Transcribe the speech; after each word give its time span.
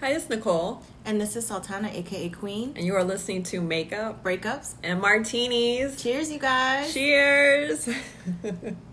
Hi, 0.00 0.12
it's 0.12 0.28
Nicole, 0.30 0.82
And 1.04 1.20
this 1.20 1.36
is 1.36 1.46
Sultana, 1.46 1.88
aka 1.92 2.28
Queen. 2.30 2.72
and 2.76 2.86
you 2.86 2.94
are 2.94 3.04
listening 3.04 3.42
to 3.44 3.60
Makeup 3.60 4.22
Breakups. 4.24 4.74
and 4.82 5.00
Martinis. 5.00 6.02
Cheers, 6.02 6.30
you 6.32 6.38
guys. 6.38 6.92
Cheers! 6.92 7.88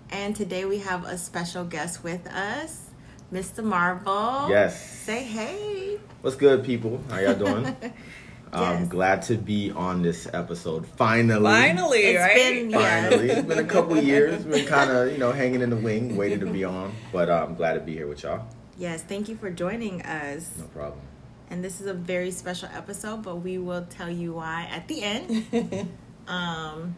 And 0.09 0.33
today 0.37 0.63
we 0.63 0.77
have 0.77 1.03
a 1.05 1.17
special 1.17 1.65
guest 1.65 2.01
with 2.01 2.25
us, 2.27 2.91
Mr. 3.33 3.61
Marvel. 3.61 4.47
Yes. 4.49 4.81
Say 5.01 5.21
hey. 5.23 5.99
What's 6.21 6.37
good, 6.37 6.63
people? 6.63 7.03
How 7.09 7.19
y'all 7.19 7.33
doing? 7.35 7.65
I'm 8.53 8.79
Yes. 8.83 8.87
glad 8.87 9.21
to 9.23 9.35
be 9.35 9.69
on 9.71 10.01
this 10.03 10.25
episode. 10.33 10.87
Finally. 10.95 11.43
Finally, 11.43 11.99
It's 11.99 12.19
right? 12.21 12.35
been- 12.35 12.69
yeah. 12.69 13.09
Finally. 13.09 13.29
It's 13.31 13.47
been 13.49 13.59
a 13.59 13.65
couple 13.65 13.97
years. 14.01 14.45
Been 14.45 14.65
kind 14.65 14.89
of, 14.91 15.11
you 15.11 15.17
know, 15.17 15.33
hanging 15.33 15.59
in 15.61 15.69
the 15.71 15.75
wing, 15.75 16.15
waiting 16.15 16.39
to 16.39 16.45
be 16.45 16.63
on. 16.63 16.93
But 17.11 17.29
uh, 17.29 17.45
I'm 17.45 17.55
glad 17.55 17.73
to 17.73 17.81
be 17.81 17.91
here 17.91 18.07
with 18.07 18.23
y'all. 18.23 18.47
Yes, 18.77 19.01
thank 19.01 19.27
you 19.27 19.35
for 19.35 19.49
joining 19.49 20.03
us. 20.03 20.51
No 20.59 20.65
problem. 20.65 21.01
And 21.49 21.63
this 21.63 21.81
is 21.81 21.87
a 21.87 21.93
very 21.93 22.29
special 22.29 22.69
episode, 22.71 23.23
but 23.23 23.37
we 23.37 23.57
will 23.57 23.85
tell 23.89 24.09
you 24.09 24.33
why 24.33 24.67
at 24.71 24.87
the 24.87 25.01
end. 25.01 25.89
um, 26.27 26.95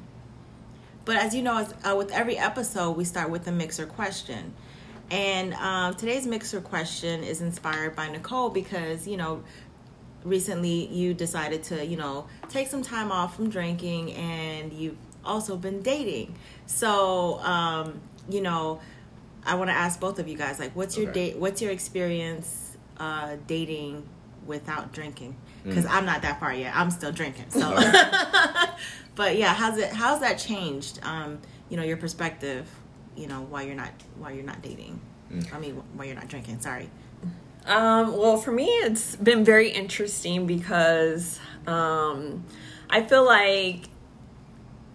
but 1.06 1.16
as 1.16 1.34
you 1.34 1.42
know, 1.42 1.58
as, 1.58 1.74
uh, 1.90 1.96
with 1.96 2.12
every 2.12 2.38
episode, 2.38 2.98
we 2.98 3.06
start 3.06 3.30
with 3.30 3.48
a 3.48 3.52
mixer 3.52 3.86
question. 3.86 4.54
And 5.10 5.54
um, 5.54 5.96
today's 5.96 6.28
mixer 6.28 6.60
question 6.60 7.24
is 7.24 7.42
inspired 7.42 7.96
by 7.96 8.10
Nicole 8.10 8.50
because, 8.50 9.08
you 9.08 9.16
know, 9.16 9.44
recently 10.24 10.88
you 10.88 11.14
decided 11.14 11.64
to, 11.64 11.86
you 11.86 11.96
know, 11.96 12.28
take 12.50 12.68
some 12.68 12.82
time 12.82 13.12
off 13.12 13.38
from 13.38 13.50
drinking 13.50 14.14
and 14.14 14.74
you've 14.74 14.98
also 15.24 15.56
been 15.56 15.82
dating. 15.82 16.36
So, 16.66 17.40
um, 17.40 18.02
you 18.30 18.42
know, 18.42 18.82
I 19.46 19.56
want 19.56 19.70
to 19.70 19.74
ask 19.76 20.00
both 20.00 20.20
of 20.20 20.28
you 20.28 20.38
guys, 20.38 20.60
like, 20.60 20.76
what's 20.76 20.98
your 20.98 21.10
Okay. 21.10 21.32
date? 21.32 21.38
What's 21.40 21.62
your 21.62 21.72
experience 21.72 22.78
uh, 22.98 23.38
dating 23.48 24.04
without 24.46 24.92
drinking? 24.92 25.36
Because 25.64 25.86
Mm. 25.86 25.92
I'm 25.92 26.06
not 26.06 26.22
that 26.24 26.40
far 26.40 26.54
yet. 26.54 26.76
I'm 26.76 26.92
still 26.92 27.12
drinking. 27.12 27.46
So, 27.50 27.60
but 29.16 29.36
yeah, 29.38 29.54
how's 29.54 29.78
it? 29.78 29.92
How's 29.92 30.20
that 30.22 30.38
changed? 30.38 31.00
Um, 31.04 31.40
you 31.70 31.78
know, 31.78 31.84
your 31.84 31.98
perspective. 31.98 32.68
You 33.16 33.28
know, 33.28 33.42
while 33.50 33.64
you're 33.64 33.76
not 33.76 33.92
while 34.18 34.32
you're 34.32 34.46
not 34.46 34.62
dating. 34.62 35.00
Mm. 35.32 35.54
I 35.54 35.60
mean, 35.60 35.76
while 35.96 36.06
you're 36.08 36.16
not 36.16 36.28
drinking. 36.30 36.60
Sorry. 36.62 36.90
Um, 37.66 38.16
well, 38.18 38.38
for 38.38 38.52
me, 38.52 38.66
it's 38.66 39.16
been 39.18 39.44
very 39.44 39.70
interesting 39.70 40.48
because 40.48 41.40
um, 41.68 42.46
I 42.90 43.02
feel 43.04 43.26
like 43.26 43.90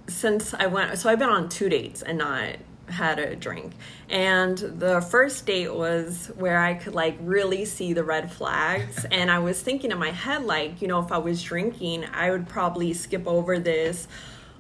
since 0.08 0.54
I 0.54 0.66
went, 0.66 0.98
so 0.98 1.08
I've 1.10 1.18
been 1.18 1.28
on 1.28 1.48
two 1.48 1.68
dates 1.68 2.02
and 2.02 2.18
not 2.18 2.56
had 2.88 3.18
a 3.18 3.34
drink. 3.36 3.72
And 4.08 4.58
the 4.58 5.00
first 5.00 5.46
date 5.46 5.74
was 5.74 6.30
where 6.36 6.60
I 6.60 6.74
could 6.74 6.94
like 6.94 7.16
really 7.20 7.64
see 7.64 7.92
the 7.92 8.04
red 8.04 8.32
flags. 8.32 9.04
and 9.10 9.30
I 9.30 9.38
was 9.38 9.60
thinking 9.60 9.90
in 9.90 9.98
my 9.98 10.10
head, 10.10 10.44
like, 10.44 10.82
you 10.82 10.88
know, 10.88 11.00
if 11.00 11.12
I 11.12 11.18
was 11.18 11.42
drinking, 11.42 12.04
I 12.12 12.30
would 12.30 12.48
probably 12.48 12.92
skip 12.92 13.26
over 13.26 13.58
this 13.58 14.08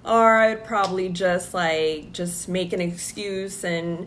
or 0.04 0.36
I'd 0.36 0.64
probably 0.64 1.08
just 1.08 1.54
like 1.54 2.12
just 2.12 2.48
make 2.48 2.72
an 2.72 2.80
excuse 2.80 3.64
and 3.64 4.06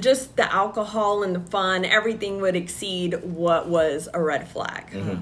just 0.00 0.36
the 0.36 0.52
alcohol 0.52 1.22
and 1.22 1.34
the 1.34 1.40
fun, 1.40 1.84
everything 1.84 2.40
would 2.40 2.56
exceed 2.56 3.22
what 3.22 3.68
was 3.68 4.08
a 4.12 4.20
red 4.20 4.48
flag. 4.48 4.90
Mm-hmm. 4.90 5.20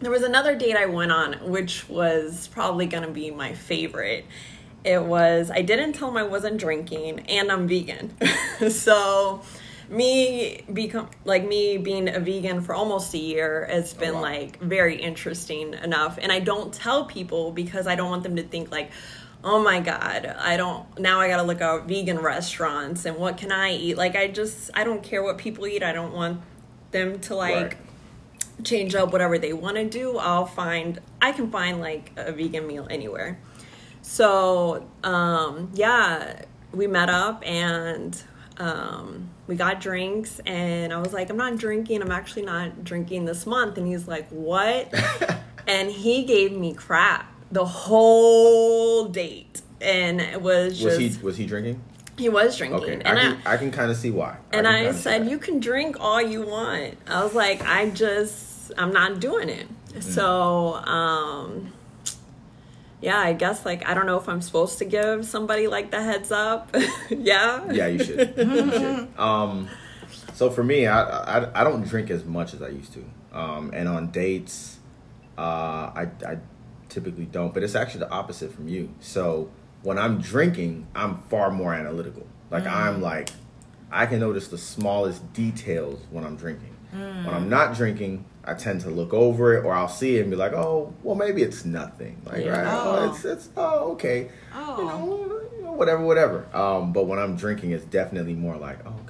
There 0.00 0.10
was 0.10 0.22
another 0.22 0.56
date 0.56 0.76
I 0.76 0.86
went 0.86 1.12
on, 1.12 1.34
which 1.50 1.86
was 1.88 2.48
probably 2.48 2.86
going 2.86 3.02
to 3.02 3.10
be 3.10 3.30
my 3.30 3.52
favorite. 3.52 4.24
It 4.84 5.02
was, 5.02 5.50
I 5.50 5.62
didn't 5.62 5.92
tell 5.92 6.08
him 6.08 6.16
I 6.16 6.22
wasn't 6.22 6.58
drinking 6.58 7.20
and 7.20 7.52
I'm 7.52 7.68
vegan. 7.68 8.16
so, 8.70 9.42
me 9.90 10.62
become 10.72 11.08
like 11.24 11.46
me 11.46 11.76
being 11.76 12.08
a 12.08 12.20
vegan 12.20 12.60
for 12.60 12.74
almost 12.74 13.12
a 13.12 13.18
year 13.18 13.66
has 13.68 13.92
oh, 13.96 14.00
been 14.00 14.14
wow. 14.14 14.22
like 14.22 14.60
very 14.60 14.96
interesting 14.96 15.74
enough 15.74 16.16
and 16.22 16.30
i 16.30 16.38
don't 16.38 16.72
tell 16.72 17.04
people 17.04 17.50
because 17.50 17.88
i 17.88 17.96
don't 17.96 18.08
want 18.08 18.22
them 18.22 18.36
to 18.36 18.42
think 18.44 18.70
like 18.70 18.90
oh 19.42 19.60
my 19.60 19.80
god 19.80 20.26
i 20.38 20.56
don't 20.56 20.86
now 20.98 21.18
i 21.18 21.26
gotta 21.26 21.42
look 21.42 21.60
at 21.60 21.86
vegan 21.88 22.20
restaurants 22.20 23.04
and 23.04 23.16
what 23.16 23.36
can 23.36 23.50
i 23.50 23.72
eat 23.72 23.96
like 23.96 24.14
i 24.14 24.28
just 24.28 24.70
i 24.74 24.84
don't 24.84 25.02
care 25.02 25.24
what 25.24 25.38
people 25.38 25.66
eat 25.66 25.82
i 25.82 25.92
don't 25.92 26.14
want 26.14 26.40
them 26.92 27.18
to 27.18 27.34
like 27.34 27.54
Right. 27.54 27.76
change 28.64 28.94
up 28.94 29.12
whatever 29.12 29.38
they 29.38 29.52
want 29.52 29.76
to 29.76 29.88
do 29.88 30.18
i'll 30.18 30.46
find 30.46 31.00
i 31.20 31.32
can 31.32 31.50
find 31.50 31.80
like 31.80 32.12
a 32.16 32.30
vegan 32.30 32.66
meal 32.68 32.86
anywhere 32.88 33.40
so 34.02 34.86
um 35.04 35.70
yeah 35.74 36.42
we 36.72 36.86
met 36.86 37.10
up 37.10 37.42
and 37.46 38.22
um 38.58 39.28
we 39.46 39.54
got 39.54 39.80
drinks 39.80 40.40
and 40.46 40.92
i 40.92 40.98
was 40.98 41.12
like 41.12 41.30
i'm 41.30 41.36
not 41.36 41.56
drinking 41.56 42.02
i'm 42.02 42.12
actually 42.12 42.42
not 42.42 42.84
drinking 42.84 43.24
this 43.24 43.46
month 43.46 43.78
and 43.78 43.86
he's 43.86 44.06
like 44.06 44.28
what 44.30 44.92
and 45.66 45.90
he 45.90 46.24
gave 46.24 46.52
me 46.52 46.72
crap 46.72 47.26
the 47.52 47.64
whole 47.64 49.06
date 49.06 49.62
and 49.80 50.20
it 50.20 50.40
was 50.40 50.78
just 50.78 50.98
Was 50.98 51.16
he, 51.16 51.22
was 51.22 51.36
he 51.36 51.46
drinking? 51.46 51.80
He 52.18 52.28
was 52.28 52.56
drinking 52.56 52.82
Okay. 52.82 53.02
and 53.04 53.18
I 53.18 53.22
can, 53.22 53.42
I, 53.46 53.56
can 53.56 53.70
kind 53.70 53.90
of 53.90 53.96
see 53.96 54.10
why. 54.10 54.36
and 54.52 54.66
can 54.66 54.86
I 54.86 54.92
said, 54.92 55.26
"You 55.28 55.38
can 55.38 55.58
drink 55.58 55.96
all 55.98 56.20
you 56.20 56.42
want." 56.42 56.98
I 57.06 57.24
was 57.24 57.34
like, 57.34 57.62
"I 57.66 57.88
just, 57.88 58.72
I'm 58.76 58.92
not 58.92 59.20
doing 59.20 59.48
it." 59.48 59.66
Mm. 59.94 60.02
So, 60.02 60.74
um, 60.74 61.72
yeah, 63.00 63.18
I 63.18 63.32
guess 63.32 63.64
like 63.64 63.86
I 63.88 63.94
don't 63.94 64.06
know 64.06 64.18
if 64.18 64.28
I'm 64.28 64.42
supposed 64.42 64.78
to 64.78 64.84
give 64.84 65.24
somebody 65.26 65.66
like 65.66 65.90
the 65.90 66.02
heads 66.02 66.30
up. 66.30 66.74
yeah, 67.10 67.70
Yeah, 67.72 67.86
you 67.86 68.04
should. 68.04 68.34
you 68.36 68.70
should. 68.70 69.08
Um, 69.18 69.68
so 70.34 70.50
for 70.50 70.62
me, 70.62 70.86
I, 70.86 71.02
I 71.02 71.60
I 71.60 71.64
don't 71.64 71.82
drink 71.86 72.10
as 72.10 72.24
much 72.24 72.54
as 72.54 72.62
I 72.62 72.68
used 72.68 72.92
to. 72.94 73.04
Um, 73.32 73.70
and 73.72 73.88
on 73.88 74.10
dates, 74.10 74.78
uh, 75.38 75.40
I 75.94 76.08
I 76.26 76.38
typically 76.88 77.26
don't. 77.26 77.54
But 77.54 77.62
it's 77.62 77.74
actually 77.74 78.00
the 78.00 78.10
opposite 78.10 78.52
from 78.52 78.68
you. 78.68 78.94
So 79.00 79.50
when 79.82 79.98
I'm 79.98 80.20
drinking, 80.20 80.86
I'm 80.94 81.18
far 81.28 81.50
more 81.50 81.72
analytical. 81.72 82.26
Like 82.50 82.66
I'm 82.66 83.00
like, 83.00 83.30
I 83.90 84.06
can 84.06 84.20
notice 84.20 84.48
the 84.48 84.58
smallest 84.58 85.32
details 85.32 86.00
when 86.10 86.24
I'm 86.24 86.36
drinking. 86.36 86.76
When 86.92 87.28
I'm 87.28 87.48
not 87.48 87.76
drinking, 87.76 88.24
I 88.50 88.54
tend 88.54 88.80
to 88.82 88.90
look 88.90 89.14
over 89.14 89.54
it, 89.56 89.64
or 89.64 89.72
I'll 89.72 89.88
see 89.88 90.16
it 90.16 90.22
and 90.22 90.30
be 90.30 90.36
like, 90.36 90.52
"Oh, 90.52 90.92
well, 91.02 91.14
maybe 91.14 91.42
it's 91.42 91.64
nothing." 91.64 92.20
Like, 92.26 92.44
Yeah. 92.44 92.50
right? 92.62 92.66
Oh. 92.66 92.98
Oh, 92.98 93.10
it's 93.12 93.24
it's 93.24 93.48
oh 93.56 93.92
okay 93.92 94.28
Oh. 94.54 94.76
you 94.78 94.84
know, 95.64 95.72
whatever, 95.72 96.04
whatever. 96.04 96.46
Um, 96.54 96.92
but 96.92 97.06
when 97.06 97.18
I'm 97.18 97.36
drinking, 97.36 97.70
it's 97.70 97.84
definitely 97.84 98.34
more 98.34 98.56
like, 98.56 98.78
oh, 98.84 98.90
okay, 99.08 99.09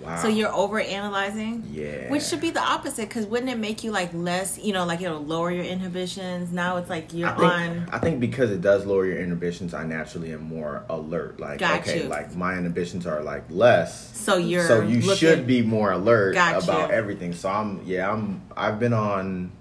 wow. 0.00 0.16
So 0.20 0.28
you're 0.28 0.52
over 0.52 0.80
analyzing. 0.80 1.64
yeah, 1.72 2.10
Which 2.10 2.22
should 2.22 2.40
be 2.40 2.50
the 2.50 2.60
opposite, 2.62 3.08
because 3.08 3.26
wouldn't 3.26 3.50
it 3.50 3.58
make 3.58 3.82
you 3.84 3.90
like 3.90 4.10
less? 4.12 4.58
You 4.58 4.72
know, 4.72 4.84
like 4.84 5.00
it'll 5.02 5.24
lower 5.24 5.50
your 5.50 5.64
inhibitions. 5.64 6.52
Now 6.52 6.76
it's 6.78 6.90
like 6.90 7.12
you're 7.14 7.28
I 7.28 7.32
think, 7.36 7.52
on. 7.52 7.88
I 7.92 7.98
think 7.98 8.20
because 8.20 8.50
it 8.50 8.60
does 8.60 8.84
lower 8.86 9.06
your 9.06 9.18
inhibitions, 9.18 9.74
I 9.74 9.84
naturally 9.84 10.32
am 10.32 10.42
more 10.42 10.84
alert. 10.88 11.40
Like, 11.40 11.58
Got 11.60 11.80
okay, 11.80 12.02
you. 12.04 12.08
like 12.08 12.34
my 12.36 12.56
inhibitions 12.56 13.06
are 13.06 13.22
like 13.22 13.44
less. 13.50 14.16
So 14.16 14.36
you're 14.36 14.66
so 14.66 14.80
you 14.82 15.00
looking- 15.00 15.14
should 15.16 15.46
be 15.46 15.62
more 15.62 15.92
alert 15.92 16.32
about 16.36 16.88
you. 16.90 16.94
everything. 16.94 17.32
So 17.32 17.48
I'm, 17.48 17.82
yeah, 17.84 18.10
I'm. 18.10 18.42
I've 18.56 18.78
been 18.78 18.92
on 18.92 19.52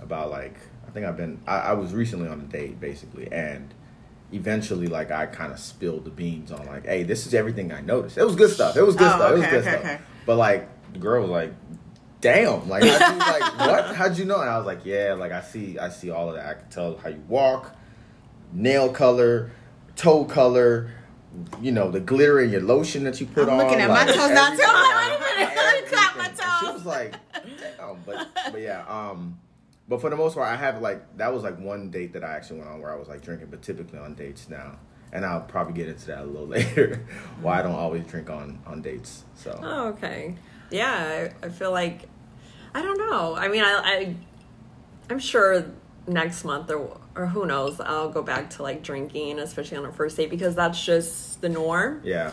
about 0.00 0.30
like 0.30 0.54
I 0.86 0.90
think 0.90 1.06
I've 1.06 1.16
been. 1.16 1.40
I, 1.46 1.58
I 1.58 1.72
was 1.72 1.92
recently 1.92 2.28
on 2.28 2.40
a 2.40 2.44
date 2.44 2.80
basically, 2.80 3.30
and 3.32 3.72
eventually 4.32 4.86
like 4.86 5.10
I 5.10 5.26
kind 5.26 5.52
of 5.52 5.58
spilled 5.58 6.04
the 6.04 6.10
beans 6.10 6.50
on 6.52 6.66
like, 6.66 6.86
hey, 6.86 7.02
this 7.02 7.26
is 7.26 7.34
everything 7.34 7.72
I 7.72 7.80
noticed. 7.80 8.18
It 8.18 8.24
was 8.24 8.34
good 8.36 8.50
stuff. 8.50 8.76
It 8.76 8.82
was 8.82 8.96
good 8.96 9.06
Oh, 9.12 9.16
stuff. 9.16 9.30
It 9.30 9.34
was 9.38 9.46
good 9.46 9.54
okay, 9.60 9.68
stuff. 9.70 9.80
okay. 9.84 9.98
But 10.26 10.36
like 10.36 10.92
the 10.92 10.98
girl 10.98 11.22
was 11.22 11.30
like, 11.30 11.52
damn, 12.20 12.68
like 12.68 12.82
how'd 12.84 13.12
you 13.12 13.18
like 13.18 13.58
what? 13.58 13.94
How'd 13.96 14.18
you 14.18 14.24
know? 14.24 14.40
And 14.40 14.50
I 14.50 14.56
was 14.56 14.66
like, 14.66 14.84
yeah, 14.84 15.14
like 15.14 15.32
I 15.32 15.42
see, 15.42 15.78
I 15.78 15.88
see 15.90 16.10
all 16.10 16.28
of 16.30 16.36
that. 16.36 16.46
I 16.46 16.54
can 16.54 16.68
tell 16.70 16.96
how 16.96 17.10
you 17.10 17.22
walk, 17.28 17.76
nail 18.52 18.88
color, 18.90 19.50
toe 19.96 20.24
color. 20.24 20.90
You 21.60 21.72
know 21.72 21.90
the 21.90 21.98
glitter 21.98 22.40
in 22.40 22.50
your 22.50 22.60
lotion 22.62 23.02
that 23.04 23.20
you 23.20 23.26
put 23.26 23.48
I'm 23.48 23.54
on. 23.54 23.58
looking 23.58 23.80
at 23.80 23.88
my 23.90 24.04
toes 24.06 24.16
now, 24.30 24.50
I'm 24.52 24.56
like, 24.56 25.20
wait 25.20 25.42
a 25.42 25.48
minute, 25.48 25.86
clap 25.88 26.16
my 26.16 26.24
everything. 26.26 26.46
She 26.60 26.66
toes. 26.66 26.74
was 26.74 26.86
like, 26.86 27.14
damn, 27.58 27.96
but 28.06 28.28
but 28.52 28.60
yeah, 28.60 28.84
um, 28.86 29.36
but 29.88 30.00
for 30.00 30.10
the 30.10 30.16
most 30.16 30.34
part, 30.34 30.48
I 30.48 30.56
have 30.56 30.80
like 30.80 31.16
that 31.18 31.32
was 31.32 31.42
like 31.42 31.58
one 31.58 31.90
date 31.90 32.12
that 32.14 32.24
I 32.24 32.34
actually 32.34 32.58
went 32.60 32.70
on 32.70 32.80
where 32.80 32.92
I 32.92 32.96
was 32.96 33.08
like 33.08 33.22
drinking, 33.22 33.48
but 33.50 33.62
typically 33.62 33.98
on 33.98 34.14
dates 34.14 34.48
now, 34.48 34.78
and 35.12 35.24
I'll 35.24 35.42
probably 35.42 35.74
get 35.74 35.88
into 35.88 36.06
that 36.06 36.22
a 36.22 36.24
little 36.24 36.46
later. 36.58 37.06
why 37.40 37.58
I 37.60 37.62
don't 37.62 37.74
always 37.74 38.04
drink 38.06 38.30
on 38.30 38.60
on 38.66 38.82
dates. 38.82 39.24
So 39.34 39.58
Oh, 39.62 39.88
okay. 39.88 40.34
Yeah, 40.70 41.30
I, 41.42 41.46
I 41.46 41.48
feel 41.50 41.70
like 41.70 42.08
I 42.74 42.82
don't 42.82 42.98
know. 42.98 43.34
I 43.36 43.48
mean, 43.48 43.62
I, 43.62 43.80
I 43.84 44.16
I'm 45.10 45.18
sure 45.18 45.64
next 46.06 46.44
month 46.44 46.70
or 46.70 46.98
or 47.16 47.26
who 47.26 47.46
knows, 47.46 47.78
I'll 47.80 48.08
go 48.08 48.22
back 48.22 48.50
to 48.50 48.62
like 48.62 48.82
drinking, 48.82 49.38
especially 49.38 49.76
on 49.76 49.84
a 49.84 49.92
first 49.92 50.16
date 50.16 50.30
because 50.30 50.56
that's 50.56 50.84
just 50.84 51.40
the 51.40 51.48
norm. 51.48 52.00
yeah, 52.02 52.32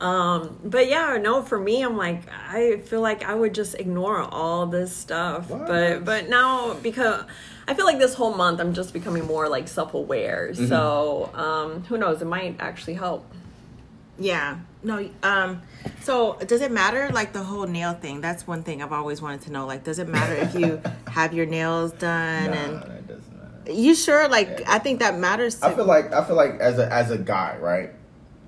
Um, 0.00 0.58
but 0.64 0.88
yeah, 0.88 1.18
no, 1.20 1.42
for 1.42 1.58
me, 1.58 1.82
I'm 1.82 1.96
like, 1.96 2.22
I 2.50 2.78
feel 2.86 3.00
like 3.02 3.22
I 3.24 3.34
would 3.34 3.54
just 3.54 3.74
ignore 3.74 4.20
all 4.20 4.66
this 4.66 4.94
stuff. 4.96 5.50
What? 5.50 5.66
But 5.66 6.04
but 6.04 6.28
now 6.28 6.74
because 6.74 7.24
I 7.68 7.74
feel 7.74 7.84
like 7.84 7.98
this 7.98 8.14
whole 8.14 8.34
month 8.34 8.60
I'm 8.60 8.72
just 8.72 8.92
becoming 8.94 9.26
more 9.26 9.48
like 9.48 9.68
self 9.68 9.92
aware. 9.94 10.50
Mm-hmm. 10.52 10.66
So 10.68 11.30
um, 11.34 11.82
who 11.84 11.98
knows? 11.98 12.22
It 12.22 12.26
might 12.26 12.56
actually 12.60 12.94
help. 12.94 13.26
Yeah. 14.18 14.60
No. 14.82 15.06
Um. 15.22 15.60
So 16.02 16.38
does 16.46 16.62
it 16.62 16.70
matter? 16.72 17.10
Like 17.12 17.32
the 17.34 17.42
whole 17.42 17.66
nail 17.66 17.92
thing. 17.92 18.20
That's 18.22 18.46
one 18.46 18.62
thing 18.62 18.82
I've 18.82 18.92
always 18.92 19.20
wanted 19.20 19.42
to 19.42 19.52
know. 19.52 19.66
Like, 19.66 19.84
does 19.84 19.98
it 19.98 20.08
matter 20.08 20.34
if 20.34 20.54
you 20.54 20.80
have 21.08 21.34
your 21.34 21.46
nails 21.46 21.92
done 21.92 22.50
Nah, 22.50 22.56
and 22.56 22.72
that 22.82 23.06
doesn't 23.06 23.36
matter. 23.66 23.72
you 23.72 23.94
sure? 23.94 24.28
Like, 24.28 24.60
Yeah. 24.60 24.72
I 24.74 24.78
think 24.78 25.00
that 25.00 25.18
matters. 25.18 25.56
To, 25.60 25.66
I 25.66 25.74
feel 25.74 25.84
like 25.84 26.12
I 26.14 26.24
feel 26.24 26.36
like 26.36 26.54
as 26.60 26.78
a 26.78 26.90
as 26.90 27.10
a 27.10 27.18
guy, 27.18 27.58
right? 27.60 27.90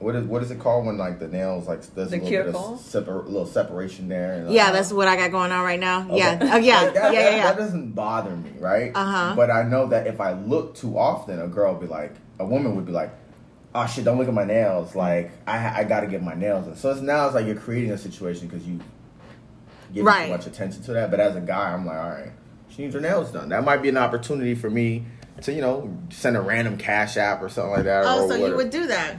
What 0.02 0.14
is 0.16 0.24
what 0.24 0.42
is 0.42 0.50
it 0.50 0.58
called 0.58 0.86
when 0.86 0.98
like 0.98 1.18
the 1.18 1.28
nails 1.28 1.68
like 1.68 1.82
there's 1.94 2.10
The 2.10 2.18
a 2.18 2.22
little 2.22 2.52
bit 2.52 2.54
of 2.54 2.80
separ- 2.80 3.22
little 3.22 3.46
separation 3.46 4.08
there? 4.08 4.32
And, 4.34 4.46
like, 4.48 4.54
yeah, 4.56 4.72
that's 4.72 4.92
what 4.92 5.08
I 5.08 5.16
got 5.16 5.30
going 5.30 5.52
on 5.52 5.64
right 5.64 5.80
now. 5.80 6.06
Okay. 6.08 6.18
Yeah. 6.18 6.38
Oh 6.40 6.56
yeah. 6.58 6.80
Like, 6.82 6.94
that, 6.94 7.12
yeah. 7.14 7.20
that, 7.22 7.30
Yeah. 7.30 7.36
Yeah. 7.36 7.42
That 7.44 7.56
doesn't 7.58 7.92
bother 7.92 8.34
me, 8.36 8.50
right? 8.58 8.92
Uh-huh. 8.94 9.34
But 9.36 9.50
I 9.50 9.62
know 9.62 9.86
that 9.88 10.06
if 10.06 10.20
I 10.20 10.32
look 10.32 10.74
too 10.74 10.98
often, 10.98 11.40
a 11.40 11.46
girl 11.48 11.72
would 11.74 11.80
be 11.80 11.86
like, 11.86 12.14
a 12.38 12.44
woman 12.44 12.74
would 12.76 12.86
be 12.86 12.92
like, 12.92 13.10
"Oh 13.74 13.86
shit, 13.86 14.04
don't 14.04 14.18
look 14.18 14.28
at 14.28 14.34
my 14.34 14.44
nails. 14.44 14.94
Like 14.96 15.30
I 15.46 15.80
I 15.80 15.84
got 15.84 16.00
to 16.00 16.06
get 16.06 16.22
my 16.22 16.34
nails." 16.34 16.66
done." 16.66 16.76
So 16.76 16.90
it's 16.90 17.00
now 17.00 17.26
it's 17.26 17.34
like 17.34 17.46
you're 17.46 17.54
creating 17.54 17.90
a 17.92 17.98
situation 17.98 18.48
because 18.48 18.66
you 18.66 18.80
give 19.94 20.04
Right. 20.04 20.26
too 20.26 20.32
much 20.32 20.46
attention 20.46 20.82
to 20.84 20.92
that. 20.94 21.10
But 21.10 21.20
as 21.20 21.36
a 21.36 21.40
guy, 21.40 21.72
I'm 21.72 21.86
like, 21.86 21.98
all 21.98 22.10
right, 22.10 22.32
she 22.68 22.82
needs 22.82 22.94
her 22.94 23.00
nails 23.00 23.30
done. 23.30 23.48
That 23.50 23.64
might 23.64 23.82
be 23.82 23.88
an 23.88 23.96
opportunity 23.98 24.54
for 24.54 24.70
me 24.70 25.04
to 25.42 25.52
you 25.52 25.60
know 25.60 25.96
send 26.10 26.36
a 26.36 26.40
random 26.40 26.76
cash 26.76 27.16
app 27.16 27.42
or 27.42 27.48
something 27.48 27.72
like 27.72 27.84
that. 27.84 28.04
Oh, 28.06 28.24
or 28.24 28.28
so 28.28 28.34
you 28.46 28.56
would 28.56 28.70
do 28.70 28.86
that? 28.88 29.16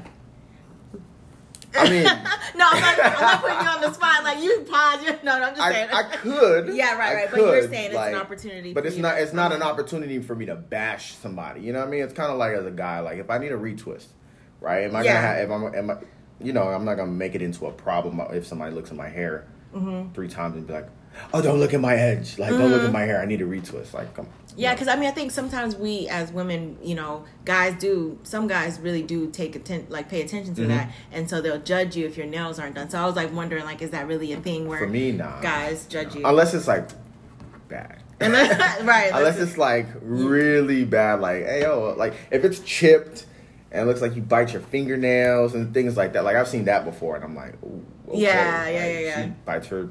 I 1.75 1.89
mean. 1.89 2.05
No, 2.55 2.65
I'm 2.69 2.81
not, 2.81 2.99
I'm 3.03 3.21
not 3.21 3.41
putting 3.41 3.59
you 3.61 3.67
on 3.67 3.81
the 3.81 3.93
spot. 3.93 4.23
Like 4.23 4.39
you 4.43 4.61
pause. 4.69 5.03
You, 5.03 5.11
no, 5.23 5.39
no, 5.39 5.45
I'm 5.45 5.55
just 5.55 5.67
saying. 5.67 5.89
I, 5.91 5.99
I 6.01 6.03
could. 6.03 6.67
Yeah, 6.75 6.95
right, 6.97 7.09
I 7.09 7.13
right. 7.15 7.31
But 7.31 7.39
you're 7.39 7.67
saying 7.67 7.91
it's 7.91 7.97
an 7.99 8.13
opportunity 8.15 8.73
But 8.73 8.85
it's 8.85 8.95
not. 8.97 9.17
It's 9.17 9.33
not 9.33 9.51
an 9.51 9.63
opportunity 9.63 10.19
for 10.21 10.35
me 10.35 10.45
to 10.45 10.55
bash 10.55 11.15
somebody. 11.15 11.61
You 11.61 11.73
know 11.73 11.79
what 11.79 11.87
I 11.87 11.91
mean? 11.91 12.03
It's 12.03 12.13
kind 12.13 12.31
of 12.31 12.37
like 12.37 12.53
as 12.55 12.65
a 12.65 12.71
guy, 12.71 12.99
like 12.99 13.17
if 13.17 13.29
I 13.31 13.39
need 13.39 13.51
a 13.51 13.57
retwist, 13.57 14.05
right? 14.61 14.83
Am 14.83 14.95
I 14.95 15.01
Yeah. 15.03 15.13
gonna 15.15 15.27
have? 15.27 15.37
If 15.39 15.51
I'm, 15.51 15.75
am 15.75 15.89
I, 15.89 15.97
you 16.45 16.53
know, 16.53 16.67
I'm 16.67 16.85
not 16.85 16.95
gonna 16.95 17.11
make 17.11 17.33
it 17.33 17.41
into 17.41 17.65
a 17.65 17.71
problem 17.71 18.21
if 18.31 18.45
somebody 18.45 18.73
looks 18.75 18.91
at 18.91 18.97
my 18.97 19.09
hair 19.09 19.47
Mm-hmm. 19.75 20.13
three 20.13 20.27
times 20.27 20.55
and 20.55 20.67
be 20.67 20.73
like, 20.73 20.87
"Oh, 21.33 21.41
don't 21.41 21.59
look 21.59 21.73
at 21.73 21.81
my 21.81 21.95
edge. 21.95 22.37
Like, 22.39 22.51
don't 22.51 22.71
look 22.71 22.83
at 22.83 22.91
my 22.91 23.01
hair. 23.01 23.21
I 23.21 23.25
need 23.25 23.41
a 23.41 23.45
retwist." 23.45 23.93
Like, 23.93 24.13
come. 24.13 24.27
Yeah, 24.55 24.73
because 24.73 24.87
I 24.87 24.95
mean, 24.95 25.07
I 25.09 25.11
think 25.11 25.31
sometimes 25.31 25.75
we 25.75 26.07
as 26.09 26.31
women, 26.31 26.77
you 26.83 26.93
know, 26.95 27.25
guys 27.43 27.73
do. 27.79 28.19
Some 28.23 28.47
guys 28.47 28.79
really 28.79 29.01
do 29.01 29.27
take 29.31 29.55
atten- 29.55 29.87
like 29.89 30.09
pay 30.09 30.21
attention 30.21 30.53
to 30.55 30.61
Mhm. 30.63 30.67
that, 30.67 30.91
and 31.11 31.29
so 31.29 31.41
they'll 31.41 31.59
judge 31.59 31.95
you 31.95 32.05
if 32.05 32.17
your 32.17 32.27
nails 32.27 32.59
aren't 32.59 32.75
done. 32.75 32.89
So 32.89 32.99
I 32.99 33.05
was 33.05 33.15
like 33.15 33.33
wondering, 33.33 33.65
like, 33.65 33.81
is 33.81 33.89
that 33.91 34.07
really 34.07 34.31
a 34.33 34.37
thing 34.37 34.67
where 34.67 34.79
For 34.79 34.87
me, 34.87 35.11
nah. 35.11 35.39
guys 35.41 35.85
judge 35.87 36.15
you? 36.15 36.21
Unless 36.25 36.53
it's 36.53 36.67
like 36.67 36.87
bad. 37.67 37.97
right? 38.21 39.11
Unless 39.13 39.39
it's 39.39 39.57
like 39.57 39.87
really 40.01 40.85
bad, 40.85 41.19
like 41.19 41.43
hey 41.45 41.61
yo, 41.63 41.95
like 41.97 42.13
if 42.31 42.43
it's 42.45 42.59
chipped 42.59 43.25
and 43.71 43.81
it 43.81 43.85
looks 43.85 44.01
like 44.01 44.15
you 44.15 44.21
bite 44.21 44.53
your 44.53 44.61
fingernails 44.61 45.55
and 45.55 45.73
things 45.73 45.97
like 45.97 46.13
that. 46.13 46.23
Like 46.23 46.35
I've 46.35 46.47
seen 46.47 46.65
that 46.65 46.85
before, 46.85 47.15
and 47.15 47.23
I'm 47.23 47.35
like, 47.35 47.55
okay. 47.63 48.19
Yeah, 48.21 48.67
yeah, 48.67 48.79
Like, 48.79 48.93
yeah, 48.93 48.99
yeah. 48.99 49.23
She 49.25 49.29
bites 49.45 49.67
her, 49.69 49.89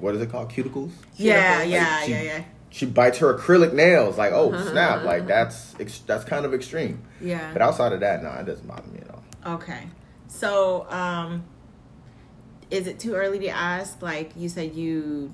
what 0.00 0.14
is 0.14 0.20
it 0.22 0.30
called, 0.30 0.50
cuticles? 0.50 0.90
yeah, 1.16 1.58
Like, 1.60 1.70
yeah, 1.70 2.02
she- 2.02 2.10
yeah, 2.12 2.22
yeah, 2.22 2.44
She 2.70 2.86
bites 2.86 3.18
her 3.18 3.36
acrylic 3.36 3.72
nails. 3.72 4.18
Like 4.18 4.32
oh 4.32 4.50
snap, 4.70 5.02
like 5.04 5.26
that's 5.26 5.74
ex- 5.80 6.00
that's 6.06 6.24
kind 6.24 6.44
of 6.44 6.52
extreme. 6.54 7.02
yeah. 7.20 7.52
But 7.52 7.62
outside 7.62 7.92
of 7.92 8.00
that, 8.00 8.22
no, 8.22 8.30
it 8.30 8.44
doesn't 8.46 8.66
bother 8.66 8.88
me 8.88 9.00
at 9.00 9.10
all. 9.10 9.54
Okay. 9.54 9.84
So, 10.28 10.86
um, 10.90 11.44
is 12.70 12.86
it 12.86 12.98
too 12.98 13.14
early 13.14 13.38
to 13.40 13.48
ask? 13.48 14.02
Like 14.02 14.32
you 14.36 14.48
said, 14.50 14.74
you 14.74 15.32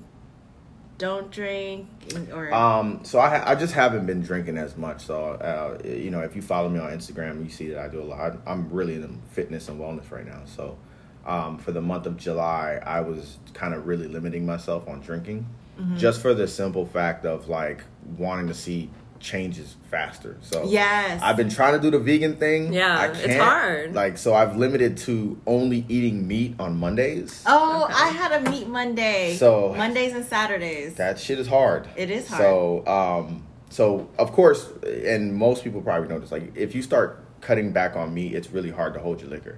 don't 0.97 1.29
drink, 1.29 1.89
or 2.33 2.53
Um, 2.53 3.01
so 3.03 3.19
I, 3.19 3.29
ha- 3.37 3.43
I 3.45 3.55
just 3.55 3.73
haven't 3.73 4.05
been 4.05 4.21
drinking 4.21 4.57
as 4.57 4.77
much. 4.77 5.03
So, 5.05 5.31
uh, 5.31 5.77
you 5.85 6.09
know, 6.09 6.21
if 6.21 6.37
you 6.37 6.41
follow 6.41 6.69
me 6.69 6.79
on 6.79 6.89
Instagram, 6.91 7.43
you 7.43 7.49
see 7.49 7.67
that 7.67 7.79
I 7.79 7.89
do 7.89 8.01
a 8.01 8.05
lot. 8.05 8.37
I'm 8.47 8.69
really 8.71 8.95
into 8.95 9.09
fitness 9.31 9.67
and 9.67 9.77
wellness 9.81 10.09
right 10.09 10.25
now. 10.25 10.43
So, 10.45 10.77
um, 11.25 11.57
for 11.57 11.71
the 11.71 11.81
month 11.81 12.05
of 12.05 12.17
July, 12.17 12.79
I 12.85 13.01
was 13.01 13.37
kind 13.53 13.73
of 13.73 13.87
really 13.87 14.07
limiting 14.07 14.45
myself 14.45 14.87
on 14.87 15.01
drinking, 15.01 15.45
Mm-hmm. 15.79 15.97
just 15.97 16.21
for 16.21 16.33
the 16.33 16.47
simple 16.47 16.85
fact 16.85 17.25
of 17.25 17.49
like 17.49 17.83
wanting 18.17 18.47
to 18.47 18.53
see 18.53 18.89
changes 19.19 19.75
faster. 19.91 20.37
So, 20.39 20.63
yes, 20.69 21.21
I've 21.21 21.35
been 21.35 21.49
trying 21.49 21.73
to 21.73 21.79
do 21.81 21.91
the 21.91 21.99
vegan 21.99 22.37
thing. 22.37 22.71
Yeah, 22.71 22.97
I 22.97 23.07
it's 23.07 23.25
can't. 23.25 23.41
hard. 23.41 23.93
Like, 23.93 24.17
so 24.17 24.33
I've 24.33 24.55
limited 24.55 24.95
to 24.99 25.37
only 25.45 25.83
eating 25.89 26.27
meat 26.29 26.55
on 26.59 26.77
Mondays. 26.77 27.43
Oh, 27.45 27.83
Okay. 27.85 27.93
I 27.93 28.07
had 28.07 28.31
a 28.45 28.49
meat 28.49 28.67
Monday. 28.69 29.35
So- 29.35 29.73
Mondays 29.75 30.13
and 30.13 30.23
Saturdays. 30.25 30.93
That 30.95 31.19
shit 31.19 31.39
is 31.39 31.47
hard. 31.47 31.89
It 31.97 32.09
is 32.09 32.27
hard. 32.29 32.41
So, 32.41 32.87
um, 32.87 33.43
so 33.69 34.07
of 34.17 34.31
course, 34.31 34.69
and 35.05 35.35
most 35.35 35.63
people 35.65 35.81
probably 35.81 36.07
know 36.07 36.19
this. 36.19 36.31
Like, 36.31 36.55
if 36.55 36.73
you 36.73 36.81
start 36.81 37.19
cutting 37.41 37.73
back 37.73 37.97
on 37.97 38.13
meat, 38.13 38.33
it's 38.33 38.49
really 38.51 38.71
hard 38.71 38.93
to 38.93 39.01
hold 39.01 39.19
your 39.19 39.29
liquor. 39.29 39.57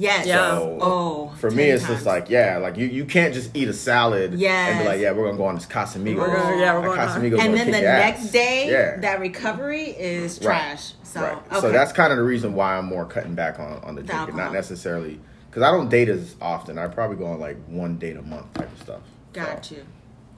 Yes. 0.00 0.26
Yeah. 0.26 0.58
So, 0.58 0.78
Oh, 0.80 1.32
for 1.38 1.50
me, 1.50 1.64
it's 1.64 1.84
times. 1.84 1.94
just 1.96 2.06
like, 2.06 2.28
yeah, 2.30 2.56
like 2.58 2.76
you, 2.76 2.86
you 2.86 3.04
can't 3.04 3.32
just 3.34 3.56
eat 3.56 3.68
a 3.68 3.72
salad 3.72 4.34
yes. 4.34 4.70
and 4.70 4.78
be 4.80 4.84
like, 4.86 5.00
yeah, 5.00 5.12
we're 5.12 5.26
gonna 5.26 5.36
go 5.36 5.44
on 5.44 5.54
this 5.54 5.66
Casamigos. 5.66 6.16
We're 6.16 6.34
gonna- 6.34 6.56
yeah, 6.60 6.74
we're 6.74 6.88
Like, 6.88 6.96
going 6.96 7.00
on. 7.00 7.08
Casamigos 7.20 7.38
and 7.40 7.54
then 7.54 7.66
the 7.70 7.80
next 7.80 8.24
ass. 8.26 8.30
day, 8.32 8.70
yeah. 8.70 8.96
that 9.00 9.20
recovery 9.20 9.84
is 9.90 10.38
Right. 10.38 10.44
trash. 10.44 10.92
So, 11.04 11.20
right. 11.22 11.36
okay. 11.50 11.60
So 11.60 11.70
that's 11.72 11.92
kind 11.92 12.12
of 12.12 12.18
the 12.18 12.24
reason 12.24 12.54
why 12.54 12.76
I'm 12.76 12.86
more 12.86 13.04
cutting 13.04 13.34
back 13.34 13.58
on, 13.60 13.80
on 13.84 13.94
the 13.94 14.02
The 14.02 14.08
drinking, 14.08 14.36
not 14.36 14.52
necessarily 14.52 15.20
because 15.50 15.62
I 15.62 15.70
don't 15.72 15.88
date 15.88 16.08
as 16.08 16.36
often. 16.40 16.78
I 16.78 16.86
probably 16.86 17.16
go 17.16 17.26
on 17.26 17.40
like 17.40 17.56
one 17.66 17.98
date 17.98 18.16
a 18.16 18.22
month 18.22 18.52
type 18.54 18.72
of 18.72 18.80
stuff. 18.80 19.00
got 19.32 19.64
So, 19.64 19.74
you. 19.76 19.82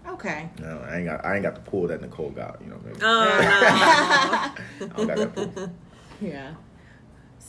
Okay. 0.09 0.49
No, 0.59 0.83
I 0.89 0.97
ain't 0.97 1.05
got 1.07 1.25
I 1.25 1.35
ain't 1.35 1.43
got 1.43 1.55
the 1.55 1.61
pool 1.61 1.87
that 1.89 2.01
Nicole 2.01 2.31
got. 2.31 2.61
You 2.65 2.71
know, 2.71 2.81
maybe 2.85 2.97
Oh, 3.03 3.29
I 3.41 4.51
don't 4.97 5.07
got 5.07 5.17
that 5.19 5.35
pool. 5.55 5.71
Yeah. 6.21 6.53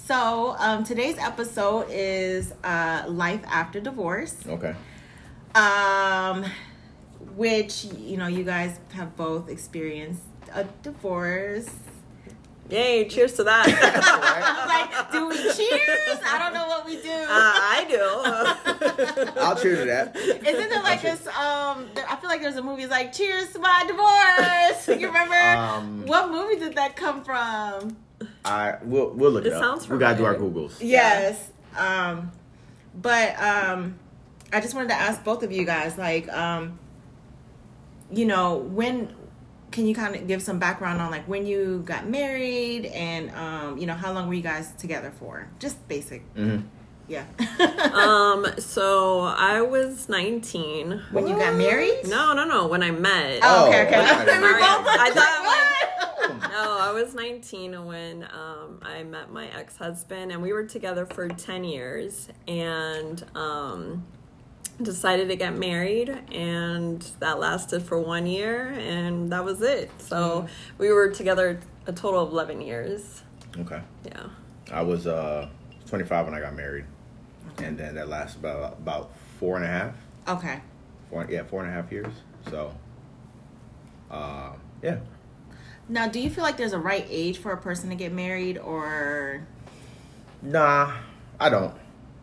So 0.05 0.55
um, 0.59 0.83
today's 0.83 1.17
episode 1.17 1.88
is 1.89 2.53
uh, 2.63 3.05
life 3.07 3.41
after 3.47 3.79
divorce, 3.79 4.35
Okay. 4.47 4.75
um, 5.55 6.44
which 7.35 7.85
you 7.85 8.17
know 8.17 8.27
you 8.27 8.44
guys 8.44 8.79
have 8.94 9.15
both 9.15 9.47
experienced 9.50 10.23
a 10.53 10.65
divorce. 10.83 11.69
Yay! 12.69 13.07
Cheers 13.07 13.33
to 13.33 13.44
that. 13.44 13.65
I 13.67 14.65
like, 15.01 15.11
do 15.11 15.27
we 15.29 15.35
cheers? 15.35 16.19
I 16.25 16.38
don't 16.39 16.53
know 16.53 16.67
what 16.67 16.85
we 16.85 16.95
do. 17.01 17.09
uh, 17.09 17.25
I 17.29 17.85
do. 19.35 19.39
I'll 19.41 19.55
cheer 19.55 19.75
to 19.77 19.85
that. 19.85 20.15
Isn't 20.17 20.69
there 20.69 20.81
like 20.83 21.01
this? 21.01 21.25
Um, 21.27 21.88
I 22.09 22.17
feel 22.19 22.29
like 22.29 22.41
there's 22.41 22.55
a 22.57 22.61
movie. 22.63 22.83
It's 22.83 22.91
like 22.91 23.13
Cheers 23.13 23.51
to 23.53 23.59
my 23.59 23.83
divorce. 23.88 25.00
You 25.00 25.07
remember? 25.07 25.35
Um, 25.35 26.05
what 26.07 26.29
movie 26.31 26.57
did 26.57 26.75
that 26.75 26.95
come 26.95 27.23
from? 27.23 27.95
I 28.45 28.77
we'll 28.83 29.09
we'll 29.11 29.31
look 29.31 29.45
it, 29.45 29.47
It 29.47 29.53
up. 29.53 29.61
sounds 29.63 29.89
we 29.89 29.97
gotta 29.97 30.17
do 30.17 30.25
our 30.25 30.35
googles. 30.35 30.75
Yes. 30.81 31.51
Um, 31.77 32.31
but 33.01 33.39
um, 33.41 33.97
I 34.51 34.59
just 34.61 34.75
wanted 34.75 34.89
to 34.89 34.95
ask 34.95 35.23
both 35.23 35.41
of 35.43 35.51
you 35.51 35.65
guys, 35.65 35.97
like, 35.97 36.31
um, 36.31 36.77
you 38.11 38.25
know, 38.25 38.57
when 38.57 39.15
can 39.71 39.88
you 39.88 39.95
kind 39.95 40.15
of 40.15 40.27
give 40.27 40.41
some 40.43 40.59
background 40.59 41.01
on 41.01 41.09
like 41.09 41.27
when 41.27 41.47
you 41.47 41.81
got 41.85 42.07
married 42.07 42.85
and 42.88 43.31
um, 43.31 43.77
you 43.77 43.88
know, 43.88 43.95
how 43.95 44.12
long 44.13 44.27
were 44.27 44.33
you 44.35 44.43
guys 44.43 44.71
together 44.73 45.12
for? 45.17 45.47
Just 45.59 45.88
basic. 45.88 46.21
hmm 46.35 46.57
Yeah. 47.07 47.25
um. 47.93 48.45
So 48.60 49.22
I 49.22 49.62
was 49.62 50.10
19. 50.10 51.01
when 51.12 51.27
you 51.27 51.36
got 51.36 51.55
married? 51.55 52.07
No, 52.07 52.33
no, 52.33 52.45
no. 52.45 52.67
When 52.67 52.81
I 52.83 52.91
met. 52.91 53.39
Oh, 53.43 53.67
okay, 53.67 53.86
okay. 53.86 53.95
Oh, 53.98 54.22
okay. 54.22 54.39
We 54.41 54.53
both 54.53 54.88
I 54.88 55.12
thought 55.13 55.45
what? 55.45 56.39
No, 56.53 56.77
I 56.79 56.91
was 56.91 57.15
19 57.15 57.86
when 57.86 58.24
um, 58.25 58.79
I 58.83 59.01
met 59.03 59.31
my 59.31 59.48
ex 59.48 59.75
husband, 59.75 60.31
and 60.31 60.41
we 60.41 60.53
were 60.53 60.63
together 60.63 61.05
for 61.05 61.27
10 61.27 61.63
years 61.63 62.29
and 62.48 63.25
um, 63.36 64.05
decided 64.81 65.29
to 65.29 65.36
get 65.36 65.55
married. 65.57 66.10
And 66.31 67.01
that 67.19 67.39
lasted 67.39 67.81
for 67.81 68.00
one 68.00 68.27
year, 68.27 68.67
and 68.77 69.31
that 69.31 69.43
was 69.43 69.62
it. 69.63 69.89
So 69.98 70.48
we 70.77 70.91
were 70.91 71.10
together 71.10 71.60
a 71.88 71.91
total 71.91 72.22
of 72.22 72.31
11 72.31 72.62
years. 72.62 73.24
Okay. 73.57 73.81
Yeah. 74.05 74.27
I 74.72 74.81
was 74.81 75.07
uh 75.07 75.50
25 75.93 76.25
when 76.25 76.33
I 76.33 76.39
got 76.39 76.55
married, 76.55 76.85
and 77.59 77.77
then 77.77 77.93
that 77.93 78.09
lasted 78.09 78.39
about 78.39 78.73
about 78.79 79.12
four 79.39 79.57
and 79.57 79.63
a 79.63 79.67
half. 79.67 79.93
Okay. 80.27 80.59
Four, 81.12 81.27
yeah, 81.29 81.43
four 81.43 81.62
and 81.63 81.69
a 81.69 81.71
half 81.71 81.91
years. 81.91 82.12
So, 82.50 82.73
uh, 84.09 84.53
yeah. 84.81 84.97
Now, 85.88 86.07
do 86.07 86.19
you 86.19 86.31
feel 86.31 86.43
like 86.43 86.57
there's 86.57 86.73
a 86.73 86.79
right 86.79 87.05
age 87.12 87.38
for 87.38 87.51
a 87.51 87.57
person 87.57 87.89
to 87.91 87.95
get 87.95 88.12
married, 88.12 88.57
or 88.57 89.45
Nah, 90.41 90.93
I 91.39 91.50
don't. 91.50 91.75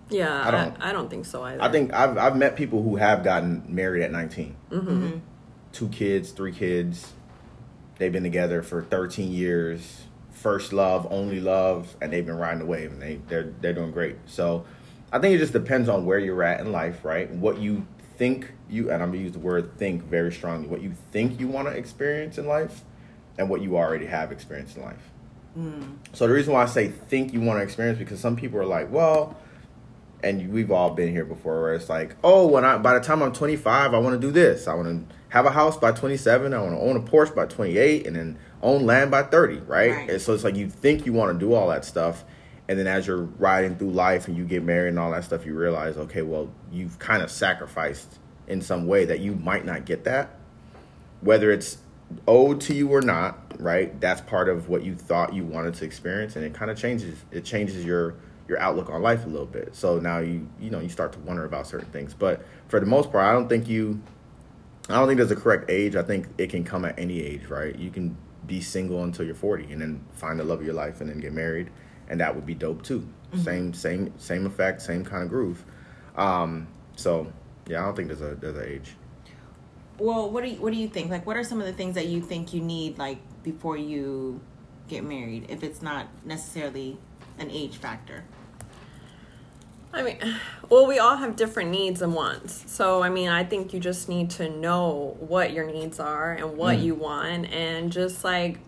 Yeah, 0.08 0.42
I 0.42 0.48
I 0.48 0.50
don't- 0.50 0.74
don't, 0.74 0.82
I, 0.82 0.92
don't 0.92 1.08
think 1.08 1.24
so 1.24 1.44
either. 1.44 1.62
I 1.62 1.70
think 1.70 1.92
I've 1.92 2.18
I've 2.18 2.36
met 2.36 2.56
people 2.56 2.82
who 2.82 2.96
have 2.96 3.22
gotten 3.22 3.62
married 3.68 4.02
at 4.02 4.10
19. 4.10 4.56
Mm-hmm. 4.72 5.18
Two 5.70 5.88
kids, 5.90 6.32
three 6.32 6.50
kids. 6.50 7.12
They've 7.98 8.10
been 8.10 8.24
together 8.24 8.62
for 8.62 8.82
13 8.82 9.30
years. 9.30 10.06
First 10.40 10.72
love, 10.72 11.06
only 11.10 11.38
love, 11.38 11.94
and 12.00 12.10
they've 12.10 12.24
been 12.24 12.38
riding 12.38 12.60
the 12.60 12.66
wave, 12.66 12.92
and 12.92 13.02
they 13.02 13.20
they're 13.28 13.52
they're 13.60 13.74
doing 13.74 13.92
great. 13.92 14.16
So, 14.24 14.64
I 15.12 15.18
think 15.18 15.34
it 15.34 15.38
just 15.38 15.52
depends 15.52 15.88
on 15.88 16.06
where 16.06 16.18
you're 16.18 16.42
at 16.42 16.60
in 16.60 16.72
life, 16.72 17.04
right? 17.04 17.30
What 17.30 17.58
you 17.58 17.86
think 18.16 18.52
you, 18.68 18.90
and 18.90 19.02
I'm 19.02 19.10
gonna 19.10 19.22
use 19.22 19.32
the 19.32 19.38
word 19.38 19.76
think 19.76 20.02
very 20.04 20.32
strongly. 20.32 20.66
What 20.66 20.80
you 20.80 20.94
think 21.12 21.38
you 21.38 21.46
want 21.46 21.68
to 21.68 21.74
experience 21.74 22.38
in 22.38 22.46
life, 22.46 22.84
and 23.36 23.50
what 23.50 23.60
you 23.60 23.76
already 23.76 24.06
have 24.06 24.32
experienced 24.32 24.78
in 24.78 24.82
life. 24.82 25.10
Hmm. 25.54 25.82
So 26.14 26.26
the 26.26 26.32
reason 26.32 26.54
why 26.54 26.62
I 26.62 26.66
say 26.66 26.88
think 26.88 27.34
you 27.34 27.42
want 27.42 27.58
to 27.58 27.62
experience 27.62 27.98
because 27.98 28.18
some 28.18 28.34
people 28.34 28.58
are 28.60 28.66
like, 28.66 28.90
well, 28.90 29.36
and 30.22 30.50
we've 30.50 30.70
all 30.70 30.90
been 30.90 31.10
here 31.10 31.24
before, 31.24 31.60
where 31.60 31.74
it's 31.74 31.88
like, 31.90 32.16
oh, 32.24 32.46
when 32.46 32.64
I 32.64 32.78
by 32.78 32.94
the 32.94 33.00
time 33.00 33.22
I'm 33.22 33.32
25, 33.32 33.94
I 33.94 33.98
want 33.98 34.20
to 34.20 34.26
do 34.26 34.32
this. 34.32 34.68
I 34.68 34.74
want 34.74 35.08
to 35.08 35.14
have 35.30 35.46
a 35.46 35.50
house 35.50 35.76
by 35.76 35.92
27. 35.92 36.54
I 36.54 36.62
want 36.62 36.72
to 36.72 36.80
own 36.80 36.96
a 36.96 37.00
Porsche 37.00 37.34
by 37.34 37.46
28, 37.46 38.06
and 38.06 38.16
then 38.16 38.38
own 38.62 38.86
land 38.86 39.10
by 39.10 39.22
30, 39.22 39.60
right? 39.60 39.90
Right. 39.90 40.10
And 40.10 40.20
so 40.20 40.34
it's 40.34 40.44
like 40.44 40.56
you 40.56 40.68
think 40.68 41.06
you 41.06 41.12
want 41.12 41.32
to 41.32 41.38
do 41.38 41.54
all 41.54 41.68
that 41.68 41.84
stuff, 41.84 42.24
and 42.68 42.78
then 42.78 42.86
as 42.86 43.06
you're 43.06 43.22
riding 43.22 43.76
through 43.76 43.90
life 43.90 44.28
and 44.28 44.36
you 44.36 44.44
get 44.44 44.62
married 44.62 44.90
and 44.90 44.98
all 44.98 45.10
that 45.10 45.24
stuff, 45.24 45.44
you 45.44 45.54
realize, 45.54 45.96
okay, 45.96 46.22
well, 46.22 46.50
you've 46.70 46.98
kind 46.98 47.22
of 47.22 47.30
sacrificed 47.30 48.18
in 48.46 48.60
some 48.60 48.86
way 48.86 49.04
that 49.04 49.20
you 49.20 49.34
might 49.34 49.64
not 49.64 49.84
get 49.84 50.04
that, 50.04 50.36
whether 51.20 51.50
it's 51.50 51.78
owed 52.26 52.60
to 52.62 52.74
you 52.74 52.88
or 52.88 53.00
not, 53.00 53.60
right? 53.60 53.98
That's 54.00 54.20
part 54.20 54.48
of 54.48 54.68
what 54.68 54.82
you 54.82 54.94
thought 54.94 55.34
you 55.34 55.44
wanted 55.44 55.74
to 55.74 55.84
experience, 55.84 56.36
and 56.36 56.44
it 56.44 56.54
kind 56.54 56.70
of 56.70 56.78
changes. 56.78 57.18
It 57.30 57.44
changes 57.44 57.84
your 57.84 58.14
your 58.48 58.58
outlook 58.58 58.90
on 58.90 59.00
life 59.00 59.24
a 59.24 59.28
little 59.28 59.46
bit. 59.46 59.74
So 59.74 59.98
now 59.98 60.18
you 60.18 60.48
you 60.60 60.70
know 60.70 60.80
you 60.80 60.88
start 60.88 61.12
to 61.12 61.18
wonder 61.20 61.44
about 61.44 61.66
certain 61.66 61.90
things. 61.90 62.14
But 62.14 62.44
for 62.68 62.80
the 62.80 62.86
most 62.86 63.12
part, 63.12 63.24
I 63.24 63.32
don't 63.32 63.48
think 63.48 63.68
you. 63.68 64.00
I 64.88 64.94
don't 64.94 65.06
think 65.06 65.18
there's 65.18 65.30
a 65.30 65.36
correct 65.36 65.70
age. 65.70 65.94
I 65.94 66.02
think 66.02 66.26
it 66.36 66.50
can 66.50 66.64
come 66.64 66.84
at 66.84 66.98
any 66.98 67.20
age, 67.20 67.46
right? 67.46 67.76
You 67.76 67.90
can 67.90 68.16
be 68.50 68.60
single 68.60 69.04
until 69.04 69.24
you're 69.24 69.34
40 69.34 69.72
and 69.72 69.80
then 69.80 70.04
find 70.12 70.38
the 70.38 70.44
love 70.44 70.58
of 70.58 70.66
your 70.66 70.74
life 70.74 71.00
and 71.00 71.08
then 71.08 71.20
get 71.20 71.32
married, 71.32 71.70
and 72.08 72.20
that 72.20 72.34
would 72.34 72.44
be 72.44 72.54
dope 72.54 72.82
too. 72.82 73.08
Same 73.44 73.72
same 73.72 74.12
same 74.18 74.44
effect, 74.44 74.82
same 74.82 75.04
kind 75.04 75.22
of 75.22 75.28
groove. 75.28 75.64
Um, 76.16 76.66
so 76.96 77.32
yeah, 77.68 77.80
I 77.80 77.84
don't 77.84 77.94
think 77.94 78.08
there's 78.08 78.20
a 78.20 78.34
there's 78.34 78.56
an 78.56 78.64
age. 78.66 78.96
Well, 79.98 80.28
what 80.28 80.42
do 80.42 80.50
you 80.50 80.60
what 80.60 80.72
do 80.72 80.78
you 80.78 80.88
think? 80.88 81.10
Like, 81.10 81.24
what 81.26 81.36
are 81.36 81.44
some 81.44 81.60
of 81.60 81.66
the 81.66 81.72
things 81.72 81.94
that 81.94 82.08
you 82.08 82.20
think 82.20 82.52
you 82.52 82.60
need 82.60 82.98
like 82.98 83.18
before 83.44 83.76
you 83.76 84.40
get 84.88 85.04
married? 85.04 85.46
If 85.48 85.62
it's 85.62 85.80
not 85.80 86.08
necessarily 86.24 86.98
an 87.38 87.50
age 87.50 87.76
factor. 87.76 88.24
I 89.92 90.02
mean, 90.02 90.18
well, 90.68 90.86
we 90.86 90.98
all 91.00 91.16
have 91.16 91.34
different 91.34 91.70
needs 91.70 92.00
and 92.00 92.14
wants. 92.14 92.64
So, 92.70 93.02
I 93.02 93.08
mean, 93.08 93.28
I 93.28 93.42
think 93.44 93.72
you 93.74 93.80
just 93.80 94.08
need 94.08 94.30
to 94.30 94.48
know 94.48 95.16
what 95.18 95.52
your 95.52 95.66
needs 95.70 95.98
are 95.98 96.32
and 96.32 96.56
what 96.56 96.78
Mm. 96.78 96.82
you 96.84 96.94
want, 96.94 97.52
and 97.52 97.90
just 97.90 98.22
like, 98.22 98.60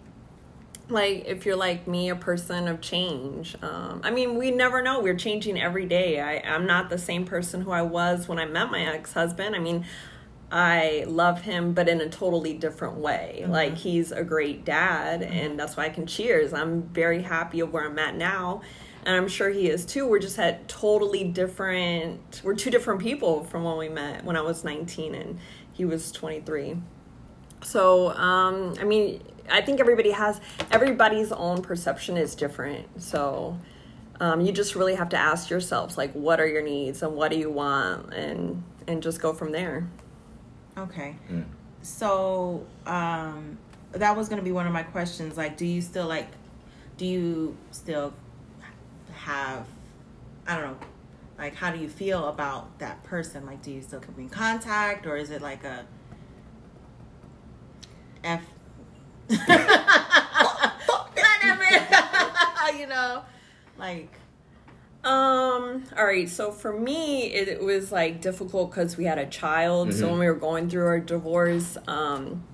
like 0.88 1.24
if 1.26 1.46
you're 1.46 1.56
like 1.56 1.86
me, 1.86 2.08
a 2.10 2.16
person 2.16 2.66
of 2.66 2.80
change. 2.80 3.56
Um, 3.62 4.00
I 4.02 4.10
mean, 4.10 4.36
we 4.36 4.50
never 4.50 4.82
know. 4.82 5.00
We're 5.00 5.14
changing 5.16 5.60
every 5.60 5.86
day. 5.86 6.20
I, 6.20 6.38
I'm 6.40 6.66
not 6.66 6.90
the 6.90 6.98
same 6.98 7.24
person 7.24 7.62
who 7.62 7.70
I 7.70 7.82
was 7.82 8.26
when 8.26 8.38
I 8.40 8.44
met 8.44 8.70
my 8.70 8.84
ex 8.84 9.12
husband. 9.12 9.54
I 9.54 9.60
mean, 9.60 9.86
I 10.50 11.04
love 11.06 11.42
him, 11.42 11.72
but 11.72 11.88
in 11.88 12.00
a 12.00 12.08
totally 12.08 12.52
different 12.52 12.96
way. 12.96 13.44
Like 13.48 13.76
he's 13.76 14.10
a 14.12 14.24
great 14.24 14.64
dad, 14.64 15.22
and 15.22 15.58
that's 15.58 15.76
why 15.76 15.84
I 15.84 15.88
can 15.88 16.04
cheers. 16.04 16.52
I'm 16.52 16.82
very 16.82 17.22
happy 17.22 17.60
of 17.60 17.72
where 17.72 17.86
I'm 17.86 17.98
at 17.98 18.16
now, 18.16 18.60
and 19.04 19.16
I'm 19.16 19.28
sure 19.28 19.50
he 19.50 19.68
is 19.68 19.84
too. 19.84 20.06
We're 20.06 20.20
just 20.20 20.38
at 20.38 20.68
totally 20.68 21.24
different. 21.24 22.40
We're 22.44 22.54
two 22.54 22.70
different 22.70 23.00
people 23.00 23.44
from 23.44 23.64
when 23.64 23.76
we 23.76 23.88
met 23.88 24.24
when 24.24 24.36
I 24.36 24.42
was 24.42 24.64
19 24.64 25.14
and 25.14 25.38
he 25.72 25.84
was 25.84 26.12
23. 26.12 26.76
So, 27.62 28.10
um, 28.10 28.74
I 28.80 28.84
mean, 28.84 29.22
I 29.50 29.60
think 29.60 29.80
everybody 29.80 30.10
has 30.10 30.40
everybody's 30.70 31.32
own 31.32 31.62
perception 31.62 32.16
is 32.16 32.34
different. 32.34 33.02
So, 33.02 33.58
um, 34.20 34.40
you 34.40 34.52
just 34.52 34.74
really 34.74 34.94
have 34.94 35.08
to 35.10 35.16
ask 35.16 35.50
yourselves 35.50 35.98
like, 35.98 36.12
what 36.12 36.40
are 36.40 36.46
your 36.46 36.62
needs 36.62 37.02
and 37.02 37.14
what 37.14 37.30
do 37.30 37.38
you 37.38 37.50
want, 37.50 38.12
and 38.14 38.62
and 38.86 39.02
just 39.02 39.20
go 39.20 39.32
from 39.32 39.52
there. 39.52 39.88
Okay. 40.76 41.16
Mm. 41.30 41.44
So, 41.82 42.64
um, 42.86 43.58
that 43.92 44.16
was 44.16 44.28
going 44.28 44.38
to 44.38 44.44
be 44.44 44.52
one 44.52 44.66
of 44.66 44.72
my 44.72 44.82
questions. 44.84 45.36
Like, 45.36 45.56
do 45.56 45.66
you 45.66 45.82
still 45.82 46.06
like, 46.06 46.28
do 46.96 47.06
you 47.06 47.56
still 47.72 48.12
have, 49.24 49.66
I 50.46 50.56
don't 50.56 50.72
know, 50.72 50.78
like, 51.38 51.54
how 51.54 51.70
do 51.72 51.78
you 51.78 51.88
feel 51.88 52.26
about 52.28 52.78
that 52.78 53.02
person? 53.04 53.46
Like, 53.46 53.62
do 53.62 53.70
you 53.70 53.82
still 53.82 54.00
keep 54.00 54.18
in 54.18 54.28
contact 54.28 55.06
or 55.06 55.16
is 55.16 55.30
it 55.30 55.42
like 55.42 55.64
a 55.64 55.86
F? 58.24 58.42
you 62.78 62.86
know, 62.86 63.22
like, 63.78 64.10
Um, 65.04 65.84
all 65.96 66.04
right, 66.06 66.28
so 66.28 66.52
for 66.52 66.72
me, 66.78 67.24
it, 67.32 67.48
it 67.48 67.62
was 67.62 67.90
like 67.92 68.20
difficult 68.20 68.70
because 68.70 68.96
we 68.96 69.04
had 69.04 69.18
a 69.18 69.26
child. 69.26 69.94
So 69.94 70.08
when 70.10 70.18
we 70.20 70.26
were 70.26 70.34
going 70.34 70.68
through 70.70 70.86
our 70.86 71.00
divorce, 71.00 71.76
um, 71.88 72.44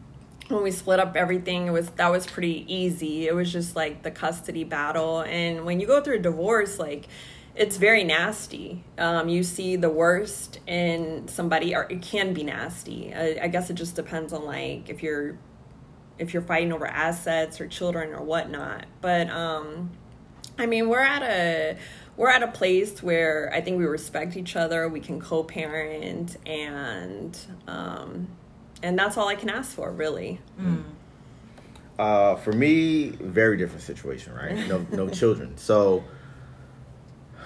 when 0.48 0.62
we 0.62 0.70
split 0.70 0.98
up 0.98 1.16
everything, 1.16 1.66
it 1.66 1.70
was 1.70 1.90
that 1.90 2.10
was 2.10 2.26
pretty 2.26 2.64
easy. 2.72 3.26
It 3.26 3.34
was 3.34 3.52
just 3.52 3.76
like 3.76 4.02
the 4.02 4.10
custody 4.10 4.64
battle, 4.64 5.20
and 5.20 5.64
when 5.64 5.80
you 5.80 5.86
go 5.86 6.00
through 6.00 6.16
a 6.16 6.20
divorce, 6.20 6.78
like 6.78 7.08
it's 7.54 7.76
very 7.76 8.04
nasty. 8.04 8.84
Um, 8.98 9.28
you 9.28 9.42
see 9.42 9.76
the 9.76 9.90
worst 9.90 10.60
in 10.66 11.26
somebody, 11.28 11.74
or 11.74 11.86
it 11.90 12.02
can 12.02 12.32
be 12.32 12.44
nasty. 12.44 13.12
I, 13.12 13.38
I 13.42 13.48
guess 13.48 13.68
it 13.68 13.74
just 13.74 13.96
depends 13.96 14.32
on 14.32 14.44
like 14.44 14.88
if 14.88 15.02
you're 15.02 15.38
if 16.18 16.32
you're 16.32 16.42
fighting 16.42 16.72
over 16.72 16.86
assets 16.86 17.60
or 17.60 17.66
children 17.66 18.14
or 18.14 18.22
whatnot. 18.22 18.86
But 19.00 19.28
um, 19.30 19.90
I 20.58 20.66
mean, 20.66 20.88
we're 20.88 21.00
at 21.00 21.22
a 21.22 21.76
we're 22.16 22.30
at 22.30 22.42
a 22.42 22.48
place 22.48 23.02
where 23.02 23.52
I 23.52 23.60
think 23.60 23.78
we 23.78 23.86
respect 23.86 24.36
each 24.36 24.56
other. 24.56 24.88
We 24.88 25.00
can 25.00 25.20
co-parent, 25.20 26.36
and 26.46 27.38
um, 27.66 28.28
and 28.82 28.98
that's 28.98 29.16
all 29.16 29.28
I 29.28 29.34
can 29.34 29.48
ask 29.50 29.74
for, 29.74 29.90
really. 29.90 30.40
Uh, 31.98 32.36
for 32.36 32.52
me, 32.52 33.08
very 33.08 33.56
different 33.56 33.82
situation, 33.82 34.32
right? 34.32 34.56
No, 34.68 34.86
no 34.92 35.08
children. 35.20 35.56
So, 35.58 36.04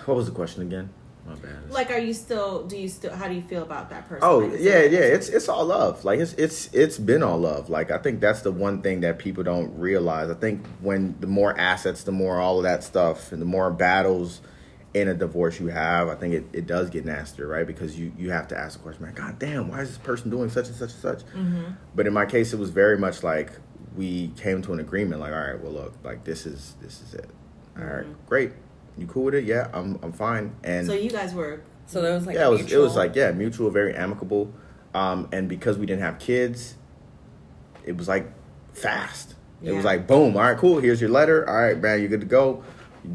what 0.04 0.16
was 0.16 0.26
the 0.26 0.32
question 0.32 0.62
again? 0.62 0.90
My 1.26 1.34
bad. 1.36 1.70
like, 1.70 1.90
are 1.92 1.98
you 1.98 2.12
still? 2.12 2.64
Do 2.66 2.76
you 2.76 2.88
still? 2.88 3.14
How 3.14 3.28
do 3.28 3.34
you 3.34 3.42
feel 3.42 3.62
about 3.62 3.90
that 3.90 4.08
person? 4.08 4.28
Oh 4.28 4.38
Like, 4.38 4.58
yeah, 4.60 4.82
yeah. 4.82 4.98
It's 4.98 5.28
it's 5.28 5.48
all 5.48 5.64
love. 5.64 6.04
Like 6.04 6.18
it's 6.18 6.32
it's 6.32 6.68
it's 6.74 6.98
been 6.98 7.22
all 7.22 7.38
love. 7.38 7.70
Like 7.70 7.92
I 7.92 7.98
think 7.98 8.20
that's 8.20 8.42
the 8.42 8.50
one 8.50 8.82
thing 8.82 9.02
that 9.02 9.20
people 9.20 9.44
don't 9.44 9.78
realize. 9.78 10.28
I 10.30 10.34
think 10.34 10.66
when 10.80 11.14
the 11.20 11.28
more 11.28 11.56
assets, 11.56 12.02
the 12.02 12.10
more 12.10 12.40
all 12.40 12.56
of 12.58 12.64
that 12.64 12.82
stuff, 12.82 13.30
and 13.30 13.40
the 13.40 13.46
more 13.46 13.70
battles 13.70 14.40
in 14.94 15.08
a 15.08 15.14
divorce 15.14 15.58
you 15.58 15.68
have, 15.68 16.08
I 16.08 16.14
think 16.14 16.34
it, 16.34 16.44
it 16.52 16.66
does 16.66 16.90
get 16.90 17.04
nastier, 17.04 17.46
right? 17.46 17.66
Because 17.66 17.98
you 17.98 18.12
you 18.18 18.30
have 18.30 18.48
to 18.48 18.58
ask 18.58 18.76
the 18.78 18.82
question, 18.82 19.04
man, 19.04 19.14
God 19.14 19.38
damn, 19.38 19.68
why 19.68 19.80
is 19.80 19.88
this 19.88 19.98
person 19.98 20.30
doing 20.30 20.50
such 20.50 20.66
and 20.68 20.76
such 20.76 20.92
and 20.92 21.00
such? 21.00 21.22
But 21.94 22.06
in 22.06 22.12
my 22.12 22.26
case, 22.26 22.52
it 22.52 22.58
was 22.58 22.70
very 22.70 22.98
much 22.98 23.22
like 23.22 23.52
we 23.96 24.28
came 24.36 24.62
to 24.62 24.72
an 24.72 24.80
agreement. 24.80 25.20
Like, 25.20 25.32
all 25.32 25.40
right, 25.40 25.60
well, 25.60 25.72
look, 25.72 25.94
like 26.04 26.24
this 26.24 26.46
is 26.46 26.76
this 26.82 27.00
is 27.00 27.14
it. 27.14 27.30
All 27.78 27.84
right, 27.84 28.06
great. 28.26 28.52
You 28.98 29.06
cool 29.06 29.24
with 29.24 29.34
it? 29.34 29.44
Yeah, 29.44 29.68
I'm 29.72 29.98
I'm 30.02 30.12
fine. 30.12 30.54
And 30.62 30.86
So 30.86 30.92
you 30.92 31.10
guys 31.10 31.34
were 31.34 31.62
So 31.86 32.02
there 32.02 32.12
was 32.12 32.26
like 32.26 32.36
yeah, 32.36 32.48
it 32.48 32.50
was 32.50 32.72
it 32.72 32.78
was 32.78 32.94
like 32.96 33.16
yeah, 33.16 33.30
mutual, 33.32 33.70
very 33.70 33.94
amicable, 33.94 34.52
um, 34.92 35.28
and 35.32 35.48
because 35.48 35.78
we 35.78 35.86
didn't 35.86 36.02
have 36.02 36.18
kids, 36.18 36.76
it 37.86 37.96
was 37.96 38.08
like 38.08 38.30
fast. 38.74 39.36
It 39.62 39.72
was 39.72 39.84
like 39.84 40.06
boom, 40.08 40.36
all 40.36 40.42
right, 40.42 40.58
cool. 40.58 40.80
Here's 40.80 41.00
your 41.00 41.10
letter. 41.10 41.48
All 41.48 41.54
right, 41.56 41.78
man, 41.80 42.00
you're 42.00 42.08
good 42.08 42.20
to 42.20 42.26
go. 42.26 42.62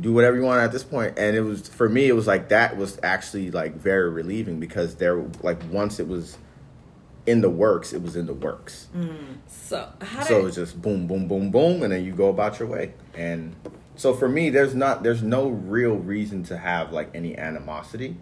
Do 0.01 0.13
whatever 0.13 0.35
you 0.35 0.43
want 0.43 0.61
at 0.61 0.71
this 0.71 0.83
point. 0.83 1.17
And 1.17 1.35
it 1.35 1.41
was 1.41 1.67
for 1.67 1.87
me, 1.87 2.07
it 2.07 2.13
was 2.13 2.27
like 2.27 2.49
that 2.49 2.77
was 2.77 2.99
actually 3.03 3.51
like 3.51 3.75
very 3.75 4.09
relieving 4.09 4.59
because 4.59 4.95
there, 4.95 5.23
like 5.41 5.61
once 5.71 5.99
it 5.99 6.07
was 6.07 6.37
in 7.25 7.41
the 7.41 7.49
works, 7.49 7.93
it 7.93 8.01
was 8.01 8.15
in 8.15 8.25
the 8.25 8.33
works. 8.33 8.87
Mm. 8.95 9.37
so 9.47 9.89
how 10.01 10.23
So 10.23 10.45
it's 10.47 10.55
just 10.55 10.81
boom, 10.81 11.07
boom, 11.07 11.27
boom, 11.27 11.51
boom, 11.51 11.83
and 11.83 11.91
then 11.91 12.03
you 12.03 12.13
go 12.13 12.29
about 12.29 12.57
your 12.59 12.67
way. 12.67 12.93
And 13.13 13.55
so 13.95 14.13
for 14.13 14.29
me, 14.29 14.49
there's 14.49 14.73
not, 14.73 15.03
there's 15.03 15.21
no 15.21 15.49
real 15.49 15.95
reason 15.95 16.43
to 16.45 16.57
have 16.57 16.93
like 16.93 17.09
any 17.13 17.37
animosity. 17.37 18.17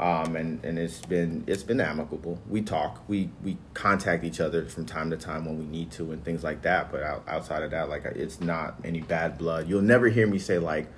Um, 0.00 0.34
and, 0.34 0.64
and 0.64 0.78
it's 0.78 1.02
been 1.02 1.44
it's 1.46 1.62
been 1.62 1.78
amicable. 1.78 2.40
We 2.48 2.62
talk, 2.62 3.02
we 3.06 3.28
we 3.44 3.58
contact 3.74 4.24
each 4.24 4.40
other 4.40 4.64
from 4.64 4.86
time 4.86 5.10
to 5.10 5.16
time 5.18 5.44
when 5.44 5.58
we 5.58 5.66
need 5.66 5.90
to, 5.92 6.12
and 6.12 6.24
things 6.24 6.42
like 6.42 6.62
that. 6.62 6.90
But 6.90 7.02
out, 7.02 7.22
outside 7.28 7.62
of 7.62 7.70
that, 7.72 7.90
like 7.90 8.06
it's 8.06 8.40
not 8.40 8.76
any 8.82 9.02
bad 9.02 9.36
blood. 9.36 9.68
You'll 9.68 9.82
never 9.82 10.08
hear 10.08 10.26
me 10.26 10.38
say 10.38 10.58
like 10.58 10.88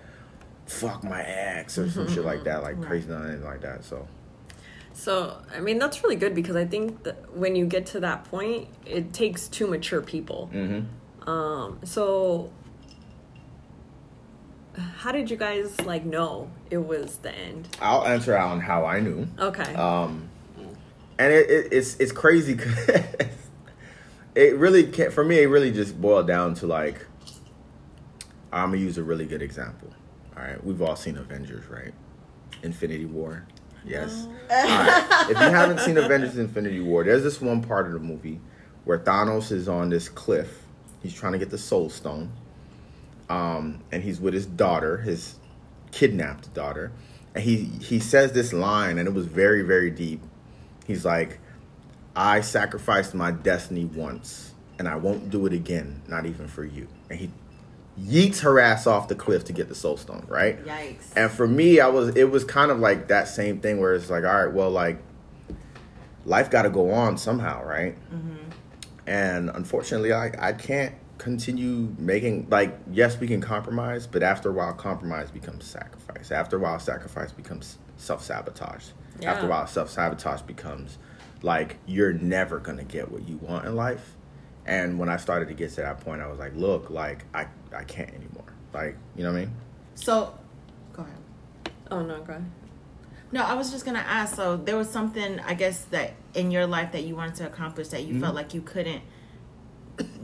"fuck 0.67 1.03
my 1.03 1.21
ex" 1.23 1.79
or 1.79 1.91
some 1.91 2.09
shit 2.09 2.25
like 2.25 2.45
that, 2.45 2.63
like 2.63 2.81
crazy 2.87 3.09
nothing 3.09 3.43
like 3.43 3.63
that. 3.63 3.85
So 3.85 4.07
So, 4.93 5.37
I 5.53 5.59
mean, 5.59 5.81
that's 5.81 6.05
really 6.05 6.17
good 6.17 6.35
because 6.35 6.55
I 6.55 6.65
think 6.65 7.03
that 7.03 7.37
when 7.37 7.57
you 7.57 7.67
get 7.67 7.87
to 7.87 8.01
that 8.01 8.25
point, 8.27 8.69
it 8.87 9.13
takes 9.13 9.49
two 9.49 9.67
mature 9.67 10.01
people. 10.03 10.49
mhm. 10.55 10.85
Um, 11.27 11.81
so 11.85 12.51
how 14.75 15.13
did 15.13 15.31
you 15.31 15.37
guys 15.37 15.81
like 15.83 16.05
know 16.05 16.51
it 16.71 16.79
was 16.79 17.19
the 17.19 17.35
end? 17.35 17.69
I'll 17.81 18.07
answer 18.07 18.37
on 18.37 18.61
how 18.61 18.85
I 18.85 19.01
knew. 19.01 19.27
Okay. 19.39 19.75
Um, 19.75 20.29
and 21.19 21.33
it, 21.33 21.51
it, 21.51 21.73
it's 21.73 21.97
it's 21.97 22.13
crazy 22.13 22.59
it 24.35 24.57
really 24.57 24.85
can't 24.85 25.13
for 25.13 25.25
me. 25.25 25.41
It 25.41 25.47
really 25.47 25.71
just 25.71 26.01
boiled 26.01 26.27
down 26.27 26.55
to 26.57 26.67
like 26.67 27.07
I'm 28.53 28.71
gonna 28.71 28.79
use 28.79 28.99
a 28.99 29.03
really 29.03 29.27
good 29.27 29.43
example. 29.43 29.89
All 30.37 30.43
right, 30.43 30.63
we've 30.65 30.81
all 30.81 30.97
seen 30.97 31.17
Avengers, 31.17 31.67
right? 31.67 31.93
Infinity 32.63 33.07
War. 33.07 33.47
Yes. 33.85 34.27
Right. 34.49 35.27
If 35.31 35.31
you 35.31 35.35
haven't 35.37 35.81
seen 35.81 35.99
Avengers: 35.99 36.39
Infinity 36.39 36.81
War, 36.81 37.05
there's 37.05 37.23
this 37.23 37.41
one 37.41 37.63
part 37.63 37.87
of 37.87 37.93
the 37.93 37.99
movie 37.99 38.41
where 38.85 38.99
Thanos 38.99 39.53
is 39.53 39.69
on 39.69 39.91
this 39.91 40.09
cliff. 40.09 40.63
He's 41.03 41.15
trying 41.15 41.33
to 41.33 41.39
get 41.39 41.51
the 41.51 41.59
Soul 41.59 41.91
Stone, 41.91 42.33
um, 43.29 43.81
and 43.91 44.03
he's 44.03 44.21
with 44.21 44.35
his 44.35 44.47
daughter, 44.47 44.99
his 44.99 45.37
kidnapped 45.91 46.53
daughter, 46.55 46.93
and 47.35 47.45
he 47.45 47.57
he 47.57 47.99
says 47.99 48.33
this 48.33 48.53
line, 48.53 48.99
and 48.99 49.09
it 49.09 49.15
was 49.15 49.27
very 49.27 49.63
very 49.63 49.91
deep. 49.91 50.23
He's 50.87 51.05
like, 51.05 51.39
"I 52.15 52.41
sacrificed 52.41 53.15
my 53.15 53.31
destiny 53.31 53.85
once, 53.85 54.53
and 54.79 54.89
I 54.89 54.97
won't 54.97 55.31
do 55.31 55.47
it 55.47 55.53
again, 55.53 56.03
not 56.09 56.27
even 56.27 56.49
for 56.49 56.65
you." 56.65 56.89
And 57.11 57.19
he 57.19 57.31
yeets 58.01 58.41
her 58.41 58.59
ass 58.59 58.87
off 58.87 59.09
the 59.09 59.15
cliff 59.15 59.45
to 59.45 59.53
get 59.53 59.69
the 59.69 59.75
soul 59.75 59.97
stone, 59.97 60.25
right? 60.29 60.65
Yikes. 60.65 61.13
And 61.15 61.31
for 61.31 61.47
me, 61.47 61.81
I 61.81 61.89
was 61.89 62.17
it 62.17 62.31
was 62.31 62.45
kind 62.45 62.71
of 62.71 62.79
like 62.79 63.09
that 63.09 63.29
same 63.29 63.61
thing 63.61 63.81
where 63.81 63.95
it's 63.95 64.11
like, 64.11 64.25
all 64.25 64.45
right, 64.45 64.53
well, 64.53 64.71
like 64.71 64.99
life 66.25 66.51
got 66.51 66.63
to 66.63 66.71
go 66.71 66.91
on 66.93 67.19
somehow, 67.19 67.65
right? 67.65 67.97
And 69.07 69.51
unfortunately, 69.51 70.13
I 70.13 70.33
I 70.39 70.53
can't 70.53 70.95
continue 71.23 71.95
making 71.99 72.49
like 72.51 72.77
yes, 72.91 73.17
we 73.21 73.29
can 73.29 73.41
compromise, 73.41 74.09
but 74.09 74.25
after 74.25 74.51
a 74.51 74.53
while, 74.53 74.73
compromise 74.73 75.31
becomes 75.31 75.65
sacrifice. 75.65 76.33
After 76.33 76.57
a 76.57 76.59
while, 76.59 76.81
sacrifice 76.81 77.31
becomes 77.31 77.79
self 77.97 78.25
sabotage. 78.25 78.87
After 79.25 79.47
a 79.47 79.49
while, 79.49 79.69
self 79.69 79.89
sabotage 79.89 80.43
becomes 80.43 80.99
like 81.43 81.77
you're 81.87 82.13
never 82.13 82.59
gonna 82.59 82.83
get 82.83 83.13
what 83.13 83.29
you 83.29 83.37
want 83.37 83.67
in 83.67 83.77
life. 83.77 84.17
And 84.67 84.99
when 84.99 85.09
I 85.09 85.17
started 85.17 85.47
to 85.47 85.55
get 85.55 85.71
to 85.71 85.83
that 85.83 86.01
point, 86.01 86.21
I 86.21 86.27
was 86.27 86.41
like, 86.41 86.57
look, 86.57 86.91
like 86.91 87.25
I 87.33 87.47
I 87.73 87.85
can't 87.85 88.11
anymore. 88.11 88.53
Like 88.75 88.97
you 89.15 89.23
know 89.23 89.31
what 89.31 89.39
I 89.39 89.45
mean? 89.45 89.55
So, 89.95 90.37
go 90.93 91.03
ahead. 91.03 91.73
Oh 91.93 92.03
no, 92.03 92.21
go 92.23 92.33
ahead. 92.33 92.51
No, 93.31 93.45
I 93.45 93.55
was 93.55 93.71
just 93.71 93.85
gonna 93.85 94.01
ask. 94.01 94.35
So 94.35 94.57
there 94.57 94.77
was 94.77 94.91
something, 94.91 95.39
I 95.39 95.55
guess, 95.55 95.85
that 95.85 96.15
in 96.35 96.51
your 96.51 96.67
life 96.67 96.91
that 96.93 97.05
you 97.05 97.15
wanted 97.15 97.37
to 97.37 97.47
accomplish 97.47 97.89
that 97.89 98.03
you 98.03 98.15
Mm-hmm. 98.15 98.23
felt 98.23 98.35
like 98.35 98.55
you 98.55 98.61
couldn't 98.63 99.03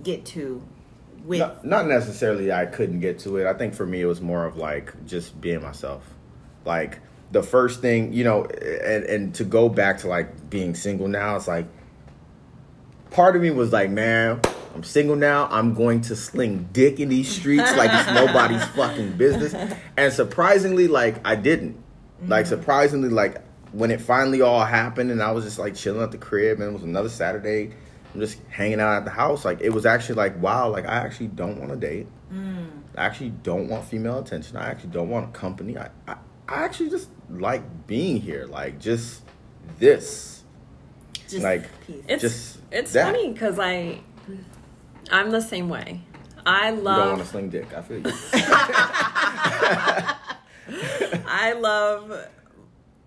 get 0.03 0.25
to 0.27 0.67
with. 1.29 1.39
Not, 1.39 1.65
not 1.65 1.87
necessarily 1.87 2.51
I 2.53 2.67
couldn't 2.67 3.01
get 3.01 3.21
to 3.21 3.37
it. 3.37 3.47
I 3.47 3.55
think 3.55 3.75
for 3.75 3.87
me 3.87 4.01
it 4.01 4.07
was 4.07 4.21
more 4.21 4.45
of 4.45 4.57
like 4.57 5.07
just 5.07 5.41
being 5.41 5.63
myself. 5.63 6.03
Like 6.65 6.99
the 7.31 7.43
first 7.43 7.81
thing, 7.81 8.13
you 8.13 8.25
know, 8.25 8.45
and, 8.45 9.05
and 9.05 9.35
to 9.37 9.45
go 9.45 9.69
back 9.69 9.99
to 9.99 10.09
like 10.09 10.51
being 10.51 10.75
single 10.75 11.09
now, 11.09 11.37
it's 11.37 11.47
like 11.47 11.67
part 13.11 13.37
of 13.37 13.43
me 13.43 13.51
was 13.51 13.73
like, 13.73 13.91
man, 13.91 14.41
I'm 14.75 14.83
single 14.83 15.17
now. 15.17 15.49
I'm 15.51 15.75
going 15.75 16.01
to 16.03 16.17
sling 16.17 16.69
dick 16.73 17.01
in 17.01 17.09
these 17.09 17.29
streets 17.29 17.75
like 17.77 17.91
it's 17.93 18.09
nobody's 18.13 18.65
fucking 18.77 19.17
business. 19.17 19.55
And 19.97 20.13
surprisingly, 20.13 20.89
like 20.89 21.27
I 21.27 21.37
didn't. 21.37 21.83
Like 22.27 22.47
mm-hmm. 22.47 22.55
surprisingly, 22.55 23.09
like 23.11 23.43
when 23.73 23.91
it 23.91 24.01
finally 24.01 24.41
all 24.41 24.65
happened, 24.65 25.11
and 25.11 25.23
I 25.23 25.33
was 25.33 25.45
just 25.45 25.59
like 25.59 25.75
chilling 25.75 26.03
at 26.03 26.11
the 26.11 26.19
crib, 26.19 26.61
and 26.61 26.71
it 26.71 26.73
was 26.73 26.83
another 26.83 27.09
Saturday. 27.09 27.73
I'm 28.15 28.21
just 28.21 28.39
hanging 28.49 28.81
out 28.81 28.97
at 28.97 29.05
the 29.05 29.11
house. 29.11 29.45
Like 29.45 29.61
it 29.61 29.71
was 29.71 29.87
actually 29.87 30.17
like, 30.17 30.41
wow, 30.41 30.69
like 30.71 30.87
I 30.87 30.97
actually 30.97 31.29
don't 31.29 31.59
want 31.59 31.71
to 31.71 31.77
date. 31.77 32.07
Mm. 32.33 32.69
I 32.97 33.05
actually 33.05 33.31
don't 33.31 33.69
want 33.69 33.85
female 33.87 34.19
attention. 34.19 34.57
I 34.57 34.71
actually 34.71 34.91
don't 34.91 35.09
want 35.09 35.29
a 35.29 35.33
company. 35.39 35.77
I, 35.79 35.91
I, 36.07 36.17
I 36.49 36.65
actually 36.65 36.91
just 36.91 37.11
like 37.31 37.87
being 37.87 38.21
here. 38.21 38.47
Like 38.47 38.79
just 38.79 39.23
this. 39.79 40.43
Just 41.29 41.43
like 41.43 41.65
peace. 41.87 42.05
It's 42.09 42.23
Just 42.23 42.59
it's 42.71 42.93
that. 42.93 43.07
funny 43.07 43.33
because 43.33 43.59
I 43.59 44.01
I'm 45.11 45.31
the 45.31 45.41
same 45.41 45.69
way. 45.69 46.03
I 46.47 46.71
you 46.71 46.77
don't 46.77 46.85
want 46.85 47.11
to 47.11 47.17
love 47.17 47.29
sling 47.29 47.51
dick. 47.51 47.75
I 47.75 47.83
feel 47.83 47.99
you. 47.99 48.05
I 51.31 51.53
love 51.53 52.29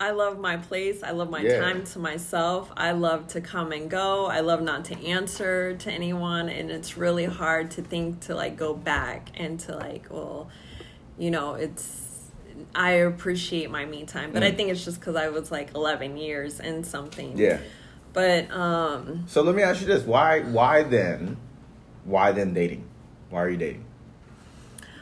I 0.02 0.10
love 0.12 0.40
my 0.40 0.58
place. 0.58 1.04
I 1.04 1.12
love 1.12 1.30
my 1.30 1.44
Yeah. 1.44 1.60
time 1.60 1.84
to 1.84 2.00
myself. 2.00 2.72
I 2.76 2.92
love 2.92 3.28
to 3.30 3.40
come 3.40 3.72
and 3.72 3.88
go. 3.88 4.26
I 4.26 4.40
love 4.40 4.60
not 4.64 4.84
to 4.86 4.96
answer 5.06 5.76
to 5.76 5.92
anyone 5.92 6.50
and 6.50 6.72
it's 6.72 6.98
really 6.98 7.26
hard 7.26 7.70
to 7.72 7.84
think 7.84 8.22
to 8.22 8.34
like 8.34 8.58
go 8.58 8.74
back 8.74 9.30
and 9.36 9.60
to 9.62 9.76
like, 9.78 10.08
well, 10.10 10.50
you 11.20 11.30
know, 11.30 11.54
it's 11.54 12.08
I 12.74 12.92
appreciate 13.12 13.70
my 13.70 13.86
me 13.86 14.04
time, 14.06 14.32
but 14.34 14.42
I 14.44 14.52
Mm. 14.52 14.56
think 14.58 14.70
it's 14.72 14.84
just 14.84 15.00
cuz 15.02 15.16
I 15.16 15.30
was 15.30 15.52
like 15.52 15.76
11 15.76 16.18
years 16.18 16.60
and 16.60 16.84
something. 16.86 17.38
yeah. 17.38 17.60
But 18.12 18.50
um 18.52 19.24
So 19.28 19.44
let 19.44 19.54
me 19.56 19.62
ask 19.62 19.82
you 19.82 19.88
this: 19.88 20.04
Why? 20.04 20.40
Why 20.42 20.82
then? 20.82 21.38
Why 22.06 22.32
then 22.32 22.54
dating? 22.56 22.86
Why 23.30 23.44
are 23.44 23.50
you 23.50 23.58
dating? 23.58 23.86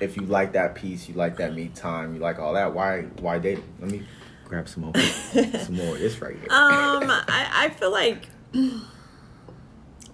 If 0.01 0.17
you 0.17 0.25
like 0.25 0.51
that 0.53 0.75
piece, 0.75 1.07
you 1.07 1.15
like 1.15 1.37
that 1.37 1.53
me 1.53 1.69
time, 1.73 2.13
you 2.15 2.19
like 2.19 2.37
all 2.37 2.53
that. 2.53 2.73
Why? 2.73 3.03
Why 3.21 3.39
dating? 3.39 3.63
Let 3.79 3.89
me 3.91 4.03
grab 4.49 4.67
some 4.67 4.83
more. 4.83 4.93
some 5.61 5.75
more 5.75 5.95
of 5.95 5.99
this 6.01 6.19
right 6.21 6.35
here. 6.35 6.47
Um, 6.49 7.09
I, 7.09 7.49
I 7.65 7.69
feel 7.69 7.91
like 7.91 8.27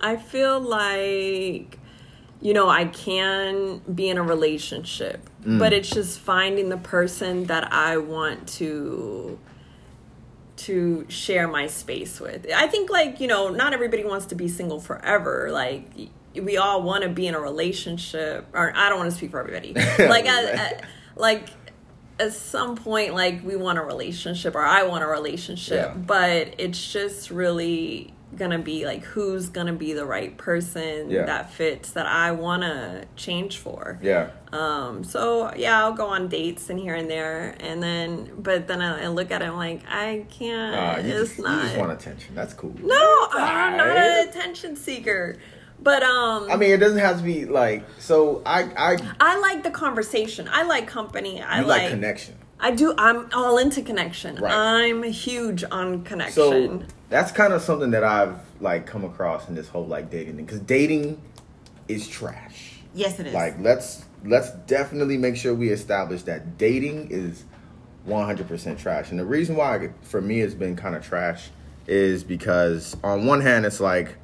I 0.02 0.17
feel 0.17 0.60
like 0.60 1.80
you 2.41 2.54
know 2.54 2.69
I 2.69 2.86
can 2.86 3.80
be 3.93 4.10
in 4.10 4.17
a 4.17 4.24
relationship, 4.24 5.30
but 5.45 5.74
it's 5.74 5.89
just 5.89 6.19
finding 6.19 6.69
the 6.69 6.78
person 6.78 7.45
that 7.45 7.71
I 7.74 7.98
want 7.98 8.48
to 8.60 9.39
to 10.58 11.06
share 11.10 11.48
my 11.48 11.67
space 11.67 12.19
with. 12.19 12.48
I 12.56 12.67
think 12.67 12.89
like, 12.89 13.19
you 13.19 13.28
know, 13.28 13.50
not 13.50 13.74
everybody 13.74 14.06
wants 14.06 14.26
to 14.28 14.36
be 14.36 14.48
single 14.48 14.80
forever. 14.80 15.50
Like 15.52 15.86
we 16.34 16.56
all 16.58 16.82
want 16.82 17.04
to 17.04 17.10
be 17.10 17.28
in 17.28 17.36
a 17.36 17.39
relationship 17.41 18.48
or 18.54 18.71
I 18.76 18.88
don't 18.89 18.98
want 18.98 19.12
to 19.12 19.17
speak 19.17 19.32
for 19.32 19.39
everybody. 19.39 19.74
like 20.00 20.26
at, 20.26 20.45
at- 20.45 20.84
like 21.17 21.50
at 22.19 22.34
some 22.34 22.75
point 22.75 23.13
like 23.13 23.43
we 23.43 23.56
want 23.56 23.78
a 23.78 23.82
relationship 23.82 24.56
or 24.56 24.62
I 24.63 24.84
want 24.84 25.04
a 25.04 25.08
relationship, 25.08 25.91
Yeah. 25.91 25.93
but 25.95 26.56
it's 26.58 26.91
just 26.93 27.30
really 27.32 28.13
gonna 28.36 28.60
be 28.60 28.86
like 28.86 29.04
who's 29.04 29.47
gonna 29.49 29.71
be 29.73 29.93
the 29.93 30.06
right 30.06 30.36
person 30.38 31.10
Yeah. 31.10 31.25
that 31.25 31.51
fits 31.54 31.91
that 31.91 32.06
I 32.06 32.32
wanna 32.32 33.04
change 33.15 33.58
for. 33.60 33.97
yeah. 34.01 34.30
Um, 34.51 35.04
so 35.04 35.54
yeah, 35.56 35.82
I'll 35.84 35.93
go 35.93 36.08
on 36.08 36.28
dates 36.30 36.69
and 36.69 36.80
here 36.80 36.95
and 36.95 37.10
there, 37.10 37.56
and 37.60 37.84
then 37.84 38.32
but 38.38 38.67
then 38.67 38.82
I, 38.82 39.04
I 39.04 39.08
look 39.08 39.32
at 39.32 39.41
it 39.41 39.45
I'm 39.45 39.58
like 39.58 39.82
I 39.89 40.25
can't. 40.30 40.75
Uh, 40.75 41.01
you, 41.01 41.10
it's 41.13 41.19
just, 41.30 41.38
you 41.39 41.43
not. 41.43 41.63
just 41.63 41.78
want 41.78 41.91
attention. 41.91 42.36
That's 42.36 42.54
cool. 42.54 42.73
no, 42.82 43.28
I'm 43.34 43.75
not 43.78 43.97
an 43.97 44.30
attention 44.30 44.75
seeker. 44.78 45.36
But 45.82 46.04
um, 46.04 46.50
I 46.50 46.56
mean, 46.56 46.72
it 46.72 46.78
doesn't 46.78 47.00
have 47.00 47.18
to 47.18 47.24
be 47.24 47.46
like. 47.46 47.86
So 48.00 48.42
I, 48.46 48.64
I, 48.78 48.98
I 49.20 49.40
like 49.40 49.64
the 49.64 49.72
conversation. 49.72 50.48
I 50.52 50.64
like 50.64 50.88
company. 50.88 51.42
I 51.42 51.62
you 51.62 51.68
like, 51.68 51.84
like, 51.84 51.92
connection. 51.92 52.36
I 52.60 52.72
do. 52.72 52.96
I'm 52.98 53.30
all 53.34 53.58
into 53.58 53.82
connection. 53.82 54.38
Right. 54.38 54.54
I'm 54.54 55.04
huge 55.04 55.64
on 55.70 56.04
connection. 56.04 56.34
So 56.34 56.84
that's 57.10 57.32
kind 57.32 57.54
of 57.54 57.62
something 57.62 57.92
that 57.92 58.04
I've 58.04 58.40
like 58.60 58.86
come 58.86 59.04
across 59.04 59.48
in 59.48 59.56
this 59.56 59.68
whole 59.68 59.86
like 59.86 60.10
dating 60.10 60.38
thing 60.38 60.46
because 60.46 60.62
dating 60.62 61.22
is 61.88 62.08
trash. 62.08 62.80
yes, 62.94 63.20
it 63.20 63.28
is. 63.28 63.34
Like 63.34 63.60
let's 63.60 64.06
let's 64.24 64.52
definitely 64.68 65.18
make 65.18 65.36
sure 65.36 65.54
we 65.54 65.70
establish 65.70 66.24
that 66.24 66.58
dating 66.58 67.10
is 67.12 67.44
100% 68.08 68.78
trash. 68.80 69.12
And 69.12 69.20
the 69.20 69.26
reason 69.26 69.56
why 69.56 69.92
for 70.02 70.22
me 70.22 70.42
it's 70.42 70.54
been 70.54 70.76
kind 70.76 70.96
of 70.96 71.06
trash 71.06 71.50
is 71.88 72.24
because 72.24 72.96
on 73.04 73.26
one 73.26 73.42
hand 73.42 73.66
it's 73.66 73.80
like 73.80 74.18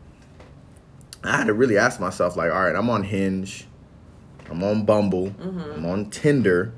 I 1.24 1.38
had 1.38 1.48
to 1.48 1.54
really 1.54 1.78
ask 1.78 2.00
myself 2.00 2.36
like 2.36 2.52
all 2.52 2.64
right, 2.64 2.76
I'm 2.76 2.90
on 2.90 3.04
Hinge, 3.04 3.68
I'm 4.50 4.64
on 4.64 4.86
Bumble, 4.86 5.28
Mm-hmm. 5.30 5.72
I'm 5.76 5.86
on 5.86 6.10
Tinder. 6.10 6.74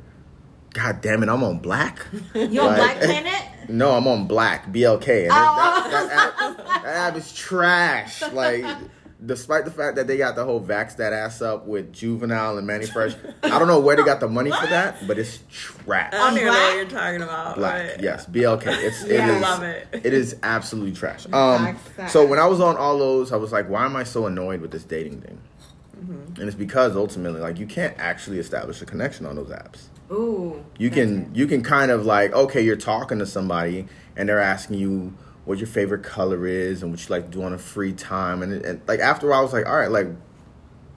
God 0.74 1.02
damn 1.02 1.22
it, 1.22 1.30
I'm 1.30 1.44
on 1.44 1.60
Black. 1.60 2.06
you 2.34 2.60
on 2.62 2.68
Like- 2.68 2.78
Black 2.78 3.00
Planet? 3.02 3.70
No, 3.70 3.92
I'm 3.92 4.08
on 4.08 4.28
Black 4.28 4.66
BLK, 4.72 5.24
and 5.24 5.32
Oh. 5.32 5.90
that, 5.90 5.90
that, 5.92 6.34
app, 6.42 6.58
that 6.84 6.86
app 6.86 7.16
is 7.16 7.34
trash. 7.34 8.22
Like, 8.34 8.66
despite 9.26 9.66
the 9.66 9.72
fact 9.72 9.96
that 9.96 10.08
they 10.08 10.18
got 10.18 10.36
the 10.36 10.44
whole 10.44 10.60
vax 10.62 10.98
that 10.98 11.14
ass 11.14 11.42
up 11.42 11.66
with 11.66 11.94
Juvenile 11.94 12.58
and 12.58 12.68
Mannie 12.68 12.86
Fresh, 12.86 13.14
I 13.44 13.58
don't 13.60 13.68
know 13.68 13.80
where 13.80 13.96
they 13.96 14.04
got 14.04 14.20
the 14.20 14.28
money 14.28 14.52
for 14.52 14.68
that, 14.68 15.06
but 15.08 15.18
it's 15.18 15.40
trash. 15.50 16.14
I 16.14 16.18
don't 16.18 16.34
even 16.34 16.48
know 16.48 16.54
what 16.54 16.76
you're 16.76 16.86
talking 16.86 17.22
about. 17.22 17.56
Black, 17.56 17.92
but- 17.96 18.04
yes, 18.04 18.26
BLK. 18.26 18.68
It's 18.68 19.04
it 19.04 19.12
Yeah. 19.16 19.36
is- 19.36 19.42
Love 19.42 19.64
it. 19.64 19.88
It 19.94 20.14
is 20.14 20.36
absolutely 20.44 20.94
trash. 20.94 21.26
Um, 21.34 21.66
Facts, 21.66 21.90
facts. 21.90 22.14
so 22.14 22.26
when 22.26 22.40
I 22.40 22.46
was 22.48 22.60
on 22.60 22.78
all 22.78 22.98
those, 22.98 23.32
I 23.32 23.36
was 23.38 23.52
like, 23.52 23.70
why 23.70 23.86
am 23.86 23.96
I 23.96 24.04
so 24.04 24.26
annoyed 24.26 24.62
with 24.62 24.72
this 24.72 24.84
dating 24.84 25.22
thing? 25.22 25.40
Mm-hmm. 26.00 26.40
And 26.42 26.48
it's 26.48 26.56
because 26.58 26.96
ultimately, 26.96 27.40
like, 27.40 27.58
you 27.60 27.66
can't 27.66 27.96
actually 27.98 28.40
establish 28.40 28.82
a 28.82 28.86
connection 28.86 29.26
on 29.26 29.36
those 29.36 29.50
apps. 29.50 29.84
Ooh. 30.12 30.64
You 30.78 30.90
can 30.90 31.32
you 31.34 31.48
can 31.48 31.64
kind 31.64 31.90
of 31.90 32.06
like 32.06 32.34
okay, 32.34 32.62
you're 32.62 32.76
talking 32.76 33.20
to 33.20 33.26
somebody 33.26 33.88
and 34.18 34.28
they're 34.30 34.40
asking 34.42 34.78
you 34.78 35.14
what 35.46 35.58
your 35.58 35.68
favorite 35.68 36.04
color 36.04 36.48
is 36.48 36.82
and 36.82 36.92
what 36.92 37.02
you 37.02 37.14
like 37.14 37.26
to 37.26 37.38
do 37.38 37.44
on 37.44 37.54
a 37.54 37.58
free 37.58 37.94
time 37.94 38.42
and, 38.42 38.54
and 38.66 38.82
like 38.88 39.00
after 39.00 39.28
a 39.28 39.30
while 39.30 39.40
I 39.40 39.44
was 39.44 39.54
like, 39.54 39.66
all 39.66 39.76
right, 39.76 39.92
like 39.92 40.08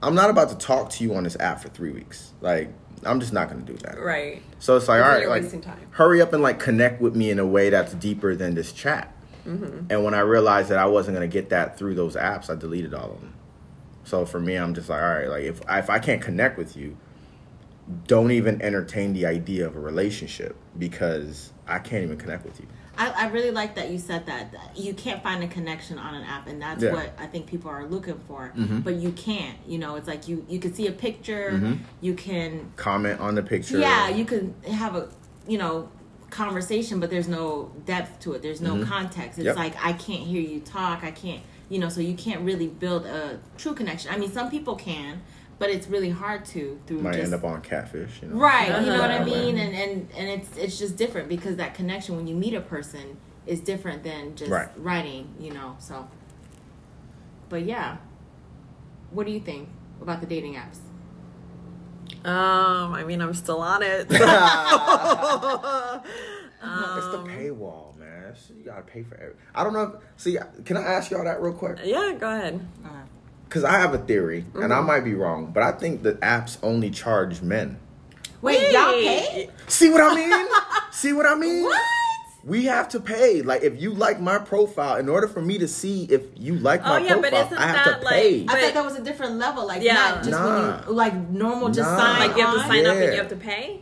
I'm 0.02 0.14
not 0.14 0.30
about 0.30 0.50
to 0.50 0.56
talk 0.56 0.90
to 0.90 1.04
you 1.04 1.14
on 1.14 1.24
this 1.24 1.36
app 1.40 1.60
for 1.60 1.68
three 1.68 1.90
weeks. 1.90 2.32
Like 2.40 2.72
I'm 3.04 3.20
just 3.20 3.32
not 3.32 3.48
gonna 3.48 3.62
do 3.62 3.76
that. 3.78 4.00
Right. 4.00 4.42
So 4.58 4.76
it's 4.76 4.88
like, 4.88 5.02
all 5.02 5.08
right, 5.08 5.28
like 5.28 5.64
hurry 5.90 6.22
up 6.22 6.32
and 6.32 6.42
like 6.42 6.58
connect 6.58 7.00
with 7.00 7.16
me 7.16 7.30
in 7.30 7.38
a 7.38 7.46
way 7.46 7.70
that's 7.70 7.94
deeper 7.94 8.34
than 8.34 8.54
this 8.54 8.72
chat. 8.72 9.12
Mm-hmm. 9.46 9.86
And 9.90 10.04
when 10.04 10.14
I 10.14 10.20
realized 10.20 10.68
that 10.70 10.78
I 10.78 10.86
wasn't 10.86 11.16
gonna 11.16 11.28
get 11.28 11.50
that 11.50 11.78
through 11.78 11.94
those 11.94 12.16
apps, 12.16 12.50
I 12.50 12.54
deleted 12.54 12.94
all 12.94 13.12
of 13.12 13.20
them. 13.20 13.34
So 14.04 14.24
for 14.24 14.38
me, 14.38 14.54
I'm 14.54 14.74
just 14.74 14.88
like, 14.88 15.02
all 15.02 15.08
right, 15.08 15.28
like 15.28 15.44
if 15.44 15.60
if 15.68 15.90
I 15.90 15.98
can't 15.98 16.22
connect 16.22 16.58
with 16.58 16.76
you, 16.76 16.96
don't 18.06 18.30
even 18.30 18.60
entertain 18.62 19.12
the 19.12 19.26
idea 19.26 19.66
of 19.66 19.76
a 19.76 19.80
relationship 19.80 20.56
because 20.78 21.52
I 21.66 21.78
can't 21.78 22.04
even 22.04 22.16
connect 22.16 22.44
with 22.44 22.60
you. 22.60 22.66
I, 22.98 23.10
I 23.10 23.26
really 23.28 23.50
like 23.50 23.74
that 23.76 23.90
you 23.90 23.98
said 23.98 24.26
that. 24.26 24.54
You 24.74 24.94
can't 24.94 25.22
find 25.22 25.42
a 25.44 25.48
connection 25.48 25.98
on 25.98 26.14
an 26.14 26.22
app, 26.24 26.46
and 26.46 26.60
that's 26.60 26.82
Yeah. 26.82 26.92
what 26.92 27.12
I 27.18 27.26
think 27.26 27.46
people 27.46 27.70
are 27.70 27.84
looking 27.86 28.18
for. 28.26 28.52
Mhm. 28.56 28.82
But 28.82 28.96
you 28.96 29.12
can't. 29.12 29.56
You 29.66 29.78
know, 29.78 29.96
it's 29.96 30.08
like 30.08 30.28
you 30.28 30.44
you 30.48 30.58
can 30.58 30.72
see 30.74 30.86
a 30.86 30.92
picture. 30.92 31.50
Mhm. 31.52 31.78
You 32.00 32.14
can 32.14 32.72
Comment 32.76 33.20
on 33.20 33.34
the 33.34 33.42
picture. 33.42 33.78
yeah. 33.78 34.08
You 34.08 34.24
can 34.24 34.54
have 34.70 34.96
a 34.96 35.08
you 35.46 35.58
know 35.58 35.88
conversation, 36.30 36.98
but 37.00 37.08
there's 37.10 37.28
no 37.28 37.70
depth 37.84 38.20
to 38.20 38.32
it. 38.32 38.42
There's 38.42 38.60
no 38.60 38.84
context. 38.84 39.38
It's 39.38 39.46
Yep. 39.46 39.56
like 39.56 39.74
I 39.84 39.92
can't 39.92 40.22
hear 40.22 40.40
you 40.40 40.60
talk. 40.60 41.04
I 41.04 41.10
can't, 41.12 41.40
you 41.68 41.78
know, 41.78 41.88
so 41.88 42.00
you 42.00 42.14
can't 42.14 42.40
really 42.40 42.66
build 42.66 43.06
a 43.06 43.38
true 43.56 43.74
connection. 43.74 44.10
I 44.12 44.18
mean, 44.18 44.30
some 44.32 44.50
people 44.50 44.74
can, 44.74 45.22
but 45.58 45.70
it's 45.70 45.86
really 45.88 46.10
hard 46.10 46.44
to 46.46 46.78
through 46.86 47.00
Might 47.02 47.12
just 47.14 47.24
end 47.24 47.34
up 47.34 47.44
on 47.44 47.62
catfish, 47.62 48.20
you 48.22 48.28
know. 48.28 48.36
right. 48.36 48.68
You 48.82 48.90
know 48.90 48.98
what 49.00 49.10
I 49.10 49.16
Uh-huh. 49.16 49.24
mean? 49.24 49.56
And 49.58 49.74
and 49.74 50.08
and 50.16 50.28
it's 50.28 50.56
it's 50.56 50.78
just 50.78 50.96
different 50.96 51.28
because 51.28 51.56
that 51.56 51.74
connection 51.74 52.16
when 52.16 52.26
you 52.26 52.34
meet 52.34 52.54
a 52.54 52.60
person 52.60 53.16
is 53.46 53.60
different 53.60 54.02
than 54.02 54.34
just 54.36 54.50
Right. 54.50 54.68
writing. 54.76 55.28
You 55.40 55.52
know, 55.52 55.76
so. 55.78 56.08
But 57.48 57.62
yeah, 57.64 57.96
what 59.10 59.24
do 59.26 59.32
you 59.32 59.40
think 59.40 59.68
about 60.02 60.20
the 60.20 60.26
dating 60.26 60.54
apps? 60.54 60.78
Um, 62.28 62.92
I 62.92 63.04
mean, 63.04 63.20
I'm 63.20 63.34
still 63.34 63.60
on 63.60 63.82
it. 63.84 64.06
it's 64.10 64.20
the 67.08 67.18
paywall, 67.18 67.96
man. 67.96 68.34
You 68.58 68.64
gotta 68.64 68.82
pay 68.82 69.02
for 69.04 69.14
every. 69.14 69.34
I 69.54 69.62
don't 69.64 69.72
know. 69.72 69.82
If, 69.82 69.92
see, 70.20 70.36
can 70.64 70.76
I 70.76 70.82
ask 70.82 71.10
y'all 71.12 71.24
that 71.24 71.40
real 71.40 71.52
quick? 71.54 71.78
yeah, 71.84 72.14
go 72.18 72.28
ahead. 72.30 72.60
Because 73.48 73.64
I 73.64 73.78
have 73.78 73.94
a 73.94 73.98
theory, 73.98 74.44
and 74.54 74.64
Mm-hmm. 74.64 74.72
I 74.72 74.80
might 74.80 75.00
be 75.00 75.14
wrong, 75.14 75.52
but 75.52 75.62
I 75.62 75.72
think 75.72 76.02
the 76.02 76.14
apps 76.14 76.58
only 76.62 76.90
charge 76.90 77.42
men. 77.42 77.78
Wait, 78.42 78.72
y'all 78.72 78.92
pay? 78.92 79.50
See 79.68 79.88
what 79.90 80.00
I 80.02 80.14
mean? 80.14 80.46
See 80.92 81.12
what 81.12 81.26
I 81.26 81.34
mean? 81.34 81.62
What? 81.64 81.80
We 82.44 82.66
have 82.66 82.88
to 82.90 83.00
pay. 83.00 83.42
Like, 83.42 83.62
if 83.62 83.80
you 83.80 83.92
like 83.92 84.20
my 84.20 84.38
profile, 84.38 84.96
in 84.98 85.08
order 85.08 85.26
for 85.26 85.40
me 85.42 85.58
to 85.58 85.66
see 85.66 86.04
if 86.04 86.22
you 86.36 86.54
like 86.56 86.80
Oh, 86.84 86.90
my 86.90 86.98
yeah, 87.00 87.14
but 87.14 87.30
profile, 87.30 87.46
isn't 87.46 87.58
I 87.58 87.66
have 87.66 87.84
that, 87.86 87.98
to 88.00 88.04
like- 88.04 88.14
pay. 88.14 88.42
I 88.42 88.44
But- 88.46 88.60
thought 88.60 88.74
that 88.74 88.84
was 88.84 88.96
a 88.96 89.02
different 89.02 89.36
level, 89.38 89.66
like 89.66 89.82
Yeah. 89.82 89.94
not 89.94 90.18
just 90.18 90.30
Nah. 90.30 90.76
when 90.76 90.84
you 90.88 90.92
like 90.94 91.30
normal, 91.30 91.68
just 91.70 91.90
Nah. 91.90 91.96
sign 91.98 92.20
Like 92.28 92.36
you 92.36 92.44
have 92.44 92.54
to 92.54 92.60
on. 92.60 92.68
sign 92.68 92.86
up 92.86 92.96
and 92.96 93.12
you 93.12 93.18
have 93.18 93.28
to 93.28 93.36
pay. 93.36 93.80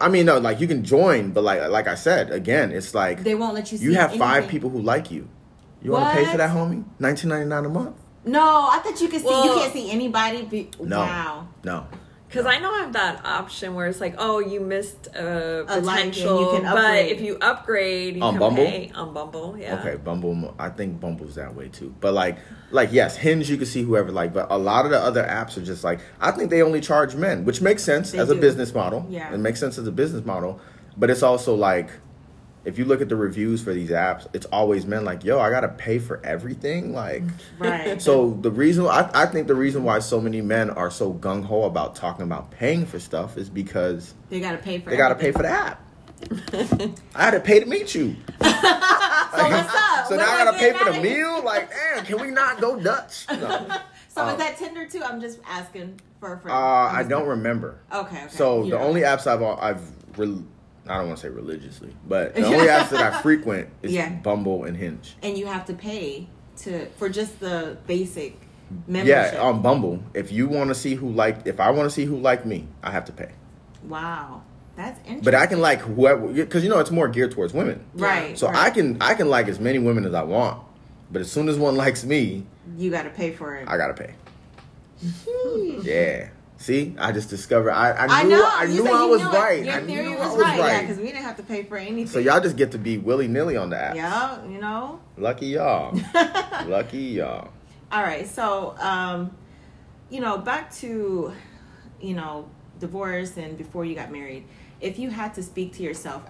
I 0.00 0.08
mean, 0.08 0.26
no, 0.26 0.38
like 0.38 0.60
you 0.60 0.66
can 0.68 0.84
join, 0.84 1.30
but 1.30 1.42
like, 1.44 1.68
like 1.68 1.88
I 1.88 1.94
said, 1.96 2.30
again, 2.30 2.70
it's 2.72 2.94
like 2.94 3.24
They 3.24 3.34
won't 3.34 3.54
let 3.54 3.70
you. 3.72 3.78
See 3.78 3.84
you 3.84 3.94
have 3.94 4.14
five 4.14 4.48
people 4.48 4.70
who 4.70 4.80
like 4.80 5.10
you. 5.10 5.28
You 5.82 5.92
want 5.92 6.10
to 6.16 6.24
pay 6.24 6.30
for 6.30 6.36
that, 6.36 6.50
homie? 6.50 6.84
Nineteen 7.00 7.30
ninety 7.30 7.46
nine 7.48 7.64
a 7.64 7.68
month? 7.68 7.96
No, 8.26 8.40
I 8.70 8.78
thought 8.82 9.00
you 9.00 9.08
could 9.08 9.20
see. 9.22 9.28
you 9.44 9.54
can't 9.54 9.72
see 9.72 9.90
anybody. 9.90 10.42
Be, 10.42 10.70
No, 10.80 10.98
Wow. 11.00 11.48
no. 11.64 11.86
Because 12.28 12.46
I 12.46 12.58
know 12.58 12.74
I 12.74 12.78
have 12.80 12.94
that 12.94 13.24
option 13.24 13.74
where 13.76 13.86
it's 13.86 14.00
like, 14.00 14.16
oh, 14.18 14.40
you 14.40 14.58
missed 14.58 15.06
a 15.14 15.60
A 15.60 15.64
potential, 15.80 16.40
you 16.54 16.60
can 16.60 16.72
but 16.74 17.04
if 17.06 17.20
you 17.20 17.38
upgrade, 17.40 18.16
you 18.16 18.22
On 18.22 18.32
can 18.32 18.40
Bumble? 18.40 18.64
pay 18.64 18.90
on 18.92 19.14
Bumble. 19.14 19.56
Yeah. 19.56 19.78
Okay, 19.78 19.94
Bumble. 19.96 20.52
I 20.58 20.68
think 20.70 20.98
Bumble's 20.98 21.36
that 21.36 21.54
way 21.54 21.68
too. 21.68 21.94
But 22.00 22.12
like, 22.12 22.38
like 22.72 22.92
yes, 22.92 23.16
Hinge 23.16 23.48
you 23.48 23.56
can 23.56 23.66
see 23.66 23.84
whoever 23.84 24.10
like, 24.10 24.32
but 24.34 24.48
a 24.50 24.58
lot 24.58 24.84
of 24.84 24.90
the 24.90 24.98
other 24.98 25.22
apps 25.22 25.56
are 25.56 25.62
just 25.64 25.84
like 25.84 26.00
I 26.20 26.32
think 26.32 26.50
they 26.50 26.60
only 26.62 26.80
charge 26.80 27.14
men, 27.14 27.44
which 27.44 27.60
makes 27.60 27.84
sense 27.84 28.10
They 28.10 28.18
as 28.18 28.30
a 28.30 28.34
business 28.34 28.74
model. 28.74 29.06
Yeah. 29.08 29.32
it 29.32 29.38
makes 29.38 29.60
sense 29.60 29.78
as 29.78 29.86
a 29.86 29.92
business 29.92 30.24
model. 30.26 30.58
But 30.96 31.10
it's 31.10 31.22
also 31.22 31.54
like, 31.54 31.90
if 32.64 32.78
you 32.78 32.84
look 32.84 33.00
at 33.00 33.08
the 33.08 33.16
reviews 33.16 33.62
for 33.62 33.72
these 33.74 33.90
apps, 33.90 34.26
it's 34.32 34.46
always 34.46 34.86
men 34.86 35.04
like, 35.04 35.24
yo, 35.24 35.38
I 35.38 35.50
gotta 35.50 35.68
pay 35.68 35.98
for 35.98 36.20
everything. 36.24 36.92
Like, 36.94 37.22
Right. 37.58 38.00
so 38.00 38.30
the 38.40 38.50
reason 38.50 38.86
I, 38.86 39.10
I 39.14 39.26
think 39.26 39.46
the 39.48 39.54
reason 39.54 39.84
why 39.84 39.98
so 39.98 40.20
many 40.20 40.40
men 40.40 40.70
are 40.70 40.90
so 40.90 41.12
gung 41.12 41.44
ho 41.44 41.64
about 41.64 41.94
talking 41.94 42.24
about 42.24 42.50
paying 42.50 42.86
for 42.86 42.98
stuff 42.98 43.36
is 43.36 43.48
because 43.50 44.14
they 44.30 44.40
gotta 44.40 44.58
pay 44.58 44.78
for. 44.80 44.90
they 44.90 44.96
gotta 44.96 45.14
pay 45.14 45.32
for 45.32 45.42
the 45.42 45.50
app. 45.50 45.80
I 47.14 47.24
had 47.24 47.32
to 47.32 47.40
pay 47.40 47.60
to 47.60 47.66
meet 47.66 47.94
you. 47.94 48.16
So 49.34 49.42
what's 49.50 49.74
up? 49.74 50.06
So 50.06 50.16
What 50.16 50.24
now 50.24 50.32
I 50.32 50.44
gotta 50.44 50.58
pay 50.58 50.72
for 50.72 50.84
the 50.92 51.00
meal. 51.00 51.42
Like, 51.42 51.68
damn, 51.68 52.04
can 52.04 52.20
we 52.20 52.30
not 52.30 52.60
go 52.60 52.78
Dutch? 52.80 53.26
No. 53.30 53.66
So 54.08 54.22
Um, 54.22 54.28
is 54.30 54.36
that 54.36 54.56
Tinder 54.58 54.86
too? 54.86 55.02
I'm 55.02 55.20
just 55.20 55.40
asking 55.44 56.00
for 56.20 56.34
a 56.34 56.36
Uh, 56.36 56.38
friend. 56.38 56.56
I 56.56 57.02
don't 57.02 57.26
remember. 57.26 57.80
Okay. 57.92 58.16
okay. 58.16 58.26
So 58.28 58.62
You 58.62 58.70
the 58.70 58.78
only 58.78 59.00
apps 59.00 59.26
I've 59.26 59.42
I've 59.42 59.82
re- 60.16 60.44
I 60.86 60.98
don't 60.98 61.06
want 61.08 61.18
to 61.18 61.22
say 61.22 61.30
religiously, 61.30 61.94
but 62.06 62.34
the 62.34 62.44
only 62.46 62.66
apps 62.66 62.90
that 62.90 63.12
I 63.14 63.22
frequent 63.22 63.68
is 63.82 63.92
Yeah. 63.92 64.10
Bumble 64.10 64.64
and 64.64 64.76
Hinge. 64.76 65.16
and 65.22 65.36
you 65.38 65.46
have 65.46 65.64
to 65.66 65.74
pay 65.74 66.26
to 66.58 66.86
for 66.96 67.08
just 67.08 67.40
the 67.40 67.76
basic 67.86 68.38
membership. 68.86 69.34
Yeah, 69.34 69.40
on 69.42 69.62
Bumble, 69.62 70.02
if 70.14 70.30
you 70.30 70.46
want 70.48 70.68
to 70.68 70.74
see 70.74 70.94
who 70.94 71.10
like, 71.10 71.46
if 71.46 71.58
I 71.60 71.70
want 71.70 71.86
to 71.88 71.94
see 71.94 72.04
who 72.04 72.16
like 72.18 72.44
me, 72.46 72.66
I 72.82 72.90
have 72.90 73.04
to 73.06 73.12
pay. 73.12 73.30
wow, 73.84 74.42
that's 74.76 74.98
interesting. 75.00 75.22
But 75.24 75.34
I 75.34 75.46
can 75.46 75.60
like 75.60 75.80
whoever, 75.80 76.26
because 76.28 76.62
you 76.64 76.68
know 76.70 76.78
it's 76.80 76.90
more 76.90 77.08
geared 77.08 77.30
towards 77.32 77.54
women. 77.54 77.84
right. 77.94 78.36
So 78.38 78.46
right. 78.48 78.56
I 78.56 78.70
can 78.70 79.00
I 79.00 79.14
can 79.14 79.28
like 79.30 79.48
as 79.48 79.58
many 79.60 79.78
women 79.78 80.04
as 80.04 80.14
I 80.14 80.22
want, 80.22 80.62
but 81.10 81.20
as 81.22 81.30
soon 81.30 81.48
as 81.48 81.56
one 81.58 81.76
likes 81.76 82.04
me, 82.04 82.44
You 82.76 82.90
got 82.90 83.02
to 83.04 83.10
pay 83.10 83.32
for 83.32 83.54
it. 83.56 83.68
I 83.68 83.76
gotta 83.76 83.94
pay. 83.94 84.14
yeah. 85.82 86.28
See, 86.56 86.94
I 86.98 87.12
just 87.12 87.30
discovered. 87.30 87.72
I 87.72 87.90
I 87.90 88.20
I 88.20 88.22
knew 88.22 88.30
know. 88.30 88.50
I, 88.50 88.64
you 88.64 88.84
knew 88.84 88.92
I 88.92 89.04
was 89.04 89.20
knew 89.20 89.28
right. 89.28 89.64
Your 89.64 89.74
I 89.74 89.80
theory 89.82 90.04
knew 90.04 90.16
was, 90.16 90.20
I 90.20 90.30
was 90.30 90.40
right. 90.40 90.58
Yeah, 90.58 90.80
because 90.82 90.96
we 90.98 91.06
didn't 91.06 91.22
have 91.22 91.36
to 91.36 91.42
pay 91.42 91.64
for 91.64 91.76
anything. 91.76 92.06
so 92.06 92.18
y'all 92.20 92.40
just 92.40 92.56
get 92.56 92.72
to 92.72 92.78
be 92.78 92.96
willy 92.96 93.28
nilly 93.28 93.56
on 93.56 93.70
the 93.70 93.76
app. 93.76 93.96
Yeah, 93.96 94.44
you 94.46 94.60
know. 94.60 95.00
Lucky 95.16 95.46
y'all. 95.46 95.98
Lucky 96.66 96.98
y'all. 96.98 97.48
All 97.90 98.02
right, 98.02 98.26
so 98.26 98.76
um, 98.78 99.36
you 100.10 100.20
know, 100.20 100.38
back 100.38 100.72
to 100.76 101.32
you 102.00 102.14
know 102.14 102.48
divorce 102.78 103.36
and 103.36 103.58
before 103.58 103.84
you 103.84 103.94
got 103.94 104.10
married. 104.10 104.44
If 104.80 104.98
you 104.98 105.10
had 105.10 105.34
to 105.34 105.42
speak 105.42 105.72
to 105.74 105.82
yourself, 105.82 106.22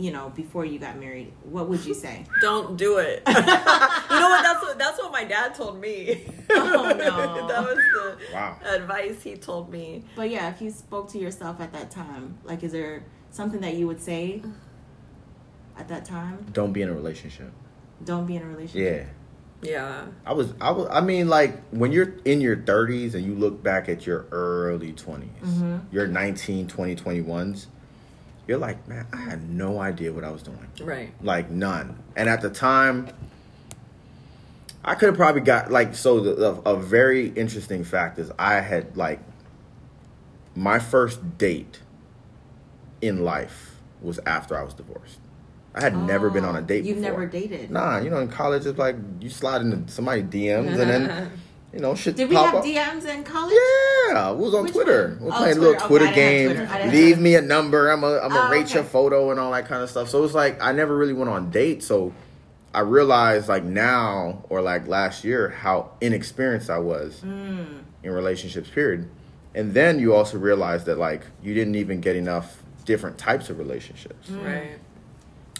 you 0.00 0.10
know, 0.12 0.30
before 0.30 0.64
you 0.64 0.78
got 0.78 0.98
married, 0.98 1.32
what 1.44 1.68
would 1.68 1.84
you 1.84 1.94
say? 1.94 2.24
Don't 2.40 2.76
do 2.76 2.98
it. 2.98 3.22
you 3.28 3.32
know 3.34 3.40
what? 3.40 4.42
That's 4.42 4.62
what 4.62 4.78
that's 4.78 4.98
what 4.98 5.12
my 5.12 5.24
dad 5.24 5.54
told 5.54 5.80
me. 5.80 6.24
Oh, 6.50 6.94
no. 6.96 7.48
that 7.48 7.62
was 7.62 7.76
the 7.76 8.18
Wow. 8.32 8.56
advice 8.64 9.22
he 9.22 9.36
told 9.36 9.70
me. 9.70 10.04
But 10.16 10.30
yeah, 10.30 10.50
if 10.50 10.60
you 10.62 10.70
spoke 10.70 11.10
to 11.12 11.18
yourself 11.18 11.60
at 11.60 11.72
that 11.72 11.90
time, 11.90 12.38
like, 12.44 12.62
is 12.62 12.72
there 12.72 13.04
something 13.30 13.60
that 13.60 13.74
you 13.74 13.86
would 13.86 14.00
say 14.00 14.42
at 15.76 15.88
that 15.88 16.04
time? 16.04 16.46
Don't 16.52 16.72
be 16.72 16.82
in 16.82 16.88
a 16.88 16.94
relationship. 16.94 17.52
Don't 18.04 18.26
be 18.26 18.36
in 18.36 18.42
a 18.42 18.46
relationship. 18.46 19.06
Yeah. 19.62 19.70
Yeah. 19.72 20.06
I 20.24 20.32
was 20.32 20.54
I 20.60 20.70
was 20.70 20.88
I 20.90 21.02
mean 21.02 21.28
like 21.28 21.62
when 21.70 21.92
you're 21.92 22.14
in 22.24 22.40
your 22.40 22.56
30s 22.56 23.14
and 23.14 23.24
you 23.24 23.34
look 23.34 23.62
back 23.62 23.88
at 23.90 24.06
your 24.06 24.26
early 24.30 24.92
20s. 24.94 25.28
Mm-hmm. 25.42 25.76
Your 25.94 26.06
19, 26.06 26.66
20, 26.66 26.96
21s. 26.96 27.66
You're 28.50 28.58
like, 28.58 28.88
man, 28.88 29.06
I 29.12 29.18
had 29.18 29.48
no 29.48 29.78
idea 29.78 30.12
what 30.12 30.24
I 30.24 30.30
was 30.32 30.42
doing. 30.42 30.66
Right. 30.82 31.12
like 31.22 31.52
none. 31.52 31.96
And 32.16 32.28
at 32.28 32.40
the 32.40 32.50
time, 32.50 33.06
I 34.84 34.96
could 34.96 35.06
have 35.06 35.14
probably 35.14 35.42
got 35.42 35.70
like 35.70 35.94
so. 35.94 36.18
The, 36.18 36.34
the, 36.34 36.50
a 36.68 36.76
very 36.76 37.28
interesting 37.28 37.84
fact 37.84 38.18
is 38.18 38.32
I 38.40 38.54
had 38.54 38.96
like 38.96 39.20
my 40.56 40.80
first 40.80 41.38
date 41.38 41.78
in 43.00 43.22
life 43.22 43.76
was 44.02 44.18
after 44.26 44.58
I 44.58 44.64
was 44.64 44.74
divorced. 44.74 45.20
I 45.72 45.82
had 45.82 45.96
never 45.96 46.28
been 46.28 46.44
on 46.44 46.56
a 46.56 46.58
oh, 46.58 46.62
date. 46.62 46.82
Oh, 46.82 46.88
You've 46.88 46.96
before. 46.96 47.10
never 47.12 47.26
dated. 47.26 47.70
Nah, 47.70 47.98
you 47.98 48.10
know, 48.10 48.18
in 48.18 48.26
college 48.26 48.66
it's 48.66 48.80
like 48.80 48.96
you 49.20 49.30
slide 49.30 49.60
into 49.60 49.92
somebody 49.92 50.24
DMs 50.24 50.76
and 50.76 50.90
then 50.90 51.30
you 51.72 51.80
know 51.80 51.94
shit. 51.94 52.16
Did 52.16 52.28
we 52.28 52.34
pop 52.36 52.46
have 52.46 52.54
up. 52.56 52.64
DMs 52.64 53.04
in 53.06 53.22
college? 53.24 53.54
Yeah, 54.08 54.32
we 54.32 54.42
was 54.44 54.54
on 54.54 54.64
Which 54.64 54.72
Twitter. 54.72 55.16
one? 55.20 55.28
We're 55.30 55.34
Oh, 55.34 55.38
playing 55.38 55.58
a 55.58 55.60
little 55.60 55.80
Twitter 55.88 56.06
I 56.06 56.12
game. 56.14 56.46
Twitter. 56.48 56.62
I 56.62 56.78
didn't 56.78 56.84
have 56.90 56.94
Leave 56.94 57.18
me 57.18 57.34
a 57.36 57.42
number. 57.42 57.88
I'm 57.90 58.02
a 58.04 58.18
I'm 58.18 58.32
a 58.32 58.46
Oh, 58.46 58.50
rate 58.50 58.72
your 58.74 58.82
photo 58.84 59.30
and 59.30 59.38
all 59.40 59.52
that 59.52 59.66
kind 59.68 59.82
of 59.82 59.90
stuff. 59.90 60.08
So 60.08 60.24
it's 60.24 60.34
like 60.34 60.60
I 60.62 60.72
never 60.72 60.96
really 60.96 61.12
went 61.12 61.30
on 61.30 61.50
dates. 61.50 61.86
So 61.86 62.12
I 62.74 62.80
realized 62.80 63.48
like 63.48 63.64
now 63.64 64.44
or 64.48 64.60
like 64.62 64.86
last 64.88 65.24
year 65.24 65.48
how 65.50 65.90
inexperienced 66.00 66.70
I 66.70 66.78
was 66.78 67.20
Mm. 67.24 67.82
in 68.02 68.10
relationships. 68.12 68.68
Period. 68.70 69.08
And 69.54 69.74
then 69.74 69.98
you 69.98 70.14
also 70.14 70.38
realize 70.38 70.84
that 70.84 70.98
like 70.98 71.22
you 71.42 71.54
didn't 71.54 71.74
even 71.76 72.00
get 72.00 72.14
enough 72.16 72.62
different 72.84 73.18
types 73.18 73.50
of 73.50 73.58
relationships. 73.58 74.28
Mm. 74.30 74.44
Right. 74.44 74.78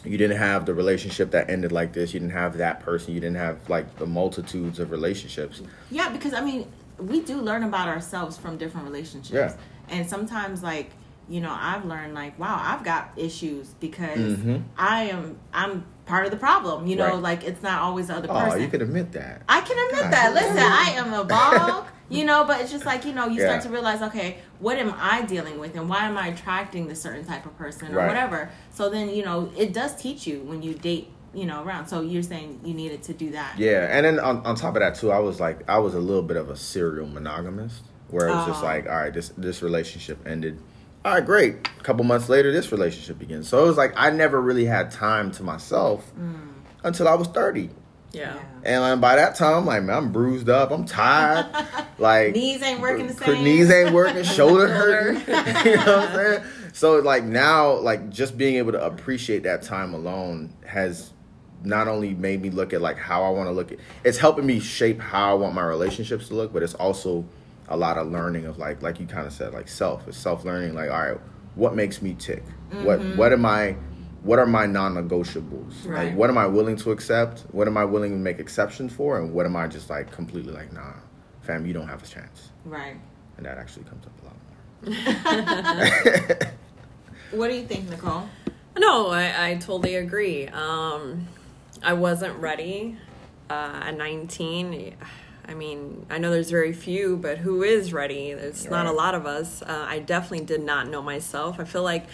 You 0.05 0.17
didn't 0.17 0.39
have 0.39 0.65
the 0.67 0.75
relationship 0.75 1.31
that 1.33 1.51
ended 1.51 1.73
like 1.73 1.93
this. 1.93 2.15
You 2.15 2.21
didn't 2.21 2.33
have 2.33 2.57
that 2.59 2.81
person. 2.81 3.15
You 3.15 3.21
didn't 3.21 3.37
have 3.37 3.69
like 3.69 3.97
the 3.97 4.07
multitudes 4.07 4.79
of 4.79 4.91
relationships. 4.91 5.61
Yeah, 5.91 6.09
because 6.11 6.33
I 6.33 6.41
mean, 6.41 6.71
we 6.99 7.21
do 7.21 7.41
learn 7.41 7.63
about 7.65 7.89
ourselves 7.89 8.37
from 8.39 8.57
different 8.57 8.87
relationships. 8.87 9.33
Yeah. 9.33 9.57
And 9.89 10.09
sometimes 10.09 10.63
like, 10.63 10.91
you 11.29 11.41
know, 11.41 11.55
I've 11.57 11.85
learned 11.85 12.15
like, 12.15 12.39
wow, 12.39 12.59
I've 12.63 12.83
got 12.85 13.11
issues 13.17 13.69
because 13.81 14.37
Mhm. 14.39 14.63
I 14.77 15.05
am 15.05 15.37
I'm 15.53 15.85
part 16.11 16.25
of 16.27 16.31
the 16.33 16.37
problem. 16.37 16.87
You 16.87 16.96
know, 16.96 17.07
Right. 17.14 17.23
like 17.23 17.44
it's 17.44 17.62
not 17.62 17.81
always 17.81 18.09
the 18.09 18.16
other 18.16 18.29
Oh, 18.31 18.35
person. 18.35 18.61
you 18.62 18.68
could 18.68 18.83
admit 18.83 19.12
that. 19.12 19.42
I 19.49 19.61
can 19.61 19.77
admit 19.88 20.11
that. 20.11 20.35
Listen, 20.35 20.59
I 20.59 20.90
am 20.96 21.14
evolved, 21.14 21.88
you 22.11 22.25
know, 22.25 22.44
but 22.44 22.61
it's 22.61 22.73
just 22.73 22.85
like, 22.85 23.05
you 23.07 23.12
know, 23.12 23.27
you 23.29 23.40
Yeah. 23.40 23.46
start 23.49 23.62
to 23.62 23.68
realize, 23.70 24.03
okay, 24.03 24.38
what 24.59 24.77
am 24.79 24.92
I 25.01 25.23
dealing 25.23 25.59
with 25.61 25.77
and 25.77 25.88
why 25.88 26.07
am 26.07 26.18
I 26.18 26.27
attracting 26.29 26.88
this 26.88 27.01
certain 27.01 27.25
type 27.25 27.46
of 27.46 27.57
person 27.57 27.94
or 27.94 27.99
Right. 27.99 28.09
whatever. 28.09 28.51
So 28.75 28.90
then, 28.90 29.09
you 29.11 29.25
know, 29.25 29.51
it 29.57 29.73
does 29.73 29.94
teach 29.94 30.27
you 30.27 30.40
when 30.40 30.62
you 30.62 30.75
date, 30.75 31.09
you 31.33 31.46
know, 31.46 31.62
around. 31.62 31.87
So 31.87 32.01
you're 32.01 32.25
saying 32.25 32.61
you 32.64 32.75
needed 32.75 33.05
to 33.05 33.12
do 33.12 33.31
that. 33.31 33.53
Yeah, 33.57 33.87
and 33.96 34.05
then 34.05 34.18
on, 34.18 34.44
on 34.44 34.57
top 34.57 34.75
of 34.75 34.81
that 34.81 34.96
too, 34.96 35.12
I 35.12 35.20
was 35.20 35.38
like, 35.38 35.59
I 35.70 35.79
was 35.79 35.94
a 35.94 36.01
little 36.01 36.25
bit 36.25 36.37
of 36.37 36.51
a 36.51 36.57
serial 36.57 37.07
monogamist, 37.07 37.83
where 38.09 38.27
it 38.29 38.35
was 38.35 38.44
just 38.46 38.62
Oh. 38.64 38.66
like, 38.66 38.88
all 38.88 38.96
right, 38.96 39.14
this 39.14 39.29
this 39.38 39.62
relationship 39.62 40.18
ended. 40.27 40.59
All 41.05 41.15
right, 41.15 41.25
great. 41.25 41.55
A 41.79 41.83
couple 41.83 42.05
months 42.05 42.29
later, 42.29 42.53
this 42.53 42.71
relationship 42.73 43.19
begins. 43.19 43.49
So 43.49 43.65
it 43.65 43.67
was 43.67 43.77
like 43.77 43.95
I 43.97 44.11
never 44.11 44.41
really 44.41 44.67
had 44.67 44.91
time 44.91 45.31
to 45.33 45.43
myself 45.43 46.11
mm. 46.19 46.51
until 46.85 47.09
I 47.09 47.15
was 47.15 47.29
thirty, 47.29 47.71
Yeah. 48.13 48.39
and 48.65 49.01
by 49.01 49.17
that 49.17 49.35
time, 49.35 49.55
I'm 49.55 49.67
like, 49.67 49.83
man, 49.83 49.97
I'm 49.97 50.13
bruised 50.13 50.51
up, 50.51 50.71
I'm 50.71 50.85
tired, 50.85 51.47
like 51.99 52.35
Knees 52.35 52.63
ain't 52.63 52.81
working 52.81 53.07
the 53.07 53.15
same. 53.15 53.43
Knees 53.43 53.71
ain't 53.71 53.93
working, 53.95 54.23
shoulder 54.25 54.69
Shoulder. 54.69 55.15
hurting. 55.19 55.21
you 55.71 55.77
know 55.79 55.99
what 55.99 56.09
I'm 56.11 56.15
saying? 56.15 56.43
so 56.75 56.97
like 56.99 57.25
now, 57.25 57.73
like 57.79 58.11
just 58.11 58.37
being 58.37 58.57
able 58.57 58.73
to 58.73 58.85
appreciate 58.85 59.45
that 59.45 59.63
time 59.63 59.95
alone 59.95 60.53
has 60.67 61.13
not 61.65 61.89
only 61.89 62.15
made 62.15 62.41
me 62.43 62.51
look 62.51 62.73
at 62.73 62.81
like 62.81 62.97
how 62.99 63.23
I 63.25 63.31
want 63.31 63.47
to 63.49 63.53
look 63.53 63.73
at. 63.73 63.79
It's 64.05 64.19
helping 64.19 64.47
me 64.47 64.61
shape 64.61 65.01
how 65.01 65.31
I 65.31 65.35
want 65.35 65.55
my 65.55 65.63
relationships 65.63 66.29
to 66.29 66.35
look, 66.35 66.53
but 66.53 66.63
it's 66.63 66.75
also 66.75 67.25
a 67.71 67.77
lot 67.77 67.97
of 67.97 68.11
learning 68.11 68.47
of 68.47 68.59
like 68.59 68.83
like 68.83 69.01
you 69.01 69.07
kind 69.07 69.27
of 69.27 69.33
said 69.33 69.55
like 69.55 69.69
self. 69.69 70.07
It's 70.09 70.19
self 70.19 70.45
learning. 70.45 70.75
Like 70.75 70.91
all 70.91 71.01
right, 71.01 71.21
what 71.55 71.75
makes 71.75 72.03
me 72.03 72.15
tick? 72.19 72.45
Mm-hmm. 72.45 72.85
What 72.85 73.01
what 73.17 73.33
am 73.33 73.47
I? 73.47 73.77
What 74.23 74.39
are 74.39 74.47
my 74.47 74.67
non-negotiables? 74.67 75.87
Right. 75.87 76.09
Like 76.09 76.17
what 76.17 76.29
am 76.29 76.37
I 76.37 76.47
willing 76.47 76.77
to 76.77 76.91
accept? 76.91 77.47
What 77.53 77.67
am 77.67 77.79
I 77.79 77.87
willing 77.87 78.11
to 78.11 78.19
make 78.19 78.39
exceptions 78.39 78.93
for? 78.93 79.19
And 79.19 79.33
what 79.33 79.47
am 79.47 79.57
I 79.57 79.67
just 79.67 79.89
like 79.89 80.13
completely 80.13 80.53
like 80.53 80.73
nah, 80.73 80.93
fam, 81.41 81.65
you 81.67 81.73
don't 81.73 81.89
have 81.89 82.03
a 82.03 82.07
chance. 82.07 82.51
Right. 82.65 82.97
And 83.37 83.47
that 83.47 83.57
actually 83.57 83.85
comes 83.85 84.05
up 84.07 84.13
a 84.21 84.25
lot 84.27 84.37
more 84.37 84.51
what 87.31 87.49
do 87.49 87.55
you 87.55 87.65
think, 87.65 87.89
Nicole? 87.89 88.29
No, 88.79 89.09
I, 89.09 89.51
I 89.51 89.55
totally 89.57 89.97
agree. 89.97 90.49
Um, 90.49 91.29
I 91.83 91.95
wasn't 91.95 92.37
ready 92.39 92.99
uh, 93.49 93.81
at 93.85 93.97
19. 93.97 94.97
I 95.51 95.55
mean, 95.55 96.07
I 96.09 96.19
know 96.19 96.31
there's 96.31 96.51
very 96.51 96.73
few, 96.73 97.17
but 97.17 97.39
who 97.39 97.65
is 97.65 97.93
ready? 97.93 98.33
There's 98.33 98.71
not 98.71 98.87
a 98.87 98.93
lot 98.93 99.17
of 99.17 99.27
us. 99.27 99.63
Uh, 99.63 99.85
I 99.89 99.99
definitely 99.99 100.47
did 100.47 100.63
not 100.63 100.89
know 100.89 101.03
myself. 101.03 101.59
I 101.59 101.65
feel 101.65 101.83
like 101.83 102.07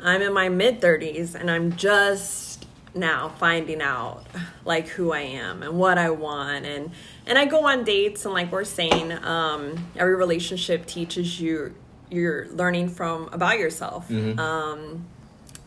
I'm 0.00 0.22
in 0.22 0.32
my 0.32 0.48
mid 0.48 0.80
30s 0.80 1.34
and 1.34 1.50
I'm 1.50 1.76
just 1.76 2.66
now 2.94 3.28
finding 3.28 3.82
out 3.82 4.24
like 4.64 4.88
who 4.88 5.12
I 5.12 5.20
am 5.20 5.62
and 5.62 5.78
what 5.78 5.98
I 5.98 6.10
want 6.10 6.64
and 6.64 6.92
and 7.26 7.36
I 7.36 7.44
go 7.44 7.66
on 7.66 7.82
dates 7.82 8.24
and 8.24 8.32
like 8.32 8.52
we're 8.52 8.62
saying 8.62 9.10
um, 9.24 9.90
every 9.96 10.14
relationship 10.14 10.86
teaches 10.86 11.40
you 11.40 11.74
you're 12.10 12.46
learning 12.48 12.88
from 12.88 13.28
about 13.32 13.58
yourself. 13.58 14.08
Mm-hmm. 14.08 14.38
Um, 14.38 15.06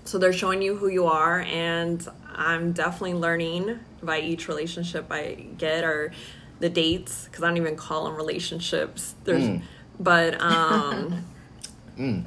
so 0.06 0.18
they're 0.18 0.34
showing 0.34 0.62
you 0.62 0.78
who 0.78 0.88
you 0.88 1.06
are, 1.06 1.42
and 1.42 2.08
I'm 2.34 2.72
definitely 2.72 3.16
learning 3.16 3.80
by 4.02 4.22
each 4.22 4.48
relationship 4.48 5.08
I 5.12 5.48
get 5.58 5.84
or 5.84 6.14
the 6.60 6.70
dates 6.70 7.26
because 7.26 7.44
I 7.44 7.48
don't 7.48 7.58
even 7.58 7.76
call 7.76 8.06
them 8.06 8.16
relationships. 8.16 9.16
There's, 9.24 9.44
mm. 9.44 9.62
but 10.00 10.40
um, 10.42 11.26
mm. 11.98 12.24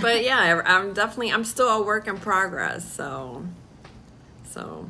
but 0.00 0.22
yeah, 0.24 0.62
I'm 0.64 0.92
definitely 0.92 1.32
I'm 1.32 1.44
still 1.44 1.68
a 1.68 1.82
work 1.82 2.06
in 2.06 2.18
progress. 2.18 2.90
So, 2.92 3.44
so. 4.44 4.88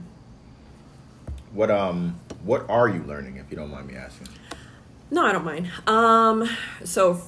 What 1.52 1.70
um 1.70 2.20
what 2.44 2.68
are 2.68 2.88
you 2.88 3.02
learning 3.02 3.36
if 3.36 3.50
you 3.50 3.56
don't 3.56 3.70
mind 3.70 3.88
me 3.88 3.96
asking? 3.96 4.28
No, 5.10 5.24
I 5.24 5.32
don't 5.32 5.44
mind. 5.44 5.70
Um, 5.86 6.48
so 6.84 7.20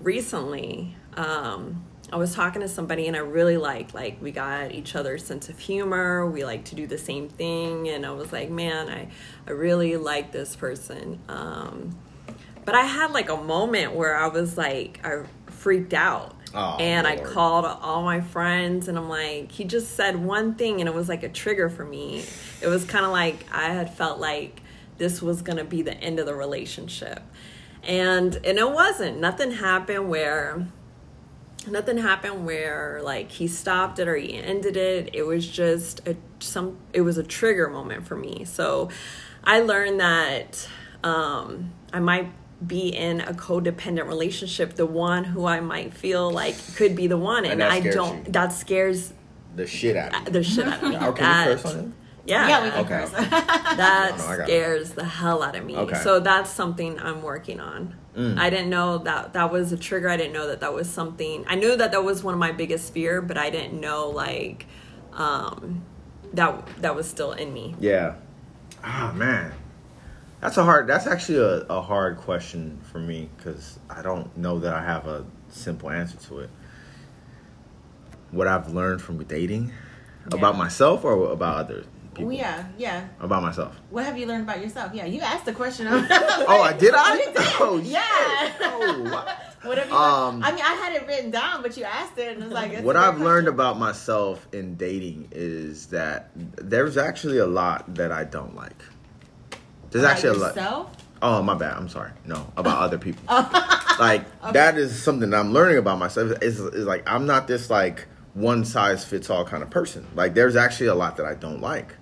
recently, 0.00 0.96
um, 1.16 1.84
I 2.12 2.16
was 2.16 2.34
talking 2.34 2.60
to 2.60 2.68
somebody 2.68 3.08
and 3.08 3.16
I 3.16 3.20
really 3.20 3.56
liked 3.56 3.94
like 3.94 4.18
we 4.20 4.30
got 4.30 4.72
each 4.72 4.94
other's 4.94 5.24
sense 5.24 5.48
of 5.48 5.58
humor. 5.58 6.26
We 6.26 6.44
like 6.44 6.66
to 6.66 6.74
do 6.74 6.86
the 6.86 6.98
same 6.98 7.28
thing, 7.28 7.88
and 7.88 8.04
I 8.04 8.12
was 8.12 8.32
like, 8.32 8.50
man, 8.50 8.88
I 8.88 9.08
I 9.46 9.52
really 9.52 9.96
like 9.96 10.30
this 10.30 10.54
person. 10.54 11.20
Um, 11.28 11.98
but 12.64 12.74
I 12.74 12.82
had 12.82 13.12
like 13.12 13.30
a 13.30 13.36
moment 13.36 13.94
where 13.94 14.16
I 14.16 14.28
was 14.28 14.56
like, 14.56 15.00
I 15.04 15.22
freaked 15.46 15.94
out. 15.94 16.36
Oh, 16.54 16.76
and 16.78 17.06
Lord. 17.06 17.20
I 17.20 17.22
called 17.24 17.64
all 17.64 18.02
my 18.02 18.20
friends 18.20 18.86
and 18.86 18.98
I'm 18.98 19.08
like, 19.08 19.50
he 19.50 19.64
just 19.64 19.96
said 19.96 20.16
one 20.16 20.54
thing 20.54 20.80
and 20.80 20.88
it 20.88 20.94
was 20.94 21.08
like 21.08 21.22
a 21.22 21.30
trigger 21.30 21.70
for 21.70 21.84
me. 21.84 22.22
It 22.60 22.66
was 22.66 22.84
kind 22.84 23.06
of 23.06 23.10
like 23.10 23.46
I 23.50 23.70
had 23.70 23.94
felt 23.94 24.20
like 24.20 24.60
this 24.98 25.22
was 25.22 25.40
going 25.40 25.56
to 25.56 25.64
be 25.64 25.80
the 25.80 25.94
end 25.94 26.20
of 26.20 26.26
the 26.26 26.34
relationship 26.34 27.22
and 27.84 28.38
and 28.44 28.58
it 28.58 28.70
wasn't 28.70 29.18
nothing 29.18 29.52
happened 29.52 30.08
where 30.08 30.66
nothing 31.66 31.98
happened 31.98 32.44
where 32.44 33.00
like 33.02 33.30
he 33.30 33.46
stopped 33.46 33.98
it 33.98 34.08
or 34.08 34.16
he 34.16 34.34
ended 34.34 34.76
it 34.76 35.10
it 35.14 35.22
was 35.22 35.46
just 35.46 36.06
a 36.06 36.16
some 36.40 36.78
it 36.92 37.02
was 37.02 37.18
a 37.18 37.22
trigger 37.22 37.68
moment 37.68 38.06
for 38.06 38.16
me 38.16 38.44
so 38.44 38.88
i 39.44 39.60
learned 39.60 40.00
that 40.00 40.68
um 41.04 41.72
i 41.92 42.00
might 42.00 42.30
be 42.66 42.88
in 42.88 43.20
a 43.20 43.32
codependent 43.32 44.06
relationship 44.06 44.74
the 44.74 44.86
one 44.86 45.24
who 45.24 45.46
i 45.46 45.60
might 45.60 45.92
feel 45.92 46.30
like 46.30 46.54
could 46.76 46.94
be 46.94 47.06
the 47.06 47.18
one 47.18 47.44
and, 47.44 47.60
and 47.60 47.64
i 47.64 47.80
don't 47.80 48.26
you. 48.26 48.32
that 48.32 48.52
scares 48.52 49.12
the 49.54 49.66
shit 49.66 49.96
out 49.96 50.14
of 50.14 50.26
you. 50.26 50.32
the 50.32 50.42
shit 50.42 50.66
out 50.66 50.82
of 50.82 50.88
me 50.88 50.96
okay, 51.08 51.22
that, 51.22 51.92
yeah. 52.24 52.48
Yeah, 52.48 52.64
we 52.64 52.70
can 52.70 52.84
okay. 52.84 52.88
curse. 52.88 53.10
that 53.10 54.14
no, 54.16 54.36
no, 54.36 54.44
scares 54.44 54.92
the 54.92 55.04
hell 55.04 55.42
out 55.42 55.56
of 55.56 55.64
me. 55.64 55.76
Okay. 55.76 55.98
So 56.02 56.20
that's 56.20 56.50
something 56.50 56.98
I'm 57.00 57.22
working 57.22 57.60
on. 57.60 57.96
Mm. 58.16 58.38
I 58.38 58.50
didn't 58.50 58.68
know 58.68 58.98
that 58.98 59.32
that 59.32 59.50
was 59.50 59.72
a 59.72 59.76
trigger. 59.76 60.08
I 60.08 60.16
didn't 60.16 60.34
know 60.34 60.46
that 60.48 60.60
that 60.60 60.74
was 60.74 60.88
something. 60.88 61.44
I 61.48 61.54
knew 61.54 61.76
that 61.76 61.92
that 61.92 62.04
was 62.04 62.22
one 62.22 62.34
of 62.34 62.40
my 62.40 62.52
biggest 62.52 62.92
fear, 62.92 63.22
but 63.22 63.38
I 63.38 63.48
didn't 63.48 63.80
know 63.80 64.08
like 64.10 64.66
um, 65.14 65.82
that 66.34 66.66
that 66.82 66.94
was 66.94 67.08
still 67.08 67.32
in 67.32 67.52
me. 67.54 67.74
Yeah. 67.80 68.16
Ah 68.84 69.10
oh, 69.10 69.16
man, 69.16 69.52
that's 70.40 70.58
a 70.58 70.64
hard. 70.64 70.86
That's 70.86 71.06
actually 71.06 71.38
a, 71.38 71.66
a 71.70 71.80
hard 71.80 72.18
question 72.18 72.80
for 72.90 72.98
me 72.98 73.30
because 73.36 73.78
I 73.88 74.02
don't 74.02 74.36
know 74.36 74.58
that 74.58 74.74
I 74.74 74.84
have 74.84 75.06
a 75.06 75.24
simple 75.48 75.88
answer 75.88 76.18
to 76.28 76.40
it. 76.40 76.50
What 78.30 78.46
I've 78.46 78.72
learned 78.72 79.00
from 79.00 79.22
dating 79.24 79.72
yeah. 80.30 80.36
about 80.36 80.58
myself 80.58 81.04
or 81.04 81.30
about 81.30 81.56
others 81.56 81.86
people. 82.14 82.32
yeah, 82.32 82.66
yeah. 82.78 83.08
About 83.20 83.42
myself. 83.42 83.80
What 83.90 84.04
have 84.04 84.18
you 84.18 84.26
learned 84.26 84.44
about 84.44 84.60
yourself? 84.60 84.94
Yeah, 84.94 85.06
you 85.06 85.20
asked 85.20 85.44
the 85.44 85.52
question. 85.52 85.86
like, 85.90 86.06
oh, 86.10 86.62
I 86.62 86.72
did. 86.72 86.92
I. 86.94 87.16
Did. 87.16 87.32
Oh, 87.60 87.80
yeah. 87.82 88.00
Oh. 88.60 89.36
what 89.62 89.78
have 89.78 89.88
you? 89.88 89.94
Um, 89.94 90.42
I 90.42 90.52
mean, 90.52 90.64
I 90.64 90.74
had 90.74 90.94
it 90.94 91.06
written 91.06 91.30
down, 91.30 91.62
but 91.62 91.76
you 91.76 91.84
asked 91.84 92.18
it, 92.18 92.34
and 92.34 92.42
it 92.42 92.44
was 92.44 92.52
like. 92.52 92.80
What 92.80 92.96
I've 92.96 93.20
learned 93.20 93.48
about 93.48 93.78
myself 93.78 94.46
in 94.52 94.76
dating 94.76 95.28
is 95.32 95.86
that 95.88 96.30
there's 96.34 96.96
actually 96.96 97.38
a 97.38 97.46
lot 97.46 97.94
that 97.94 98.12
I 98.12 98.24
don't 98.24 98.54
like. 98.54 98.82
There's 99.90 100.04
about 100.04 100.14
actually 100.14 100.38
yourself? 100.38 100.56
a 100.56 100.80
lot. 100.80 100.98
Oh, 101.22 101.42
my 101.42 101.54
bad. 101.54 101.76
I'm 101.76 101.88
sorry. 101.88 102.10
No, 102.24 102.52
about 102.56 102.78
other 102.78 102.98
people. 102.98 103.22
like 103.98 104.22
okay. 104.42 104.52
that 104.52 104.76
is 104.76 105.00
something 105.00 105.32
I'm 105.32 105.52
learning 105.52 105.78
about 105.78 105.98
myself. 105.98 106.32
Is 106.42 106.60
is 106.60 106.84
like 106.84 107.08
I'm 107.08 107.26
not 107.26 107.46
this 107.46 107.70
like 107.70 108.06
one 108.34 108.64
size 108.64 109.04
fits 109.04 109.30
all 109.30 109.44
kind 109.44 109.62
of 109.62 109.70
person. 109.70 110.06
Like 110.14 110.34
there's 110.34 110.56
actually 110.56 110.88
a 110.88 110.94
lot 110.94 111.16
that 111.16 111.26
I 111.26 111.34
don't 111.34 111.60
like. 111.60 111.94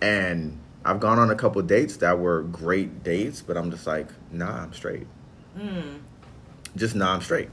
And 0.00 0.60
I've 0.84 1.00
gone 1.00 1.18
on 1.18 1.30
a 1.30 1.34
couple 1.34 1.62
dates 1.62 1.96
that 1.98 2.18
were 2.18 2.42
great 2.42 3.02
dates, 3.02 3.40
but 3.42 3.56
I'm 3.56 3.70
just 3.70 3.86
like, 3.86 4.08
nah, 4.30 4.62
I'm 4.62 4.72
straight. 4.72 5.06
Mm. 5.56 6.00
Just 6.76 6.94
nah, 6.94 7.14
I'm 7.14 7.20
straight. 7.20 7.50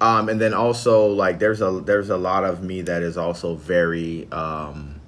Um, 0.00 0.28
and 0.28 0.40
then 0.40 0.52
also 0.54 1.06
like 1.06 1.38
there's 1.38 1.62
a 1.62 1.82
there's 1.84 2.10
a 2.10 2.16
lot 2.16 2.44
of 2.44 2.62
me 2.62 2.82
that 2.82 3.02
is 3.02 3.16
also 3.16 3.54
very 3.54 4.30
um, 4.32 5.00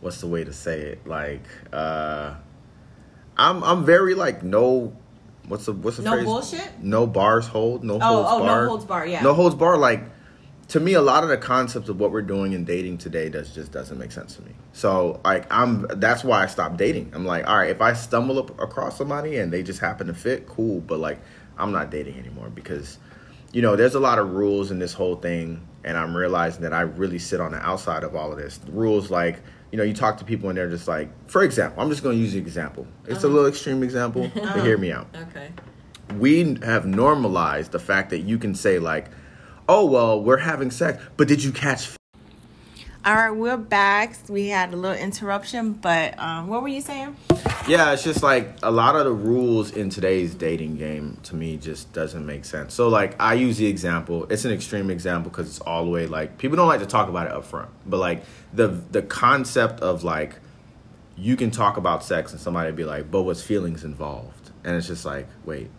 what's 0.00 0.20
the 0.20 0.26
way 0.26 0.44
to 0.44 0.52
say 0.52 0.80
it 0.80 1.06
like 1.06 1.44
uh, 1.72 2.34
I'm 3.36 3.62
I'm 3.62 3.84
very 3.84 4.14
like 4.14 4.42
no 4.42 4.96
what's 5.46 5.66
the 5.66 5.72
what's 5.72 5.98
the 5.98 6.02
no 6.02 6.12
phrase? 6.12 6.24
bullshit 6.24 6.82
no 6.82 7.06
bars 7.06 7.46
hold 7.46 7.84
no 7.84 7.94
oh, 7.94 7.98
holds 7.98 8.28
oh, 8.30 8.38
bar 8.40 8.62
no 8.62 8.68
holds 8.68 8.84
bar 8.84 9.06
yeah 9.06 9.22
no 9.22 9.34
holds 9.34 9.54
bar 9.54 9.76
like 9.76 10.04
to 10.70 10.78
me 10.78 10.94
a 10.94 11.02
lot 11.02 11.24
of 11.24 11.28
the 11.28 11.36
concepts 11.36 11.88
of 11.88 11.98
what 11.98 12.12
we're 12.12 12.22
doing 12.22 12.52
in 12.52 12.64
dating 12.64 12.96
today 12.96 13.28
does 13.28 13.52
just 13.52 13.72
doesn't 13.72 13.98
make 13.98 14.12
sense 14.12 14.36
to 14.36 14.42
me. 14.42 14.52
So 14.72 15.20
like 15.24 15.52
i'm 15.52 15.86
that's 15.96 16.22
why 16.22 16.44
i 16.44 16.46
stopped 16.46 16.76
dating. 16.76 17.10
I'm 17.12 17.26
like 17.26 17.46
all 17.46 17.58
right 17.58 17.70
if 17.70 17.80
i 17.80 17.92
stumble 17.92 18.38
up 18.38 18.58
across 18.60 18.96
somebody 18.96 19.38
and 19.38 19.52
they 19.52 19.64
just 19.64 19.80
happen 19.80 20.06
to 20.06 20.14
fit 20.14 20.46
cool. 20.46 20.80
But 20.80 21.00
like 21.00 21.18
i'm 21.58 21.72
not 21.72 21.90
dating 21.90 22.18
anymore 22.18 22.50
because 22.50 22.98
you 23.52 23.62
know 23.62 23.74
there's 23.74 23.96
a 23.96 24.00
lot 24.00 24.20
of 24.20 24.30
rules 24.30 24.70
in 24.70 24.78
this 24.78 24.94
whole 24.94 25.16
thing. 25.16 25.66
And 25.82 25.96
i'm 25.96 26.16
realizing 26.16 26.62
that 26.62 26.72
i 26.72 26.82
really 26.82 27.18
sit 27.18 27.40
on 27.40 27.50
the 27.50 27.58
outside 27.58 28.04
of 28.04 28.14
all 28.14 28.30
of 28.30 28.38
this. 28.38 28.60
Rules 28.68 29.10
like 29.10 29.40
you 29.72 29.78
know 29.78 29.84
you 29.84 29.94
talk 29.94 30.18
to 30.18 30.24
people 30.24 30.50
and 30.50 30.56
they're 30.56 30.70
just 30.70 30.86
like 30.86 31.10
for 31.28 31.42
example 31.42 31.82
i'm 31.82 31.90
just 31.90 32.04
going 32.04 32.16
to 32.16 32.22
use 32.22 32.34
an 32.34 32.40
example. 32.40 32.86
It's 33.06 33.24
uh-huh. 33.24 33.26
a 33.26 33.30
little 33.30 33.48
extreme 33.48 33.82
example 33.82 34.30
but 34.32 34.62
hear 34.62 34.78
me 34.86 34.92
out. 34.92 35.08
okay. 35.16 35.50
We 36.16 36.58
have 36.62 36.86
normalized 36.86 37.72
the 37.72 37.78
fact 37.80 38.10
that 38.10 38.20
you 38.20 38.38
can 38.38 38.54
say 38.54 38.78
like 38.78 39.10
oh 39.70 39.84
well 39.84 40.20
we're 40.20 40.36
having 40.36 40.68
sex 40.68 41.00
but 41.16 41.28
did 41.28 41.44
you 41.44 41.52
catch 41.52 41.90
all 43.02 43.14
right 43.14 43.30
we're 43.30 43.56
back. 43.56 44.14
We 44.28 44.48
had 44.48 44.74
a 44.74 44.76
little 44.76 44.98
interruption 44.98 45.74
but 45.74 46.18
um, 46.18 46.48
what 46.48 46.60
were 46.60 46.68
you 46.68 46.82
saying? 46.82 47.16
Yeah 47.66 47.92
it's 47.92 48.02
just 48.02 48.22
like 48.22 48.58
a 48.64 48.70
lot 48.70 48.96
of 48.96 49.04
the 49.04 49.12
rules 49.12 49.70
in 49.70 49.88
today's 49.88 50.34
dating 50.34 50.76
game 50.76 51.16
to 51.22 51.36
me 51.36 51.56
just 51.56 51.92
doesn't 51.92 52.26
make 52.26 52.44
sense. 52.44 52.74
So 52.74 52.88
like 52.88 53.14
i 53.20 53.34
use 53.34 53.58
the 53.58 53.66
example 53.66 54.26
it's 54.28 54.44
an 54.44 54.50
extreme 54.50 54.90
example 54.90 55.30
because 55.30 55.46
it's 55.46 55.60
all 55.60 55.84
the 55.84 55.90
way 55.90 56.06
like 56.06 56.36
people 56.36 56.56
don't 56.56 56.68
like 56.68 56.80
to 56.80 56.86
talk 56.86 57.08
about 57.08 57.28
it 57.28 57.32
up 57.32 57.44
front 57.44 57.70
but 57.86 57.98
like 57.98 58.24
the 58.52 58.66
the 58.66 59.02
concept 59.02 59.80
of 59.80 60.02
like 60.02 60.40
you 61.16 61.36
can 61.36 61.52
talk 61.52 61.76
about 61.76 62.02
sex 62.02 62.32
and 62.32 62.40
somebody 62.40 62.72
be 62.72 62.84
like 62.84 63.08
but 63.08 63.22
what's 63.22 63.42
feelings 63.42 63.84
involved? 63.84 64.50
And 64.64 64.74
it's 64.74 64.88
just 64.88 65.04
like 65.04 65.28
wait 65.44 65.70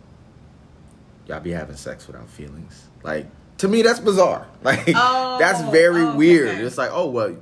y'all 1.26 1.40
be 1.40 1.50
having 1.50 1.76
sex 1.76 2.06
without 2.06 2.28
feelings? 2.30 2.88
Like 3.02 3.26
to 3.62 3.68
me 3.68 3.80
that's 3.82 4.00
bizarre. 4.00 4.46
Like 4.62 4.92
oh, 4.94 5.38
that's 5.40 5.60
very 5.72 6.02
oh, 6.02 6.14
weird. 6.14 6.50
Okay. 6.50 6.62
It's 6.62 6.78
like, 6.78 6.90
oh 6.92 7.10
well, 7.10 7.36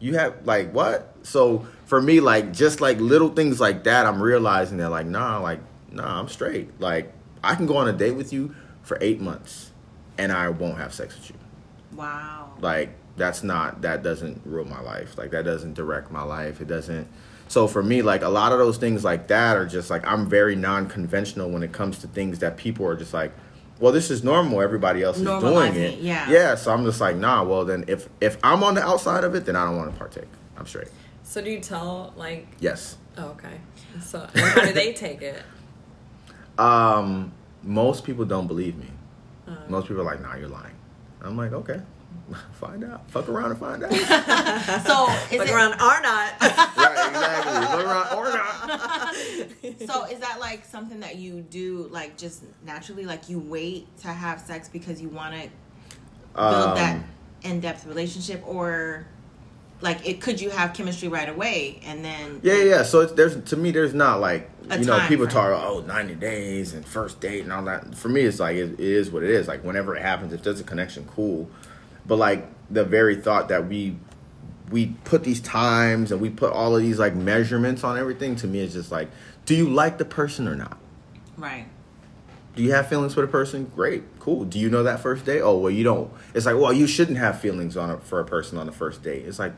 you 0.00 0.14
have 0.14 0.44
like 0.44 0.72
what? 0.72 1.14
So 1.22 1.64
for 1.86 2.02
me, 2.02 2.18
like 2.18 2.52
just 2.52 2.80
like 2.80 2.98
little 2.98 3.28
things 3.28 3.60
like 3.60 3.84
that, 3.84 4.04
I'm 4.04 4.20
realizing 4.20 4.78
that 4.78 4.90
like 4.90 5.06
nah, 5.06 5.38
like 5.38 5.60
nah, 5.92 6.18
I'm 6.18 6.26
straight. 6.26 6.80
Like 6.80 7.12
I 7.44 7.54
can 7.54 7.66
go 7.66 7.76
on 7.76 7.88
a 7.88 7.92
date 7.92 8.16
with 8.16 8.32
you 8.32 8.56
for 8.82 8.98
eight 9.00 9.20
months, 9.20 9.70
and 10.18 10.32
I 10.32 10.48
won't 10.48 10.78
have 10.78 10.92
sex 10.92 11.16
with 11.16 11.30
you. 11.30 11.36
Wow. 11.96 12.54
Like 12.60 12.96
that's 13.16 13.44
not 13.44 13.82
that 13.82 14.02
doesn't 14.02 14.42
rule 14.44 14.64
my 14.64 14.80
life. 14.80 15.16
Like 15.16 15.30
that 15.30 15.44
doesn't 15.44 15.74
direct 15.74 16.10
my 16.10 16.24
life. 16.24 16.60
It 16.60 16.66
doesn't. 16.66 17.06
So 17.46 17.68
for 17.68 17.82
me, 17.82 18.02
like 18.02 18.22
a 18.22 18.28
lot 18.28 18.50
of 18.50 18.58
those 18.58 18.76
things 18.76 19.04
like 19.04 19.28
that 19.28 19.56
are 19.56 19.66
just 19.66 19.88
like 19.88 20.04
I'm 20.04 20.28
very 20.28 20.56
non-conventional 20.56 21.48
when 21.48 21.62
it 21.62 21.70
comes 21.70 21.98
to 21.98 22.08
things 22.08 22.40
that 22.40 22.56
people 22.56 22.86
are 22.86 22.96
just 22.96 23.14
like, 23.14 23.32
well, 23.82 23.90
this 23.92 24.12
is 24.12 24.22
normal. 24.22 24.62
Everybody 24.62 25.02
else 25.02 25.16
is 25.18 25.24
doing 25.24 25.74
it. 25.74 25.76
it, 25.76 25.98
yeah. 25.98 26.30
Yeah. 26.30 26.54
So 26.54 26.72
I'm 26.72 26.84
just 26.84 27.00
like, 27.00 27.16
nah. 27.16 27.42
Well, 27.42 27.64
then 27.64 27.84
if 27.88 28.08
if 28.20 28.38
I'm 28.44 28.62
on 28.62 28.76
the 28.76 28.82
outside 28.82 29.24
of 29.24 29.34
it, 29.34 29.44
then 29.44 29.56
I 29.56 29.64
don't 29.64 29.76
want 29.76 29.92
to 29.92 29.98
partake. 29.98 30.28
I'm 30.56 30.66
straight. 30.66 30.86
So 31.24 31.42
do 31.42 31.50
you 31.50 31.58
tell 31.58 32.14
like? 32.16 32.46
Yes. 32.60 32.96
Oh, 33.18 33.30
okay. 33.30 33.60
So 34.00 34.26
how 34.34 34.64
do 34.64 34.72
they 34.72 34.92
take 34.94 35.20
it? 35.20 35.42
Um, 36.58 37.32
most 37.62 38.04
people 38.04 38.26
don't 38.26 38.46
believe 38.46 38.76
me. 38.76 38.86
Uh, 39.48 39.56
Most 39.68 39.88
people 39.88 40.02
are 40.02 40.04
like, 40.04 40.20
nah, 40.20 40.36
you're 40.36 40.48
lying. 40.48 40.74
I'm 41.22 41.34
like, 41.36 41.52
okay, 41.52 41.80
find 42.60 42.84
out. 42.84 43.10
Fuck 43.10 43.30
around 43.30 43.52
and 43.52 43.58
find 43.58 43.82
out. 43.82 43.90
So 44.86 45.08
is 45.30 45.38
Look 45.38 45.48
it, 45.48 45.54
around 45.54 45.72
are 45.80 46.02
not. 46.02 46.40
right, 46.42 47.08
exactly. 47.08 47.52
Fuck 47.66 47.84
around 47.84 48.18
or 48.18 48.24
not. 48.36 49.14
so 49.88 50.04
is 50.12 50.18
that 50.20 50.36
like 50.40 50.64
something 50.66 51.00
that 51.00 51.16
you 51.16 51.40
do 51.40 51.61
like 51.92 52.16
just 52.16 52.42
naturally? 52.64 53.04
Like 53.04 53.28
you 53.28 53.38
wait 53.38 53.86
to 53.98 54.08
have 54.08 54.40
sex 54.40 54.68
because 54.68 55.00
you 55.00 55.08
want 55.08 55.34
to 55.34 55.48
build 56.34 56.76
that 56.76 56.96
Um, 56.96 57.04
in-depth 57.42 57.86
relationship, 57.86 58.42
or 58.46 59.06
like 59.80 60.06
it 60.08 60.20
could 60.20 60.40
you 60.40 60.50
have 60.50 60.72
chemistry 60.72 61.08
right 61.08 61.28
away 61.28 61.80
and 61.84 62.04
then 62.04 62.40
Yeah, 62.42 62.54
yeah. 62.54 62.64
yeah. 62.64 62.82
So 62.82 63.00
it's, 63.00 63.12
there's 63.12 63.42
to 63.50 63.56
me, 63.56 63.70
there's 63.70 63.94
not 63.94 64.20
like 64.20 64.50
you 64.70 64.84
know 64.84 65.06
people 65.06 65.26
talk 65.26 65.50
oh 65.64 65.80
90 65.80 66.14
days 66.16 66.72
and 66.72 66.84
first 66.86 67.20
date 67.20 67.42
and 67.42 67.52
all 67.52 67.64
that. 67.64 67.94
For 67.94 68.08
me, 68.08 68.22
it's 68.22 68.40
like 68.40 68.56
it, 68.56 68.72
it 68.72 68.80
is 68.80 69.10
what 69.10 69.22
it 69.22 69.30
is. 69.30 69.46
Like 69.46 69.62
whenever 69.62 69.94
it 69.94 70.02
happens, 70.02 70.32
if 70.32 70.42
there's 70.42 70.60
a 70.60 70.64
connection, 70.64 71.06
cool. 71.06 71.48
But 72.06 72.16
like 72.16 72.46
the 72.70 72.84
very 72.84 73.16
thought 73.16 73.48
that 73.48 73.68
we 73.68 73.96
we 74.70 74.86
put 75.04 75.22
these 75.22 75.40
times 75.40 76.10
and 76.10 76.20
we 76.20 76.30
put 76.30 76.50
all 76.52 76.74
of 76.74 76.80
these 76.80 76.98
like 76.98 77.14
measurements 77.14 77.84
on 77.84 77.98
everything 77.98 78.34
to 78.36 78.46
me 78.46 78.60
is 78.60 78.72
just 78.72 78.90
like, 78.90 79.10
do 79.44 79.54
you 79.54 79.68
like 79.68 79.98
the 79.98 80.04
person 80.04 80.48
or 80.48 80.54
not? 80.54 80.78
right? 81.36 81.66
Do 82.54 82.62
you 82.62 82.72
have 82.72 82.88
feelings 82.88 83.14
for 83.14 83.22
the 83.22 83.26
person? 83.28 83.70
Great, 83.74 84.02
cool. 84.18 84.44
Do 84.44 84.58
you 84.58 84.68
know 84.68 84.82
that 84.82 85.00
first 85.00 85.24
day? 85.24 85.40
Oh 85.40 85.56
well, 85.56 85.70
you 85.70 85.84
don't. 85.84 86.12
It's 86.34 86.44
like, 86.46 86.56
well, 86.56 86.72
you 86.72 86.86
shouldn't 86.86 87.18
have 87.18 87.40
feelings 87.40 87.76
on 87.76 87.90
a, 87.90 87.98
for 87.98 88.20
a 88.20 88.24
person 88.24 88.58
on 88.58 88.66
the 88.66 88.72
first 88.72 89.02
date. 89.02 89.24
It's 89.26 89.38
like, 89.38 89.52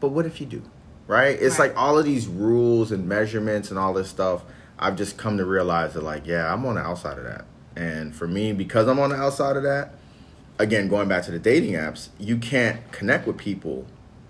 but 0.00 0.08
what 0.08 0.24
if 0.26 0.40
you 0.40 0.46
do? 0.46 0.62
Right? 1.06 1.36
It's 1.40 1.58
Right. 1.58 1.68
like 1.70 1.78
all 1.78 1.98
of 1.98 2.04
these 2.04 2.26
rules 2.26 2.90
and 2.92 3.06
measurements 3.08 3.70
and 3.70 3.78
all 3.78 3.92
this 3.92 4.08
stuff. 4.08 4.42
I've 4.78 4.96
just 4.96 5.16
come 5.16 5.38
to 5.38 5.44
realize 5.44 5.94
that, 5.94 6.02
like, 6.02 6.26
yeah, 6.26 6.52
I'm 6.52 6.66
on 6.66 6.74
the 6.74 6.82
outside 6.82 7.16
of 7.18 7.24
that. 7.24 7.44
And 7.76 8.14
for 8.14 8.26
me, 8.26 8.52
because 8.52 8.88
I'm 8.88 8.98
on 8.98 9.10
the 9.10 9.16
outside 9.16 9.56
of 9.56 9.62
that, 9.62 9.94
again, 10.58 10.88
going 10.88 11.08
back 11.08 11.24
to 11.24 11.30
the 11.30 11.38
dating 11.38 11.74
apps, 11.74 12.08
you 12.18 12.36
can't 12.36 12.90
connect 12.92 13.26
with 13.26 13.38
people 13.38 13.86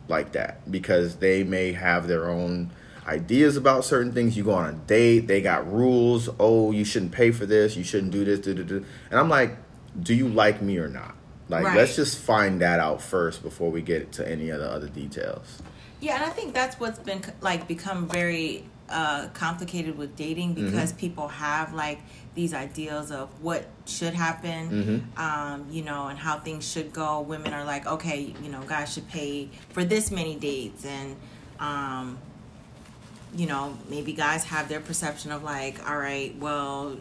like 0.08 0.32
that 0.32 0.70
because 0.70 1.16
they 1.16 1.42
may 1.42 1.72
have 1.72 2.06
their 2.06 2.28
own 2.28 2.70
ideas 3.06 3.56
about 3.56 3.84
certain 3.84 4.12
things. 4.12 4.36
You 4.36 4.44
go 4.44 4.52
on 4.52 4.68
a 4.68 4.72
date, 4.72 5.20
they 5.26 5.40
got 5.40 5.70
rules. 5.72 6.28
Oh, 6.38 6.70
you 6.72 6.84
shouldn't 6.84 7.12
pay 7.12 7.30
for 7.30 7.46
this. 7.46 7.76
You 7.76 7.84
shouldn't 7.84 8.12
do 8.12 8.24
this. 8.24 8.40
Do, 8.40 8.54
do, 8.54 8.64
do. 8.64 8.84
And 9.10 9.18
I'm 9.18 9.28
like, 9.28 9.56
do 10.00 10.14
you 10.14 10.28
like 10.28 10.60
me 10.62 10.78
or 10.78 10.88
not? 10.88 11.14
Like, 11.48 11.64
Right. 11.64 11.76
let's 11.76 11.94
just 11.94 12.18
find 12.18 12.60
that 12.60 12.80
out 12.80 13.00
first 13.00 13.42
before 13.42 13.70
we 13.70 13.80
get 13.82 14.12
to 14.12 14.28
any 14.28 14.50
of 14.50 14.58
the 14.58 14.68
other 14.70 14.88
details. 14.88 15.62
Yeah, 16.00 16.16
and 16.16 16.24
I 16.24 16.30
think 16.30 16.52
that's 16.52 16.78
what's 16.80 16.98
been 16.98 17.22
like 17.40 17.66
become 17.68 18.08
very 18.08 18.64
uh, 18.90 19.28
complicated 19.32 19.96
with 19.96 20.14
dating 20.16 20.54
because 20.54 20.92
people 20.92 21.28
have 21.28 21.72
like 21.72 22.00
these 22.34 22.52
ideals 22.52 23.10
of 23.10 23.28
what 23.42 23.64
should 23.86 24.12
happen, 24.12 25.08
um, 25.16 25.66
you 25.70 25.82
know, 25.82 26.08
and 26.08 26.18
how 26.18 26.38
things 26.38 26.68
should 26.70 26.92
go. 26.92 27.20
Women 27.22 27.54
are 27.54 27.64
like, 27.64 27.86
okay, 27.86 28.34
you 28.42 28.50
know, 28.50 28.60
guys 28.62 28.92
should 28.92 29.08
pay 29.08 29.48
for 29.70 29.84
this 29.84 30.10
many 30.10 30.36
dates, 30.36 30.84
and 30.84 31.16
um, 31.58 32.18
you 33.34 33.46
know, 33.46 33.76
maybe 33.88 34.12
guys 34.12 34.44
have 34.44 34.68
their 34.68 34.80
perception 34.80 35.32
of 35.32 35.42
like, 35.42 35.88
all 35.88 35.96
right, 35.96 36.36
well, 36.38 36.96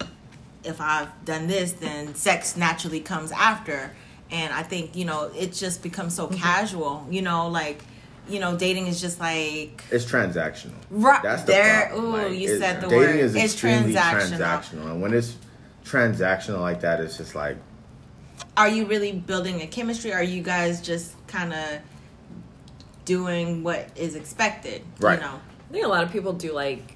if 0.63 0.81
I've 0.81 1.09
done 1.25 1.47
this, 1.47 1.73
then 1.73 2.15
sex 2.15 2.57
naturally 2.57 2.99
comes 2.99 3.31
after. 3.31 3.91
And 4.31 4.53
I 4.53 4.63
think, 4.63 4.95
you 4.95 5.05
know, 5.05 5.31
it 5.37 5.53
just 5.53 5.83
becomes 5.83 6.15
so 6.15 6.27
mm-hmm. 6.27 6.37
casual, 6.37 7.07
you 7.09 7.21
know, 7.21 7.47
like, 7.47 7.83
you 8.27 8.39
know, 8.39 8.57
dating 8.57 8.87
is 8.87 8.99
just 8.99 9.19
like, 9.19 9.83
It's 9.91 10.05
transactional. 10.05 10.73
Right, 10.89 11.21
That's 11.21 11.43
the 11.43 11.51
there- 11.51 11.87
problem. 11.89 12.05
ooh, 12.05 12.17
Like, 12.29 12.39
you 12.39 12.59
said 12.59 12.81
the 12.81 12.87
dating 12.87 12.99
word. 12.99 13.15
is 13.19 13.35
It's 13.35 13.53
extremely 13.53 13.93
transactional. 13.93 14.37
transactional. 14.39 14.85
And 14.91 15.01
when 15.01 15.13
it's 15.13 15.35
transactional 15.85 16.59
like 16.61 16.81
that, 16.81 16.99
it's 17.01 17.17
just 17.17 17.35
like, 17.35 17.57
are 18.57 18.67
you 18.67 18.85
really 18.85 19.11
building 19.11 19.61
a 19.61 19.67
chemistry? 19.67 20.11
Are 20.11 20.23
you 20.23 20.41
guys 20.41 20.81
just 20.81 21.13
kind 21.27 21.53
of 21.53 21.79
doing 23.05 23.63
what 23.63 23.89
is 23.95 24.15
expected? 24.15 24.81
Right. 24.99 25.19
You 25.19 25.25
know? 25.25 25.39
I 25.75 25.77
think 25.79 25.87
a 25.87 25.89
lot 25.89 26.05
of 26.05 26.11
people 26.13 26.31
do 26.31 26.53
like 26.53 26.95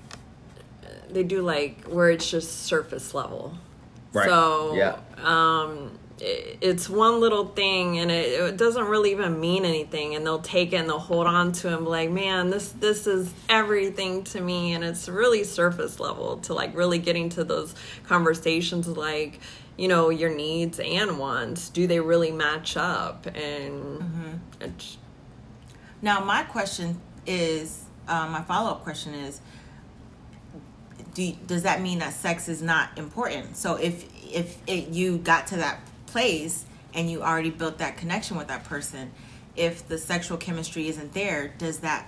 they 1.09 1.23
do 1.23 1.41
like 1.41 1.83
where 1.83 2.09
it's 2.11 2.31
just 2.31 2.63
surface 2.63 3.13
level. 3.13 3.57
Right. 4.13 4.25
So 4.25 4.73
Yeah. 4.73 4.95
um 5.21 5.91
i- 6.21 6.55
it's 6.61 6.87
one 6.89 7.19
little 7.19 7.47
thing 7.49 7.99
and 7.99 8.09
it, 8.09 8.39
it 8.39 8.55
doesn't 8.57 8.85
really 8.85 9.11
even 9.11 9.37
mean 9.37 9.65
anything 9.65 10.15
and 10.15 10.25
they'll 10.25 10.39
take 10.41 10.71
it 10.71 10.77
and 10.77 10.87
they'll 10.87 10.97
hold 10.97 11.27
on 11.27 11.51
to 11.51 11.73
it 11.73 11.81
like 11.81 12.09
man 12.09 12.51
this 12.51 12.69
this 12.79 13.05
is 13.05 13.33
everything 13.49 14.23
to 14.23 14.39
me 14.39 14.71
and 14.73 14.83
it's 14.85 15.09
really 15.09 15.43
surface 15.43 15.99
level 15.99 16.37
to 16.37 16.53
like 16.53 16.73
really 16.73 16.99
getting 16.99 17.27
to 17.27 17.43
those 17.43 17.75
conversations 18.07 18.87
like 18.87 19.41
you 19.77 19.89
know 19.89 20.09
your 20.09 20.33
needs 20.33 20.79
and 20.79 21.19
wants 21.19 21.67
do 21.69 21.85
they 21.85 21.99
really 21.99 22.31
match 22.31 22.77
up 22.77 23.27
and 23.35 24.39
it's, 24.61 24.97
Now, 26.01 26.23
my 26.23 26.43
question 26.43 26.99
is, 27.25 27.83
uh, 28.09 28.27
my 28.27 28.41
follow 28.41 28.71
up 28.71 28.83
question 28.83 29.13
is, 29.13 29.39
do 31.13 31.23
you- 31.23 31.37
does 31.47 31.63
that 31.63 31.81
mean 31.81 31.99
that 31.99 32.13
sex 32.13 32.47
is 32.49 32.61
not 32.61 32.89
important? 32.97 33.55
So 33.57 33.75
if 33.75 34.05
if 34.33 34.57
it, 34.67 34.89
you 34.89 35.17
got 35.17 35.47
to 35.47 35.57
that 35.57 35.79
place 36.05 36.65
and 36.93 37.09
you 37.09 37.21
already 37.23 37.49
built 37.49 37.77
that 37.79 37.97
connection 37.97 38.37
with 38.37 38.47
that 38.47 38.63
person, 38.63 39.11
if 39.55 39.87
the 39.87 39.97
sexual 39.97 40.37
chemistry 40.37 40.87
isn't 40.87 41.13
there, 41.13 41.53
does 41.57 41.79
that 41.79 42.05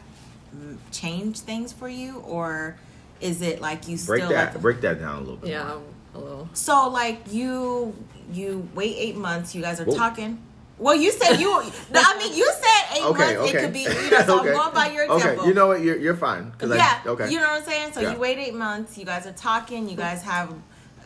change 0.91 1.39
things 1.39 1.71
for 1.73 1.87
you, 1.89 2.19
or 2.27 2.75
is 3.21 3.41
it 3.41 3.61
like 3.61 3.87
you 3.87 3.97
break 3.97 4.21
still 4.23 4.29
that, 4.31 4.53
like 4.53 4.61
break 4.61 4.81
that 4.81 4.99
down 4.99 5.15
a 5.17 5.19
little 5.19 5.37
bit. 5.37 5.49
yeah 5.51 5.63
more. 5.65 5.81
a 6.15 6.17
little 6.19 6.49
so 6.53 6.89
like 6.89 7.19
you 7.31 7.95
you 8.33 8.67
wait 8.75 8.95
eight 8.97 9.15
months, 9.15 9.55
you 9.55 9.61
guys 9.61 9.79
are 9.79 9.85
Whoa. 9.85 9.95
talking. 9.95 10.39
Well, 10.81 10.95
you 10.95 11.11
said 11.11 11.39
you. 11.39 11.51
no, 11.51 12.01
I 12.03 12.17
mean, 12.17 12.35
you 12.35 12.51
said 12.51 12.97
eight 12.97 13.03
Okay, 13.05 13.35
months. 13.35 13.49
okay. 13.51 13.57
It 13.57 13.61
could 13.61 13.73
be. 13.73 13.81
You 13.81 14.09
know, 14.11 14.25
so 14.25 14.39
Okay. 14.41 14.49
I'm 14.49 14.55
going 14.55 14.73
by 14.73 14.87
your 14.91 15.03
example. 15.03 15.39
Okay, 15.41 15.47
you 15.47 15.53
know 15.53 15.67
what? 15.67 15.81
You're, 15.81 15.97
you're 15.97 16.15
fine. 16.17 16.51
'cause 16.57 16.71
I- 16.71 16.77
yeah. 16.77 17.01
okay. 17.05 17.29
You 17.29 17.37
know 17.39 17.43
what 17.49 17.59
I'm 17.61 17.63
saying? 17.65 17.93
So 17.93 18.01
Yeah. 18.01 18.13
you 18.13 18.19
wait 18.19 18.39
eight 18.39 18.55
months. 18.55 18.97
You 18.97 19.05
guys 19.05 19.27
are 19.27 19.31
talking. 19.33 19.87
You 19.87 19.95
guys 19.95 20.23
have 20.23 20.51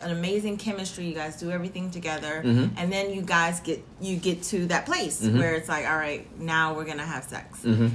an 0.00 0.10
amazing 0.12 0.56
chemistry. 0.56 1.04
You 1.04 1.14
guys 1.14 1.36
do 1.36 1.50
everything 1.50 1.90
together, 1.90 2.42
Mhm. 2.44 2.70
and 2.78 2.90
then 2.90 3.12
you 3.12 3.20
guys 3.20 3.60
get 3.60 3.84
you 4.00 4.16
get 4.16 4.42
to 4.44 4.64
that 4.68 4.86
place 4.86 5.20
Mhm. 5.20 5.38
where 5.38 5.54
it's 5.54 5.68
like, 5.68 5.86
all 5.86 5.96
right, 5.96 6.26
now 6.40 6.72
we're 6.74 6.84
gonna 6.86 7.04
have 7.06 7.24
sex, 7.24 7.58
Mhm. 7.62 7.90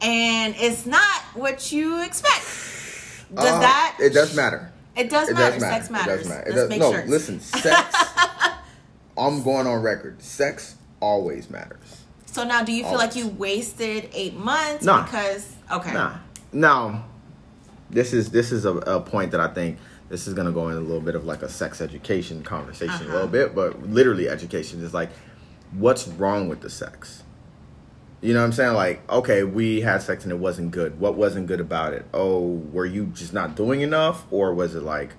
and 0.00 0.54
it's 0.58 0.84
not 0.84 1.20
what 1.34 1.70
you 1.72 2.02
expect. 2.02 2.44
Does 3.32 3.46
Uh, 3.52 3.60
that? 3.60 3.96
It 4.00 4.10
does 4.14 4.34
matter. 4.34 4.72
It 4.96 5.10
does 5.10 5.28
It 5.28 5.34
matter. 5.34 5.52
does 5.52 5.60
matter. 5.60 5.74
Sex 5.80 5.90
matters. 5.90 6.14
It 6.14 6.18
does 6.18 6.28
matter. 6.28 6.40
It 6.42 6.48
Let's 6.50 6.60
does, 6.62 6.68
make 6.70 6.80
no, 6.80 6.92
sure. 6.92 7.04
listen. 7.06 7.40
Sex. 7.40 7.96
I'm 9.16 9.42
going 9.44 9.66
on 9.66 9.80
record. 9.82 10.20
Sex 10.22 10.74
always 11.08 11.50
matters. 11.50 12.02
So 12.26 12.44
now, 12.44 12.64
do 12.64 12.72
you 12.72 12.82
feel 12.82 12.94
like 12.96 13.14
you 13.14 13.28
wasted 13.28 14.08
eight 14.12 14.34
months 14.34 14.84
Nah. 14.84 15.04
because 15.04 15.54
okay, 15.70 15.92
Nah. 15.92 16.14
Now, 16.52 17.04
this 17.90 18.12
is 18.12 18.30
this 18.30 18.50
is 18.52 18.64
a, 18.64 18.74
a 18.78 19.00
point 19.00 19.30
that 19.32 19.40
I 19.40 19.48
think 19.48 19.78
this 20.08 20.26
is 20.26 20.34
gonna 20.34 20.50
go 20.52 20.68
in 20.68 20.76
a 20.76 20.80
little 20.80 21.00
bit 21.00 21.14
of 21.14 21.24
like 21.24 21.42
a 21.42 21.48
sex 21.48 21.80
education 21.80 22.42
conversation 22.42 22.94
a 22.94 22.98
Uh-huh. 23.04 23.12
little 23.12 23.28
bit, 23.28 23.54
but 23.54 23.82
literally 23.88 24.28
education 24.28 24.82
is 24.82 24.92
like, 24.94 25.10
what's 25.72 26.08
wrong 26.08 26.48
with 26.48 26.60
the 26.60 26.70
sex? 26.70 27.22
You 28.20 28.32
know 28.32 28.40
what 28.40 28.46
I'm 28.46 28.52
saying? 28.52 28.74
Like, 28.74 29.08
okay, 29.10 29.44
we 29.44 29.82
had 29.82 30.00
sex 30.02 30.24
and 30.24 30.32
it 30.32 30.38
wasn't 30.38 30.70
good. 30.70 30.98
What 30.98 31.14
wasn't 31.14 31.46
good 31.46 31.60
about 31.60 31.92
it? 31.92 32.06
Oh, 32.14 32.62
were 32.72 32.86
you 32.86 33.06
just 33.06 33.32
not 33.34 33.54
doing 33.54 33.82
enough, 33.82 34.24
or 34.30 34.54
was 34.54 34.74
it 34.74 34.82
like 34.82 35.10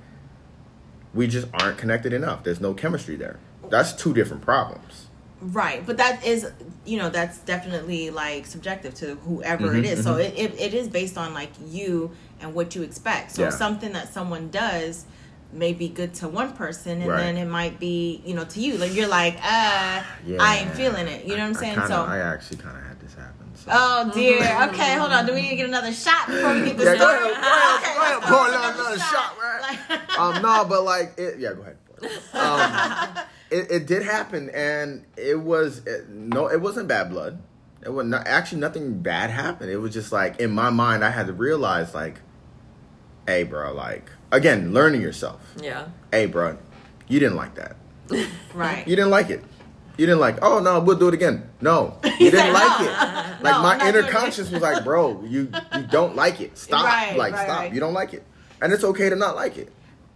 we 1.14 1.28
just 1.28 1.48
aren't 1.54 1.78
connected 1.78 2.12
enough? 2.14 2.44
There's 2.44 2.60
no 2.60 2.74
chemistry 2.74 3.16
there. 3.16 3.38
That's 3.70 3.94
two 3.94 4.14
different 4.14 4.42
problems. 4.42 5.05
Right? 5.54 5.86
But 5.86 5.98
that 5.98 6.26
is, 6.26 6.50
you 6.86 6.98
know, 6.98 7.10
that's 7.10 7.38
definitely 7.40 8.10
like 8.10 8.46
subjective 8.46 8.94
to 8.96 9.16
whoever 9.16 9.76
it 9.76 9.84
Mhm, 9.84 9.92
is. 9.92 10.04
So 10.04 10.16
mhm. 10.16 10.20
it, 10.26 10.38
it 10.38 10.60
it 10.60 10.74
is 10.74 10.88
based 10.88 11.18
on 11.18 11.34
like 11.34 11.52
you 11.68 12.12
and 12.42 12.54
what 12.54 12.76
you 12.76 12.84
expect. 12.84 13.32
So 13.32 13.44
Yeah. 13.44 13.50
something 13.50 13.94
that 13.94 14.14
someone 14.14 14.50
does 14.50 15.06
may 15.54 15.72
be 15.72 15.88
good 15.88 16.14
to 16.16 16.28
one 16.28 16.52
person, 16.54 17.00
and 17.02 17.10
Right. 17.10 17.18
then 17.22 17.38
it 17.38 17.46
might 17.48 17.80
be, 17.80 18.22
you 18.26 18.34
know, 18.34 18.44
to 18.44 18.60
you. 18.60 18.78
Like 18.78 18.94
you're 18.94 19.08
like, 19.08 19.36
uh, 19.38 20.02
Yeah, 20.26 20.38
I 20.42 20.58
ain't 20.58 20.72
feeling 20.76 21.08
it. 21.08 21.24
You 21.26 21.38
know 21.38 21.44
what 21.48 21.52
I'm 21.52 21.56
I- 21.56 21.60
I 21.60 21.62
saying? 21.62 21.74
kinda- 21.76 21.88
so. 21.88 22.04
I 22.04 22.18
actually 22.20 22.58
kind 22.58 22.78
of 22.78 22.84
had 22.84 23.00
this 23.00 23.14
happen. 23.14 23.32
So. 23.56 23.72
Oh 23.72 24.12
dear. 24.14 24.42
Okay, 24.70 24.96
hold 24.96 25.12
on. 25.14 25.26
Do 25.26 25.34
we 25.34 25.42
need 25.44 25.52
to 25.52 25.56
get 25.56 25.68
another 25.70 25.94
shot 25.94 26.28
before 26.28 26.54
we 26.54 26.62
get 26.66 26.78
this 26.78 26.86
Yeah, 26.88 26.96
go 26.96 26.98
started? 26.98 27.32
ahead, 27.32 27.42
go 27.42 27.50
ahead, 27.50 27.96
go 27.96 28.02
ahead, 28.02 28.18
let's 28.18 28.26
pour 28.30 28.38
go. 28.38 28.48
another- 28.52 28.74
another 28.82 29.00
shot, 29.00 29.38
right? 29.42 29.62
Like- 29.90 30.20
um, 30.20 30.42
no, 30.42 30.66
but 30.66 30.84
like, 30.84 31.14
it, 31.18 31.40
yeah, 31.40 31.54
go 31.54 31.62
ahead. 31.62 31.78
Um, 32.34 33.18
it, 33.52 33.72
it 33.72 33.88
did 33.88 34.04
happen, 34.04 34.50
and 34.52 35.06
it 35.18 35.40
was 35.40 35.80
it, 35.86 36.10
no, 36.10 36.48
it 36.48 36.62
wasn't 36.62 36.88
bad 36.88 37.10
blood. 37.10 37.42
It 37.84 37.90
was 37.94 38.08
not 38.08 38.26
actually 38.28 38.62
nothing 38.62 39.02
bad 39.02 39.30
happened. 39.30 39.70
It 39.70 39.78
was 39.78 39.94
just 39.94 40.12
like 40.12 40.40
in 40.40 40.52
my 40.52 40.70
mind, 40.70 41.04
I 41.06 41.10
had 41.12 41.28
to 41.28 41.34
realize 41.34 41.94
like, 41.94 42.20
hey, 43.28 43.44
bro, 43.44 43.74
like 43.74 44.10
again, 44.32 44.74
learning 44.74 45.02
yourself. 45.02 45.42
Yeah. 45.62 45.88
Hey, 46.12 46.26
bro, 46.26 46.58
you 47.08 47.20
didn't 47.20 47.38
like 47.38 47.56
that. 47.56 47.76
Right. 48.54 48.88
You 48.88 48.96
didn't 48.96 49.12
like 49.12 49.30
it. 49.30 49.44
You 49.98 50.06
didn't 50.06 50.22
like. 50.22 50.38
Oh 50.42 50.60
no, 50.60 50.80
we'll 50.80 50.98
do 50.98 51.08
it 51.10 51.14
again. 51.14 51.50
No, 51.62 51.98
you 52.20 52.32
didn't 52.32 52.54
like 52.54 52.80
"No." 52.82 52.86
it. 52.86 53.44
Like 53.44 53.56
No, 53.56 53.62
my 53.64 53.88
inner 53.90 54.04
conscience 54.04 54.50
was 54.50 54.62
like, 54.62 54.84
bro, 54.84 55.22
you 55.26 55.50
you 55.76 55.84
don't 55.84 56.16
like 56.16 56.40
it. 56.42 56.58
Stop. 56.58 56.86
Right, 56.86 57.18
like 57.18 57.34
right, 57.34 57.46
stop. 57.46 57.60
right. 57.60 57.74
You 57.74 57.80
don't 57.80 57.94
like 57.94 58.14
it, 58.14 58.24
and 58.62 58.72
it's 58.74 58.84
okay 58.84 59.10
to 59.10 59.16
not 59.16 59.36
like 59.36 59.58
it. 59.58 59.72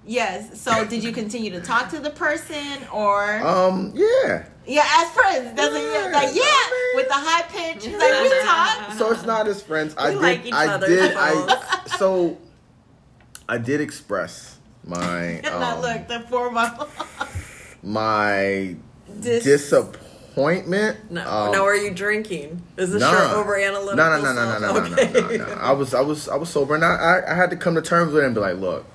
Yes. 0.06 0.60
So 0.60 0.86
did 0.86 1.04
you 1.04 1.12
continue 1.12 1.52
to 1.52 1.62
talk 1.62 1.90
to 1.90 2.00
the 2.00 2.10
person 2.10 2.88
or? 2.92 3.42
Um. 3.42 3.92
Yeah. 3.96 4.46
Yeah, 4.66 4.86
as 4.88 5.10
friends. 5.12 5.56
Doesn't 5.56 5.82
yeah, 5.82 6.12
like 6.14 6.36
yeah 6.36 6.44
I 6.44 6.94
mean, 6.94 7.04
with 7.04 7.08
the 7.08 7.16
high 7.16 7.42
pitch. 7.44 7.88
Like 7.88 8.22
we 8.22 8.30
talk. 8.44 8.92
So 8.98 9.12
it's 9.12 9.26
not 9.26 9.48
as 9.48 9.62
friends. 9.64 9.96
I 9.98 10.10
we 10.10 10.14
did. 10.16 10.22
Like 10.22 10.54
I 10.54 10.68
other, 10.74 10.88
did. 10.88 11.16
I 11.16 11.86
so. 11.98 12.38
I 13.48 13.58
did 13.58 13.82
express 13.82 14.60
my. 14.86 15.42
Um, 15.46 15.60
now 15.60 15.82
look, 15.82 16.08
the 16.08 16.20
four 16.30 16.52
my 17.82 18.76
Dis- 19.20 19.44
disappointment. 19.44 21.12
No, 21.12 21.28
um, 21.28 21.52
now 21.52 21.66
are 21.66 21.76
you 21.76 21.92
drinking? 21.92 22.62
Is 22.78 22.92
this 22.92 23.02
nah, 23.02 23.12
your 23.12 23.40
over 23.40 23.58
analytical? 23.58 23.96
No, 23.96 24.18
no, 24.18 24.22
no, 24.22 24.34
no, 24.34 24.60
no, 24.60 24.74
no, 24.74 24.80
okay. 24.82 25.12
no, 25.14 25.22
no, 25.22 25.38
no, 25.38 25.56
no. 25.56 25.62
I 25.62 25.72
was, 25.72 25.94
I 25.94 26.02
was, 26.02 26.30
I 26.30 26.36
was 26.36 26.50
sober, 26.50 26.76
and 26.76 26.86
I, 26.86 26.94
I, 26.96 27.32
I 27.32 27.36
had 27.36 27.50
to 27.50 27.56
come 27.56 27.76
to 27.76 27.82
terms 27.82 28.14
with 28.14 28.24
it 28.24 28.28
and 28.28 28.36
be 28.36 28.42
like, 28.42 28.58
look 28.58 28.86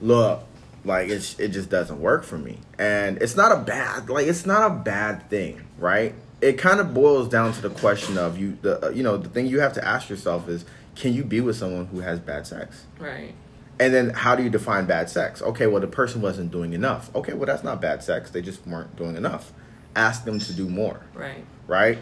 look, 0.00 0.44
like 0.84 1.08
it's, 1.08 1.38
it 1.38 1.48
just 1.48 1.70
doesn't 1.70 2.00
work 2.00 2.24
for 2.24 2.38
me, 2.38 2.58
and 2.78 3.20
it's 3.20 3.36
not 3.36 3.52
a 3.52 3.56
bad, 3.60 4.08
like 4.08 4.26
it's 4.26 4.46
not 4.46 4.70
a 4.70 4.74
bad 4.74 5.28
thing, 5.28 5.62
right? 5.78 6.14
It 6.40 6.56
kind 6.58 6.78
of 6.80 6.94
boils 6.94 7.28
down 7.28 7.52
to 7.54 7.60
the 7.60 7.70
question 7.70 8.16
of 8.16 8.38
you, 8.38 8.56
the, 8.62 8.86
uh, 8.86 8.90
you 8.90 9.02
know, 9.02 9.16
the 9.16 9.28
thing 9.28 9.46
you 9.46 9.60
have 9.60 9.72
to 9.74 9.84
ask 9.84 10.08
yourself 10.08 10.48
is, 10.48 10.64
can 10.94 11.12
you 11.12 11.24
be 11.24 11.40
with 11.40 11.56
someone 11.56 11.86
who 11.86 12.00
has 12.00 12.20
bad 12.20 12.46
sex? 12.46 12.84
Right. 12.98 13.34
And 13.80 13.92
then 13.94 14.10
how 14.10 14.34
do 14.34 14.42
you 14.42 14.50
define 14.50 14.86
bad 14.86 15.08
sex? 15.10 15.40
Okay, 15.42 15.66
well 15.66 15.80
the 15.80 15.86
person 15.86 16.20
wasn't 16.20 16.50
doing 16.50 16.72
enough. 16.72 17.14
Okay, 17.14 17.32
well 17.32 17.46
that's 17.46 17.62
not 17.62 17.80
bad 17.80 18.02
sex. 18.02 18.30
They 18.30 18.42
just 18.42 18.66
weren't 18.66 18.96
doing 18.96 19.16
enough. 19.16 19.52
Ask 19.94 20.24
them 20.24 20.38
to 20.40 20.52
do 20.52 20.68
more 20.68 21.00
Right. 21.14 21.44
right? 21.66 21.98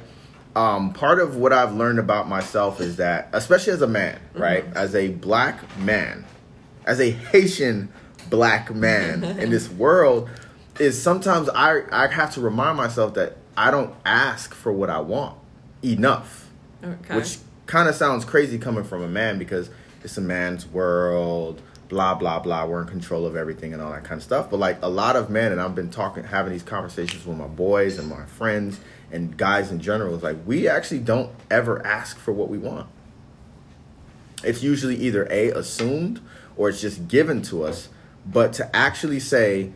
Um, 0.54 0.94
part 0.94 1.18
of 1.18 1.36
what 1.36 1.52
I've 1.52 1.74
learned 1.74 1.98
about 1.98 2.28
myself 2.28 2.80
is 2.80 2.96
that, 2.96 3.28
especially 3.34 3.74
as 3.74 3.82
a 3.82 3.86
man, 3.86 4.18
right, 4.34 4.64
as 4.74 4.94
a 4.94 5.08
black 5.08 5.76
man, 5.78 6.24
as 6.86 7.00
a 7.00 7.10
Haitian 7.10 7.88
black 8.30 8.74
man 8.74 9.24
in 9.38 9.50
this 9.50 9.68
world, 9.68 10.28
is 10.78 11.00
sometimes 11.00 11.48
I 11.50 11.82
I 11.90 12.06
have 12.08 12.32
to 12.34 12.40
remind 12.40 12.76
myself 12.76 13.14
that 13.14 13.36
I 13.56 13.70
don't 13.70 13.94
ask 14.04 14.54
for 14.54 14.70
what 14.72 14.90
I 14.90 15.00
want 15.00 15.36
enough, 15.82 16.48
Okay. 16.84 17.16
which 17.16 17.38
kind 17.66 17.88
of 17.88 17.94
sounds 17.94 18.24
crazy 18.24 18.58
coming 18.58 18.84
from 18.84 19.02
a 19.02 19.08
man 19.08 19.38
because 19.38 19.70
it's 20.04 20.16
a 20.16 20.20
man's 20.20 20.66
world. 20.66 21.60
Blah 21.88 22.16
blah 22.16 22.40
blah. 22.40 22.66
We're 22.66 22.82
in 22.82 22.88
control 22.88 23.26
of 23.26 23.36
everything 23.36 23.72
and 23.72 23.80
all 23.80 23.92
that 23.92 24.02
kind 24.04 24.18
of 24.18 24.22
stuff. 24.24 24.50
But 24.50 24.58
like 24.58 24.78
a 24.82 24.88
lot 24.88 25.14
of 25.14 25.30
men, 25.30 25.52
and 25.52 25.60
I've 25.60 25.74
been 25.76 25.88
talking, 25.90 26.24
having 26.24 26.52
these 26.52 26.64
conversations 26.64 27.24
with 27.24 27.36
my 27.38 27.46
boys 27.46 27.96
and 27.98 28.08
my 28.08 28.24
friends 28.26 28.80
and 29.12 29.36
guys 29.36 29.70
in 29.70 29.78
general. 29.80 30.14
Is 30.16 30.22
like 30.24 30.36
we 30.44 30.68
actually 30.68 30.98
don't 30.98 31.30
ever 31.48 31.86
ask 31.86 32.18
for 32.18 32.32
what 32.32 32.48
we 32.48 32.58
want. 32.58 32.88
It's 34.42 34.62
usually 34.64 34.96
either 34.96 35.26
a 35.30 35.50
assumed 35.50 36.20
or 36.56 36.68
it's 36.68 36.80
just 36.80 37.08
given 37.08 37.42
to 37.42 37.64
us. 37.64 37.88
But 38.24 38.52
to 38.54 38.74
actually 38.74 39.20
say, 39.20 39.72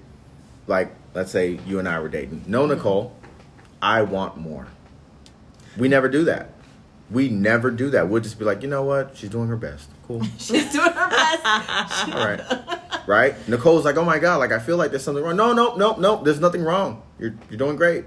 like, 0.66 0.92
let's 1.14 1.30
say 1.30 1.60
you 1.66 1.78
and 1.78 1.88
I 1.88 2.00
were 2.00 2.08
dating. 2.08 2.44
No, 2.46 2.62
mm-hmm. 2.62 2.74
Nicole, 2.74 3.16
I 3.80 4.02
want 4.02 4.36
more. 4.36 4.66
We 5.76 5.88
never 5.88 6.08
do 6.08 6.24
that. 6.24 6.50
We 7.10 7.28
never 7.28 7.70
do 7.70 7.90
that. 7.90 8.08
We'll 8.08 8.22
just 8.22 8.38
be 8.38 8.44
like, 8.44 8.62
you 8.62 8.68
know 8.68 8.84
what? 8.84 9.16
She's 9.16 9.30
doing 9.30 9.48
her 9.48 9.56
best. 9.56 9.88
Cool. 10.06 10.22
She's 10.38 10.72
doing 10.72 10.92
her 10.92 11.10
best. 11.10 12.08
All 12.12 12.24
right. 12.24 13.06
Right? 13.06 13.48
Nicole's 13.48 13.84
like, 13.84 13.96
oh 13.96 14.04
my 14.04 14.18
God, 14.18 14.36
like 14.36 14.52
I 14.52 14.58
feel 14.58 14.76
like 14.76 14.90
there's 14.90 15.02
something 15.02 15.24
wrong. 15.24 15.36
No, 15.36 15.52
no, 15.52 15.74
no, 15.74 15.96
no, 15.96 16.22
there's 16.22 16.40
nothing 16.40 16.62
wrong. 16.62 17.02
You're 17.18 17.34
you're 17.48 17.58
doing 17.58 17.76
great. 17.76 18.04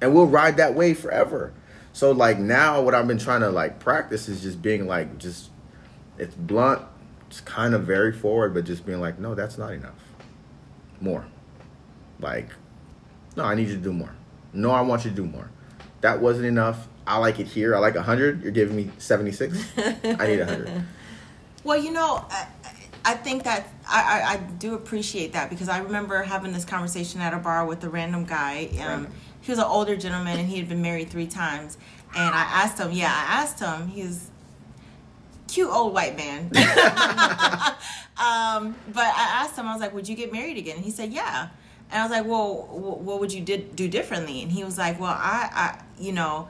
And 0.00 0.14
we'll 0.14 0.26
ride 0.26 0.58
that 0.58 0.74
wave 0.74 0.98
forever. 0.98 1.52
So 1.92 2.12
like 2.12 2.38
now 2.38 2.82
what 2.82 2.94
I've 2.94 3.08
been 3.08 3.18
trying 3.18 3.40
to 3.40 3.50
like 3.50 3.80
practice 3.80 4.28
is 4.28 4.42
just 4.42 4.60
being 4.60 4.86
like 4.86 5.18
just 5.18 5.50
it's 6.18 6.34
blunt, 6.34 6.82
it's 7.28 7.40
kind 7.40 7.74
of 7.74 7.82
very 7.84 8.12
forward, 8.12 8.54
but 8.54 8.64
just 8.64 8.86
being 8.86 9.00
like, 9.00 9.18
no, 9.18 9.34
that's 9.34 9.58
not 9.58 9.72
enough. 9.72 9.94
More. 11.00 11.26
Like, 12.20 12.48
no, 13.36 13.44
I 13.44 13.54
need 13.54 13.68
you 13.68 13.74
to 13.74 13.80
do 13.80 13.92
more. 13.92 14.14
No, 14.52 14.70
I 14.70 14.80
want 14.80 15.04
you 15.04 15.10
to 15.10 15.16
do 15.16 15.24
more. 15.26 15.50
That 16.00 16.20
wasn't 16.20 16.46
enough. 16.46 16.88
I 17.06 17.18
like 17.18 17.38
it 17.38 17.46
here. 17.46 17.74
I 17.74 17.78
like 17.78 17.94
100. 17.94 18.42
You're 18.42 18.52
giving 18.52 18.76
me 18.76 18.90
76. 18.98 19.56
I 19.76 20.26
need 20.26 20.38
100. 20.38 20.84
Well, 21.64 21.82
you 21.82 21.90
know, 21.90 22.24
I, 22.30 22.46
I 23.04 23.14
think 23.14 23.42
that 23.42 23.66
I, 23.88 24.02
I, 24.20 24.32
I 24.34 24.36
do 24.36 24.74
appreciate 24.74 25.32
that 25.32 25.50
because 25.50 25.68
I 25.68 25.78
remember 25.78 26.22
having 26.22 26.52
this 26.52 26.64
conversation 26.64 27.20
at 27.20 27.34
a 27.34 27.38
bar 27.38 27.66
with 27.66 27.82
a 27.82 27.88
random 27.88 28.24
guy. 28.24 28.68
Um, 28.74 28.78
Random. 28.78 29.12
he 29.40 29.50
was 29.50 29.58
an 29.58 29.64
older 29.64 29.96
gentleman 29.96 30.38
and 30.38 30.48
he 30.48 30.58
had 30.58 30.68
been 30.68 30.80
married 30.80 31.10
three 31.10 31.26
times. 31.26 31.76
And 32.16 32.32
I 32.32 32.42
asked 32.42 32.78
him, 32.78 32.92
yeah, 32.92 33.08
I 33.12 33.42
asked 33.42 33.58
him, 33.58 33.88
he's 33.88 34.30
cute 35.56 35.70
old 35.70 35.94
white 35.94 36.16
man. 36.18 36.44
um, 38.18 38.76
but 38.92 39.06
I 39.06 39.42
asked 39.42 39.56
him, 39.56 39.66
I 39.66 39.72
was 39.72 39.80
like, 39.80 39.94
would 39.94 40.06
you 40.06 40.14
get 40.14 40.30
married 40.30 40.58
again? 40.58 40.76
And 40.76 40.84
he 40.84 40.90
said, 40.90 41.14
yeah. 41.14 41.48
And 41.90 42.02
I 42.02 42.04
was 42.04 42.10
like, 42.10 42.26
well, 42.26 42.66
wh- 42.68 43.00
what 43.00 43.20
would 43.20 43.32
you 43.32 43.40
did, 43.40 43.74
do 43.74 43.88
differently? 43.88 44.42
And 44.42 44.52
he 44.52 44.64
was 44.64 44.76
like, 44.76 45.00
well, 45.00 45.16
I, 45.16 45.48
I, 45.52 45.82
you 45.98 46.12
know, 46.12 46.48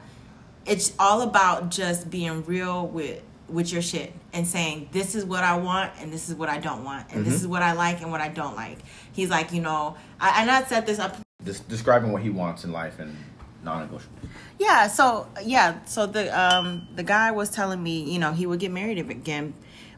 it's 0.65 0.93
all 0.99 1.21
about 1.21 1.71
just 1.71 2.09
being 2.09 2.43
real 2.43 2.85
with 2.85 3.23
with 3.47 3.71
your 3.71 3.81
shit 3.81 4.11
and 4.33 4.45
saying 4.45 4.89
this 4.91 5.15
is 5.15 5.23
what 5.23 5.41
I 5.41 5.55
want 5.55 5.93
and 6.01 6.11
this 6.11 6.27
is 6.27 6.35
what 6.35 6.49
I 6.49 6.57
don't 6.57 6.83
want 6.83 7.05
and 7.13 7.25
this 7.25 7.35
is 7.35 7.47
what 7.47 7.61
I 7.61 7.71
like 7.71 8.01
and 8.01 8.11
what 8.11 8.19
I 8.19 8.27
don't 8.27 8.57
like. 8.57 8.79
He's 9.13 9.29
like, 9.29 9.53
you 9.53 9.61
know, 9.61 9.95
I, 10.19 10.41
and 10.41 10.51
I 10.51 10.63
set 10.65 10.85
this 10.85 10.99
up. 10.99 11.15
Just 11.45 11.69
describing 11.69 12.11
what 12.11 12.21
he 12.21 12.29
wants 12.29 12.65
in 12.65 12.73
life 12.73 12.99
and 12.99 13.15
non-negotiable. 13.63 14.27
Yeah, 14.59 14.87
so 14.87 15.27
yeah, 15.43 15.83
so 15.85 16.07
the 16.07 16.37
um 16.37 16.87
the 16.95 17.03
guy 17.03 17.31
was 17.31 17.49
telling 17.49 17.81
me, 17.81 18.11
you 18.11 18.19
know, 18.19 18.33
he 18.33 18.45
would 18.45 18.59
get 18.59 18.71
married 18.71 18.97
again, 18.97 19.53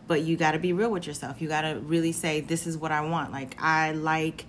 but 0.07 0.21
you 0.21 0.35
got 0.35 0.51
to 0.51 0.59
be 0.59 0.73
real 0.73 0.91
with 0.91 1.07
yourself. 1.07 1.41
You 1.41 1.47
got 1.47 1.61
to 1.61 1.79
really 1.79 2.11
say 2.11 2.41
this 2.41 2.67
is 2.67 2.77
what 2.77 2.91
I 2.91 3.01
want. 3.01 3.31
Like 3.31 3.55
I 3.61 3.91
like 3.93 4.45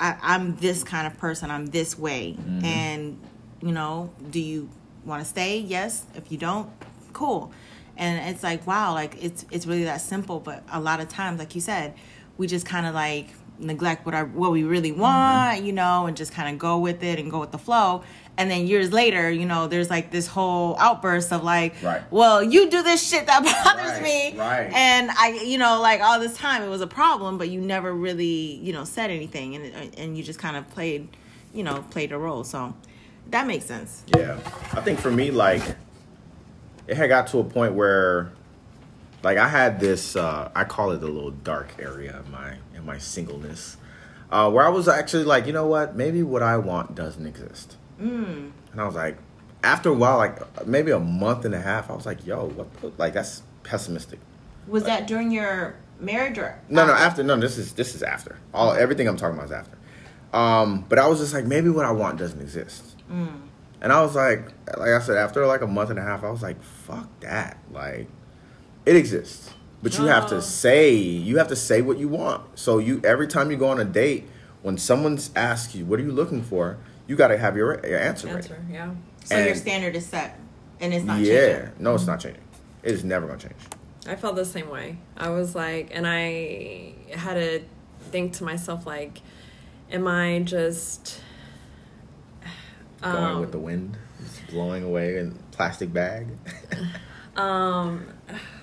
I, 0.00 0.16
I'm 0.22 0.56
this 0.56 0.84
kind 0.84 1.06
of 1.06 1.18
person. 1.18 1.50
I'm 1.50 1.66
this 1.66 1.98
way, 1.98 2.36
and 2.64 3.18
you 3.60 3.72
know, 3.72 4.10
do 4.30 4.40
you 4.40 4.70
want 5.04 5.22
to 5.22 5.28
stay? 5.28 5.58
Yes. 5.58 6.04
If 6.14 6.30
you 6.32 6.38
don't, 6.38 6.70
cool. 7.12 7.52
And 7.96 8.30
it's 8.34 8.42
like 8.42 8.66
wow, 8.66 8.94
like 8.94 9.22
it's 9.22 9.44
it's 9.50 9.66
really 9.66 9.84
that 9.84 10.00
simple. 10.00 10.40
But 10.40 10.62
a 10.70 10.80
lot 10.80 11.00
of 11.00 11.08
times, 11.08 11.38
like 11.38 11.54
you 11.54 11.60
said, 11.60 11.94
we 12.38 12.46
just 12.46 12.64
kind 12.66 12.86
of 12.86 12.94
like 12.94 13.28
neglect 13.58 14.04
what 14.04 14.14
our 14.14 14.26
what 14.26 14.52
we 14.52 14.64
really 14.64 14.92
want, 14.92 15.62
you 15.62 15.72
know, 15.72 16.06
and 16.06 16.16
just 16.16 16.32
kind 16.32 16.52
of 16.52 16.58
go 16.58 16.78
with 16.78 17.02
it 17.02 17.18
and 17.18 17.30
go 17.30 17.40
with 17.40 17.52
the 17.52 17.58
flow. 17.58 18.02
And 18.38 18.50
then 18.50 18.66
years 18.66 18.92
later, 18.92 19.30
you 19.30 19.46
know, 19.46 19.66
there's 19.66 19.88
like 19.88 20.10
this 20.10 20.26
whole 20.26 20.76
outburst 20.78 21.32
of 21.32 21.42
like, 21.42 21.74
Right. 21.82 22.02
well, 22.12 22.42
you 22.42 22.68
do 22.68 22.82
this 22.82 23.02
shit 23.06 23.26
that 23.26 23.42
bothers 23.64 23.92
Right, 23.92 24.02
me, 24.02 24.38
right. 24.38 24.70
and 24.74 25.10
I, 25.10 25.40
you 25.44 25.56
know, 25.56 25.80
like 25.80 26.02
all 26.02 26.20
this 26.20 26.36
time 26.36 26.62
it 26.62 26.68
was 26.68 26.82
a 26.82 26.86
problem, 26.86 27.38
but 27.38 27.48
you 27.48 27.60
never 27.62 27.94
really, 27.94 28.56
you 28.56 28.72
know, 28.74 28.84
said 28.84 29.10
anything, 29.10 29.56
and 29.56 29.98
and 29.98 30.18
you 30.18 30.22
just 30.22 30.38
kind 30.38 30.54
of 30.56 30.68
played, 30.70 31.08
you 31.54 31.62
know, 31.62 31.82
played 31.90 32.12
a 32.12 32.18
role. 32.18 32.44
So 32.44 32.74
that 33.30 33.46
makes 33.46 33.64
sense. 33.64 34.02
Yeah, 34.14 34.38
I 34.74 34.82
think 34.82 34.98
for 35.00 35.10
me, 35.10 35.30
like, 35.30 35.62
it 36.86 36.96
had 36.98 37.08
got 37.08 37.28
to 37.28 37.38
a 37.38 37.44
point 37.44 37.72
where, 37.72 38.32
like, 39.22 39.38
I 39.38 39.48
had 39.48 39.80
this. 39.80 40.14
Uh, 40.14 40.50
I 40.54 40.64
call 40.64 40.90
it 40.92 40.98
the 41.00 41.08
little 41.08 41.30
dark 41.30 41.68
area 41.78 42.22
in 42.24 42.30
my 42.30 42.56
in 42.74 42.84
my 42.84 42.98
singleness, 42.98 43.78
uh, 44.30 44.50
where 44.50 44.66
I 44.66 44.68
was 44.68 44.88
actually 44.88 45.24
like, 45.24 45.46
you 45.46 45.54
know 45.54 45.66
what? 45.66 45.96
Maybe 45.96 46.22
what 46.22 46.42
I 46.42 46.58
want 46.58 46.94
doesn't 46.94 47.26
exist. 47.26 47.75
Mm. 48.00 48.50
And 48.72 48.80
I 48.80 48.84
was 48.86 48.94
like, 48.94 49.16
after 49.64 49.88
a 49.88 49.94
while, 49.94 50.18
like 50.18 50.66
maybe 50.66 50.90
a 50.90 50.98
month 51.00 51.44
and 51.44 51.54
a 51.54 51.60
half, 51.60 51.90
I 51.90 51.94
was 51.94 52.06
like, 52.06 52.26
yo, 52.26 52.46
what? 52.46 52.72
The, 52.80 52.92
like 52.98 53.14
that's 53.14 53.42
pessimistic. 53.62 54.18
Was 54.68 54.84
that 54.84 55.06
during 55.06 55.30
your 55.30 55.74
marriage 56.00 56.38
or 56.38 56.58
No, 56.68 56.86
no, 56.86 56.92
after 56.92 57.22
no, 57.22 57.36
this 57.36 57.56
is 57.58 57.72
this 57.72 57.94
is 57.94 58.02
after. 58.02 58.36
All 58.52 58.72
everything 58.72 59.08
I'm 59.08 59.16
talking 59.16 59.34
about 59.36 59.46
is 59.46 59.52
after. 59.52 59.76
Um, 60.32 60.84
but 60.88 60.98
I 60.98 61.06
was 61.08 61.20
just 61.20 61.32
like, 61.32 61.46
maybe 61.46 61.68
what 61.70 61.84
I 61.86 61.92
want 61.92 62.18
doesn't 62.18 62.40
exist. 62.40 62.94
And 63.08 63.92
I 63.92 64.02
was 64.02 64.14
like, 64.14 64.46
like 64.76 64.90
I 64.90 65.00
said, 65.00 65.16
after 65.16 65.46
like 65.46 65.60
a 65.62 65.66
month 65.66 65.90
and 65.90 65.98
a 65.98 66.02
half, 66.02 66.24
I 66.24 66.30
was 66.30 66.42
like, 66.42 66.60
fuck 66.62 67.08
that. 67.20 67.58
Like, 67.72 68.08
it 68.84 68.96
exists, 68.96 69.50
but 69.82 69.96
you 69.98 70.06
have 70.06 70.24
Oh. 70.24 70.28
to 70.36 70.42
say, 70.42 70.92
you 70.94 71.38
have 71.38 71.48
to 71.48 71.56
say 71.56 71.82
what 71.82 71.96
you 71.98 72.08
want. 72.08 72.58
So 72.58 72.78
you 72.78 73.00
every 73.04 73.28
time 73.28 73.50
you 73.50 73.56
go 73.56 73.68
on 73.68 73.78
a 73.80 73.84
date, 73.84 74.28
when 74.62 74.76
someone's 74.78 75.30
asks 75.36 75.74
you, 75.74 75.84
what 75.86 76.00
are 76.00 76.02
you 76.02 76.12
looking 76.12 76.42
for? 76.42 76.78
You 77.06 77.16
got 77.16 77.28
to 77.28 77.38
have 77.38 77.56
your, 77.56 77.86
your 77.86 77.98
answer, 77.98 78.26
ready. 78.26 78.38
Answer. 78.38 78.64
Yeah. 78.70 78.94
So 79.24 79.38
your 79.38 79.54
standard 79.54 79.96
is 79.96 80.06
set, 80.06 80.38
and 80.80 80.94
it's 80.94 81.04
not 81.04 81.20
yeah, 81.20 81.58
changing. 81.58 81.72
no, 81.78 81.94
it's 81.94 82.06
not 82.06 82.20
changing. 82.20 82.42
It 82.82 82.92
is 82.92 83.04
never 83.04 83.26
gonna 83.26 83.38
change. 83.38 83.54
I 84.06 84.14
felt 84.14 84.36
the 84.36 84.44
same 84.44 84.70
way. 84.70 84.98
I 85.16 85.30
was 85.30 85.54
like, 85.54 85.90
and 85.92 86.06
I 86.06 86.94
had 87.12 87.34
to 87.34 87.62
think 88.10 88.34
to 88.34 88.44
myself, 88.44 88.86
like, 88.86 89.20
am 89.90 90.06
I 90.06 90.40
just 90.40 91.20
Going 93.02 93.16
um, 93.16 93.40
with 93.40 93.52
the 93.52 93.58
wind, 93.58 93.96
just 94.22 94.46
blowing 94.48 94.82
away 94.82 95.18
in 95.18 95.38
plastic 95.52 95.92
bag. 95.92 96.28
um 97.36 98.06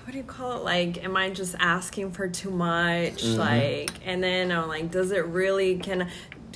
what 0.04 0.12
do 0.12 0.18
you 0.18 0.24
call 0.24 0.58
it 0.58 0.64
like 0.64 1.04
am 1.04 1.16
i 1.16 1.30
just 1.30 1.56
asking 1.60 2.12
for 2.12 2.28
too 2.28 2.50
much 2.50 3.24
like 3.24 3.92
and 4.04 4.24
then 4.24 4.52
i'm 4.52 4.68
like 4.68 4.90
does 4.90 5.12
it 5.12 5.24
really 5.28 5.78
can 5.78 6.10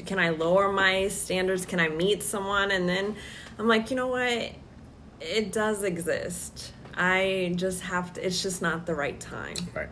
can 0.08 0.18
i 0.20 0.30
lower 0.30 0.72
my 0.72 1.08
standards? 1.10 1.66
Can 1.66 1.80
i 1.80 1.90
meet 1.90 2.24
someone? 2.24 2.72
And 2.72 2.88
then 2.90 3.16
i'm 3.60 3.68
like 3.68 3.90
you 3.90 3.96
know 3.96 4.08
what? 4.08 4.52
It 5.22 5.52
does 5.52 5.84
exist. 5.84 6.74
I 6.96 7.54
just 7.56 7.82
have 7.82 8.14
to 8.14 8.26
it's 8.26 8.42
just 8.42 8.62
not 8.62 8.86
the 8.88 8.96
right 8.96 9.20
time. 9.20 9.56
Right. 9.76 9.90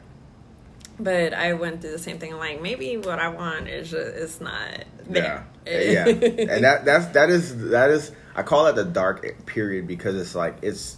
but 0.99 1.33
i 1.33 1.53
went 1.53 1.81
through 1.81 1.91
the 1.91 1.99
same 1.99 2.17
thing. 2.19 2.33
I'm 2.33 2.39
like 2.39 2.61
maybe 2.61 2.97
what 2.97 3.19
i 3.19 3.27
want 3.27 3.67
is 3.67 3.91
just 3.91 4.15
it's 4.15 4.41
not 4.41 4.85
Yeah, 5.09 5.43
there. 5.65 5.91
Yeah, 5.93 6.05
and 6.07 6.63
that 6.63 6.85
that's 6.85 7.07
that 7.07 7.29
is 7.29 7.69
that 7.69 7.89
is 7.91 8.11
I 8.35 8.43
call 8.43 8.67
it 8.67 8.75
the 8.75 8.83
dark 8.85 9.45
period 9.45 9.87
because 9.87 10.15
it's 10.15 10.35
like 10.35 10.57
it's 10.61 10.97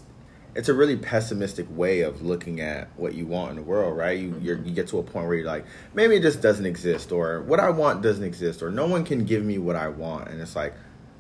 it's 0.58 0.70
a 0.70 0.74
really 0.74 0.98
pessimistic 0.98 1.68
way 1.70 2.02
of 2.02 2.22
looking 2.22 2.60
at 2.60 2.90
what 2.98 3.14
you 3.14 3.26
want 3.26 3.52
in 3.52 3.56
the 3.58 3.62
world, 3.62 3.96
right? 3.98 4.18
You 4.20 4.36
you're, 4.42 4.58
you 4.58 4.72
get 4.72 4.88
to 4.90 5.00
a 5.00 5.04
point 5.04 5.28
where 5.28 5.36
you're 5.36 5.46
like, 5.46 5.66
maybe 5.94 6.16
it 6.16 6.22
just 6.24 6.42
doesn't 6.42 6.66
exist, 6.66 7.12
or 7.12 7.42
what 7.44 7.60
I 7.60 7.70
want 7.70 8.02
doesn't 8.02 8.24
exist, 8.24 8.62
or 8.64 8.72
no 8.72 8.88
one 8.88 9.06
can 9.06 9.24
give 9.26 9.44
me 9.44 9.58
what 9.58 9.76
I 9.76 9.88
want, 9.88 10.28
and 10.30 10.42
it's 10.42 10.56
like, 10.56 10.74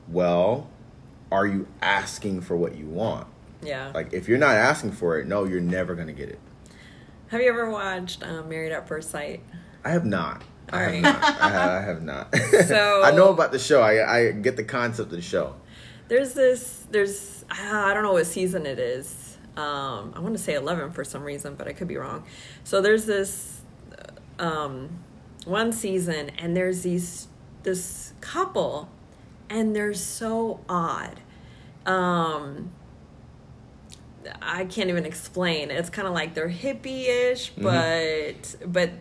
well, 0.07 0.69
are 1.31 1.45
you 1.47 1.67
asking 1.81 2.41
for 2.41 2.55
what 2.57 2.75
you 2.75 2.85
want? 2.85 3.27
yeah 3.61 3.91
Like 3.93 4.13
if 4.13 4.27
you're 4.27 4.37
not 4.37 4.55
asking 4.55 4.91
for 4.91 5.19
it, 5.19 5.27
no, 5.27 5.45
you're 5.45 5.61
never 5.61 5.95
gonna 5.95 6.13
get 6.13 6.29
it. 6.29 6.39
have 7.27 7.41
you 7.41 7.49
ever 7.49 7.69
watched 7.69 8.21
um, 8.23 8.47
married 8.49 8.71
at 8.71 8.87
first 8.87 9.09
sight 9.11 9.41
I 9.83 9.89
have 9.91 10.05
not. 10.05 10.43
I 10.71 10.79
have 10.79 10.87
Alright. 10.89 11.01
not. 11.01 11.23
I 11.23 11.49
have, 11.49 11.71
I 11.71 11.81
have 11.81 12.01
not. 12.03 12.35
So- 12.67 13.01
I 13.03 13.11
know 13.11 13.29
about 13.29 13.51
the 13.51 13.59
show. 13.59 13.81
I 13.81 13.93
I 14.17 14.31
get 14.31 14.57
the 14.57 14.63
concept 14.63 15.11
of 15.11 15.15
the 15.15 15.21
show. 15.21 15.55
There's 16.07 16.33
this. 16.33 16.85
There's. 16.89 17.43
I 17.49 17.93
don't 17.93 18.03
know 18.03 18.13
what 18.13 18.25
season 18.27 18.65
it 18.65 18.79
is. 18.79 19.26
Um, 19.57 20.13
I 20.15 20.19
want 20.19 20.37
to 20.37 20.41
say 20.41 20.53
eleven 20.53 20.91
for 20.91 21.03
some 21.03 21.23
reason, 21.23 21.55
but 21.55 21.67
I 21.67 21.73
could 21.73 21.87
be 21.87 21.97
wrong. 21.97 22.23
So 22.63 22.79
there's 22.79 23.05
this 23.05 23.61
um, 24.39 24.89
one 25.45 25.73
season, 25.73 26.29
and 26.37 26.55
there's 26.55 26.83
these 26.83 27.27
this 27.63 28.13
couple, 28.21 28.89
and 29.49 29.75
they're 29.75 29.93
so 29.95 30.59
odd. 30.69 31.19
Um, 31.85 32.71
I 34.41 34.65
can't 34.65 34.89
even 34.89 35.05
explain. 35.05 35.71
It's 35.71 35.89
kind 35.89 36.07
of 36.07 36.13
like 36.13 36.33
they're 36.33 36.49
hippie-ish, 36.49 37.49
but 37.51 38.55
but 38.65 38.91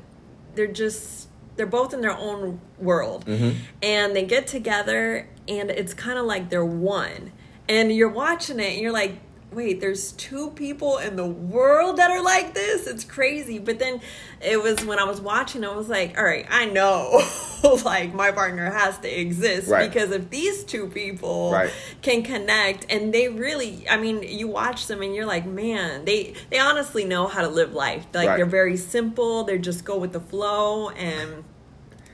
they're 0.54 0.66
just 0.68 1.28
they're 1.56 1.66
both 1.66 1.92
in 1.92 2.00
their 2.00 2.16
own 2.16 2.60
world, 2.78 3.24
and 3.82 4.16
they 4.16 4.24
get 4.24 4.46
together, 4.46 5.28
and 5.48 5.70
it's 5.70 5.92
kind 5.94 6.18
of 6.18 6.24
like 6.24 6.48
they're 6.48 6.64
one. 6.64 7.32
And 7.68 7.90
you're 7.92 8.08
watching 8.08 8.60
it, 8.60 8.72
and 8.74 8.80
you're 8.80 8.92
like, 8.92 9.18
wait, 9.52 9.80
there's 9.80 10.12
two 10.12 10.50
people 10.50 10.98
in 10.98 11.16
the 11.16 11.24
world 11.26 11.96
that 11.96 12.10
are 12.10 12.22
like 12.22 12.52
this. 12.52 12.86
It's 12.86 13.04
crazy. 13.04 13.58
But 13.58 13.78
then 13.78 14.00
it 14.42 14.62
was 14.62 14.84
when 14.84 14.98
I 14.98 15.04
was 15.04 15.20
watching, 15.20 15.64
I 15.64 15.74
was 15.74 15.88
like, 15.88 16.18
all 16.18 16.24
right, 16.24 16.46
I 16.50 16.66
know, 16.66 17.22
like 17.84 18.12
my 18.12 18.32
partner 18.32 18.70
has 18.70 18.98
to 18.98 19.08
exist 19.20 19.68
Right. 19.68 19.88
because 19.90 20.10
if 20.10 20.28
these 20.30 20.62
two 20.64 20.88
people 20.88 21.52
Right. 21.52 21.70
can 22.02 22.22
connect 22.22 22.86
and 22.92 23.12
they 23.14 23.28
really 23.28 23.88
i 23.88 23.96
mean 23.96 24.22
you 24.22 24.46
watch 24.46 24.86
them 24.86 25.02
and 25.02 25.14
you're 25.14 25.26
like 25.26 25.46
man 25.46 26.04
they 26.04 26.34
they 26.50 26.58
honestly 26.60 27.04
know 27.04 27.26
how 27.26 27.40
to 27.42 27.48
live 27.48 27.72
life 27.72 28.06
like 28.14 28.28
Right. 28.28 28.36
they're 28.36 28.46
very 28.46 28.76
simple 28.76 29.42
they 29.44 29.58
just 29.58 29.84
go 29.84 29.96
with 29.98 30.12
the 30.12 30.20
flow 30.20 30.90
and 30.90 31.42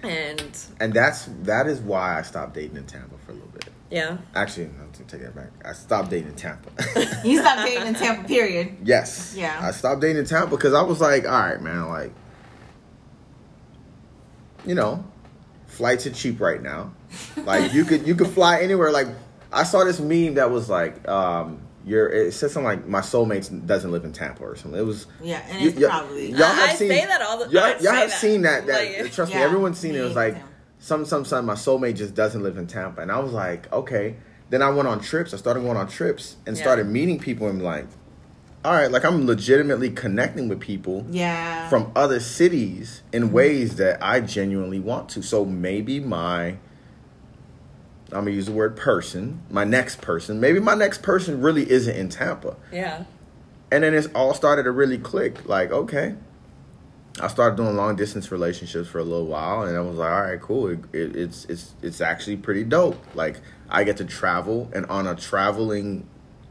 and 0.02 0.56
And 0.80 0.94
that's 0.94 1.26
that 1.42 1.66
is 1.66 1.80
why 1.80 2.18
I 2.18 2.22
stopped 2.22 2.54
dating 2.54 2.76
in 2.76 2.84
Tampa 2.86 3.16
for 3.26 3.32
a 3.32 3.34
little 3.34 3.48
bit. 3.50 3.68
Yeah 3.92 4.16
Actually, 4.34 4.66
no, 4.78 4.86
to 4.94 5.02
take 5.04 5.20
that 5.22 5.34
back. 5.36 5.50
I 5.64 5.72
stopped 5.74 6.10
dating 6.10 6.30
in 6.30 6.34
Tampa. 6.36 6.70
You 7.24 7.38
stopped 7.40 7.66
dating 7.66 7.86
in 7.86 7.94
Tampa, 7.94 8.26
period. 8.26 8.76
yes. 8.82 9.34
Yeah. 9.36 9.58
I 9.62 9.70
stopped 9.70 10.00
dating 10.00 10.16
in 10.18 10.24
Tampa 10.24 10.50
because 10.50 10.72
I 10.74 10.82
was 10.82 11.00
like, 11.00 11.24
all 11.26 11.30
right, 11.30 11.60
man, 11.60 11.88
like, 11.88 12.12
you 14.66 14.74
know, 14.74 15.04
flights 15.66 16.06
are 16.06 16.10
cheap 16.12 16.40
right 16.40 16.62
now. 16.62 16.92
Like 17.44 17.74
you 17.74 17.84
could 17.84 18.06
you 18.06 18.14
could 18.14 18.28
fly 18.28 18.60
anywhere. 18.62 18.90
Like 18.90 19.08
I 19.52 19.64
saw 19.64 19.84
this 19.84 20.00
meme 20.00 20.34
that 20.34 20.50
was 20.50 20.70
like, 20.70 21.06
um, 21.08 21.60
you're 21.84 22.08
it 22.08 22.32
said 22.32 22.50
something 22.50 22.64
like 22.64 22.86
my 22.86 23.00
soulmate 23.00 23.66
doesn't 23.66 23.90
live 23.92 24.04
in 24.04 24.12
Tampa 24.12 24.42
or 24.44 24.56
something. 24.56 24.80
It 24.80 24.84
was 24.86 25.06
Yeah, 25.22 25.42
and 25.50 25.60
you- 25.60 25.68
it's 25.70 25.78
y- 25.78 25.84
probably. 25.86 26.30
y'all 26.30 26.46
have 26.46 26.70
I 26.70 26.74
seen- 26.74 26.88
say 26.88 27.04
that 27.06 27.20
all 27.20 27.38
the- 27.38 27.50
y'all, 27.50 27.68
y'all 27.82 27.92
have 27.92 28.08
that. 28.10 28.18
seen 28.18 28.42
that. 28.42 28.66
That 28.66 29.02
Like- 29.02 29.12
trust 29.12 29.34
me, 29.34 29.40
everyone's 29.42 29.78
seen 29.78 29.94
it. 29.94 29.98
It 29.98 30.04
was 30.04 30.16
like 30.16 30.36
too. 30.36 30.42
Some 30.82 31.04
some 31.04 31.24
some 31.24 31.46
my 31.46 31.54
soulmate 31.54 31.94
just 31.94 32.14
doesn't 32.14 32.42
live 32.42 32.58
in 32.58 32.66
Tampa, 32.66 33.00
and 33.00 33.12
I 33.12 33.20
was 33.20 33.32
like, 33.32 33.72
okay. 33.72 34.16
Then 34.50 34.60
I 34.60 34.68
went 34.68 34.86
on 34.86 35.00
trips. 35.00 35.32
I 35.32 35.38
started 35.38 35.60
going 35.60 35.78
on 35.78 35.88
trips 35.88 36.36
and 36.44 36.54
Yeah. 36.54 36.62
started 36.62 36.86
meeting 36.86 37.18
people 37.18 37.48
and 37.48 37.62
like, 37.62 37.86
all 38.62 38.74
right, 38.74 38.90
like 38.90 39.02
I'm 39.02 39.26
legitimately 39.26 39.90
connecting 39.90 40.46
with 40.48 40.60
people 40.60 41.06
yeah. 41.08 41.70
from 41.70 41.90
other 41.96 42.20
cities 42.20 43.00
in 43.12 43.22
mm-hmm. 43.22 43.32
ways 43.32 43.76
that 43.76 44.02
I 44.02 44.20
genuinely 44.20 44.78
want 44.78 45.08
to. 45.10 45.22
So 45.22 45.46
maybe 45.46 46.00
my 46.00 46.56
I'm 48.10 48.24
gonna 48.24 48.32
use 48.32 48.46
the 48.46 48.52
word 48.52 48.76
person, 48.76 49.40
my 49.48 49.64
next 49.64 50.02
person, 50.02 50.38
maybe 50.38 50.60
my 50.60 50.74
next 50.74 51.02
person 51.02 51.40
really 51.40 51.70
isn't 51.70 51.96
in 51.96 52.10
Tampa. 52.10 52.56
yeah 52.70 53.04
And 53.70 53.84
then 53.84 53.94
it's 53.94 54.08
all 54.08 54.34
started 54.34 54.64
to 54.64 54.70
really 54.70 54.98
click. 54.98 55.48
Like, 55.48 55.70
okay. 55.70 56.16
I 57.20 57.28
started 57.28 57.56
doing 57.56 57.76
long 57.76 57.94
distance 57.96 58.32
relationships 58.32 58.88
for 58.88 58.98
a 58.98 59.04
little 59.04 59.26
while, 59.26 59.62
and 59.62 59.76
I 59.76 59.80
was 59.80 59.96
like, 59.96 60.10
all 60.10 60.22
right, 60.22 60.40
cool. 60.40 60.68
It, 60.68 60.78
it, 60.92 61.14
it's 61.16 61.44
it's 61.46 61.74
it's 61.82 62.00
actually 62.00 62.36
pretty 62.38 62.64
dope. 62.64 62.98
Like, 63.14 63.40
I 63.68 63.84
get 63.84 63.98
to 63.98 64.04
travel, 64.04 64.70
and 64.74 64.86
on 64.86 65.06
a 65.06 65.14
traveling 65.14 66.06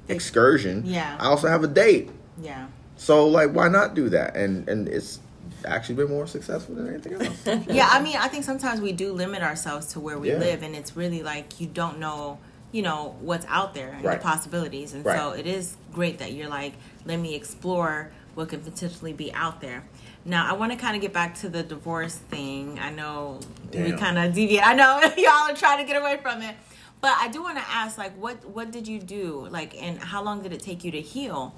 excursion, 0.08 0.84
Yeah. 0.86 1.18
I 1.20 1.26
also 1.28 1.48
have 1.48 1.64
a 1.64 1.68
date. 1.68 2.10
yeah. 2.42 2.68
So, 2.98 3.28
like, 3.28 3.52
why 3.54 3.68
not 3.68 3.96
do 3.96 4.10
that? 4.10 4.36
And 4.36 4.68
and 4.70 4.88
it's 4.88 5.20
actually 5.66 5.96
been 5.96 6.10
more 6.10 6.28
successful 6.28 6.76
than 6.76 6.88
anything 6.88 7.14
else. 7.14 7.46
Yeah, 7.68 7.90
I 7.92 8.00
mean, 8.02 8.16
I 8.18 8.28
think 8.28 8.44
sometimes 8.44 8.80
we 8.82 8.92
do 8.92 9.12
limit 9.14 9.42
ourselves 9.42 9.88
to 9.94 10.00
where 10.00 10.20
we 10.20 10.30
Yeah. 10.30 10.38
live, 10.38 10.62
and 10.62 10.76
it's 10.76 10.96
really 10.96 11.24
like 11.24 11.60
you 11.60 11.66
don't 11.68 11.98
know, 11.98 12.38
you 12.72 12.84
know, 12.84 13.16
what's 13.22 13.46
out 13.50 13.74
there 13.74 13.90
and 13.94 14.04
Right. 14.06 14.20
the 14.20 14.24
possibilities. 14.24 14.94
And 14.94 15.04
Right. 15.04 15.18
so 15.18 15.32
it 15.32 15.48
is 15.48 15.76
great 15.92 16.20
that 16.20 16.34
you're 16.34 16.48
like, 16.50 16.74
let 17.06 17.20
me 17.20 17.34
explore 17.34 18.12
what 18.36 18.50
could 18.50 18.64
potentially 18.64 19.14
be 19.14 19.34
out 19.34 19.62
there. 19.62 19.84
Now, 20.24 20.48
I 20.50 20.54
want 20.54 20.72
to 20.72 20.78
kind 20.78 20.96
of 20.96 21.02
get 21.02 21.14
back 21.14 21.36
to 21.40 21.50
the 21.50 21.64
divorce 21.64 22.16
thing. 22.16 22.78
I 22.80 22.92
know 22.92 23.40
we 23.74 23.92
kind 23.94 24.18
of 24.20 24.34
deviate. 24.34 24.66
I 24.66 24.74
know 24.74 25.02
y'all 25.18 25.50
are 25.52 25.56
trying 25.56 25.80
to 25.80 25.84
get 25.92 26.00
away 26.00 26.18
from 26.22 26.42
it, 26.44 26.56
but 27.02 27.14
I 27.18 27.28
do 27.30 27.42
want 27.42 27.58
to 27.58 27.64
ask, 27.68 27.98
like, 27.98 28.14
what 28.22 28.46
what 28.46 28.72
did 28.72 28.88
you 28.88 29.00
do, 29.00 29.48
like, 29.50 29.76
and 29.82 29.98
how 30.00 30.22
long 30.24 30.44
did 30.44 30.54
it 30.54 30.60
take 30.60 30.84
you 30.84 30.92
to 30.92 31.02
heal 31.02 31.56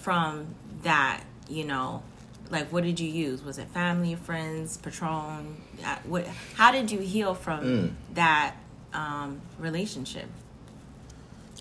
from 0.00 0.54
that? 0.82 1.22
You 1.50 1.64
know, 1.64 2.02
like, 2.50 2.72
what 2.72 2.82
did 2.82 2.98
you 2.98 3.10
use? 3.10 3.42
Was 3.42 3.58
it 3.58 3.68
family, 3.68 4.14
friends, 4.14 4.78
Patron? 4.78 5.56
Uh, 5.84 5.96
What? 6.04 6.26
How 6.54 6.72
did 6.72 6.90
you 6.90 7.00
heal 7.00 7.34
from 7.34 7.60
Mm. 7.60 7.90
that 8.14 8.54
um, 8.94 9.40
relationship? 9.58 10.26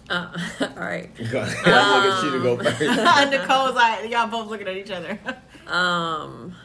uh, 0.10 0.28
all 0.62 0.68
right 0.76 1.10
Let's 1.20 1.34
look 1.34 1.46
at 1.66 2.24
you 2.24 2.32
to 2.32 2.40
go 2.40 2.58
first. 2.58 2.80
Nicole's 3.32 3.76
like, 3.76 4.10
y'all 4.10 4.28
both 4.28 4.48
looking 4.50 4.68
at 4.68 4.76
each 4.78 4.92
other. 4.92 5.18
Um, 5.72 6.56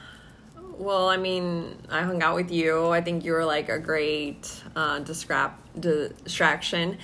well, 0.78 1.08
I 1.08 1.16
mean, 1.16 1.76
I 1.88 2.02
hung 2.02 2.22
out 2.22 2.34
with 2.34 2.50
you. 2.50 2.88
I 2.88 3.00
think 3.00 3.24
you 3.24 3.32
were 3.32 3.44
like 3.44 3.68
a 3.68 3.78
great 3.78 4.50
uh, 4.74 4.98
discrap- 5.00 5.58
distraction. 5.78 6.98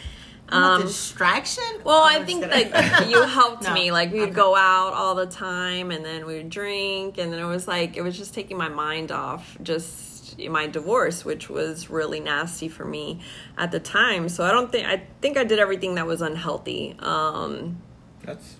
Um, 0.48 0.82
distraction? 0.82 1.64
well, 1.82 2.02
Oh, 2.02 2.04
I 2.04 2.22
think 2.24 2.42
just 2.44 2.52
like 2.72 3.08
you 3.08 3.22
helped 3.22 3.62
No. 3.62 3.72
me. 3.72 3.90
Like 3.90 4.12
we'd 4.12 4.22
Okay. 4.24 4.32
go 4.32 4.54
out 4.54 4.92
all 4.92 5.14
the 5.14 5.24
time, 5.26 5.90
and 5.90 6.04
then 6.04 6.26
we 6.26 6.34
would 6.34 6.50
drink, 6.50 7.16
and 7.16 7.32
then 7.32 7.38
it 7.40 7.46
was 7.46 7.66
like 7.66 7.96
it 7.96 8.02
was 8.02 8.18
just 8.18 8.34
taking 8.34 8.58
my 8.58 8.68
mind 8.68 9.10
off 9.10 9.56
just 9.62 10.38
my 10.50 10.66
divorce, 10.66 11.24
which 11.24 11.48
was 11.48 11.88
really 11.90 12.20
nasty 12.20 12.68
for 12.68 12.84
me 12.84 13.20
at 13.56 13.70
the 13.70 13.80
time. 13.80 14.28
So 14.28 14.44
I 14.44 14.50
don't 14.50 14.70
think 14.70 14.86
I 14.86 15.02
think 15.22 15.38
I 15.38 15.44
did 15.44 15.58
everything 15.58 15.94
that 15.94 16.06
was 16.06 16.20
unhealthy. 16.20 16.96
Um, 16.98 17.80
That's 18.22 18.56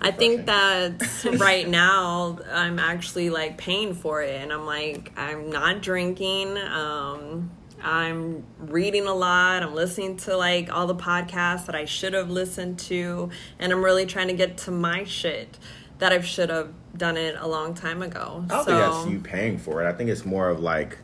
I 0.00 0.12
think 0.12 0.46
that 0.46 1.02
right 1.26 1.68
now 1.68 2.38
I'm 2.52 2.78
actually 2.78 3.30
like 3.30 3.58
paying 3.58 3.94
for 3.94 4.22
it, 4.22 4.42
and 4.42 4.52
I'm 4.52 4.66
like 4.66 5.12
I'm 5.16 5.50
not 5.50 5.82
drinking. 5.82 6.58
Um, 6.58 7.50
I'm 7.82 8.44
reading 8.58 9.06
a 9.06 9.14
lot. 9.14 9.62
I'm 9.62 9.74
listening 9.74 10.16
to 10.18 10.36
like 10.36 10.72
all 10.72 10.86
the 10.86 10.96
podcasts 10.96 11.66
that 11.66 11.74
I 11.76 11.86
should 11.86 12.14
have 12.14 12.30
listened 12.30 12.78
to, 12.80 13.30
and 13.58 13.72
I'm 13.72 13.84
really 13.84 14.06
trying 14.06 14.28
to 14.28 14.34
get 14.34 14.58
to 14.58 14.70
my 14.70 15.04
shit 15.04 15.58
that 15.98 16.12
I 16.12 16.20
should 16.20 16.50
have 16.50 16.72
done 16.96 17.16
it 17.16 17.36
a 17.38 17.48
long 17.48 17.74
time 17.74 18.02
ago. 18.02 18.44
I 18.50 18.56
don't 18.56 18.64
so 18.64 18.66
think 18.66 18.78
that's 18.78 19.06
you 19.06 19.20
paying 19.20 19.58
for 19.58 19.82
it. 19.82 19.88
I 19.88 19.92
think 19.92 20.10
it's 20.10 20.24
more 20.24 20.48
of 20.50 20.60
like 20.60 20.98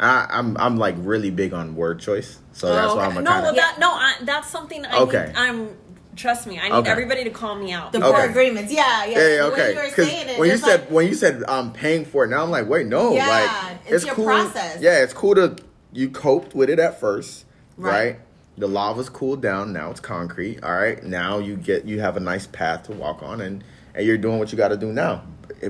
I, 0.00 0.26
I'm 0.30 0.56
I'm 0.58 0.78
like 0.78 0.96
really 0.98 1.30
big 1.30 1.52
on 1.52 1.76
word 1.76 2.00
choice, 2.00 2.40
so 2.52 2.74
that's 2.74 2.94
Oh, 2.94 2.96
why 2.96 3.04
okay. 3.04 3.06
I'm 3.06 3.18
a 3.18 3.22
no, 3.22 3.24
kind 3.24 3.44
well, 3.44 3.52
of 3.52 3.56
that 3.56 3.76
no, 3.80 3.90
I, 3.92 4.16
that's 4.22 4.48
something 4.50 4.84
I 4.86 5.00
Okay. 5.00 5.02
need. 5.02 5.32
I'm 5.36 5.76
trust 6.16 6.46
me. 6.46 6.58
I 6.58 6.68
need 6.68 6.74
Okay. 6.74 6.90
everybody 6.90 7.24
to 7.24 7.30
call 7.30 7.54
me 7.56 7.72
out. 7.72 7.92
the 7.92 8.04
Okay. 8.04 8.26
agreements. 8.28 8.72
Yeah, 8.72 9.04
yeah. 9.04 9.10
yeah, 9.10 9.18
yeah, 9.28 9.36
The 9.42 9.48
way 9.48 9.52
okay. 9.52 9.70
you 9.70 9.76
were 9.76 9.82
'Cause 9.84 10.06
saying 10.06 10.28
it, 10.28 10.38
when 10.38 10.50
you 10.50 10.56
said 10.56 10.80
like- 10.80 10.90
when 10.90 11.06
you 11.08 11.14
said 11.14 11.42
I'm 11.48 11.72
paying 11.72 12.04
for 12.04 12.24
it, 12.24 12.28
now 12.28 12.42
I'm 12.42 12.50
like, 12.50 12.68
wait, 12.68 12.86
no, 12.86 13.14
Yeah, 13.14 13.28
like 13.28 13.78
it's 13.86 14.04
your 14.04 14.14
cool. 14.14 14.24
process. 14.26 14.78
Yeah, 14.80 14.98
it's 15.02 15.12
cool 15.12 15.34
to 15.36 15.56
you 15.92 16.08
coped 16.10 16.54
with 16.54 16.70
it 16.70 16.78
at 16.78 16.98
first, 17.00 17.44
Right. 17.76 17.92
right? 17.92 18.20
The 18.58 18.66
lava's 18.68 19.08
cooled 19.08 19.40
down. 19.42 19.72
Now 19.72 19.90
it's 19.90 20.00
concrete. 20.00 20.62
All 20.62 20.72
right. 20.74 21.02
Now 21.02 21.38
you 21.38 21.56
get 21.56 21.84
you 21.86 22.00
have 22.00 22.16
a 22.16 22.20
nice 22.20 22.46
path 22.46 22.84
to 22.84 22.92
walk 22.92 23.22
on, 23.22 23.40
and 23.40 23.64
and 23.94 24.06
you're 24.06 24.18
doing 24.18 24.38
what 24.38 24.52
you 24.52 24.58
got 24.58 24.68
to 24.68 24.76
do 24.76 24.92
now. 24.92 25.22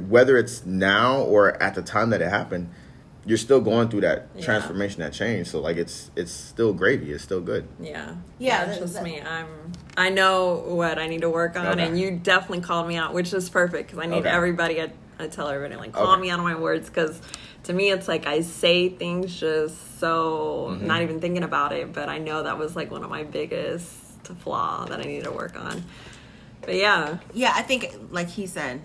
Whether 0.08 0.36
it's 0.36 0.64
now 0.64 1.18
or 1.22 1.60
at 1.62 1.74
the 1.74 1.82
time 1.82 2.10
that 2.10 2.20
it 2.22 2.28
happened, 2.28 2.68
you're 3.24 3.38
still 3.38 3.60
going 3.60 3.88
through 3.88 4.00
that 4.02 4.28
Yeah. 4.34 4.44
transformation, 4.44 5.00
that 5.00 5.12
change. 5.12 5.46
So 5.48 5.60
like 5.60 5.76
it's 5.76 6.10
it's 6.16 6.32
still 6.32 6.72
gravy. 6.72 7.12
It's 7.12 7.22
still 7.22 7.40
good. 7.40 7.68
Yeah. 7.80 8.14
Yeah, 8.38 8.64
That's 8.64 8.78
that- 8.78 8.84
just 8.84 8.94
that- 8.94 9.04
me. 9.04 9.20
I'm. 9.20 9.46
I 9.96 10.08
know 10.08 10.64
what 10.66 10.98
I 10.98 11.06
need 11.06 11.20
to 11.20 11.28
work 11.30 11.56
on, 11.56 11.66
Okay. 11.66 11.86
and 11.86 11.98
you 12.00 12.10
definitely 12.12 12.60
called 12.62 12.88
me 12.88 12.96
out, 12.96 13.12
which 13.14 13.32
is 13.34 13.48
perfect 13.50 13.88
because 13.90 14.02
I 14.02 14.06
need 14.06 14.20
Okay. 14.20 14.28
everybody. 14.30 14.80
I, 14.80 14.90
I 15.18 15.28
tell 15.28 15.48
everybody 15.48 15.78
like 15.78 15.92
call 15.92 16.12
Okay. 16.12 16.22
me 16.22 16.30
out 16.30 16.38
on 16.38 16.44
my 16.44 16.58
words 16.58 16.88
because 16.88 17.20
to 17.64 17.72
me 17.72 17.90
it's 17.92 18.08
like 18.08 18.26
I 18.26 18.40
say 18.40 18.88
things 18.88 19.38
just 19.38 20.00
so 20.00 20.70
Mm-hmm. 20.72 20.86
not 20.86 21.02
even 21.02 21.20
thinking 21.20 21.44
about 21.44 21.72
it, 21.72 21.92
but 21.92 22.08
I 22.08 22.18
know 22.18 22.42
that 22.42 22.58
was 22.58 22.74
like 22.74 22.90
one 22.90 23.04
of 23.04 23.10
my 23.10 23.22
biggest 23.22 23.90
flaw 24.40 24.84
that 24.86 24.98
I 24.98 25.02
need 25.04 25.24
to 25.24 25.30
work 25.30 25.60
on. 25.60 25.84
But 26.62 26.74
yeah, 26.76 27.18
Yeah, 27.34 27.52
I 27.54 27.62
think, 27.62 27.92
like 28.10 28.28
he 28.30 28.46
said, 28.46 28.80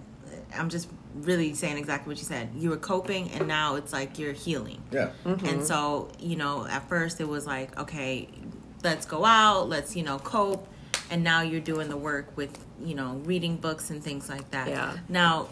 I'm 0.56 0.68
just 0.70 0.90
really 1.24 1.53
saying 1.53 1.78
exactly 1.78 2.11
what 2.11 2.18
you 2.18 2.26
said. 2.26 2.49
You 2.55 2.70
were 2.70 2.78
coping, 2.78 3.32
and 3.32 3.47
now 3.47 3.76
it's 3.76 3.93
like 3.93 4.20
you're 4.20 4.34
healing. 4.34 4.82
Yeah. 4.91 5.11
And 5.26 5.65
so, 5.65 6.09
you 6.20 6.36
know, 6.36 6.65
at 6.68 6.88
first 6.89 7.20
it 7.20 7.28
was 7.28 7.45
like, 7.45 7.78
okay, 7.80 8.30
let's 8.84 9.05
go 9.05 9.26
out, 9.26 9.70
let's, 9.70 9.95
you 9.95 10.03
know, 10.03 10.20
cope. 10.20 10.68
And 11.09 11.24
now 11.24 11.41
you're 11.41 11.61
doing 11.61 11.89
the 11.89 11.97
work 11.97 12.36
with, 12.36 12.57
you 12.84 12.95
know, 12.95 13.22
reading 13.24 13.57
books 13.57 13.89
and 13.89 14.03
things 14.03 14.30
like 14.30 14.51
that. 14.51 14.68
Yeah. 14.68 14.97
Now, 15.07 15.47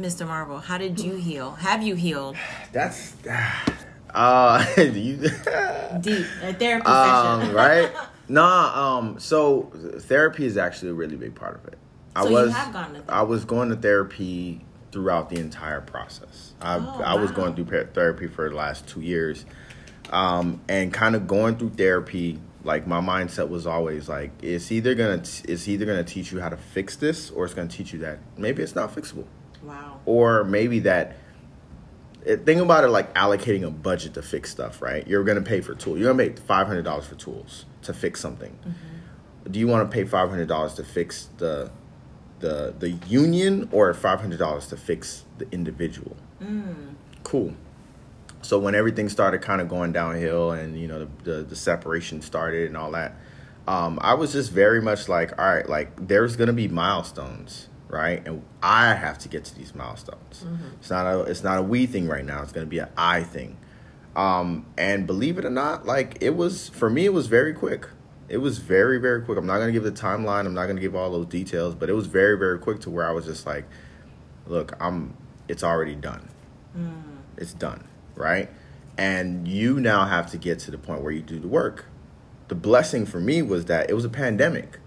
Mr. 0.00 0.26
Marvel, 0.26 0.58
how 0.58 0.78
did 0.78 1.00
you 1.00 1.14
heal? 1.14 1.52
Have 1.52 1.82
you 1.82 1.94
healed? 1.94 2.36
That's 2.72 3.14
uh 4.14 4.64
you 4.76 5.16
Deep. 6.00 6.26
A 6.42 6.52
therapy 6.52 6.86
um 6.86 7.40
session. 7.40 7.54
right 7.54 7.90
nah 8.28 8.98
um 8.98 9.18
so 9.18 9.70
therapy 10.00 10.44
is 10.44 10.56
actually 10.56 10.90
a 10.90 10.94
really 10.94 11.16
big 11.16 11.34
part 11.34 11.54
of 11.54 11.66
it 11.66 11.78
i 12.14 12.22
So 12.22 12.28
you 12.28 12.34
was 12.34 12.52
have 12.52 12.72
gone 12.72 12.94
to 12.94 13.02
i 13.08 13.22
was 13.22 13.44
going 13.44 13.70
to 13.70 13.76
therapy 13.76 14.64
throughout 14.92 15.30
the 15.30 15.40
entire 15.40 15.80
process. 15.80 16.52
I 16.60 16.76
Oh, 16.76 17.02
i 17.04 17.14
was 17.14 17.30
wow. 17.30 17.36
going 17.36 17.54
through 17.54 17.84
therapy 17.94 18.26
for 18.28 18.48
the 18.48 18.54
last 18.54 18.86
two 18.86 19.00
years 19.00 19.44
um 20.10 20.60
and 20.68 20.92
kind 20.92 21.14
of 21.16 21.26
going 21.26 21.56
through 21.56 21.70
therapy 21.70 22.38
like 22.64 22.86
my 22.86 23.00
mindset 23.00 23.48
was 23.48 23.66
always 23.66 24.08
like 24.08 24.30
it's 24.42 24.70
either 24.70 24.94
gonna 24.94 25.18
t- 25.18 25.44
it's 25.48 25.66
either 25.66 25.84
gonna 25.86 26.04
teach 26.04 26.30
you 26.30 26.40
how 26.40 26.48
to 26.48 26.56
fix 26.56 26.96
this 26.96 27.30
or 27.30 27.44
it's 27.44 27.54
gonna 27.54 27.68
teach 27.68 27.92
you 27.92 27.98
that 28.00 28.18
maybe 28.36 28.62
it's 28.62 28.74
not 28.74 28.94
fixable. 28.94 29.24
Wow. 29.64 30.00
or 30.06 30.44
maybe 30.44 30.80
that 30.80 31.16
it, 32.24 32.44
think 32.44 32.60
about 32.60 32.84
it 32.84 32.88
like 32.88 33.14
allocating 33.14 33.64
a 33.66 33.70
budget 33.70 34.14
to 34.14 34.22
fix 34.22 34.50
stuff 34.50 34.82
right? 34.82 35.06
You're 35.08 35.24
to 35.24 35.40
pay 35.40 35.60
for 35.60 35.74
tools 35.74 35.98
you're 35.98 36.12
to 36.12 36.18
pay 36.18 36.30
$500 36.30 37.02
for 37.04 37.14
tools 37.14 37.64
to 37.82 37.92
fix 37.94 38.20
something. 38.20 38.58
Do 39.50 39.58
you 39.58 39.66
want 39.66 39.88
to 39.90 39.94
pay 39.94 40.04
$500 40.04 40.76
to 40.76 40.84
fix 40.84 41.28
the 41.38 41.70
the 42.42 42.74
the 42.78 42.90
union 43.08 43.68
or 43.72 43.94
$500 43.94 44.68
to 44.68 44.76
fix 44.76 45.24
the 45.38 45.46
individual. 45.50 46.16
Cool. 47.24 47.54
So 48.42 48.58
when 48.58 48.74
everything 48.74 49.08
started 49.08 49.40
kind 49.40 49.60
of 49.62 49.68
going 49.68 49.92
downhill 49.92 50.50
and 50.50 50.78
you 50.78 50.88
know 50.88 50.98
the, 50.98 51.08
the, 51.30 51.42
the 51.44 51.56
separation 51.56 52.20
started 52.20 52.66
and 52.66 52.76
all 52.76 52.90
that 52.90 53.14
um, 53.68 53.98
i 54.02 54.12
was 54.14 54.32
just 54.32 54.50
very 54.50 54.82
much 54.82 55.08
like 55.08 55.38
all 55.38 55.46
right 55.54 55.68
like 55.68 56.08
there's 56.08 56.34
gonna 56.34 56.52
be 56.52 56.66
milestones 56.68 57.68
right? 57.88 58.26
And 58.26 58.42
i 58.62 58.94
have 58.94 59.18
to 59.18 59.28
get 59.28 59.44
to 59.44 59.54
these 59.54 59.74
milestones. 59.74 60.44
It's 60.80 60.90
not 60.90 61.06
a 61.06 61.20
it's 61.30 61.44
not 61.44 61.58
a 61.58 61.62
we 61.62 61.86
thing 61.86 62.08
right 62.08 62.24
now 62.24 62.42
it's 62.42 62.50
gonna 62.52 62.66
be 62.66 62.78
an 62.78 62.88
i 62.96 63.22
thing. 63.22 63.58
Um, 64.16 64.66
and 64.76 65.06
believe 65.06 65.38
it 65.38 65.44
or 65.44 65.50
not 65.50 65.86
like 65.86 66.18
it 66.20 66.34
was 66.36 66.68
for 66.70 66.90
me 66.90 67.04
it 67.04 67.12
was 67.12 67.28
very 67.28 67.54
quick 67.54 67.88
it 68.32 68.38
was 68.38 68.58
very 68.58 68.98
very 68.98 69.22
quick 69.22 69.38
i'm 69.38 69.46
not 69.46 69.58
gonna 69.58 69.70
give 69.70 69.84
the 69.84 69.92
timeline 69.92 70.46
i'm 70.46 70.54
not 70.54 70.66
gonna 70.66 70.80
give 70.80 70.96
all 70.96 71.12
those 71.12 71.26
details 71.26 71.74
but 71.74 71.88
it 71.88 71.92
was 71.92 72.06
very 72.06 72.36
very 72.36 72.58
quick 72.58 72.80
to 72.80 72.90
where 72.90 73.06
i 73.06 73.12
was 73.12 73.26
just 73.26 73.46
like 73.46 73.64
look 74.46 74.72
i'm 74.80 75.14
it's 75.48 75.62
already 75.62 75.94
done 75.94 76.28
mm. 76.76 77.02
it's 77.36 77.52
done, 77.52 77.84
right? 78.14 78.50
And 78.96 79.48
you 79.48 79.80
now 79.80 80.04
have 80.06 80.30
to 80.32 80.38
get 80.38 80.58
to 80.60 80.70
the 80.70 80.78
point 80.78 81.02
where 81.02 81.12
you 81.12 81.22
do 81.22 81.38
the 81.38 81.48
work. 81.48 81.86
The 82.48 82.54
blessing 82.54 83.06
for 83.06 83.20
me 83.20 83.42
was 83.42 83.66
that 83.66 83.88
it 83.88 83.94
was 83.94 84.04
a 84.04 84.10
pandemic. 84.10 84.78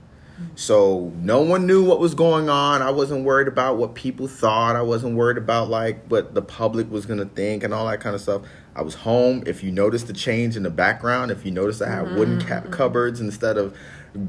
So 0.56 1.14
no 1.18 1.42
one 1.42 1.66
knew 1.66 1.84
what 1.84 2.00
was 2.00 2.14
going 2.14 2.50
on. 2.50 2.82
I 2.82 2.92
wasn't 2.92 3.24
worried 3.24 3.48
about 3.48 3.78
what 3.78 3.96
people 3.96 4.28
thought. 4.28 4.76
I 4.76 4.82
wasn't 4.82 5.16
worried 5.16 5.38
about 5.38 5.70
like 5.70 6.06
what 6.08 6.34
the 6.34 6.42
public 6.42 6.90
was 6.92 7.06
going 7.06 7.20
to 7.20 7.26
think 7.26 7.64
and 7.64 7.74
all 7.74 7.88
that 7.88 8.02
kind 8.02 8.16
of 8.16 8.22
stuff. 8.22 8.42
I 8.76 8.82
was 8.82 8.96
home. 8.96 9.44
If 9.46 9.64
you 9.64 9.72
notice 9.72 10.04
the 10.04 10.14
change 10.14 10.58
in 10.58 10.64
the 10.64 10.70
background, 10.70 11.32
if 11.32 11.46
you 11.46 11.52
notice 11.52 11.82
I 11.82 11.90
had 11.90 12.16
wooden 12.16 12.42
cap 12.42 12.64
mm-hmm. 12.64 12.74
cupboards 12.74 13.22
instead 13.22 13.58
of 13.58 13.78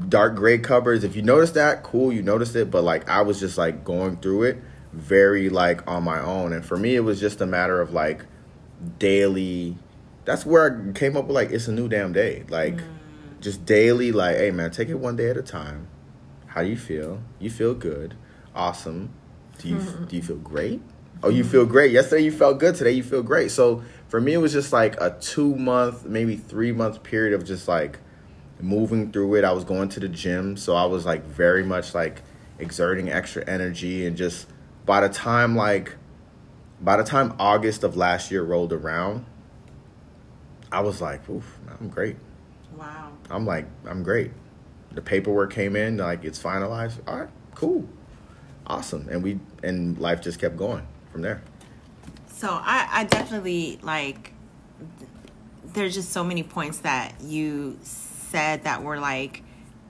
dark 0.07 0.35
gray 0.35 0.57
cupboards, 0.57 1.03
if 1.03 1.15
you 1.15 1.21
notice 1.21 1.51
that, 1.51 1.83
cool, 1.83 2.13
you 2.13 2.21
noticed 2.21 2.55
it, 2.55 2.71
but 2.71 2.83
like 2.83 3.09
I 3.09 3.21
was 3.21 3.39
just 3.39 3.57
like 3.57 3.83
going 3.83 4.17
through 4.17 4.43
it 4.43 4.57
very 4.93 5.49
like 5.49 5.85
on 5.89 6.03
my 6.03 6.21
own. 6.21 6.53
And 6.53 6.65
for 6.65 6.77
me 6.77 6.95
it 6.95 7.01
was 7.01 7.19
just 7.19 7.41
a 7.41 7.45
matter 7.45 7.81
of 7.81 7.93
like 7.93 8.25
daily 8.99 9.77
that's 10.27 10.45
where 10.45 10.87
I 10.89 10.91
came 10.91 11.15
up 11.15 11.25
with 11.27 11.35
like 11.35 11.51
it's 11.51 11.67
a 11.67 11.71
new 11.71 11.87
damn 11.87 12.13
day. 12.13 12.43
Like 12.49 12.75
mm. 12.75 12.87
just 13.39 13.65
daily 13.65 14.11
like, 14.11 14.37
hey 14.37 14.51
man, 14.51 14.71
take 14.71 14.89
it 14.89 14.95
one 14.95 15.15
day 15.15 15.29
at 15.29 15.37
a 15.37 15.41
time. 15.41 15.87
How 16.57 16.63
do 16.63 16.69
you 16.69 16.75
feel? 16.75 17.21
You 17.37 17.51
feel 17.51 17.75
good. 17.75 18.15
Awesome. 18.55 19.13
Do 19.59 19.67
you 19.69 19.75
mm-hmm. 19.75 20.05
do 20.05 20.15
you 20.15 20.23
feel 20.23 20.37
great? 20.37 20.81
Oh, 21.21 21.29
you 21.29 21.43
feel 21.43 21.67
great. 21.67 21.91
Yesterday 21.91 22.23
you 22.23 22.31
felt 22.31 22.59
good. 22.59 22.73
Today 22.73 22.93
you 22.93 23.03
feel 23.03 23.21
great. 23.21 23.51
So 23.51 23.83
for 24.07 24.19
me, 24.19 24.33
it 24.33 24.37
was 24.37 24.53
just 24.53 24.73
like 24.73 24.99
a 24.99 25.15
two 25.19 25.55
month, 25.55 26.05
maybe 26.05 26.35
three 26.35 26.71
month 26.71 27.03
period 27.03 27.35
of 27.35 27.45
just 27.45 27.67
like 27.67 27.99
moving 28.59 29.11
through 29.11 29.35
it. 29.35 29.43
I 29.43 29.51
was 29.51 29.65
going 29.65 29.89
to 29.89 29.99
the 29.99 30.07
gym, 30.09 30.57
so 30.57 30.75
I 30.75 30.85
was 30.85 31.05
like 31.05 31.23
very 31.25 31.63
much 31.63 31.93
like 31.93 32.23
exerting 32.57 33.07
extra 33.11 33.47
energy 33.47 34.07
and 34.07 34.17
just 34.17 34.47
by 34.83 35.01
the 35.01 35.09
time 35.09 35.55
like 35.55 35.95
by 36.81 36.97
the 36.97 37.03
time 37.03 37.35
August 37.37 37.83
of 37.83 37.95
last 37.95 38.31
year 38.31 38.41
rolled 38.41 38.73
around, 38.73 39.27
I 40.71 40.79
was 40.79 41.01
like, 41.01 41.29
oof, 41.29 41.59
I'm 41.79 41.89
great. 41.89 42.15
Wow. 42.75 43.11
I'm 43.29 43.45
like, 43.45 43.67
I'm 43.85 44.01
great. 44.01 44.31
The 44.97 45.03
paperwork 45.03 45.53
came 45.53 45.75
in, 45.75 45.97
like 45.97 46.23
it's 46.23 46.41
finalized. 46.41 46.97
All 47.07 47.19
right, 47.19 47.29
cool, 47.53 47.87
awesome, 48.65 49.07
and 49.11 49.21
we 49.21 49.39
and 49.61 49.95
life 49.99 50.23
just 50.23 50.39
kept 50.39 50.57
going 50.57 50.87
from 51.11 51.21
there. 51.21 51.43
So 52.29 52.47
I, 52.49 52.87
I 52.91 53.03
definitely 53.03 53.77
like. 53.83 54.33
There's 55.65 55.93
just 55.93 56.11
so 56.11 56.23
many 56.23 56.41
points 56.41 56.79
that 56.79 57.13
you 57.21 57.77
said 57.83 58.63
that 58.63 58.81
were 58.81 58.99
like, 58.99 59.43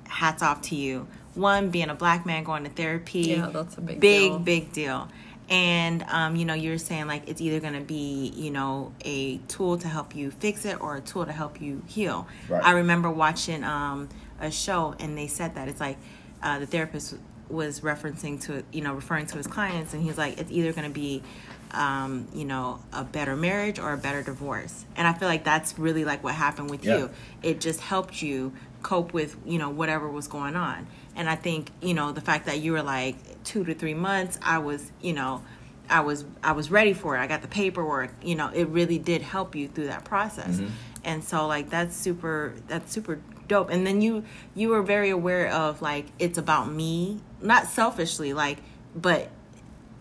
hats 0.10 0.44
off 0.44 0.62
to 0.64 0.76
you. 0.76 1.08
One 1.36 1.70
being 1.70 1.90
a 1.90 1.96
black 1.96 2.26
man 2.26 2.44
going 2.44 2.66
to 2.66 2.70
therapy. 2.70 3.22
Yeah, 3.22 3.50
that's 3.54 3.78
a 3.78 3.82
big 3.82 4.02
big 4.02 4.32
deal. 4.32 4.40
big 4.40 4.74
deal. 4.74 5.08
And 5.48 6.04
um, 6.10 6.36
you 6.36 6.44
know, 6.44 6.54
you're 6.54 6.80
saying 6.80 7.08
like 7.08 7.30
it's 7.30 7.40
either 7.40 7.62
gonna 7.62 7.80
be 7.80 8.34
you 8.36 8.52
know 8.52 8.92
a 9.06 9.38
tool 9.48 9.78
to 9.78 9.88
help 9.88 10.18
you 10.18 10.32
fix 10.32 10.66
it 10.66 10.82
or 10.82 10.98
a 10.98 11.02
tool 11.02 11.26
to 11.26 11.32
help 11.32 11.62
you 11.62 11.82
heal. 11.88 12.28
Right. 12.50 12.62
I 12.62 12.72
remember 12.72 13.10
watching 13.10 13.64
um, 13.64 14.10
a 14.40 14.52
show 14.52 14.96
and 15.00 15.18
they 15.18 15.28
said 15.28 15.56
that. 15.56 15.68
It's 15.68 15.80
like 15.80 15.98
uh, 16.44 16.60
the 16.60 16.66
therapist 16.68 17.16
was 17.50 17.80
referencing 17.80 18.42
to 18.42 18.64
you 18.74 18.82
know 18.82 18.94
referring 18.94 19.26
to 19.26 19.38
his 19.38 19.48
clients 19.48 19.94
and 19.94 20.04
he's 20.04 20.18
like 20.18 20.38
it's 20.38 20.52
either 20.52 20.74
going 20.74 20.88
to 20.88 20.94
be 20.94 21.24
um, 21.72 22.28
you 22.34 22.44
know 22.46 22.80
a 22.94 23.04
better 23.04 23.36
marriage 23.36 23.80
or 23.80 23.94
a 23.94 23.98
better 23.98 24.22
divorce. 24.24 24.86
And 24.96 25.08
i 25.08 25.14
feel 25.14 25.28
like 25.28 25.44
that's 25.44 25.78
really 25.80 26.04
like 26.06 26.24
what 26.24 26.36
happened 26.36 26.70
with 26.70 26.84
Yeah. 26.86 26.98
you. 26.98 27.10
It 27.44 27.60
just 27.62 27.80
helped 27.82 28.22
you 28.22 28.54
cope 28.84 29.14
with 29.14 29.36
you 29.46 29.58
know 29.60 29.70
whatever 29.70 30.10
was 30.10 30.28
going 30.28 30.56
on. 30.56 30.88
And 31.16 31.30
i 31.30 31.36
think 31.36 31.72
you 31.82 31.94
know 31.94 32.12
the 32.12 32.22
fact 32.22 32.46
that 32.46 32.60
you 32.60 32.74
were 32.74 32.84
like 32.84 33.16
two 33.44 33.64
to 33.64 33.74
three 33.74 33.94
months 33.94 34.38
i 34.42 34.58
was 34.60 34.92
you 35.02 35.14
know 35.14 35.42
i 35.90 36.02
was 36.02 36.26
i 36.44 36.52
was 36.52 36.70
ready 36.70 36.94
for 36.94 37.16
it. 37.16 37.20
I 37.20 37.28
got 37.28 37.42
the 37.42 37.48
paperwork. 37.48 38.12
You 38.22 38.36
know 38.36 38.50
it 38.54 38.68
really 38.68 39.00
did 39.00 39.22
help 39.22 39.56
you 39.56 39.68
through 39.68 39.88
that 39.88 40.04
process. 40.06 40.62
And 41.04 41.24
so 41.24 41.48
like 41.48 41.70
that's 41.70 41.96
super 41.96 42.54
that's 42.68 42.92
super 42.92 43.20
dope. 43.48 43.70
And 43.70 43.86
then 43.86 44.02
you 44.02 44.24
you 44.56 44.70
were 44.70 44.82
very 44.82 45.10
aware 45.10 45.50
of 45.50 45.82
like 45.82 46.08
it's 46.20 46.38
about 46.38 46.72
me. 46.72 47.22
Not 47.42 47.68
selfishly 47.68 48.34
like 48.34 48.60
but 48.96 49.30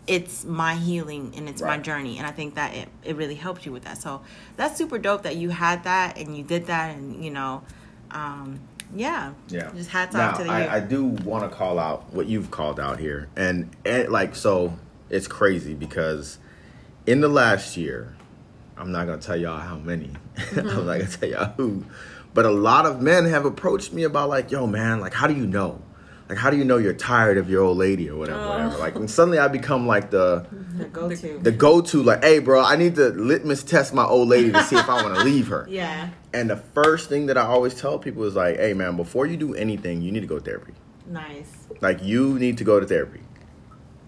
it's 0.07 0.44
my 0.44 0.74
healing 0.74 1.34
and 1.36 1.49
it's 1.49 1.61
my 1.61 1.78
journey. 1.78 2.18
And 2.18 2.26
i 2.26 2.30
think 2.30 2.55
that 2.55 2.74
it, 2.74 2.88
it 3.03 3.16
really 3.16 3.34
helped 3.34 3.66
you 3.66 3.72
with 3.72 3.84
that. 3.84 3.99
So 3.99 4.22
that's 4.57 4.76
super 4.76 4.99
dope 4.99 5.22
that 5.22 5.36
you 5.36 5.51
had 5.51 5.84
that 5.84 6.18
and 6.18 6.36
you 6.36 6.44
did 6.44 6.66
that 6.66 6.97
and 6.97 7.24
you 7.24 7.30
know 7.30 7.62
um 8.11 8.61
yeah. 8.94 9.32
Yeah. 9.49 9.70
just 9.74 9.90
hats 9.90 10.14
now, 10.14 10.30
off 10.30 10.38
to 10.38 10.44
the. 10.44 10.51
I, 10.51 10.76
I 10.76 10.80
do 10.80 11.05
want 11.05 11.51
to 11.51 11.55
call 11.55 11.78
out 11.78 12.12
what 12.12 12.26
you've 12.26 12.51
called 12.51 12.78
out 12.78 12.99
here, 12.99 13.28
and, 13.36 13.74
and 13.84 14.09
like 14.09 14.36
so, 14.36 14.78
it's 15.11 15.26
crazy 15.26 15.74
because 15.74 16.38
in 17.07 17.20
the 17.20 17.28
last 17.28 17.76
year, 17.76 18.16
I'm 18.76 18.92
not 18.92 19.07
gonna 19.07 19.20
tell 19.20 19.36
y'all 19.36 19.59
how 19.59 19.76
many. 19.76 20.12
I'm 20.57 20.64
not 20.64 20.99
gonna 20.99 21.07
tell 21.07 21.28
y'all 21.28 21.53
who, 21.57 21.84
but 22.37 22.47
a 22.47 22.51
lot 22.51 22.87
of 22.87 23.01
men 23.03 23.24
have 23.24 23.45
approached 23.45 23.93
me 23.93 24.05
about 24.05 24.28
like, 24.28 24.53
yo, 24.53 24.66
man, 24.68 25.01
like, 25.01 25.12
how 25.14 25.26
do 25.26 25.34
you 25.34 25.47
know? 25.47 25.82
like 26.28 26.39
how 26.39 26.51
do 26.51 26.57
you 26.57 26.64
know 26.64 26.76
you're 26.76 26.93
tired 26.93 27.39
of 27.39 27.49
your 27.49 27.62
old 27.62 27.78
lady 27.78 28.11
or 28.11 28.16
whatever, 28.18 28.41
Oh. 28.41 28.49
whatever. 28.51 28.78
Like 28.78 28.97
and 28.97 29.09
suddenly 29.09 29.39
I 29.39 29.47
become 29.47 29.87
like 29.87 30.11
the 30.11 30.45
The 30.76 30.87
go 30.87 31.09
to. 31.09 31.39
the 31.39 31.53
go 31.53 31.80
to 31.80 32.03
like, 32.03 32.24
hey 32.24 32.41
bro, 32.41 32.64
I 32.64 32.74
need 32.74 32.97
to 32.97 33.11
litmus 33.11 33.62
test 33.62 33.95
my 33.95 34.03
old 34.05 34.26
lady 34.28 34.51
to 34.51 34.61
see 34.64 34.74
if 34.74 34.89
I 34.89 35.01
want 35.05 35.14
to 35.18 35.22
leave 35.30 35.47
her. 35.55 35.66
yeah. 35.70 36.11
And 36.34 36.51
the 36.51 36.57
first 36.57 37.09
thing 37.09 37.26
that 37.26 37.39
I 37.39 37.43
always 37.43 37.74
tell 37.80 37.97
people 38.01 38.24
is 38.24 38.34
like, 38.34 38.57
hey 38.57 38.74
man, 38.74 38.97
before 38.97 39.26
you 39.26 39.37
do 39.37 39.55
anything, 39.55 40.03
you 40.03 40.11
need 40.11 40.22
to 40.26 40.26
go 40.26 40.39
to 40.41 40.45
therapy. 40.45 40.72
Nice. 41.07 41.51
Like 41.80 42.03
you 42.03 42.37
need 42.41 42.59
to 42.59 42.64
go 42.64 42.80
to 42.80 42.87
therapy. 42.87 43.20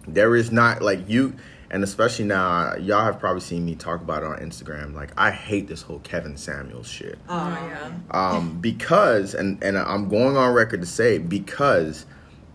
There 0.08 0.34
is 0.34 0.50
not 0.50 0.82
like 0.82 1.08
you 1.08 1.34
and 1.70 1.84
especially 1.84 2.24
now 2.24 2.74
y'all 2.76 3.04
have 3.04 3.18
probably 3.20 3.40
seen 3.40 3.64
me 3.64 3.74
talk 3.74 4.00
about 4.00 4.22
it 4.22 4.26
on 4.26 4.38
Instagram. 4.38 4.94
Like 4.94 5.10
I 5.16 5.30
hate 5.30 5.68
this 5.68 5.82
whole 5.82 5.98
Kevin 6.00 6.36
Samuels 6.36 6.88
shit. 6.88 7.18
Oh, 7.28 7.34
Oh, 7.60 7.66
yeah. 7.68 7.90
Um 8.10 8.58
because 8.60 9.34
and 9.34 9.62
and 9.62 9.76
I'm 9.78 10.08
going 10.08 10.36
on 10.36 10.52
record 10.54 10.80
to 10.80 10.86
say 10.86 11.18
because 11.18 12.06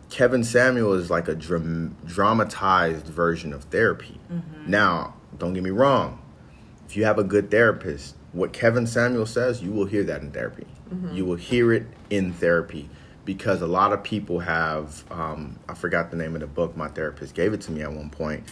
Kevin 0.10 0.44
Samuel 0.44 0.94
is 0.94 1.10
like 1.10 1.28
a 1.28 1.34
dram- 1.36 1.96
dramatized 2.06 3.08
version 3.08 3.52
of 3.54 3.64
therapy. 3.66 4.20
Now, 4.68 5.16
don't 5.40 5.54
get 5.54 5.64
me 5.64 5.72
wrong. 5.72 6.22
If 6.88 6.96
you 6.96 7.06
have 7.06 7.18
a 7.18 7.24
good 7.24 7.50
therapist, 7.50 8.16
what 8.32 8.54
Kevin 8.54 8.86
Samuel 8.86 9.26
says, 9.26 9.64
you 9.64 9.72
will 9.72 9.86
hear 9.86 10.04
that 10.04 10.22
in 10.22 10.32
therapy. 10.32 10.68
You 11.12 11.26
will 11.26 11.38
hear 11.38 11.74
it 11.74 11.88
in 12.12 12.34
therapy 12.34 12.88
because 13.26 13.62
a 13.64 13.68
lot 13.68 13.92
of 13.94 14.04
people 14.04 14.40
have, 14.42 15.04
um, 15.10 15.58
I 15.68 15.74
forgot 15.74 16.12
the 16.12 16.18
name 16.18 16.36
of 16.36 16.42
the 16.42 16.48
book, 16.48 16.78
my 16.78 16.88
therapist 16.90 17.34
gave 17.34 17.52
it 17.54 17.62
to 17.62 17.72
me 17.72 17.82
at 17.82 17.92
one 17.92 18.12
point, 18.12 18.44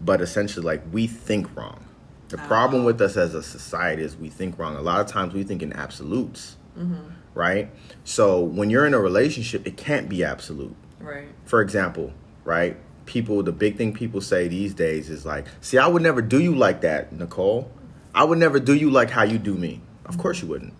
but 0.00 0.20
essentially, 0.20 0.64
like, 0.64 0.82
we 0.92 1.06
think 1.06 1.54
wrong. 1.56 1.84
The 2.28 2.38
problem 2.38 2.82
oh. 2.82 2.86
with 2.86 3.00
us 3.00 3.16
as 3.16 3.34
a 3.34 3.42
society 3.42 4.02
is 4.02 4.16
we 4.16 4.28
think 4.28 4.58
wrong. 4.58 4.76
A 4.76 4.82
lot 4.82 5.00
of 5.00 5.06
times 5.06 5.34
we 5.34 5.44
think 5.44 5.62
in 5.62 5.72
absolutes, 5.72 6.56
mm-hmm. 6.76 7.10
right? 7.34 7.70
So 8.02 8.40
when 8.40 8.70
you're 8.70 8.86
in 8.86 8.94
a 8.94 8.98
relationship, 8.98 9.66
it 9.66 9.76
can't 9.76 10.08
be 10.08 10.24
absolute 10.24 10.74
Right. 11.04 11.28
for 11.44 11.60
example, 11.60 12.12
right? 12.44 12.76
People, 13.06 13.42
the 13.42 13.52
big 13.52 13.76
thing 13.76 13.92
people 13.92 14.20
say 14.20 14.48
these 14.48 14.72
days 14.72 15.10
is 15.10 15.26
like, 15.26 15.46
see, 15.60 15.76
I 15.76 15.86
would 15.86 16.02
never 16.02 16.22
do 16.22 16.40
you 16.40 16.54
like 16.54 16.80
that, 16.80 17.12
Nicole. 17.12 17.70
I 18.14 18.24
would 18.24 18.38
never 18.38 18.58
do 18.58 18.74
you 18.74 18.90
like 18.90 19.10
how 19.10 19.24
you 19.24 19.38
do 19.38 19.54
me. 19.54 19.82
Of 20.06 20.16
course 20.16 20.40
you 20.40 20.48
wouldn't, 20.48 20.72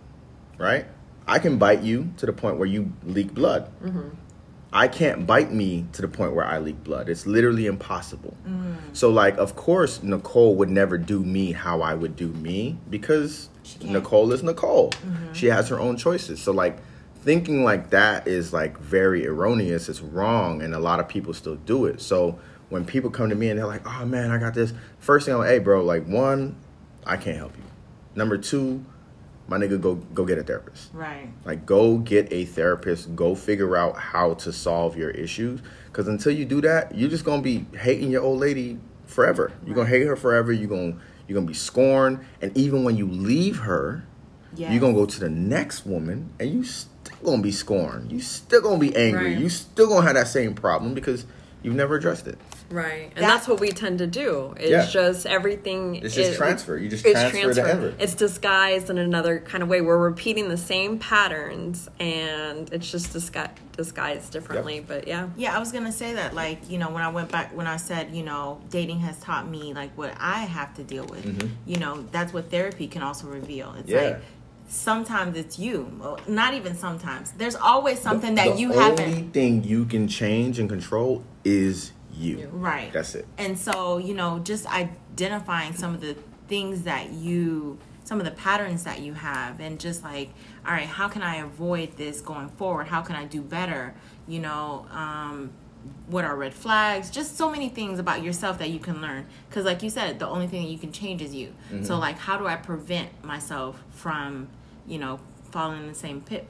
right? 0.58 0.86
I 1.26 1.38
can 1.38 1.58
bite 1.58 1.82
you 1.82 2.12
to 2.18 2.26
the 2.26 2.32
point 2.32 2.58
where 2.58 2.68
you 2.68 2.92
leak 3.04 3.34
blood. 3.34 3.70
Mm-hmm. 3.82 4.08
I 4.74 4.88
can't 4.88 5.24
bite 5.24 5.52
me 5.52 5.86
to 5.92 6.02
the 6.02 6.08
point 6.08 6.34
where 6.34 6.44
I 6.44 6.58
leak 6.58 6.82
blood. 6.82 7.08
It's 7.08 7.26
literally 7.26 7.66
impossible. 7.66 8.36
Mm. 8.44 8.76
So, 8.92 9.08
like, 9.08 9.38
of 9.38 9.54
course, 9.54 10.02
Nicole 10.02 10.56
would 10.56 10.68
never 10.68 10.98
do 10.98 11.20
me 11.20 11.52
how 11.52 11.80
I 11.80 11.94
would 11.94 12.16
do 12.16 12.28
me 12.28 12.76
because. 12.90 13.48
Nicole 13.80 14.30
is 14.32 14.42
Nicole. 14.42 14.90
Mm-hmm. 14.90 15.32
She 15.32 15.46
has 15.46 15.68
her 15.68 15.78
own 15.78 15.96
choices. 15.96 16.42
So, 16.42 16.52
like, 16.52 16.76
thinking 17.22 17.64
like 17.64 17.90
that 17.90 18.28
is 18.28 18.52
like 18.52 18.78
very 18.78 19.26
erroneous. 19.26 19.88
It's 19.88 20.00
wrong, 20.00 20.60
and 20.60 20.74
a 20.74 20.78
lot 20.78 21.00
of 21.00 21.08
people 21.08 21.32
still 21.32 21.56
do 21.56 21.86
it. 21.86 22.00
So, 22.00 22.38
when 22.68 22.84
people 22.84 23.10
come 23.10 23.30
to 23.30 23.34
me 23.34 23.48
and 23.48 23.58
they're 23.58 23.66
like, 23.66 23.86
"Oh 23.86 24.04
man, 24.04 24.30
I 24.30 24.38
got 24.38 24.54
this," 24.54 24.74
first 24.98 25.24
thing 25.24 25.34
I'm 25.34 25.40
like, 25.40 25.50
"Hey, 25.50 25.58
bro, 25.60 25.82
like, 25.82 26.06
one, 26.06 26.56
I 27.06 27.16
can't 27.16 27.36
help 27.36 27.56
you. 27.56 27.62
Number 28.14 28.36
two, 28.36 28.84
my 29.48 29.58
nigga, 29.58 29.80
go 29.80 29.94
go 30.14 30.24
get 30.24 30.38
a 30.38 30.42
therapist." 30.42 30.90
Right. 30.94 31.28
Like, 31.44 31.66
go 31.66 31.98
get 31.98 32.32
a 32.32 32.44
therapist. 32.44 33.14
Go 33.14 33.34
figure 33.34 33.76
out 33.76 33.96
how 33.96 34.34
to 34.34 34.52
solve 34.52 34.96
your 34.96 35.10
issues. 35.10 35.60
Because 35.86 36.08
until 36.08 36.32
you 36.32 36.44
do 36.44 36.60
that, 36.62 36.94
you're 36.94 37.10
just 37.10 37.24
gonna 37.24 37.42
be 37.42 37.66
hating 37.76 38.10
your 38.10 38.22
old 38.22 38.40
lady 38.40 38.78
forever. 39.06 39.52
You're 39.66 39.74
gonna 39.76 39.88
hate 39.88 40.06
her 40.06 40.16
forever. 40.16 40.52
You're 40.52 40.68
gonna 40.68 40.94
you're 41.26 41.34
gonna 41.34 41.46
be 41.46 41.54
scorned. 41.54 42.20
And 42.42 42.56
even 42.56 42.84
when 42.84 42.96
you 42.96 43.06
leave 43.06 43.58
her, 43.60 44.04
Yeah. 44.56 44.70
you're 44.72 44.80
gonna 44.80 44.92
go 44.94 45.06
to 45.06 45.20
the 45.20 45.30
next 45.30 45.86
woman, 45.86 46.30
and 46.38 46.50
you 46.50 46.64
still 46.64 47.16
gonna 47.24 47.42
be 47.42 47.52
scorned. 47.52 48.12
You 48.12 48.20
still 48.20 48.60
gonna 48.60 48.78
be 48.78 48.94
angry. 48.96 49.30
Right. 49.32 49.38
You 49.38 49.48
still 49.48 49.88
gonna 49.88 50.06
have 50.06 50.14
that 50.14 50.28
same 50.28 50.54
problem 50.54 50.94
because 50.94 51.24
you've 51.62 51.74
never 51.74 51.96
addressed 51.96 52.26
it. 52.26 52.38
Right. 52.74 53.12
And 53.14 53.24
That- 53.24 53.28
that's 53.28 53.46
what 53.48 53.60
we 53.60 53.68
tend 53.68 53.98
to 53.98 54.06
do. 54.06 54.52
It's 54.58 54.68
Yeah. 54.70 54.86
just 54.86 55.26
everything. 55.26 55.96
It's 55.96 56.14
just 56.14 56.32
is- 56.32 56.36
transfer. 56.36 56.76
You 56.76 56.88
just 56.88 57.06
it's 57.06 57.12
transfer 57.20 57.54
to 57.54 57.62
ever. 57.66 57.94
It's 58.00 58.14
disguised 58.14 58.90
in 58.90 58.98
another 58.98 59.38
kind 59.38 59.62
of 59.62 59.68
way. 59.68 59.80
We're 59.80 59.96
repeating 59.98 60.48
the 60.48 60.56
same 60.56 60.98
patterns 60.98 61.88
and 62.00 62.68
it's 62.72 62.90
just 62.90 63.12
disgu- 63.14 63.50
disguised 63.76 64.32
differently. 64.32 64.84
But 64.86 65.06
yeah. 65.06 65.28
Yeah, 65.36 65.54
I 65.56 65.60
was 65.60 65.70
gonna 65.70 65.92
say 65.92 66.14
that. 66.14 66.34
Like, 66.34 66.68
you 66.68 66.78
know, 66.78 66.90
when 66.90 67.02
I 67.02 67.08
went 67.10 67.30
back, 67.30 67.56
when 67.56 67.66
I 67.68 67.76
said, 67.76 68.08
you 68.12 68.24
know, 68.24 68.60
dating 68.70 69.00
has 69.00 69.18
taught 69.20 69.48
me 69.48 69.72
like 69.72 69.90
what 69.96 70.12
I 70.18 70.40
have 70.40 70.74
to 70.74 70.82
deal 70.82 71.04
with. 71.06 71.50
You 71.66 71.76
know, 71.76 72.04
that's 72.10 72.32
what 72.32 72.50
therapy 72.50 72.88
can 72.88 73.02
also 73.02 73.28
reveal. 73.28 73.72
It's 73.78 73.88
Mm-hmm. 73.88 74.04
Yeah. 74.04 74.10
like 74.14 74.20
sometimes 74.68 75.36
it's 75.36 75.58
you. 75.58 75.90
Well, 76.00 76.18
not 76.26 76.54
even 76.54 76.74
sometimes. 76.74 77.32
There's 77.38 77.54
always 77.54 78.00
something 78.00 78.34
that 78.34 78.54
the 78.54 78.60
you 78.60 78.72
only 78.72 78.82
haven't. 79.04 79.32
thing 79.32 79.62
you 79.62 79.84
can 79.84 80.08
change 80.08 80.58
and 80.58 80.68
control 80.68 81.22
is 81.44 81.92
you. 82.18 82.48
Right. 82.52 82.92
That's 82.92 83.14
it. 83.14 83.26
And 83.38 83.58
so, 83.58 83.98
you 83.98 84.14
know, 84.14 84.38
just 84.38 84.66
identifying 84.66 85.74
some 85.74 85.94
of 85.94 86.00
the 86.00 86.16
things 86.48 86.82
that 86.82 87.10
you, 87.10 87.78
some 88.04 88.18
of 88.18 88.24
the 88.24 88.32
patterns 88.32 88.84
that 88.84 89.00
you 89.00 89.14
have, 89.14 89.60
and 89.60 89.80
just 89.80 90.02
like, 90.02 90.30
all 90.66 90.72
right, 90.72 90.86
how 90.86 91.08
can 91.08 91.22
I 91.22 91.36
avoid 91.36 91.96
this 91.96 92.20
going 92.20 92.48
forward? 92.50 92.86
How 92.86 93.02
can 93.02 93.16
I 93.16 93.24
do 93.24 93.40
better? 93.40 93.94
You 94.26 94.40
know, 94.40 94.86
um, 94.90 95.50
what 96.06 96.24
are 96.24 96.34
red 96.36 96.54
flags? 96.54 97.10
Just 97.10 97.36
so 97.36 97.50
many 97.50 97.68
things 97.68 97.98
about 97.98 98.22
yourself 98.22 98.58
that 98.58 98.70
you 98.70 98.78
can 98.78 99.00
learn. 99.00 99.26
Because, 99.48 99.64
like 99.64 99.82
you 99.82 99.90
said, 99.90 100.18
the 100.18 100.28
only 100.28 100.46
thing 100.46 100.62
that 100.62 100.70
you 100.70 100.78
can 100.78 100.92
change 100.92 101.22
is 101.22 101.34
you. 101.34 101.54
Mm-hmm. 101.70 101.84
So, 101.84 101.98
like, 101.98 102.18
how 102.18 102.38
do 102.38 102.46
I 102.46 102.56
prevent 102.56 103.24
myself 103.24 103.82
from, 103.90 104.48
you 104.86 104.98
know, 104.98 105.20
falling 105.50 105.82
in 105.82 105.88
the 105.88 105.94
same 105.94 106.20
pit? 106.20 106.46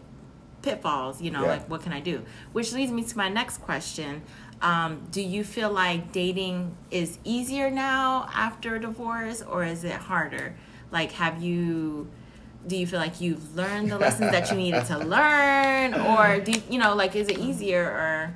Pitfalls 0.65 1.21
you 1.23 1.31
know 1.31 1.43
Yeah. 1.43 1.49
like 1.55 1.69
what 1.71 1.83
can 1.83 1.93
i 1.93 2.01
do 2.01 2.23
which 2.53 2.73
leads 2.73 2.91
me 2.91 3.03
to 3.05 3.17
my 3.17 3.29
next 3.29 3.59
question 3.59 4.23
um, 4.63 5.03
do 5.11 5.21
you 5.21 5.45
feel 5.45 5.71
like 5.71 6.11
dating 6.13 6.75
is 6.91 7.19
easier 7.25 7.71
now 7.71 8.29
after 8.35 8.77
a 8.77 8.81
divorce 8.81 9.43
or 9.43 9.65
is 9.65 9.85
it 9.85 9.93
harder 9.93 10.57
like 10.91 11.13
have 11.13 11.43
you 11.43 12.09
do 12.67 12.77
you 12.77 12.87
feel 12.87 12.99
like 13.01 13.21
you've 13.21 13.55
learned 13.55 13.91
the 13.91 13.99
lessons 13.99 14.31
that 14.31 14.51
you 14.51 14.57
needed 14.57 14.85
to 14.87 14.97
learn 15.17 15.93
or 15.95 16.41
do 16.41 16.53
you, 16.53 16.63
you 16.71 16.79
know 16.79 16.95
like 16.95 17.15
is 17.15 17.29
it 17.29 17.39
easier 17.39 17.85
or 17.85 18.35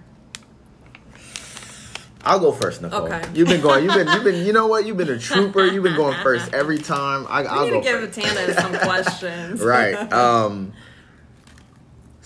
I'll 2.25 2.41
go 2.41 2.53
first, 2.53 2.83
Nicole. 2.83 3.07
Okay. 3.07 3.23
You've 3.33 3.49
been 3.49 3.61
going. 3.63 3.85
You've 3.85 3.95
been. 3.95 4.09
You've 4.09 4.25
been. 4.25 4.45
You 4.45 4.53
know 4.53 4.67
what? 4.67 4.85
You've 4.85 4.97
been 4.97 5.09
a 5.09 5.19
trooper. 5.19 5.65
You've 5.65 5.85
been 5.85 5.97
going 5.97 6.21
first 6.23 6.53
every 6.53 6.77
time. 6.79 7.27
I, 7.29 7.43
I 7.45 7.45
I'll 7.45 7.65
need 7.71 7.83
to 7.85 8.09
give. 8.11 8.13
Tana 8.13 8.53
some 8.55 8.73
questions. 8.89 9.61
right. 9.63 9.95
Um. 10.13 10.73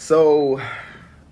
So, 0.02 0.60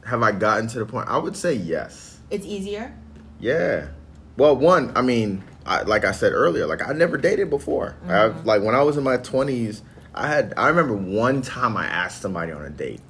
have 0.06 0.22
I 0.22 0.30
gotten 0.30 0.68
to 0.68 0.78
the 0.78 0.86
point? 0.86 1.08
I 1.08 1.18
would 1.18 1.36
say 1.36 1.54
yes. 1.54 2.20
it's 2.30 2.46
easier 2.46 2.94
Yeah. 3.40 3.88
Well, 4.36 4.54
one. 4.56 4.92
I 4.96 5.02
mean, 5.02 5.42
I, 5.66 5.82
like 5.82 6.04
I 6.04 6.12
said 6.12 6.32
earlier, 6.32 6.66
like 6.66 6.86
I 6.88 6.92
never 6.92 7.16
dated 7.16 7.50
before. 7.50 7.96
I, 8.06 8.26
like 8.26 8.62
when 8.62 8.76
I 8.76 8.82
was 8.84 8.96
in 8.96 9.02
my 9.02 9.16
twenties, 9.16 9.82
I 10.14 10.28
had. 10.28 10.54
I 10.56 10.68
remember 10.68 10.94
one 10.94 11.42
time 11.42 11.76
I 11.76 11.84
asked 11.86 12.22
somebody 12.22 12.52
on 12.52 12.62
a 12.64 12.70
date. 12.70 13.00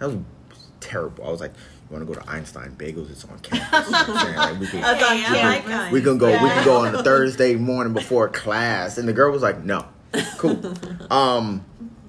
That 0.00 0.06
was 0.08 0.16
terrible. 0.80 1.24
I 1.26 1.30
was 1.30 1.40
like, 1.40 1.52
"You 1.54 1.96
want 1.96 2.06
to 2.06 2.12
go 2.12 2.20
to 2.20 2.28
Einstein 2.28 2.72
Bagels? 2.76 3.08
It's 3.10 3.24
on 3.24 3.38
campus." 3.38 3.86
You 3.86 3.92
know 3.92 4.14
what 4.14 4.26
I'm? 4.26 4.36
Like, 4.36 4.60
we 4.60 4.66
can- 4.66 4.80
That's 4.82 5.02
on 5.04 5.16
Hey, 5.16 5.40
I 5.40 5.44
like 5.48 5.62
campus. 5.62 5.70
that. 5.70 5.92
we 5.92 6.02
can 6.02 6.18
go 6.18 6.32
we 6.32 6.48
can 6.48 6.64
go 6.64 6.76
on 6.78 6.94
a 6.96 7.02
thursday 7.04 7.54
morning 7.54 7.92
before 7.94 8.28
class 8.28 8.98
and 8.98 9.06
the 9.08 9.12
girl 9.12 9.30
was 9.30 9.42
like 9.42 9.62
no 9.64 9.86
cool 10.38 10.60
um 11.10 11.64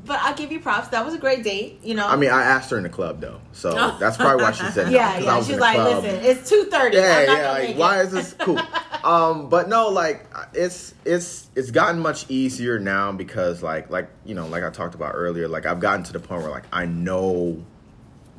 but 0.06 0.20
i'll 0.22 0.36
give 0.36 0.52
you 0.52 0.60
props 0.60 0.88
that 0.90 1.04
was 1.04 1.14
a 1.14 1.18
great 1.18 1.44
date 1.44 1.80
you 1.84 1.94
know 1.96 2.08
i 2.08 2.16
mean 2.16 2.30
i 2.30 2.42
asked 2.44 2.70
her 2.72 2.78
in 2.78 2.84
the 2.84 2.90
club 2.90 3.20
though 3.22 3.40
so 3.52 3.72
that's 4.00 4.18
probably 4.18 4.44
why 4.44 4.52
she 4.52 4.66
said 4.68 4.88
no, 4.88 4.92
yeah 4.94 5.18
yeah 5.20 5.38
was 5.38 5.48
she's 5.48 5.58
like 5.58 5.76
club. 5.76 6.04
listen 6.04 6.20
it's 6.26 6.52
2.30 6.52 6.72
yeah 6.72 6.80
I'm 6.80 6.92
not 6.92 6.94
yeah 6.94 7.26
gonna 7.26 7.68
like 7.68 7.78
why 7.78 8.00
it. 8.02 8.06
is 8.06 8.12
this 8.12 8.34
cool 8.40 8.60
um 9.04 9.50
but 9.50 9.68
no 9.70 9.90
like 9.90 10.26
it's 10.54 10.94
it's 11.06 11.50
it's 11.56 11.72
gotten 11.72 12.00
much 12.00 12.26
easier 12.30 12.80
now 12.80 13.12
because 13.12 13.62
like 13.64 13.90
like 13.90 14.10
you 14.26 14.36
know 14.36 14.48
like 14.48 14.64
i 14.64 14.70
talked 14.70 14.96
about 14.96 15.12
earlier 15.16 15.48
like 15.48 15.66
i've 15.66 15.80
gotten 15.80 16.04
to 16.04 16.14
the 16.14 16.20
point 16.20 16.42
where 16.42 16.52
like 16.52 16.66
i 16.72 16.86
know 16.86 17.64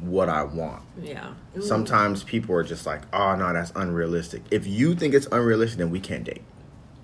what 0.00 0.28
i 0.28 0.42
want 0.42 0.82
Yeah. 1.00 1.32
sometimes 1.60 2.22
people 2.22 2.54
are 2.54 2.62
just 2.62 2.84
like, 2.84 3.00
oh 3.14 3.34
no, 3.34 3.50
that's 3.54 3.72
unrealistic. 3.74 4.42
If 4.50 4.66
you 4.66 4.94
think 4.94 5.14
it's 5.14 5.26
unrealistic, 5.32 5.78
then 5.78 5.88
we 5.90 6.00
can't 6.00 6.22
date. 6.22 6.42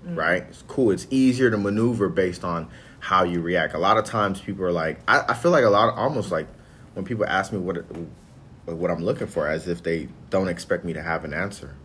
Right? 0.05 0.43
It's 0.49 0.63
cool. 0.67 0.91
It's 0.91 1.07
easier 1.09 1.49
to 1.49 1.57
maneuver 1.57 2.07
based 2.07 2.43
on 2.43 2.69
how 3.03 3.25
you 3.25 3.41
react. 3.41 3.73
A 3.73 3.77
lot 3.77 3.97
of 3.97 4.05
times 4.05 4.39
people 4.39 4.63
are 4.63 4.71
like, 4.71 4.97
I, 5.09 5.25
I 5.27 5.33
feel 5.33 5.51
like 5.51 5.65
a 5.65 5.69
lot 5.69 5.89
of 5.89 5.99
almost 5.99 6.31
like 6.31 6.47
when 6.93 7.03
people 7.03 7.25
ask 7.25 7.51
me 7.51 7.59
what 7.59 7.83
what 8.65 8.89
I'm 8.89 9.03
looking 9.03 9.27
for, 9.27 9.45
as 9.45 9.67
if 9.67 9.83
they 9.83 10.07
don't 10.29 10.47
expect 10.47 10.85
me 10.85 10.93
to 10.93 11.01
have 11.01 11.25
an 11.25 11.33
answer. 11.33 11.75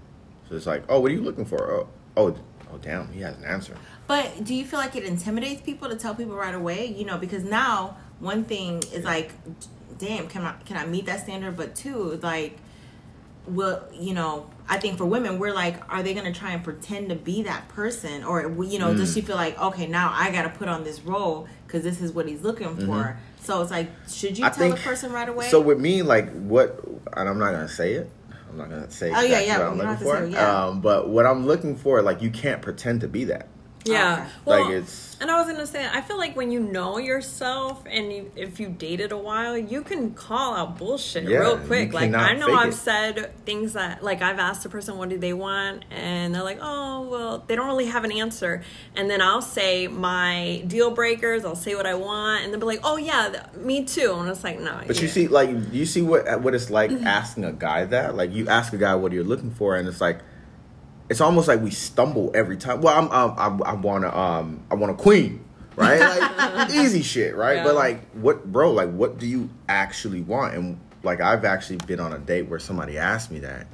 So 0.48 0.54
it's 0.54 0.64
like, 0.64 0.84
oh, 0.88 1.00
what 1.00 1.10
are 1.10 1.14
you 1.14 1.20
looking 1.20 1.44
for? 1.44 1.72
Oh, 1.72 1.88
oh, 2.16 2.36
oh 2.72 2.78
damn, 2.78 3.12
he 3.12 3.20
has 3.22 3.36
an 3.36 3.44
answer. 3.44 3.76
But 4.06 4.44
do 4.44 4.54
you 4.54 4.64
feel 4.64 4.78
like 4.78 4.94
it 4.94 5.02
intimidates 5.02 5.60
people 5.60 5.88
to 5.88 5.96
tell 5.96 6.14
people 6.14 6.36
right 6.36 6.54
away? 6.54 6.86
You 6.86 7.04
know, 7.04 7.18
because 7.18 7.42
now 7.42 7.96
one 8.20 8.44
thing 8.44 8.78
is 8.92 9.04
like, 9.04 9.32
damn, 9.98 10.28
can 10.28 10.42
I 10.42 10.52
can 10.66 10.76
I 10.76 10.86
meet 10.86 11.06
that 11.06 11.18
standard? 11.18 11.56
But 11.56 11.74
two, 11.74 12.20
like, 12.22 12.58
will 13.48 13.82
you 13.92 14.14
know? 14.14 14.48
I 14.70 14.76
think 14.78 14.98
for 14.98 15.06
women, 15.06 15.38
we're 15.38 15.54
like, 15.54 15.76
are 15.92 16.02
they 16.02 16.12
going 16.14 16.30
to 16.30 16.38
try 16.38 16.50
and 16.52 16.62
pretend 16.62 17.08
to 17.08 17.14
be 17.14 17.42
that 17.44 17.68
person, 17.68 18.22
or 18.24 18.42
you 18.64 18.78
know, 18.78 18.88
Mm. 18.92 18.98
does 18.98 19.14
she 19.14 19.22
feel 19.22 19.36
like, 19.36 19.58
okay, 19.60 19.86
now 19.86 20.12
I 20.14 20.30
got 20.30 20.42
to 20.42 20.50
put 20.50 20.68
on 20.68 20.84
this 20.84 21.00
role 21.00 21.48
because 21.66 21.82
this 21.82 22.00
is 22.02 22.12
what 22.12 22.28
he's 22.28 22.42
looking 22.42 22.76
for? 22.86 23.18
So 23.40 23.62
it's 23.62 23.70
like, 23.70 23.90
should 24.08 24.36
you 24.36 24.44
Mm-hmm. 24.44 24.44
I 24.44 24.48
tell 24.48 24.58
think- 24.68 24.76
the 24.76 24.82
person 24.82 25.12
right 25.12 25.28
away? 25.28 25.48
So 25.48 25.60
with 25.60 25.78
me, 25.78 26.02
like 26.02 26.30
what, 26.32 26.84
and 27.16 27.28
I'm 27.28 27.38
not 27.38 27.52
gonna 27.52 27.68
say 27.68 27.94
it, 27.94 28.10
I'm 28.50 28.58
not 28.58 28.68
gonna 28.68 28.90
say. 28.90 29.10
Oh, 29.14 29.20
yeah, 29.22 29.38
exactly 29.38 29.46
yeah, 29.46 29.58
What 29.58 29.66
I'm 29.70 29.78
looking 29.78 30.04
for. 30.04 30.16
say, 30.26 30.30
yeah. 30.32 30.64
Um, 30.66 30.80
but 30.82 31.08
what 31.08 31.24
I'm 31.24 31.46
looking 31.46 31.74
for, 31.76 32.02
like, 32.02 32.20
you 32.20 32.30
can't 32.30 32.60
pretend 32.60 33.00
to 33.02 33.08
be 33.08 33.24
that. 33.24 33.48
Yeah. 33.84 34.14
Okay. 34.22 34.30
Well, 34.44 34.64
Like, 34.64 34.72
it's- 34.74 35.04
and 35.20 35.30
I 35.32 35.42
was 35.42 35.50
gonna 35.50 35.66
say, 35.66 35.84
I 35.92 36.00
feel 36.00 36.16
like 36.16 36.36
when 36.36 36.52
you 36.52 36.60
know 36.60 36.98
yourself 36.98 37.82
and 37.90 38.12
you, 38.12 38.30
if 38.36 38.60
you 38.60 38.68
dated 38.68 39.10
a 39.10 39.16
while, 39.18 39.58
you 39.58 39.82
can 39.82 40.12
call 40.14 40.54
out 40.54 40.78
bullshit 40.78 41.24
Yeah, 41.24 41.38
real 41.38 41.58
quick. 41.58 41.92
Like 41.92 42.14
I 42.14 42.34
know 42.34 42.54
I've 42.54 42.68
it. 42.68 42.74
said 42.76 43.32
things 43.44 43.72
that 43.72 44.04
like 44.04 44.22
I've 44.22 44.38
asked 44.38 44.62
the 44.62 44.68
person 44.68 44.96
what 44.96 45.08
do 45.08 45.18
they 45.18 45.32
want, 45.32 45.84
and 45.90 46.32
they're 46.34 46.44
like, 46.44 46.58
oh 46.62 47.02
well, 47.10 47.42
they 47.46 47.56
don't 47.56 47.66
really 47.66 47.86
have 47.86 48.04
an 48.04 48.12
answer, 48.12 48.62
and 48.94 49.10
then 49.10 49.20
I'll 49.20 49.42
say 49.42 49.88
my 49.88 50.62
deal 50.68 50.90
breakers. 50.92 51.44
I'll 51.44 51.56
say 51.56 51.74
what 51.74 51.86
I 51.86 51.94
want, 51.94 52.44
and 52.44 52.52
they'll 52.52 52.60
be 52.60 52.66
like, 52.66 52.80
oh 52.84 52.96
yeah, 52.96 53.28
th- 53.28 53.64
me 53.64 53.84
too, 53.84 54.12
and 54.14 54.28
it's 54.28 54.44
like 54.44 54.60
no. 54.60 54.80
But 54.86 55.02
you 55.02 55.08
see, 55.08 55.26
like, 55.26 55.50
you 55.72 55.84
see 55.84 56.02
what 56.02 56.42
what 56.42 56.54
it's 56.54 56.70
like 56.70 56.92
asking 56.92 57.44
a 57.44 57.52
guy 57.52 57.84
that. 57.86 58.14
Like, 58.16 58.32
you 58.32 58.46
ask 58.48 58.72
a 58.72 58.78
guy 58.78 58.94
what 58.94 59.10
you're 59.12 59.24
looking 59.24 59.50
for, 59.50 59.74
and 59.76 59.88
it's 59.88 60.00
like, 60.00 60.20
it's 61.10 61.20
almost 61.20 61.48
like 61.48 61.60
we 61.60 61.70
stumble 61.70 62.30
every 62.34 62.56
time. 62.56 62.80
Well, 62.80 62.96
I'm, 62.96 63.10
I'm, 63.10 63.62
I, 63.62 63.70
I 63.70 63.72
want 63.74 64.04
to, 64.04 64.16
um, 64.18 64.62
I 64.70 64.74
want 64.74 64.92
a 64.92 64.94
queen, 64.94 65.44
right? 65.76 66.00
Like, 66.00 66.70
easy 66.74 67.02
shit, 67.02 67.34
right? 67.36 67.56
Yeah. 67.56 67.64
But 67.64 67.74
like, 67.74 68.10
what, 68.12 68.50
bro? 68.50 68.72
Like, 68.72 68.90
what 68.90 69.18
do 69.18 69.26
you 69.26 69.48
actually 69.68 70.20
want? 70.20 70.54
And 70.54 70.80
like, 71.02 71.20
I've 71.20 71.44
actually 71.44 71.78
been 71.86 72.00
on 72.00 72.12
a 72.12 72.18
date 72.18 72.42
where 72.48 72.58
somebody 72.58 72.98
asked 72.98 73.30
me 73.30 73.38
that, 73.40 73.66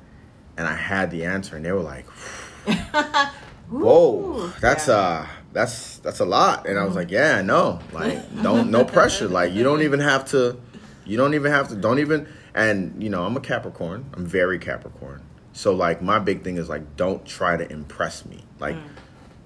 and 0.57 0.67
I 0.69 0.75
had 0.77 1.11
the 1.11 1.25
answer, 1.25 1.57
and 1.57 1.65
they 1.65 1.73
were 1.73 1.81
like, 1.81 2.07
"Whoa, 3.71 4.49
that's 4.61 4.89
Yeah. 4.89 4.95
uh." 4.95 5.27
That's 5.53 5.99
that's 5.99 6.19
a 6.19 6.25
lot, 6.25 6.67
and 6.67 6.77
I 6.77 6.85
was 6.85 6.97
like, 6.97 7.13
yeah, 7.13 7.41
no, 7.41 7.79
like 7.93 8.43
don't 8.43 8.73
no 8.73 8.85
pressure, 8.85 9.29
like 9.29 9.53
you 9.53 9.63
don't 9.63 9.83
even 9.83 10.01
have 10.01 10.25
to, 10.33 10.59
you 11.05 11.17
don't 11.17 11.35
even 11.35 11.53
have 11.53 11.69
to, 11.69 11.77
don't 11.77 12.01
even, 12.01 12.27
and 12.57 13.01
you 13.01 13.09
know 13.09 13.25
I'm 13.25 13.37
a 13.37 13.41
Capricorn, 13.41 14.05
I'm 14.15 14.27
very 14.27 14.59
Capricorn, 14.59 15.23
so 15.55 15.73
like 15.73 16.03
my 16.03 16.19
big 16.19 16.43
thing 16.45 16.59
is 16.59 16.69
like 16.69 16.97
don't 16.97 17.25
try 17.25 17.57
to 17.57 17.73
impress 17.73 18.27
me, 18.27 18.45
like 18.59 18.75
mm. 18.77 18.89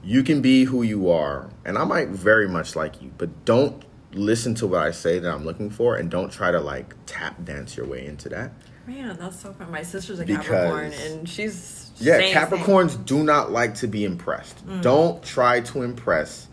you 0.03 0.25
can 0.25 0.43
be 0.43 0.65
who 0.65 0.83
you 0.83 1.11
are, 1.11 1.51
and 1.65 1.79
I 1.79 1.85
might 1.85 2.09
very 2.09 2.49
much 2.49 2.75
like 2.75 3.01
you, 3.01 3.13
but 3.17 3.45
don't 3.45 3.85
listen 4.13 4.55
to 4.57 4.67
what 4.67 4.81
I 4.81 4.91
say 4.91 5.19
that 5.19 5.33
I'm 5.33 5.45
looking 5.45 5.71
for, 5.71 5.97
and 5.97 6.11
don't 6.11 6.33
try 6.33 6.51
to 6.51 6.59
like 6.61 6.95
tap 7.07 7.45
dance 7.45 7.77
your 7.77 7.87
way 7.87 8.07
into 8.07 8.29
that. 8.31 8.53
man, 8.87 9.15
that's 9.21 9.39
so 9.41 9.53
fun. 9.53 9.71
My 9.71 9.83
sister's 9.83 10.19
a 10.19 10.25
Because- 10.25 10.47
Capricorn, 10.47 10.93
and 10.93 11.29
she's 11.29 11.91
Yeah, 11.99 12.17
same, 12.17 12.35
Capricorns 12.35 13.05
do 13.05 13.23
not 13.23 13.53
like 13.53 13.75
to 13.77 13.87
be 13.87 14.05
impressed. 14.05 14.67
Mm. 14.67 14.81
Don't 14.81 15.23
try 15.23 15.61
to 15.61 15.83
impress 15.83 16.49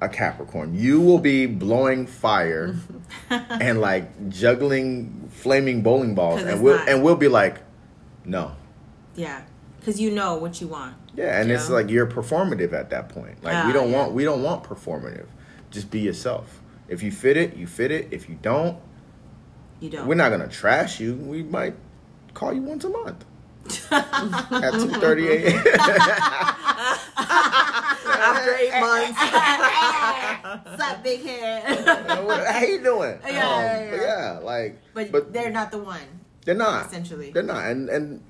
a 0.00 0.08
Capricorn. 0.08 0.74
You 0.74 1.02
will 1.02 1.18
be 1.18 1.44
blowing 1.44 2.06
fire 2.06 2.76
and 3.30 3.80
like 3.80 4.30
juggling 4.30 5.28
flaming 5.32 5.82
bowling 5.82 6.14
balls 6.14 6.42
and 6.42 6.62
we'll 6.62 6.78
not- 6.78 6.88
and 6.88 7.02
we'll 7.02 7.16
be 7.16 7.28
like, 7.28 7.58
no. 8.24 8.52
Yeah, 9.16 9.42
because 9.80 10.00
you 10.00 10.10
know 10.10 10.36
what 10.36 10.60
you 10.60 10.68
want. 10.68 10.94
Yeah, 11.14 11.40
and 11.40 11.50
it's 11.50 11.68
Yeah. 11.68 11.74
like 11.74 11.90
you're 11.90 12.06
performative 12.06 12.72
at 12.72 12.90
that 12.90 13.08
point. 13.08 13.42
Like 13.42 13.54
Ah, 13.56 13.66
we 13.66 13.72
don't 13.72 13.90
yeah. 13.90 13.96
want 13.96 14.12
we 14.12 14.24
don't 14.24 14.42
want 14.42 14.62
performative. 14.64 15.26
Just 15.70 15.90
be 15.90 16.00
yourself. 16.00 16.60
If 16.88 17.02
you 17.02 17.10
fit 17.10 17.36
it, 17.36 17.56
you 17.56 17.66
fit 17.66 17.90
it. 17.90 18.08
If 18.12 18.28
you 18.28 18.38
don't, 18.40 18.78
You 19.80 19.90
don't. 19.90 20.06
we're 20.06 20.14
not 20.14 20.30
gonna 20.30 20.48
trash 20.48 21.00
you. 21.00 21.14
We 21.14 21.42
might 21.42 21.74
call 22.34 22.52
you 22.52 22.62
once 22.62 22.84
a 22.84 22.90
month 22.90 23.24
at 23.90 24.72
two 24.74 24.88
thirty 25.00 25.26
a.m. 25.28 25.62
after 27.18 28.54
eight 28.56 28.80
months. 28.80 29.18
What's 30.70 30.82
up, 30.82 31.02
big 31.02 31.22
head? 31.24 31.84
How 31.86 32.60
you 32.62 32.82
doing? 32.82 33.18
Yeah, 33.24 33.30
yeah, 33.32 33.82
Um, 33.84 33.90
but 33.90 33.96
yeah. 33.96 34.32
yeah, 34.32 34.38
like, 34.38 34.78
but, 34.94 35.10
but 35.12 35.32
they're 35.32 35.50
not 35.50 35.70
the 35.70 35.78
one. 35.78 36.00
they're 36.44 36.54
not 36.54 36.86
essentially. 36.86 37.30
They're 37.32 37.42
not, 37.42 37.64
and 37.66 37.88
and 37.88 38.22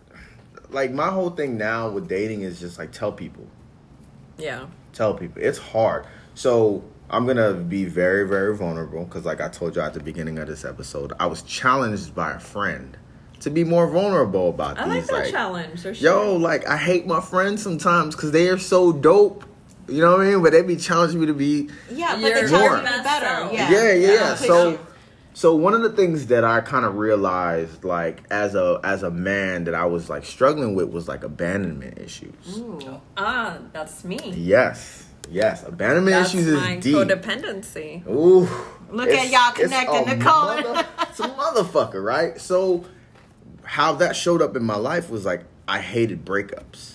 like 0.71 0.93
my 0.93 1.11
whole 1.11 1.31
thing 1.31 1.57
now 1.57 1.89
with 1.89 2.09
dating 2.09 2.43
is 2.43 2.61
just 2.61 2.79
like 2.79 2.93
tell 2.93 3.13
people, 3.13 3.47
yeah. 4.39 4.67
tell 4.93 5.15
people 5.15 5.43
it's 5.43 5.59
hard. 5.59 6.07
So 6.35 6.85
I'm 7.09 7.27
gonna 7.27 7.55
be 7.55 7.85
very 7.85 8.29
very 8.29 8.57
vulnerable 8.57 9.05
because, 9.05 9.25
like 9.25 9.41
I 9.41 9.49
told 9.49 9.77
you 9.77 9.83
at 9.83 9.95
the 9.95 10.01
beginning 10.01 10.39
of 10.39 10.49
this 10.49 10.65
episode, 10.65 11.13
I 11.19 11.27
was 11.27 11.43
challenged 11.43 12.15
by 12.15 12.33
a 12.33 12.41
friend 12.41 12.97
to 13.41 13.51
be 13.51 13.65
more 13.65 13.87
vulnerable 13.87 14.51
about 14.51 14.79
I 14.79 14.87
like 14.87 15.03
these. 15.03 15.11
that 15.11 15.31
challenge. 15.31 15.81
For 15.81 15.95
sure. 15.95 16.11
yo, 16.11 16.37
like 16.37 16.67
I 16.67 16.77
hate 16.77 17.07
my 17.07 17.21
friends 17.21 17.63
sometimes 17.63 18.17
because 18.17 18.33
they 18.33 18.49
are 18.49 18.59
so 18.59 18.93
dope. 18.93 19.45
You 19.89 20.01
know 20.01 20.17
what 20.17 20.27
I 20.27 20.31
mean? 20.31 20.43
But 20.43 20.51
they 20.53 20.63
be 20.63 20.77
challenging 20.77 21.21
me 21.21 21.27
to 21.27 21.35
be 21.35 21.69
Yeah, 21.91 22.13
but 22.13 22.23
You're 22.23 22.35
they 22.35 22.41
your 22.41 22.49
try 22.49 22.79
to 22.79 22.83
best 22.83 22.99
be 22.99 23.05
better. 23.05 23.55
Yeah, 23.55 23.71
yeah, 23.71 23.93
yeah. 23.93 24.13
yeah. 24.13 24.35
So, 24.35 24.71
you. 24.71 24.79
So 25.37 25.55
one 25.55 25.75
of 25.75 25.83
the 25.83 25.91
things 25.91 26.29
that 26.29 26.45
I 26.45 26.63
kind 26.63 26.87
of 26.87 26.97
realized, 26.97 27.85
like 27.85 28.23
as 28.31 28.55
a 28.55 28.81
as 28.83 29.03
a 29.03 29.11
man, 29.11 29.65
that 29.65 29.75
I 29.75 29.85
was 29.85 30.09
like 30.09 30.25
struggling 30.25 30.75
with 30.75 30.89
was 30.89 31.09
like 31.09 31.25
abandonment 31.25 31.99
issues. 31.99 32.57
Ooh. 32.57 33.01
Ah, 33.19 33.59
that's 33.75 34.03
me. 34.03 34.19
Yes, 34.35 35.05
yes, 35.31 35.63
abandonment 35.63 36.17
That's 36.17 36.33
issues 36.35 36.55
my 36.59 36.77
is 36.77 36.83
deep. 36.85 36.97
codependency. 36.97 38.07
Ooh, 38.09 38.49
Look 38.91 39.11
at 39.11 39.29
y'all 39.31 39.53
connecting, 39.53 40.09
a 40.09 40.17
Nicole. 40.17 40.57
mother- 40.63 40.87
it's 41.03 41.21
a 41.21 41.29
motherfucker, 41.29 42.03
right? 42.03 42.41
So, 42.41 42.87
how 43.63 43.93
that 43.97 44.17
showed 44.17 44.41
up 44.41 44.57
in 44.57 44.65
my 44.65 44.77
life 44.77 45.11
was 45.11 45.27
like 45.27 45.45
I 45.69 45.81
hated 45.81 46.25
breakups. 46.25 46.95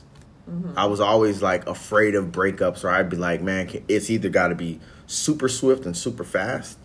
I 0.76 0.86
was 0.88 1.00
always 1.00 1.44
like 1.44 1.68
afraid 1.68 2.16
of 2.16 2.32
breakups, 2.32 2.84
or 2.84 2.89
I'd 2.89 3.08
be 3.10 3.18
like, 3.18 3.42
man, 3.44 3.70
it's 3.88 4.10
either 4.10 4.30
got 4.30 4.48
to 4.48 4.56
be 4.56 4.80
super 5.06 5.48
swift 5.48 5.86
and 5.86 5.96
super 5.96 6.24
fast, 6.24 6.80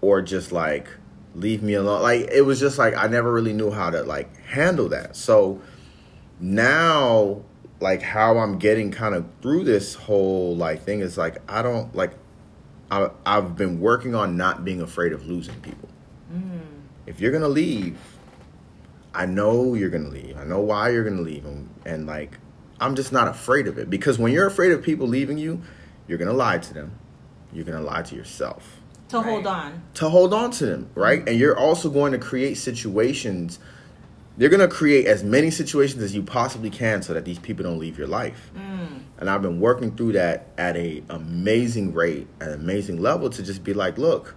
or 0.00 0.22
just 0.22 0.50
like 0.52 0.88
leave 1.34 1.62
me 1.62 1.74
alone. 1.74 2.02
Like 2.02 2.28
it 2.30 2.42
was 2.42 2.60
just 2.60 2.78
like 2.78 2.94
I 2.94 3.06
never 3.06 3.32
really 3.32 3.52
knew 3.52 3.70
how 3.70 3.90
to 3.90 4.02
like 4.02 4.36
handle 4.44 4.88
that. 4.90 5.16
So 5.16 5.60
now, 6.40 7.42
like 7.80 8.02
how 8.02 8.38
I'm 8.38 8.58
getting 8.58 8.90
kind 8.90 9.14
of 9.14 9.26
through 9.40 9.64
this 9.64 9.94
whole 9.94 10.56
like 10.56 10.82
thing 10.82 11.00
is 11.00 11.16
like 11.16 11.38
I 11.50 11.62
don't 11.62 11.94
like 11.94 12.12
I, 12.90 13.10
I've 13.24 13.56
been 13.56 13.80
working 13.80 14.14
on 14.14 14.36
not 14.36 14.64
being 14.64 14.80
afraid 14.80 15.12
of 15.12 15.26
losing 15.26 15.58
people. 15.60 15.88
Mm. 16.32 16.60
If 17.06 17.20
you're 17.20 17.32
gonna 17.32 17.48
leave, 17.48 17.98
I 19.14 19.26
know 19.26 19.74
you're 19.74 19.90
gonna 19.90 20.10
leave. 20.10 20.36
I 20.36 20.44
know 20.44 20.60
why 20.60 20.90
you're 20.90 21.04
gonna 21.04 21.22
leave, 21.22 21.44
and, 21.44 21.68
and 21.84 22.06
like 22.06 22.38
I'm 22.80 22.94
just 22.94 23.12
not 23.12 23.28
afraid 23.28 23.66
of 23.66 23.78
it 23.78 23.88
because 23.88 24.18
when 24.18 24.32
you're 24.32 24.46
afraid 24.46 24.72
of 24.72 24.82
people 24.82 25.06
leaving 25.06 25.38
you, 25.38 25.62
you're 26.06 26.18
gonna 26.18 26.32
lie 26.32 26.58
to 26.58 26.74
them. 26.74 26.98
You're 27.52 27.64
gonna 27.64 27.82
lie 27.82 28.02
to 28.02 28.14
yourself 28.14 28.81
to 29.12 29.22
hold 29.22 29.46
on. 29.46 29.82
to 29.94 30.08
hold 30.08 30.34
on 30.34 30.50
to 30.52 30.66
them, 30.66 30.90
right? 30.94 31.26
And 31.28 31.38
you're 31.38 31.56
also 31.56 31.90
going 31.90 32.12
to 32.12 32.18
create 32.18 32.56
situations. 32.56 33.58
You're 34.38 34.50
going 34.50 34.66
to 34.66 34.74
create 34.74 35.06
as 35.06 35.22
many 35.22 35.50
situations 35.50 36.02
as 36.02 36.14
you 36.14 36.22
possibly 36.22 36.70
can 36.70 37.02
so 37.02 37.12
that 37.12 37.24
these 37.26 37.38
people 37.38 37.64
don't 37.64 37.78
leave 37.78 37.98
your 37.98 38.06
life. 38.06 38.50
Mm. 38.56 39.02
And 39.18 39.30
I've 39.30 39.42
been 39.42 39.60
working 39.60 39.94
through 39.94 40.12
that 40.12 40.48
at 40.56 40.76
a 40.76 41.02
amazing 41.10 41.92
rate, 41.92 42.26
at 42.40 42.48
an 42.48 42.54
amazing 42.54 43.00
level 43.00 43.28
to 43.30 43.42
just 43.42 43.62
be 43.62 43.74
like, 43.74 43.98
look, 43.98 44.34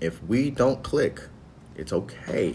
if 0.00 0.22
we 0.24 0.50
don't 0.50 0.82
click, 0.82 1.22
it's 1.76 1.92
okay. 1.92 2.52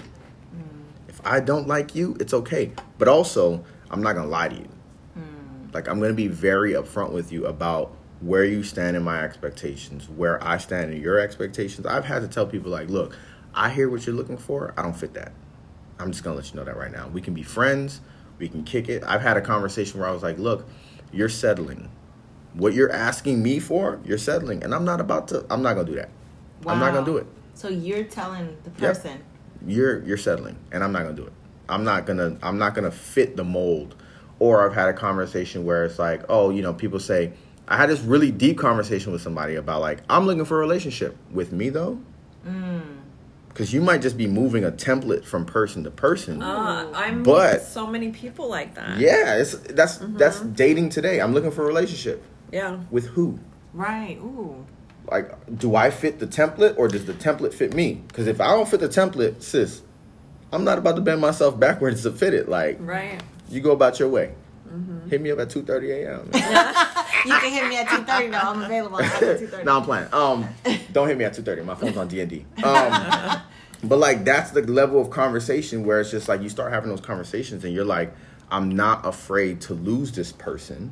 Mm. 0.53 0.61
If 1.07 1.21
I 1.25 1.39
don't 1.39 1.67
like 1.67 1.95
you, 1.95 2.17
it's 2.19 2.33
okay. 2.33 2.73
But 2.97 3.07
also, 3.07 3.63
I'm 3.89 4.03
not 4.03 4.13
going 4.13 4.25
to 4.25 4.31
lie 4.31 4.49
to 4.49 4.55
you. 4.55 4.69
Mm. 5.17 5.73
Like 5.73 5.87
I'm 5.87 5.99
going 5.99 6.11
to 6.11 6.15
be 6.15 6.27
very 6.27 6.73
upfront 6.73 7.13
with 7.13 7.31
you 7.31 7.45
about 7.45 7.95
where 8.21 8.45
you 8.45 8.63
stand 8.63 8.95
in 8.95 9.03
my 9.03 9.23
expectations, 9.23 10.07
where 10.07 10.41
I 10.43 10.57
stand 10.57 10.93
in 10.93 11.01
your 11.01 11.19
expectations. 11.19 11.85
I've 11.85 12.05
had 12.05 12.21
to 12.21 12.27
tell 12.27 12.45
people 12.45 12.71
like, 12.71 12.89
look, 12.89 13.17
I 13.53 13.69
hear 13.69 13.89
what 13.89 14.05
you're 14.05 14.15
looking 14.15 14.37
for. 14.37 14.73
I 14.77 14.83
don't 14.83 14.95
fit 14.95 15.13
that. 15.15 15.31
I'm 15.99 16.11
just 16.11 16.23
going 16.23 16.35
to 16.35 16.41
let 16.41 16.51
you 16.53 16.59
know 16.59 16.65
that 16.65 16.77
right 16.77 16.91
now. 16.91 17.07
We 17.09 17.21
can 17.21 17.33
be 17.33 17.43
friends. 17.43 18.01
We 18.37 18.47
can 18.47 18.63
kick 18.63 18.89
it. 18.89 19.03
I've 19.05 19.21
had 19.21 19.37
a 19.37 19.41
conversation 19.41 19.99
where 19.99 20.07
I 20.07 20.11
was 20.11 20.23
like, 20.23 20.37
look, 20.37 20.67
you're 21.11 21.29
settling. 21.29 21.89
What 22.53 22.73
you're 22.73 22.91
asking 22.91 23.41
me 23.43 23.59
for, 23.59 23.99
you're 24.05 24.17
settling. 24.17 24.63
And 24.63 24.73
I'm 24.73 24.85
not 24.85 24.99
about 25.01 25.27
to 25.29 25.45
I'm 25.49 25.61
not 25.61 25.73
going 25.73 25.85
to 25.87 25.91
do 25.91 25.97
that. 25.97 26.09
I'm 26.67 26.79
not 26.79 26.93
going 26.93 27.05
to 27.05 27.11
do 27.11 27.17
it. 27.17 27.27
So 27.53 27.69
you're 27.69 28.03
telling 28.05 28.57
the 28.63 28.69
Yep. 28.81 28.95
person. 28.95 29.23
You're 29.67 30.01
you're 30.03 30.17
settling, 30.17 30.57
and 30.71 30.83
I'm 30.83 30.91
not 30.91 31.03
gonna 31.03 31.15
do 31.15 31.25
it. 31.27 31.33
I'm 31.69 31.83
not 31.83 32.07
gonna 32.07 32.37
I'm 32.41 32.57
not 32.57 32.73
gonna 32.73 32.89
fit 32.89 33.37
the 33.37 33.43
mold. 33.43 33.93
Or 34.39 34.67
I've 34.67 34.73
had 34.73 34.89
a 34.89 34.93
conversation 34.93 35.63
where 35.65 35.85
it's 35.85 35.99
like, 35.99 36.23
oh, 36.29 36.49
you 36.49 36.63
know, 36.63 36.73
people 36.73 36.99
say 36.99 37.33
I 37.71 37.77
had 37.77 37.89
this 37.89 38.01
really 38.01 38.31
deep 38.31 38.57
conversation 38.57 39.13
with 39.13 39.21
somebody 39.21 39.55
about 39.55 39.79
like 39.79 39.99
I'm 40.09 40.25
looking 40.25 40.43
for 40.45 40.57
a 40.57 40.59
relationship 40.59 41.15
with 41.31 41.53
me 41.53 41.69
though, 41.69 41.99
because 43.47 43.73
you 43.73 43.79
might 43.81 44.01
just 44.01 44.17
be 44.17 44.27
moving 44.27 44.65
a 44.65 44.71
template 44.71 45.23
from 45.23 45.45
person 45.45 45.83
to 45.85 45.91
person. 45.91 46.41
Ah, 46.43 46.85
I'm 46.93 47.23
But- 47.23 47.53
with 47.53 47.63
so 47.67 47.87
many 47.87 48.09
people 48.11 48.49
like 48.49 48.75
that. 48.75 48.97
yeah, 48.99 49.35
it's 49.37 49.55
that's 49.55 49.99
that's 50.01 50.41
dating 50.41 50.89
today. 50.89 51.19
I'm 51.21 51.33
looking 51.33 51.51
for 51.51 51.63
a 51.63 51.65
relationship 51.67 52.21
Yeah. 52.51 52.79
with 52.91 53.05
who? 53.07 53.39
Right. 53.73 54.17
Ooh. 54.21 54.65
Like, 55.09 55.31
do 55.57 55.75
I 55.77 55.91
fit 55.91 56.19
the 56.19 56.27
template 56.27 56.75
or 56.77 56.87
does 56.89 57.05
the 57.05 57.13
template 57.13 57.53
fit 57.53 57.73
me? 57.73 58.01
Because 58.07 58.27
if 58.27 58.41
I 58.41 58.47
don't 58.47 58.67
fit 58.67 58.81
the 58.81 58.89
template, 58.89 59.41
sis, 59.41 59.81
I'm 60.51 60.63
not 60.65 60.77
about 60.77 60.95
to 60.97 61.01
bend 61.01 61.21
myself 61.21 61.57
backwards 61.59 62.03
to 62.03 62.11
fit 62.11 62.33
it. 62.33 62.49
Like, 62.49 62.77
Right. 62.81 63.21
you 63.49 63.61
go 63.61 63.71
about 63.71 63.97
your 63.99 64.09
way. 64.09 64.33
Hit 65.09 65.21
me 65.21 65.31
up 65.31 65.39
at 65.39 65.49
two 65.49 65.63
thirty 65.63 65.91
a.m. 65.91 66.29
You 67.23 67.33
can 67.37 67.51
hit 67.53 67.67
me 67.69 67.77
at 67.77 67.87
two 67.89 68.03
thirty. 68.03 68.29
though. 68.29 68.37
I'm 68.37 68.63
available 68.63 68.99
after 69.01 69.37
two 69.37 69.47
thirty. 69.47 69.63
no, 69.63 69.77
I'm 69.77 69.83
playing. 69.83 70.07
Um, 70.13 70.47
don't 70.91 71.07
hit 71.07 71.17
me 71.17 71.23
at 71.25 71.33
two 71.33 71.43
thirty. 71.43 71.61
My 71.61 71.75
phone's 71.75 71.97
on 71.97 72.07
D 72.07 72.19
and 72.21 72.29
D. 72.29 72.45
Um, 72.63 73.41
But 73.83 73.97
like 73.97 74.23
that's 74.25 74.51
the 74.51 74.61
level 74.61 75.01
of 75.01 75.09
conversation 75.09 75.85
where 75.85 75.99
it's 75.99 76.11
just 76.11 76.27
like 76.29 76.41
you 76.41 76.49
start 76.49 76.71
having 76.71 76.89
those 76.89 77.01
conversations 77.01 77.63
and 77.63 77.73
you're 77.73 77.85
like, 77.85 78.13
I'm 78.51 78.69
not 78.69 79.05
afraid 79.07 79.59
to 79.61 79.73
lose 79.73 80.11
this 80.11 80.31
person. 80.31 80.91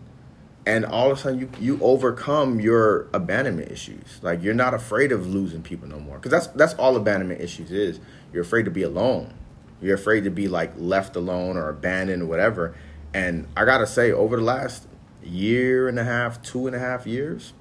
And 0.66 0.86
all 0.86 1.12
of 1.12 1.18
a 1.18 1.22
sudden 1.22 1.40
you 1.40 1.50
you 1.60 1.80
overcome 1.82 2.60
your 2.60 3.08
abandonment 3.14 3.72
issues. 3.72 4.20
Like 4.22 4.42
you're 4.44 4.54
not 4.56 4.74
afraid 4.74 5.12
of 5.12 5.28
losing 5.28 5.62
people 5.62 5.88
no 5.88 6.00
more. 6.00 6.20
Cuz 6.20 6.32
that's 6.32 6.48
that's 6.48 6.74
all 6.76 6.96
abandonment 6.96 7.42
issues 7.42 7.72
is. 7.72 8.00
You're 8.34 8.44
afraid 8.44 8.66
to 8.66 8.72
be 8.72 8.84
alone. 8.84 9.34
You're 9.82 9.96
afraid 9.96 10.24
to 10.26 10.30
be 10.32 10.48
like 10.48 10.74
left 10.78 11.16
alone 11.16 11.58
or 11.58 11.70
abandoned 11.70 12.24
or 12.24 12.26
whatever. 12.26 12.74
And 13.14 13.47
I 13.57 13.66
got 13.66 13.80
to 13.80 13.88
say 13.88 14.12
over 14.12 14.36
the 14.38 14.43
last 14.43 14.88
year 15.24 15.88
and 15.88 15.97
a 15.99 16.03
half, 16.03 16.41
two 16.41 16.68
and 16.68 16.76
a 16.76 16.80
half 16.80 17.07
years, 17.07 17.53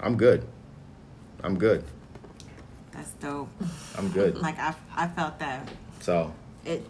I'm 0.00 0.16
good. 0.16 0.46
I'm 1.42 1.56
good. 1.58 1.84
That's 2.92 3.10
dope. 3.12 3.48
I'm 3.96 4.08
good. 4.08 4.36
Like 4.42 4.58
I, 4.58 4.74
I 4.96 5.06
felt 5.08 5.38
that. 5.38 5.68
So 6.00 6.32
It. 6.64 6.84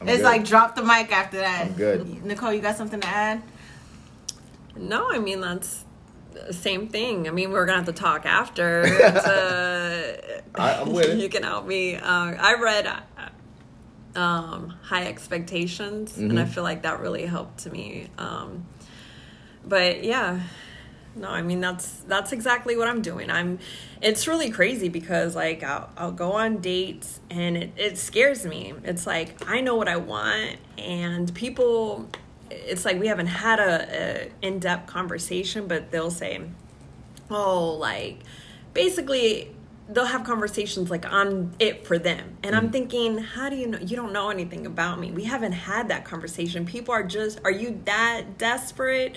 I'm 0.00 0.08
it's 0.08 0.18
good. 0.18 0.22
like 0.24 0.44
drop 0.44 0.74
the 0.76 0.82
mic 0.82 1.12
after 1.12 1.38
that. 1.38 1.66
I'm 1.66 1.72
good. 1.74 2.24
Nicole, 2.24 2.52
you 2.52 2.60
got 2.60 2.76
something 2.76 3.00
to 3.00 3.08
add? 3.08 3.42
No, 4.76 5.10
I 5.10 5.18
mean 5.18 5.40
that's 5.40 5.84
the 6.32 6.52
same 6.52 6.88
thing. 6.88 7.26
I 7.26 7.32
mean, 7.32 7.50
we're 7.50 7.66
gonna 7.66 7.78
have 7.78 7.86
to 7.86 7.92
talk 7.92 8.24
after. 8.24 8.84
to, 8.86 10.42
I- 10.54 10.74
I'm 10.80 10.92
with 10.92 11.06
it. 11.06 11.18
You 11.22 11.28
can 11.28 11.42
help 11.42 11.66
me. 11.66 11.96
Uh, 11.96 12.00
I 12.38 12.54
read 12.62 12.86
uh, 12.86 13.00
um, 14.18 14.74
High 14.82 15.04
Expectations, 15.06 16.16
and 16.18 16.38
I 16.38 16.44
Mhm. 16.44 16.48
feel 16.48 16.64
like 16.64 16.82
that 16.82 17.00
really 17.00 17.24
helped 17.26 17.58
to 17.64 17.70
me. 17.70 18.08
Um, 18.18 18.66
but 19.64 20.02
yeah, 20.04 20.40
no, 21.14 21.28
I 21.28 21.42
mean 21.42 21.60
that's 21.60 21.88
that's 22.08 22.32
exactly 22.32 22.76
what 22.76 22.88
I'm 22.88 23.02
doing. 23.02 23.30
I'm. 23.30 23.58
It's 24.00 24.26
really 24.28 24.50
crazy 24.50 24.88
because 24.88 25.34
like 25.36 25.62
I'll, 25.62 25.88
I'll 25.96 26.12
go 26.12 26.32
on 26.32 26.58
dates 26.58 27.20
and 27.30 27.56
it, 27.56 27.72
it 27.76 27.98
scares 27.98 28.44
me. 28.44 28.72
It's 28.84 29.06
like 29.06 29.30
I 29.48 29.60
know 29.60 29.76
what 29.76 29.88
I 29.88 29.96
want, 29.96 30.56
and 30.78 31.32
people. 31.34 32.08
It's 32.50 32.84
like 32.84 32.98
we 32.98 33.08
haven't 33.08 33.26
had 33.26 33.58
a, 33.60 33.72
a 33.92 34.46
in 34.46 34.58
depth 34.58 34.86
conversation, 34.86 35.68
but 35.68 35.90
they'll 35.90 36.10
say, 36.10 36.40
"Oh, 37.30 37.74
like 37.74 38.20
basically." 38.74 39.54
They'll 39.88 40.04
have 40.04 40.24
conversations 40.24 40.90
like 40.90 41.06
I'm 41.06 41.52
it 41.58 41.86
for 41.86 41.98
them. 41.98 42.36
And 42.42 42.54
I'm 42.54 42.68
mm. 42.68 42.72
thinking, 42.72 43.18
how 43.18 43.48
do 43.48 43.56
you 43.56 43.66
know? 43.66 43.78
You 43.78 43.96
don't 43.96 44.12
know 44.12 44.30
anything 44.30 44.66
about 44.66 45.00
me. 45.00 45.12
We 45.12 45.24
haven't 45.24 45.52
had 45.52 45.88
that 45.88 46.04
conversation. 46.04 46.66
People 46.66 46.92
are 46.92 47.02
just, 47.02 47.40
are 47.44 47.50
you 47.50 47.80
that 47.86 48.38
desperate? 48.38 49.16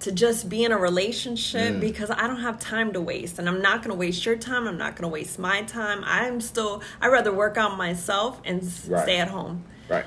to 0.00 0.12
just 0.12 0.50
be 0.50 0.64
in 0.64 0.72
a 0.72 0.76
relationship 0.76 1.80
because 1.80 2.10
I 2.10 2.26
don't 2.26 2.40
have 2.40 2.58
time 2.58 2.92
to 2.92 3.00
waste 3.00 3.38
and 3.38 3.48
I'm 3.48 3.62
not 3.62 3.78
going 3.78 3.90
to 3.90 3.96
waste 3.96 4.26
your 4.26 4.36
time. 4.36 4.66
I'm 4.66 4.76
not 4.76 4.96
going 4.96 5.08
to 5.08 5.12
waste 5.12 5.38
my 5.38 5.62
time. 5.62 6.02
I'm 6.04 6.42
still, 6.42 6.82
I'd 7.00 7.08
rather 7.08 7.32
work 7.32 7.56
on 7.56 7.78
myself 7.78 8.38
and 8.44 8.62
Right. 8.86 9.02
stay 9.02 9.18
at 9.18 9.28
home. 9.28 9.64
right. 9.88 10.04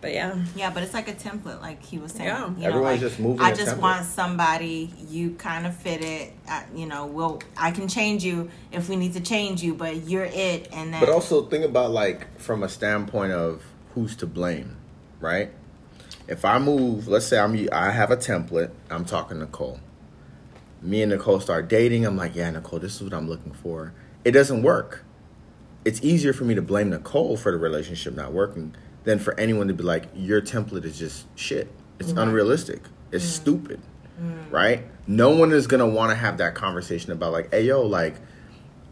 But 0.00 0.12
yeah. 0.14 0.42
Yeah, 0.56 0.70
but 0.70 0.82
it's 0.82 0.94
like 0.94 1.08
a 1.08 1.12
template, 1.12 1.60
like 1.60 1.84
he 1.84 1.98
was 1.98 2.12
saying. 2.12 2.28
Yeah. 2.28 2.48
You 2.48 2.56
know, 2.56 2.66
Everyone's 2.68 3.00
like, 3.02 3.10
just 3.10 3.20
moving 3.20 3.40
I 3.40 3.50
a 3.50 3.54
just 3.56 3.76
template. 3.76 3.80
want 3.80 4.06
somebody 4.06 4.92
you 5.08 5.32
kind 5.32 5.66
of 5.66 5.76
fit 5.76 6.02
it. 6.02 6.32
Uh, 6.48 6.62
you 6.74 6.86
know, 6.86 7.06
we'll 7.06 7.40
I 7.56 7.70
can 7.70 7.88
change 7.88 8.24
you 8.24 8.50
if 8.72 8.88
we 8.88 8.96
need 8.96 9.12
to 9.14 9.20
change 9.20 9.62
you, 9.62 9.74
but 9.74 10.08
you're 10.08 10.24
it. 10.24 10.68
And 10.72 10.92
then 10.92 11.00
But 11.00 11.10
also 11.10 11.42
think 11.46 11.64
about 11.64 11.90
like 11.90 12.38
from 12.38 12.62
a 12.62 12.68
standpoint 12.68 13.32
of 13.32 13.62
who's 13.94 14.16
to 14.16 14.26
blame, 14.26 14.76
right? 15.20 15.50
If 16.28 16.44
I 16.44 16.58
move, 16.58 17.08
let's 17.08 17.26
say 17.26 17.38
I'm 17.38 17.68
I 17.72 17.90
have 17.90 18.10
a 18.10 18.16
template. 18.16 18.70
I'm 18.88 19.04
talking 19.04 19.38
to 19.38 19.44
Nicole. 19.44 19.80
Me 20.82 21.02
and 21.02 21.12
Nicole 21.12 21.40
start 21.40 21.68
dating. 21.68 22.06
I'm 22.06 22.16
like, 22.16 22.34
yeah, 22.34 22.50
Nicole, 22.50 22.78
this 22.78 22.96
is 22.96 23.02
what 23.02 23.12
I'm 23.12 23.28
looking 23.28 23.52
for. 23.52 23.92
It 24.24 24.30
doesn't 24.30 24.62
work. 24.62 25.04
It's 25.84 26.02
easier 26.02 26.32
for 26.32 26.44
me 26.44 26.54
to 26.54 26.62
blame 26.62 26.90
Nicole 26.90 27.36
for 27.36 27.52
the 27.52 27.58
relationship 27.58 28.14
not 28.14 28.32
working 28.32 28.74
than 29.04 29.18
for 29.18 29.38
anyone 29.38 29.68
to 29.68 29.74
be 29.74 29.82
like, 29.82 30.08
your 30.14 30.40
template 30.40 30.84
is 30.84 30.98
just 30.98 31.26
shit. 31.36 31.68
It's 31.98 32.12
unrealistic. 32.12 32.82
It's 33.12 33.24
mm. 33.24 33.28
stupid. 33.28 33.80
Mm. 34.20 34.50
Right? 34.50 34.84
No 35.06 35.30
one 35.30 35.52
is 35.52 35.66
gonna 35.66 35.86
want 35.86 36.10
to 36.10 36.16
have 36.16 36.38
that 36.38 36.54
conversation 36.54 37.12
about 37.12 37.32
like, 37.32 37.52
hey 37.52 37.64
yo, 37.64 37.82
like 37.82 38.16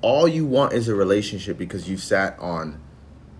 all 0.00 0.28
you 0.28 0.46
want 0.46 0.72
is 0.72 0.88
a 0.88 0.94
relationship 0.94 1.58
because 1.58 1.88
you 1.88 1.96
sat 1.96 2.38
on 2.38 2.80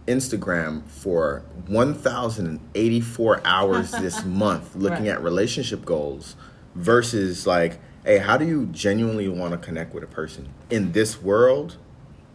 Instagram 0.07 0.89
for 0.89 1.43
1,084 1.67 3.41
hours 3.45 3.91
this 3.93 4.25
month 4.25 4.75
looking 4.75 5.07
Right. 5.07 5.15
at 5.15 5.23
relationship 5.23 5.85
goals 5.85 6.35
versus 6.75 7.47
like, 7.47 7.79
hey, 8.05 8.19
how 8.19 8.37
do 8.37 8.47
you 8.47 8.67
genuinely 8.67 9.29
want 9.29 9.53
to 9.53 9.59
connect 9.59 9.95
with 9.95 10.03
a 10.03 10.07
person 10.07 10.49
in 10.71 10.93
this 10.93 11.21
world, 11.21 11.77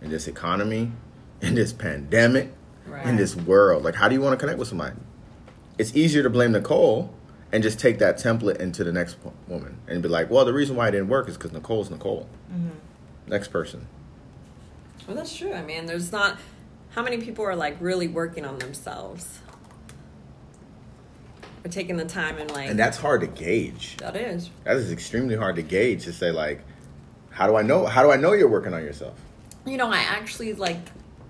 in 0.01 0.11
this 0.11 0.27
economy, 0.27 0.91
in 1.41 1.55
this 1.55 1.73
pandemic, 1.73 2.51
in 2.97 3.15
this 3.15 3.35
world? 3.35 3.83
Like, 3.83 3.95
how 3.95 4.07
do 4.07 4.15
you 4.15 4.21
want 4.21 4.33
to 4.33 4.37
connect 4.37 4.59
with 4.59 4.67
somebody? 4.67 4.95
It's 5.77 5.95
easier 5.95 6.23
to 6.23 6.29
blame 6.29 6.51
Nicole 6.51 7.13
and 7.51 7.61
just 7.63 7.79
take 7.79 7.99
that 7.99 8.17
template 8.17 8.57
into 8.57 8.83
the 8.83 8.91
next 8.91 9.17
woman 9.47 9.77
and 9.87 10.01
be 10.01 10.09
like, 10.09 10.29
well, 10.29 10.45
the 10.45 10.53
reason 10.53 10.75
why 10.75 10.87
it 10.87 10.91
didn't 10.91 11.09
work 11.09 11.27
is 11.27 11.37
because 11.37 11.51
Nicole's 11.51 11.89
Nicole. 11.89 12.27
Mm-hmm. 12.51 12.69
Next 13.27 13.49
person. 13.49 13.87
Well, 15.07 15.15
that's 15.15 15.35
true. 15.35 15.53
I 15.53 15.61
mean, 15.61 15.85
there's 15.85 16.11
not, 16.11 16.37
how 16.91 17.03
many 17.03 17.17
people 17.17 17.45
are 17.45 17.55
like 17.55 17.77
really 17.79 18.07
working 18.07 18.45
on 18.45 18.59
themselves? 18.59 19.39
Or 21.65 21.69
taking 21.69 21.97
the 21.97 22.05
time 22.05 22.37
and 22.37 22.51
like, 22.51 22.69
And 22.69 22.77
that's 22.77 22.97
hard 22.97 23.21
to 23.21 23.27
gauge. 23.27 23.97
that 23.97 24.15
is. 24.15 24.49
That 24.63 24.75
is 24.75 24.91
extremely 24.91 25.35
hard 25.35 25.55
to 25.55 25.61
gauge 25.61 26.03
to 26.05 26.13
say 26.13 26.31
like, 26.31 26.61
how 27.29 27.47
do 27.47 27.55
I 27.55 27.61
know? 27.61 27.85
How 27.85 28.03
do 28.03 28.11
I 28.11 28.17
know 28.17 28.33
you're 28.33 28.49
working 28.49 28.73
on 28.73 28.83
yourself? 28.83 29.13
You 29.65 29.77
know, 29.77 29.89
I 29.89 29.99
actually 29.99 30.53
like 30.53 30.79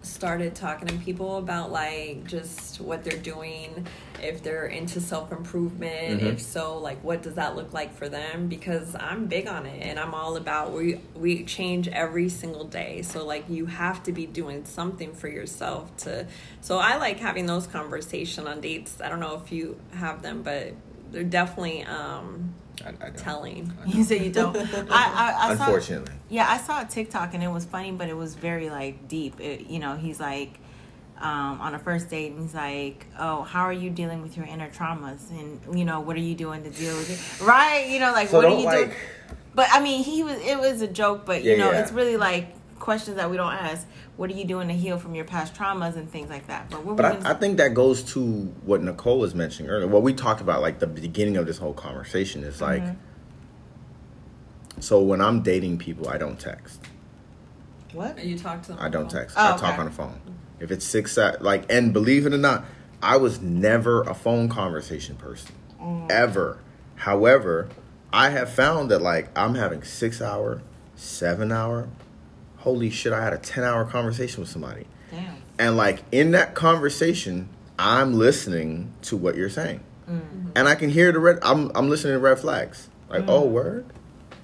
started 0.03 0.53
talking 0.55 0.87
to 0.87 0.95
people 0.95 1.37
about 1.37 1.71
like 1.71 2.25
just 2.25 2.79
what 2.81 3.03
they're 3.03 3.17
doing, 3.17 3.87
if 4.21 4.43
they're 4.43 4.65
into 4.65 5.01
self 5.01 5.31
improvement, 5.31 6.21
Mhm. 6.21 6.33
if 6.33 6.41
so, 6.41 6.77
like 6.77 7.03
what 7.03 7.21
does 7.23 7.35
that 7.35 7.55
look 7.55 7.73
like 7.73 7.95
for 7.95 8.07
them? 8.09 8.47
Because 8.47 8.95
I'm 8.99 9.25
big 9.25 9.47
on 9.47 9.65
it 9.65 9.81
and 9.81 9.97
I'm 9.99 10.13
all 10.13 10.35
about 10.35 10.71
we 10.73 10.99
we 11.15 11.43
change 11.45 11.87
every 11.87 12.29
single 12.29 12.65
day. 12.65 13.01
So 13.01 13.25
like 13.25 13.49
you 13.49 13.65
have 13.65 14.03
to 14.03 14.11
be 14.11 14.25
doing 14.25 14.65
something 14.65 15.13
for 15.13 15.27
yourself 15.27 15.95
to 15.97 16.27
so 16.61 16.77
I 16.79 16.97
like 16.97 17.19
having 17.19 17.45
those 17.45 17.67
conversation 17.67 18.47
on 18.47 18.61
dates. 18.61 18.99
I 19.01 19.09
don't 19.09 19.19
know 19.19 19.41
if 19.43 19.51
you 19.51 19.77
have 19.95 20.21
them, 20.21 20.41
but 20.43 20.73
they're 21.13 21.23
definitely 21.23 21.83
um 21.83 22.53
I, 22.83 22.89
I 22.89 22.91
don't. 22.91 23.17
telling. 23.17 23.71
you 23.87 24.03
say 24.03 24.17
you 24.25 24.31
don't. 24.31 24.57
I, 24.57 24.63
I, 24.91 25.51
I 25.51 25.55
saw, 25.55 25.63
Unfortunately, 25.65 26.11
Yeah, 26.29 26.49
I 26.49 26.57
saw 26.57 26.81
a 26.81 26.85
TikTok 26.85 27.33
and 27.35 27.43
it 27.43 27.47
was 27.47 27.65
funny, 27.65 27.91
but 27.91 28.09
it 28.09 28.17
was 28.17 28.33
very 28.35 28.69
like 28.69 29.07
deep. 29.07 29.39
It, 29.39 29.67
you 29.67 29.79
know, 29.79 29.95
he's 29.95 30.19
like 30.19 30.59
um, 31.21 31.61
on 31.61 31.75
a 31.75 31.79
first 31.79 32.09
date, 32.09 32.31
and 32.31 32.41
he's 32.41 32.55
like, 32.55 33.05
"Oh, 33.17 33.43
how 33.43 33.61
are 33.61 33.71
you 33.73 33.89
dealing 33.91 34.21
with 34.23 34.35
your 34.35 34.45
inner 34.47 34.69
traumas? 34.69 35.29
And 35.29 35.77
you 35.77 35.85
know, 35.85 35.99
what 36.01 36.15
are 36.17 36.19
you 36.19 36.35
doing 36.35 36.63
to 36.63 36.69
deal 36.71 36.97
with 36.97 37.09
it? 37.11 37.45
Right? 37.45 37.87
You 37.89 37.99
know, 37.99 38.11
like 38.11 38.29
so 38.29 38.37
what 38.37 38.45
are 38.45 38.49
don't 38.49 38.59
you 38.59 38.65
like. 38.65 38.85
doing? 38.87 38.91
But 39.55 39.67
I 39.71 39.79
mean, 39.81 40.03
he 40.03 40.23
was. 40.23 40.37
It 40.41 40.59
was 40.59 40.81
a 40.81 40.87
joke, 40.87 41.25
but 41.25 41.43
you 41.43 41.51
Yeah, 41.51 41.57
know, 41.65 41.71
yeah. 41.71 41.81
it's 41.81 41.91
really 41.91 42.17
like 42.17 42.47
questions 42.79 43.17
that 43.17 43.29
we 43.29 43.37
don't 43.37 43.53
ask. 43.53 43.87
What 44.15 44.29
are 44.29 44.33
you 44.33 44.45
doing 44.45 44.67
to 44.67 44.73
heal 44.75 44.99
from 44.99 45.15
your 45.15 45.25
past 45.25 45.55
traumas 45.55 45.95
and 45.95 46.09
things 46.09 46.29
like 46.29 46.45
that? 46.47 46.69
But 46.69 46.85
what 46.85 46.97
But 46.97 47.03
were 47.03 47.11
I, 47.11 47.19
we 47.19 47.25
I 47.25 47.33
think 47.39 47.57
that 47.57 47.73
goes 47.73 48.03
to 48.13 48.21
what 48.63 48.81
Nicole 48.83 49.19
was 49.19 49.33
mentioning 49.33 49.71
earlier. 49.71 49.87
What 49.87 50.03
we 50.03 50.13
talked 50.13 50.39
about, 50.41 50.61
like 50.61 50.79
the 50.79 50.87
beginning 50.87 51.35
of 51.37 51.45
this 51.47 51.57
whole 51.57 51.73
conversation, 51.73 52.43
is 52.43 52.61
like. 52.61 52.83
Mm-hmm. 52.83 52.95
So 54.79 55.01
when 55.01 55.21
I'm 55.21 55.41
dating 55.41 55.77
people, 55.77 56.09
I 56.09 56.17
don't 56.17 56.39
text. 56.39 56.81
what? 57.93 58.23
You 58.23 58.37
talk 58.37 58.63
to 58.63 58.69
them. 58.69 58.77
I 58.81 58.89
don't 58.89 59.09
text. 59.09 59.35
Oh, 59.37 59.41
I 59.41 59.51
okay. 59.51 59.61
talk 59.61 59.79
on 59.79 59.85
the 59.85 59.91
phone. 59.91 60.19
If 60.59 60.71
it's 60.71 60.85
six, 60.85 61.17
like, 61.17 61.71
and 61.71 61.93
believe 61.93 62.25
it 62.25 62.33
or 62.33 62.37
not, 62.37 62.65
I 63.01 63.17
was 63.17 63.39
never 63.41 64.01
a 64.01 64.13
phone 64.13 64.49
conversation 64.49 65.15
person, 65.15 65.51
Mm. 65.81 66.09
ever. 66.09 66.59
However, 66.95 67.69
I 68.11 68.29
have 68.29 68.51
found 68.51 68.89
that 68.91 69.01
like 69.01 69.29
I'm 69.37 69.55
having 69.55 69.83
six 69.83 70.21
hour, 70.21 70.61
seven 70.95 71.51
hour. 71.51 71.87
Holy 72.63 72.89
shit! 72.89 73.11
I 73.13 73.23
had 73.23 73.33
a 73.33 73.37
ten 73.37 73.63
hour 73.63 73.83
conversation 73.85 74.39
with 74.41 74.49
somebody, 74.49 74.85
Damn. 75.11 75.35
and 75.59 75.77
like 75.77 76.03
in 76.11 76.31
that 76.31 76.55
conversation, 76.55 77.49
I'm 77.77 78.13
listening 78.13 78.91
to 79.03 79.17
what 79.17 79.35
you're 79.35 79.49
saying, 79.49 79.81
Mm-hmm. 80.09 80.49
and 80.55 80.67
I 80.67 80.75
can 80.75 80.89
hear 80.89 81.11
the 81.11 81.19
red. 81.19 81.39
I'm 81.41 81.71
I'm 81.75 81.89
listening 81.89 82.13
to 82.13 82.19
red 82.19 82.39
flags. 82.39 82.89
Like, 83.09 83.25
oh 83.27 83.45
word, 83.45 83.85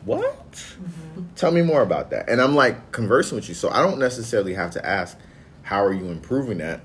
what? 0.06 0.52
Mm-hmm. 0.54 1.24
Tell 1.36 1.52
me 1.52 1.62
more 1.62 1.82
about 1.82 2.10
that. 2.12 2.30
And 2.30 2.42
I'm 2.42 2.56
like 2.56 2.92
conversing 2.92 3.36
with 3.38 3.48
you, 3.50 3.56
so 3.56 3.70
I 3.70 3.82
don't 3.82 4.00
necessarily 4.00 4.54
have 4.54 4.72
to 4.72 4.86
ask, 4.86 5.18
how 5.64 5.84
are 5.84 5.94
you 5.94 6.06
improving 6.10 6.58
that? 6.60 6.82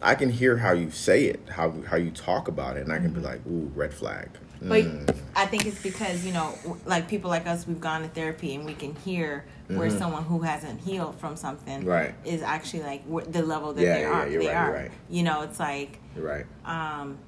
I 0.00 0.14
can 0.16 0.30
hear 0.30 0.56
how 0.56 0.72
you 0.72 0.90
say 0.90 1.26
it, 1.26 1.40
how 1.50 1.72
how 1.86 1.96
you 1.96 2.10
talk 2.10 2.48
about 2.48 2.76
it, 2.76 2.82
and 2.84 2.92
I 2.92 2.96
can 2.98 3.10
be 3.12 3.20
Mm-hmm. 3.20 3.24
like, 3.24 3.46
ooh, 3.46 3.70
red 3.74 3.92
flag. 3.94 4.28
But 4.62 4.84
Mm. 4.84 5.16
I 5.34 5.46
think 5.46 5.66
it's 5.66 5.82
because 5.82 6.24
you 6.24 6.32
know, 6.32 6.54
like 6.86 7.08
people 7.08 7.30
like 7.30 7.46
us, 7.46 7.66
we've 7.66 7.80
gone 7.80 8.02
to 8.02 8.08
therapy 8.08 8.54
and 8.54 8.64
we 8.64 8.74
can 8.74 8.94
hear 8.96 9.44
where 9.68 9.88
Mhm. 9.90 9.98
someone 9.98 10.24
who 10.24 10.40
hasn't 10.40 10.80
healed 10.80 11.18
from 11.18 11.36
something 11.36 11.84
Right. 11.84 12.14
is 12.24 12.42
actually 12.42 12.82
like 12.82 13.32
the 13.32 13.42
level 13.42 13.72
that 13.72 13.82
Yeah, 13.82 13.94
they 13.94 14.00
yeah, 14.02 14.10
are. 14.10 14.28
they 14.28 14.36
right, 14.46 14.56
are. 14.56 14.72
right. 14.72 14.90
You 15.08 15.22
know, 15.22 15.42
it's 15.42 15.58
like, 15.58 15.98
You're 16.14 16.26
right. 16.26 16.46
um, 16.66 17.18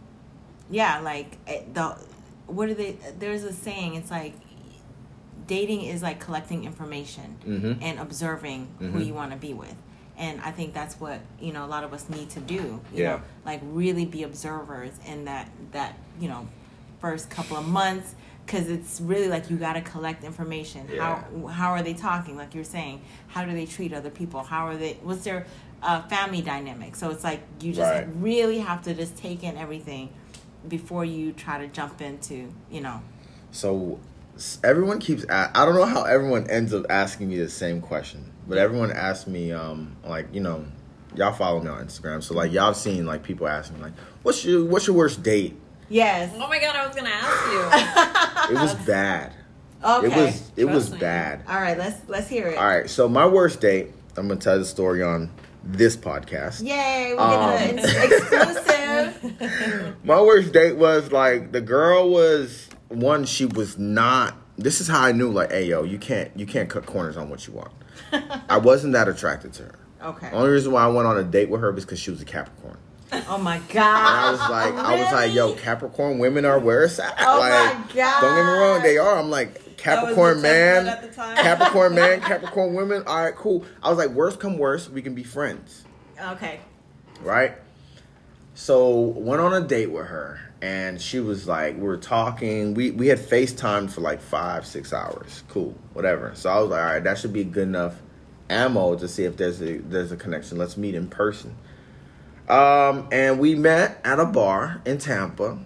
yeah, 0.70 1.00
like 1.00 1.38
eh, 1.46 1.62
the 1.72 1.96
what 2.46 2.68
are 2.68 2.74
they? 2.74 2.96
There's 3.18 3.42
a 3.44 3.52
saying. 3.52 3.94
It's 3.94 4.10
like 4.10 4.34
dating 5.46 5.82
is 5.82 6.02
like 6.02 6.20
collecting 6.20 6.64
information 6.64 7.36
Mhm. 7.46 7.78
and 7.82 7.98
observing 7.98 8.68
who 8.78 8.86
Mhm. 8.92 9.06
you 9.06 9.14
want 9.14 9.30
to 9.32 9.36
be 9.36 9.52
with. 9.54 9.74
And 10.16 10.40
I 10.42 10.52
think 10.52 10.72
that's 10.74 11.00
what 11.00 11.20
you 11.40 11.52
know 11.52 11.64
a 11.64 11.66
lot 11.66 11.84
of 11.84 11.92
us 11.92 12.08
need 12.08 12.30
to 12.30 12.40
do. 12.40 12.80
You 12.92 13.02
Yeah. 13.02 13.10
know, 13.16 13.20
like 13.44 13.60
really 13.64 14.04
be 14.04 14.22
observers 14.22 14.92
in 15.06 15.24
that 15.24 15.48
that 15.72 15.94
you 16.20 16.28
know 16.28 16.46
first 17.04 17.28
couple 17.28 17.54
of 17.58 17.66
months 17.68 18.14
because 18.46 18.70
it's 18.70 18.98
really 18.98 19.28
like 19.28 19.50
you 19.50 19.58
got 19.58 19.74
to 19.74 19.82
collect 19.82 20.24
information. 20.24 20.88
How 20.98 21.22
how 21.50 21.70
are 21.72 21.82
they 21.82 21.92
talking? 21.92 22.34
Like 22.34 22.54
you're 22.54 22.64
saying, 22.64 23.02
how 23.28 23.44
do 23.44 23.52
they 23.52 23.66
treat 23.66 23.92
other 23.92 24.08
people? 24.08 24.42
How 24.42 24.66
are 24.68 24.76
they? 24.76 24.94
What's 25.02 25.22
their 25.22 25.44
uh, 25.82 26.00
family 26.08 26.40
dynamic? 26.40 26.96
So 26.96 27.10
it's 27.10 27.22
like 27.22 27.40
you 27.60 27.74
just 27.74 27.90
Right. 27.92 28.08
really 28.16 28.58
have 28.60 28.80
to 28.84 28.94
just 28.94 29.18
take 29.18 29.42
in 29.44 29.58
everything 29.58 30.08
before 30.66 31.04
you 31.04 31.32
try 31.32 31.58
to 31.58 31.66
jump 31.68 32.00
into 32.00 32.50
you 32.70 32.80
know. 32.80 33.02
So 33.50 34.00
everyone 34.62 34.98
keeps. 34.98 35.24
A- 35.24 35.50
I 35.54 35.66
don't 35.66 35.74
know 35.74 35.84
how 35.84 36.04
everyone 36.04 36.48
ends 36.48 36.72
up 36.72 36.86
asking 36.88 37.28
me 37.28 37.36
the 37.36 37.50
same 37.50 37.82
question, 37.82 38.32
but 38.48 38.56
everyone 38.56 38.92
asks 38.92 39.26
me, 39.26 39.52
um, 39.52 39.94
like 40.04 40.26
you 40.32 40.40
know, 40.40 40.64
y'all 41.14 41.34
follow 41.34 41.60
me 41.60 41.68
on 41.68 41.86
Instagram, 41.86 42.22
so 42.22 42.34
like 42.34 42.50
y'all 42.50 42.66
have 42.72 42.76
seen 42.76 43.04
like 43.04 43.22
people 43.22 43.46
asking 43.46 43.82
like, 43.82 43.92
"What's 44.22 44.42
your 44.44 44.64
What's 44.64 44.86
your 44.86 44.96
worst 44.96 45.22
date?" 45.22 45.60
Yes. 45.94 46.32
Oh 46.34 46.48
my 46.48 46.58
god, 46.58 46.74
I 46.74 46.86
was 46.86 46.96
gonna 46.96 47.10
ask 47.12 48.50
you. 48.50 48.56
It 48.56 48.60
was 48.60 48.74
bad. 48.86 49.32
Okay. 49.82 50.06
It 50.06 50.16
was 50.16 50.52
it 50.56 50.64
was 50.64 50.90
me. 50.92 50.98
bad. 50.98 51.42
All 51.48 51.60
right. 51.60 51.78
Let's 51.78 52.00
let's 52.08 52.28
hear 52.28 52.48
it. 52.48 52.58
All 52.58 52.66
right, 52.66 52.90
so 52.90 53.08
my 53.08 53.26
worst 53.26 53.60
date. 53.60 53.92
I'm 54.16 54.26
gonna 54.28 54.40
tell 54.40 54.58
the 54.58 54.64
story 54.64 55.02
on 55.02 55.30
this 55.62 55.96
podcast. 55.96 56.62
Yay! 56.66 57.14
We're 57.16 57.20
Um. 57.20 57.58
getting 57.58 57.78
an 57.78 58.12
exclusive. 58.12 59.96
My 60.04 60.20
worst 60.20 60.52
date 60.52 60.76
was 60.76 61.10
like 61.12 61.52
the 61.52 61.60
girl 61.60 62.10
was 62.10 62.68
one. 62.88 63.24
She 63.24 63.46
was 63.46 63.78
not. 63.78 64.36
This 64.58 64.80
is 64.80 64.88
how 64.88 65.00
I 65.02 65.12
knew 65.12 65.30
like, 65.30 65.50
hey 65.52 65.64
yo, 65.66 65.84
you 65.84 65.98
can't 65.98 66.30
you 66.36 66.44
can't 66.46 66.68
cut 66.68 66.86
corners 66.86 67.16
on 67.16 67.28
what 67.30 67.46
you 67.46 67.54
want. 67.54 67.72
I 68.50 68.58
wasn't 68.58 68.92
that 68.94 69.08
attracted 69.08 69.52
to 69.54 69.62
her. 69.64 69.78
Okay. 70.02 70.30
Only 70.32 70.50
reason 70.50 70.70
why 70.72 70.82
I 70.84 70.88
went 70.88 71.06
on 71.06 71.16
a 71.18 71.24
date 71.24 71.48
with 71.50 71.60
her 71.60 71.72
was 71.72 71.84
because 71.84 71.98
she 72.00 72.10
was 72.10 72.20
a 72.20 72.24
Capricorn. 72.26 72.78
Oh 73.28 73.38
my 73.38 73.56
And 73.56 73.68
god. 73.68 74.24
I 74.26 74.30
was 74.30 74.40
like, 74.40 74.74
I 74.74 74.96
was 75.02 75.12
like, 75.12 75.32
yo, 75.34 75.54
Capricorn 75.54 76.18
women 76.18 76.44
are 76.44 76.58
where 76.58 76.84
it's 76.84 76.98
at. 76.98 77.14
Oh 77.20 77.38
like, 77.38 77.50
my 77.78 77.94
God. 77.94 78.20
don't 78.20 78.36
get 78.36 78.44
me 78.46 78.52
wrong, 78.52 78.82
they 78.82 78.98
are. 78.98 79.18
I'm 79.18 79.30
like, 79.30 79.76
Capricorn 79.76 80.40
man, 80.42 80.86
at 80.86 81.02
the 81.02 81.08
time. 81.08 81.36
Capricorn 81.36 81.94
man, 81.96 82.20
Capricorn 82.20 82.74
women. 82.74 83.02
All 83.06 83.22
right, 83.24 83.34
cool. 83.34 83.64
I 83.82 83.88
was 83.90 83.98
like, 83.98 84.10
worst 84.10 84.40
come 84.40 84.58
worst, 84.58 84.90
we 84.90 85.02
can 85.02 85.14
be 85.14 85.22
friends, 85.24 85.84
Okay. 86.20 86.60
right? 87.22 87.52
So 88.54 88.98
went 89.00 89.40
on 89.42 89.52
a 89.52 89.60
date 89.66 89.90
with 89.90 90.06
her, 90.06 90.38
and 90.62 91.00
she 91.00 91.18
was 91.20 91.48
like, 91.48 91.74
we 91.76 91.82
were 91.82 91.96
talking. 91.96 92.74
We 92.74 92.92
we 92.92 93.08
had 93.08 93.18
FaceTime 93.18 93.90
for 93.90 94.00
like 94.00 94.20
five, 94.20 94.64
six 94.64 94.92
hours. 94.92 95.42
Cool, 95.48 95.74
whatever. 95.92 96.32
So 96.34 96.50
I 96.50 96.60
was 96.60 96.70
like, 96.70 96.80
all 96.80 96.86
right, 96.86 97.04
that 97.04 97.18
should 97.18 97.32
be 97.32 97.44
good 97.44 97.64
enough 97.68 97.96
ammo 98.48 98.94
to 98.96 99.08
see 99.08 99.24
if 99.24 99.36
there's 99.36 99.60
a 99.60 99.78
there's 99.78 100.12
a 100.12 100.16
connection. 100.16 100.56
Let's 100.56 100.76
meet 100.76 100.94
in 100.94 101.08
person. 101.08 101.56
Um, 102.48 103.08
and 103.10 103.38
we 103.38 103.54
met 103.54 104.00
at 104.04 104.20
a 104.20 104.26
bar 104.26 104.82
in 104.84 104.98
Tampa, 104.98 105.58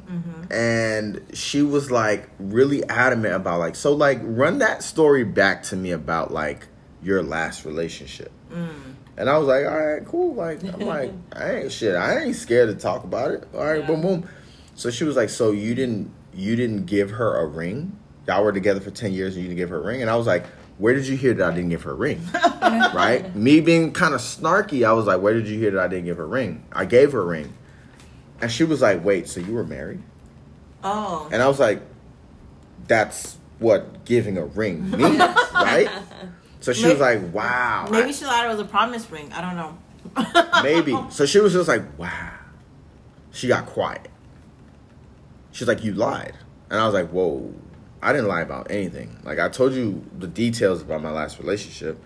and 0.50 1.20
she 1.32 1.60
was 1.62 1.90
like 1.90 2.28
really 2.38 2.84
adamant 2.88 3.34
about 3.34 3.58
like, 3.58 3.74
so 3.74 3.92
like 3.92 4.20
run 4.22 4.58
that 4.58 4.82
story 4.82 5.24
back 5.24 5.64
to 5.64 5.76
me 5.76 5.90
about 5.90 6.32
like 6.32 6.68
your 7.02 7.22
last 7.22 7.64
relationship. 7.64 8.30
And 9.16 9.28
I 9.28 9.36
was 9.36 9.48
like, 9.48 9.66
all 9.66 9.76
right, 9.76 10.04
cool. 10.04 10.34
Like, 10.34 10.62
I'm 10.62 10.80
like, 10.80 11.10
I 11.32 11.56
ain't 11.56 11.72
shit. 11.72 11.96
I 11.96 12.20
ain't 12.20 12.36
scared 12.36 12.68
to 12.68 12.76
talk 12.76 13.02
about 13.02 13.32
it. 13.32 13.48
All 13.52 13.64
right, 13.64 13.84
boom, 13.84 14.00
boom. 14.00 14.28
So 14.76 14.90
she 14.90 15.02
was 15.02 15.16
like, 15.16 15.28
so 15.30 15.50
you 15.50 15.74
didn't 15.74 16.12
you 16.32 16.54
didn't 16.54 16.86
give 16.86 17.10
her 17.10 17.36
a 17.38 17.46
ring? 17.46 17.98
Y'all 18.28 18.44
were 18.44 18.52
together 18.52 18.80
for 18.80 18.92
ten 18.92 19.12
years 19.12 19.34
and 19.34 19.42
you 19.42 19.48
didn't 19.48 19.58
give 19.58 19.70
her 19.70 19.78
a 19.78 19.84
ring? 19.84 20.02
And 20.02 20.10
I 20.10 20.14
was 20.14 20.28
like, 20.28 20.44
where 20.78 20.94
did 20.94 21.06
you 21.06 21.16
hear 21.16 21.34
that 21.34 21.50
I 21.52 21.54
didn't 21.54 21.70
give 21.70 21.82
her 21.82 21.90
a 21.90 21.94
ring? 21.94 22.20
right? 22.62 23.34
Me 23.34 23.60
being 23.60 23.92
kind 23.92 24.14
of 24.14 24.20
snarky, 24.20 24.86
I 24.86 24.92
was 24.92 25.06
like, 25.06 25.20
where 25.20 25.34
did 25.34 25.46
you 25.48 25.58
hear 25.58 25.72
that 25.72 25.80
I 25.80 25.88
didn't 25.88 26.04
give 26.06 26.16
her 26.18 26.24
a 26.24 26.28
ring? 26.28 26.64
I 26.72 26.84
gave 26.84 27.12
her 27.12 27.20
a 27.20 27.26
ring. 27.26 27.52
And 28.40 28.50
she 28.50 28.64
was 28.64 28.80
like, 28.80 29.04
wait, 29.04 29.28
so 29.28 29.40
you 29.40 29.52
were 29.52 29.64
married? 29.64 30.00
Oh. 30.84 31.28
And 31.32 31.42
I 31.42 31.48
was 31.48 31.58
like, 31.58 31.82
that's 32.86 33.36
what 33.58 34.04
giving 34.04 34.38
a 34.38 34.44
ring 34.44 34.88
means, 34.90 35.18
right? 35.54 35.90
So 36.60 36.72
she 36.72 36.86
was 36.86 37.00
like, 37.00 37.32
wow. 37.34 37.86
I- 37.88 37.90
Maybe 37.90 38.12
she 38.12 38.24
thought 38.24 38.44
it 38.44 38.48
was 38.48 38.60
a 38.60 38.64
promise 38.64 39.10
ring. 39.10 39.32
I 39.32 39.40
don't 39.40 39.56
know. 39.56 39.78
Maybe. 40.62 40.96
So 41.10 41.26
she 41.26 41.40
was 41.40 41.52
just 41.52 41.68
like, 41.68 41.98
wow. 41.98 42.32
She 43.32 43.48
got 43.48 43.66
quiet. 43.66 44.08
She's 45.52 45.66
like, 45.68 45.82
you 45.82 45.92
lied. 45.94 46.34
And 46.70 46.80
I 46.80 46.84
was 46.84 46.94
like, 46.94 47.08
whoa. 47.10 47.52
I 48.02 48.12
didn't 48.12 48.28
lie 48.28 48.42
about 48.42 48.70
anything. 48.70 49.18
Like, 49.24 49.38
I 49.38 49.48
told 49.48 49.72
you 49.74 50.04
the 50.18 50.26
details 50.28 50.82
about 50.82 51.02
my 51.02 51.10
last 51.10 51.38
relationship 51.38 51.98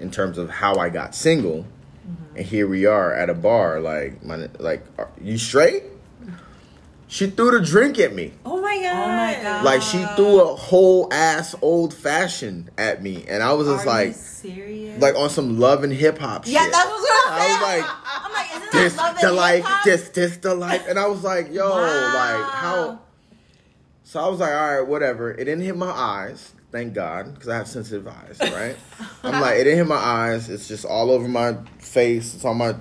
in 0.00 0.10
terms 0.10 0.38
of 0.38 0.48
how 0.50 0.76
I 0.76 0.88
got 0.88 1.14
single. 1.14 1.66
Mm-hmm. 2.08 2.36
And 2.36 2.46
here 2.46 2.66
we 2.68 2.86
are 2.86 3.12
at 3.14 3.28
a 3.30 3.34
bar. 3.34 3.80
Like, 3.80 4.24
my, 4.24 4.48
like, 4.58 4.84
are 4.98 5.10
you 5.20 5.36
straight? 5.38 5.84
She 7.08 7.28
threw 7.28 7.56
the 7.56 7.64
drink 7.64 7.98
at 8.00 8.14
me. 8.14 8.32
Oh 8.44 8.60
my 8.60 8.80
god. 8.82 8.92
Oh 8.96 9.08
my 9.08 9.38
God. 9.42 9.64
Like, 9.64 9.80
she 9.82 10.04
threw 10.16 10.40
a 10.40 10.56
whole 10.56 11.12
ass 11.12 11.54
old 11.62 11.94
fashioned 11.94 12.70
at 12.76 13.00
me. 13.02 13.24
And 13.28 13.42
I 13.44 13.52
was 13.52 13.68
just 13.68 13.84
Are 13.86 13.88
like, 13.88 14.14
serious? 14.14 15.00
like 15.00 15.14
on 15.14 15.30
some 15.30 15.60
love 15.60 15.84
and 15.84 15.92
hip 15.92 16.18
hop 16.18 16.44
shit. 16.44 16.54
yeah, 16.54 16.64
shit. 16.64 16.72
that's 16.72 16.88
what 16.88 17.28
I 17.28 17.38
I 17.38 17.48
was 17.52 17.62
like, 17.62 17.90
I'm 18.24 18.32
like, 18.32 18.50
isn't 18.56 18.72
this 18.72 18.92
that 18.94 19.02
love 19.02 19.20
the 19.20 19.26
and 19.28 19.36
life, 19.36 19.54
hip-hop? 19.64 19.84
this 19.84 20.08
this 20.08 20.36
the 20.38 20.54
life, 20.54 20.84
and 20.88 20.98
I 20.98 21.06
was 21.06 21.22
like, 21.22 21.52
yo, 21.52 21.68
like 21.70 22.50
how? 22.52 22.98
So 24.08 24.20
I 24.20 24.28
was 24.28 24.38
like, 24.38 24.52
all 24.52 24.78
right, 24.78 24.86
whatever. 24.86 25.32
It 25.32 25.46
didn't 25.46 25.62
hit 25.62 25.76
my 25.76 25.90
eyes, 25.90 26.52
thank 26.70 26.94
God, 26.94 27.34
because 27.34 27.48
I 27.48 27.56
have 27.56 27.66
sensitive 27.66 28.06
eyes, 28.06 28.38
right? 28.40 28.76
I'm 29.24 29.40
like, 29.40 29.56
it 29.56 29.64
didn't 29.64 29.78
hit 29.78 29.86
my 29.88 29.96
eyes. 29.96 30.48
It's 30.48 30.68
just 30.68 30.84
all 30.84 31.10
over 31.10 31.26
my 31.26 31.56
face. 31.80 32.32
It's 32.32 32.44
on 32.44 32.56
my 32.56 32.76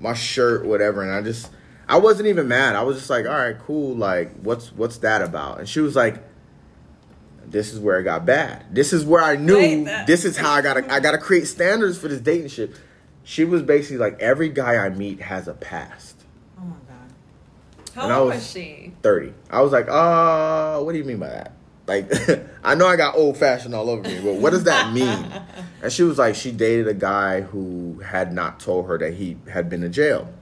my 0.00 0.12
shirt, 0.12 0.66
whatever. 0.66 1.02
And 1.02 1.10
I 1.12 1.22
just, 1.22 1.50
I 1.88 1.96
wasn't 1.96 2.28
even 2.28 2.46
mad. 2.48 2.76
I 2.76 2.82
was 2.82 2.98
just 2.98 3.08
like, 3.08 3.24
all 3.24 3.32
right, 3.32 3.58
cool. 3.58 3.96
Like, 3.96 4.34
what's 4.42 4.70
what's 4.70 4.98
that 4.98 5.22
about? 5.22 5.58
And 5.60 5.68
she 5.68 5.80
was 5.80 5.96
like. 5.96 6.22
This 7.48 7.72
is 7.72 7.78
where 7.78 8.00
it 8.00 8.02
got 8.02 8.26
bad. 8.26 8.64
This 8.74 8.92
is 8.92 9.04
where 9.04 9.22
I 9.22 9.36
knew. 9.36 9.56
Wait, 9.56 9.84
that- 9.84 10.08
this 10.08 10.24
is 10.24 10.36
how 10.36 10.50
I 10.50 10.62
gotta. 10.62 10.92
I 10.92 10.98
gotta 10.98 11.16
create 11.16 11.46
standards 11.46 11.96
for 11.96 12.08
this 12.08 12.20
dating 12.20 12.48
shit. 12.48 12.72
She 13.22 13.44
was 13.44 13.62
basically 13.62 13.98
like, 13.98 14.20
every 14.20 14.48
guy 14.48 14.76
I 14.84 14.88
meet 14.90 15.20
has 15.20 15.46
a 15.46 15.54
past. 15.54 16.05
How 17.96 18.04
and 18.04 18.12
I 18.12 18.20
was- 18.20 18.34
was 18.36 18.50
she? 18.52 18.92
30. 19.02 19.32
I 19.50 19.62
was 19.62 19.72
like, 19.72 19.88
uh, 19.88 20.78
what 20.80 20.92
do 20.92 20.98
you 20.98 21.04
mean 21.04 21.18
by 21.18 21.28
that? 21.28 21.52
Like, 21.86 22.12
I 22.64 22.74
know 22.74 22.86
I 22.86 22.96
got 22.96 23.16
old 23.16 23.36
fashioned 23.36 23.74
all 23.74 23.88
over 23.88 24.02
me, 24.02 24.20
but 24.22 24.34
what 24.34 24.50
does 24.50 24.64
that 24.64 24.92
mean? 24.92 25.26
And 25.82 25.92
she 25.92 26.02
was 26.02 26.18
like, 26.18 26.34
she 26.34 26.50
dated 26.52 26.88
a 26.88 26.94
guy 26.94 27.42
who 27.42 28.00
had 28.04 28.32
not 28.32 28.58
told 28.58 28.86
her 28.88 28.98
that 28.98 29.14
he 29.14 29.36
had 29.52 29.68
been 29.68 29.82
in 29.84 29.92
jail. 29.92 30.32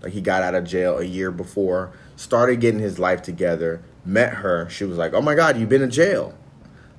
Like, 0.00 0.12
he 0.12 0.20
got 0.22 0.42
out 0.42 0.54
of 0.54 0.64
jail 0.64 0.98
a 0.98 1.04
year 1.04 1.30
before, 1.30 1.92
started 2.14 2.60
getting 2.60 2.80
his 2.80 2.98
life 2.98 3.20
together, 3.20 3.82
met 4.06 4.34
her. 4.34 4.68
She 4.70 4.84
was 4.84 4.96
like, 4.96 5.12
oh 5.12 5.20
my 5.20 5.34
God, 5.34 5.58
you've 5.58 5.68
been 5.68 5.82
in 5.82 5.90
jail. 5.90 6.34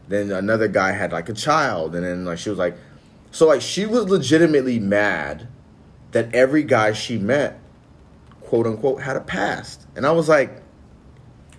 Then 0.09 0.31
another 0.31 0.67
guy 0.67 0.91
had 0.91 1.11
like 1.11 1.27
a 1.27 1.33
child. 1.33 1.95
And 1.95 2.05
then, 2.05 2.25
like, 2.25 2.37
she 2.37 2.49
was 2.51 2.59
like, 2.59 2.77
so, 3.31 3.47
like, 3.47 3.61
she 3.61 3.85
was 3.87 4.05
legitimately 4.09 4.79
mad 4.79 5.47
that 6.11 6.33
every 6.35 6.63
guy 6.63 6.91
she 6.93 7.17
met, 7.17 7.59
quote 8.47 8.65
unquote, 8.65 9.01
had 9.01 9.15
a 9.17 9.21
past. 9.21 9.85
And 9.95 10.05
I 10.05 10.11
was 10.11 10.27
like, 10.29 10.61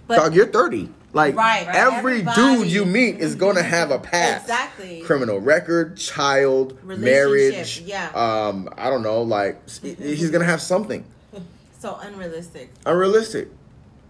But 0.07 0.17
Dog, 0.17 0.35
you're 0.35 0.47
30. 0.47 0.89
Like 1.13 1.37
Right, 1.37 1.67
right. 1.67 1.75
every 1.77 2.19
Everybody- 2.21 2.57
dude 2.65 2.71
you 2.71 2.85
meet 2.85 3.19
is 3.19 3.35
gonna 3.35 3.63
have 3.63 3.91
a 3.91 3.99
past. 3.99 4.43
Exactly. 4.45 5.01
Criminal 5.03 5.39
record, 5.41 5.97
child, 5.97 6.77
marriage. 6.85 7.81
yeah. 7.81 8.09
Um, 8.15 8.69
I 8.77 8.91
don't 8.91 9.03
know. 9.03 9.23
Like 9.23 9.61
he's 9.83 10.31
gonna 10.31 10.45
have 10.45 10.61
something 10.61 11.05
so 11.79 11.97
unrealistic. 12.03 12.71
unrealistic. 12.87 13.49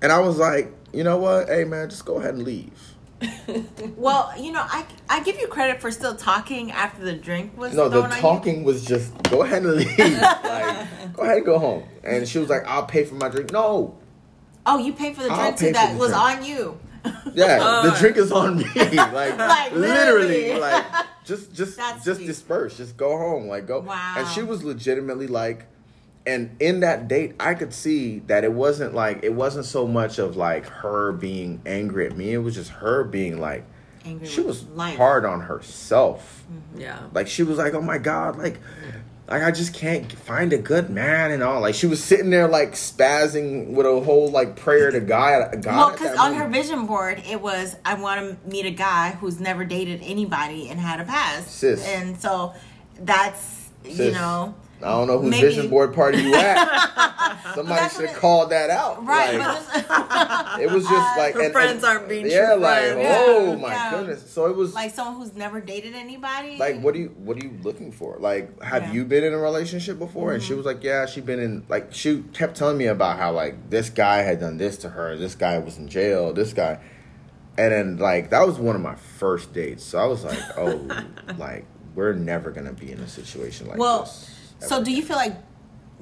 And 0.03 0.11
I 0.13 0.19
was 0.21 0.39
like, 0.39 0.73
you 0.93 1.03
know 1.05 1.19
what? 1.19 1.49
Hey 1.49 1.65
man, 1.65 1.89
just 1.91 2.05
go 2.05 2.19
ahead 2.19 2.35
and 2.35 2.43
leave. 2.45 2.88
Well, 3.97 4.33
you 4.39 4.53
know, 4.53 4.63
I 4.63 4.87
I 5.09 5.23
give 5.23 5.39
you 5.41 5.49
credit 5.49 5.81
for 5.81 5.91
still 5.91 6.15
talking 6.15 6.71
after 6.71 7.05
the 7.05 7.15
drink 7.15 7.57
was 7.57 7.75
No, 7.75 7.89
the 7.89 8.01
thrown 8.01 8.11
on 8.13 8.17
you. 8.17 8.23
talking 8.23 8.65
was 8.65 8.85
just 8.85 9.13
go 9.25 9.43
ahead 9.43 9.63
and 9.65 9.75
leave. 9.75 9.99
like, 9.99 11.13
go 11.15 11.23
ahead 11.23 11.37
and 11.39 11.45
go 11.47 11.59
home. 11.59 11.83
And 12.05 12.29
she 12.29 12.39
was 12.39 12.49
like, 12.49 12.65
I'll 12.67 12.85
pay 12.87 13.05
for 13.05 13.15
my 13.17 13.29
drink. 13.29 13.53
No. 13.53 13.97
Oh, 14.67 14.79
you 14.79 14.93
paid 14.93 15.17
for 15.17 15.23
the 15.23 15.31
drink 15.31 15.57
too. 15.57 15.73
That 15.73 15.97
was 15.99 16.11
drink. 16.11 16.23
on 16.23 16.45
you. 16.45 16.79
Yeah, 17.35 17.59
the 17.59 17.65
Uh. 17.93 17.99
drink 17.99 18.17
is 18.19 18.31
on 18.31 18.59
me. 18.59 18.65
Like, 18.75 19.39
Like, 19.39 19.73
literally, 19.73 20.53
literally. 20.53 20.61
like 20.61 20.85
just 21.25 21.53
just 21.55 21.77
That's 21.77 22.05
just 22.05 22.19
sweet. 22.21 22.27
disperse, 22.27 22.77
just 22.77 22.97
go 22.97 23.17
home, 23.17 23.49
like 23.49 23.67
go. 23.67 23.81
Wow. 23.81 24.15
And 24.19 24.29
she 24.29 24.43
was 24.43 24.63
legitimately 24.63 25.27
like, 25.27 25.67
and 26.27 26.57
in 26.61 26.81
that 26.81 27.09
date, 27.09 27.35
I 27.41 27.55
could 27.55 27.73
see 27.73 28.21
that 28.27 28.45
it 28.45 28.53
wasn't 28.53 28.95
like 28.95 29.21
it 29.23 29.35
wasn't 29.35 29.65
so 29.65 29.87
much 29.87 30.19
of 30.19 30.37
like 30.37 30.67
her 30.67 31.13
being 31.13 31.61
angry 31.65 32.07
at 32.07 32.17
me. 32.17 32.33
It 32.33 32.39
was 32.39 32.55
just 32.55 32.71
her 32.71 33.05
being 33.05 33.41
like, 33.41 33.65
Angry 34.05 34.27
she 34.27 34.41
was 34.41 34.65
life. 34.69 34.97
hard 34.97 35.25
on 35.25 35.43
herself. 35.43 36.45
Mm-hmm. 36.53 36.81
Yeah. 36.81 37.01
Like 37.13 37.29
she 37.29 37.43
was 37.43 37.59
like, 37.59 37.75
oh 37.75 37.81
my 37.81 37.99
god, 37.99 38.37
like 38.37 38.59
like 39.29 39.43
I 39.43 39.51
just 39.51 39.75
can't 39.75 40.11
find 40.11 40.53
a 40.53 40.59
good 40.59 40.89
man 40.89 41.31
and 41.31 41.43
all. 41.43 41.61
Like 41.61 41.75
she 41.75 41.87
was 41.87 42.03
sitting 42.03 42.31
there 42.31 42.49
like 42.49 42.73
spazzing 42.73 43.73
with 43.73 43.87
a 43.87 44.01
whole 44.01 44.31
like 44.31 44.57
prayer 44.57 44.91
to 44.91 45.01
God. 45.01 45.63
God 45.63 45.77
Well, 45.77 45.91
because 45.91 46.13
that 46.13 46.19
on 46.19 46.35
her 46.35 46.49
vision 46.49 46.87
board, 46.87 47.23
it 47.29 47.41
was 47.41 47.77
I 47.85 47.95
want 47.95 48.21
to 48.21 48.49
meet 48.49 48.67
a 48.67 48.71
guy 48.71 49.13
who's 49.13 49.39
never 49.39 49.65
dated 49.65 50.01
anybody 50.03 50.69
and 50.69 50.81
had 50.81 51.01
a 51.01 51.05
past. 51.05 51.51
Sis. 51.51 51.87
And 51.87 52.19
so 52.19 52.55
that's 53.01 53.71
you 53.85 54.11
know 54.11 54.55
I 54.83 54.91
don't 54.91 55.07
know 55.09 55.19
whose 55.19 55.31
maybe- 55.31 55.47
vision 55.49 55.69
board 55.69 55.93
party 55.95 56.19
you 56.19 56.35
at. 56.35 57.45
Somebody 57.55 57.89
should 57.89 58.11
called 58.15 58.51
that 58.51 58.71
out. 58.71 59.05
right. 59.05 59.39
Like, 59.39 60.61
it 60.61 60.71
was 60.71 60.85
just 60.85 61.19
like 61.19 61.35
Her 61.35 61.43
and- 61.45 61.53
friends 61.53 61.83
and- 61.83 61.85
aren't 61.85 62.09
being 62.09 62.31
yeah, 62.31 62.55
like 62.55 62.93
friends. 62.93 63.09
oh 63.19 63.51
Yeah, 63.51 63.57
my 63.57 63.69
yeah. 63.73 63.91
goodness. 63.91 64.31
So 64.31 64.47
it 64.47 64.55
was 64.57 64.75
like 64.75 64.95
someone 64.95 65.17
who's 65.17 65.35
never 65.35 65.61
dated 65.61 65.95
anybody. 65.95 66.59
like 66.59 66.81
what 66.81 66.95
do 66.95 67.01
you 67.01 67.09
what 67.19 67.37
are 67.37 67.45
you 67.45 67.59
looking 67.63 67.91
for 67.93 68.17
like 68.21 68.63
have 68.63 68.83
Yeah. 68.83 68.89
Mm-hmm. 68.89 68.97
you 68.97 69.05
been 69.05 69.25
in 69.25 69.33
a 69.35 69.39
relationship 69.39 69.99
before 69.99 70.33
and 70.33 70.43
she 70.43 70.55
was 70.55 70.65
like 70.67 70.83
yeah 70.85 71.07
she 71.07 71.21
been 71.21 71.41
in 71.41 71.65
like 71.69 71.93
she 71.93 72.23
kept 72.33 72.57
telling 72.57 72.77
me 72.79 72.87
about 72.87 73.19
how 73.19 73.33
like 73.33 73.71
this 73.71 73.91
guy 73.91 74.19
had 74.19 74.41
done 74.41 74.59
this 74.59 74.77
to 74.79 74.89
her 74.91 75.17
this 75.17 75.35
guy 75.35 75.59
was 75.59 75.79
in 75.79 75.89
jail 75.89 76.33
this 76.33 76.53
guy 76.53 76.79
and 77.57 77.73
then 77.73 77.97
like 77.99 78.31
that 78.31 78.47
was 78.47 78.59
one 78.59 78.77
of 78.77 78.83
my 78.83 78.95
first 78.95 79.53
dates 79.53 79.83
so 79.85 79.99
i 79.99 80.05
was 80.07 80.25
like 80.25 80.39
oh 80.57 80.87
like 81.39 81.65
we're 81.95 82.13
never 82.13 82.51
gonna 82.51 82.73
be 82.73 82.93
in 82.93 83.01
a 83.01 83.09
situation 83.09 83.67
like 83.69 83.79
well, 83.79 84.03
this 84.03 84.35
so 84.61 84.83
do 84.83 84.93
you 84.93 85.03
feel 85.03 85.17
like 85.17 85.37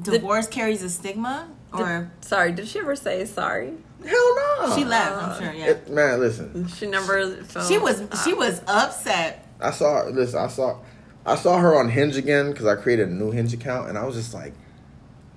divorce 0.01 0.47
carries 0.47 0.83
a 0.83 0.91
stigma, 0.91 1.49
or 1.73 2.11
Sorry, 2.21 2.53
did 2.53 2.69
she 2.69 2.79
ever 2.79 2.97
say 2.97 3.25
sorry? 3.25 3.73
hell 4.05 4.37
no 4.37 4.75
she 4.77 4.85
left? 4.85 5.23
I'm 5.23 5.43
sure. 5.43 5.53
Yeah, 5.53 5.67
It- 5.67 5.91
man 5.91 6.21
listen 6.21 6.69
She 6.69 6.87
never. 6.87 7.37
Felt, 7.45 7.67
she 7.69 7.79
was 7.79 8.03
she 8.25 8.33
uh, 8.33 8.37
was 8.37 8.61
upset. 8.67 9.47
I 9.61 9.71
saw 9.71 10.05
listen, 10.05 10.39
I 10.39 10.49
saw 10.49 10.79
I 11.25 11.35
saw 11.35 11.59
her 11.59 11.77
on 11.79 11.89
Hinge 11.89 12.17
again 12.17 12.51
because 12.51 12.67
I 12.67 12.77
created 12.77 13.09
a 13.09 13.13
new 13.13 13.31
Hinge 13.33 13.53
account 13.53 13.89
and 13.89 13.99
I 13.99 14.05
was 14.05 14.15
just 14.15 14.33
like, 14.33 14.55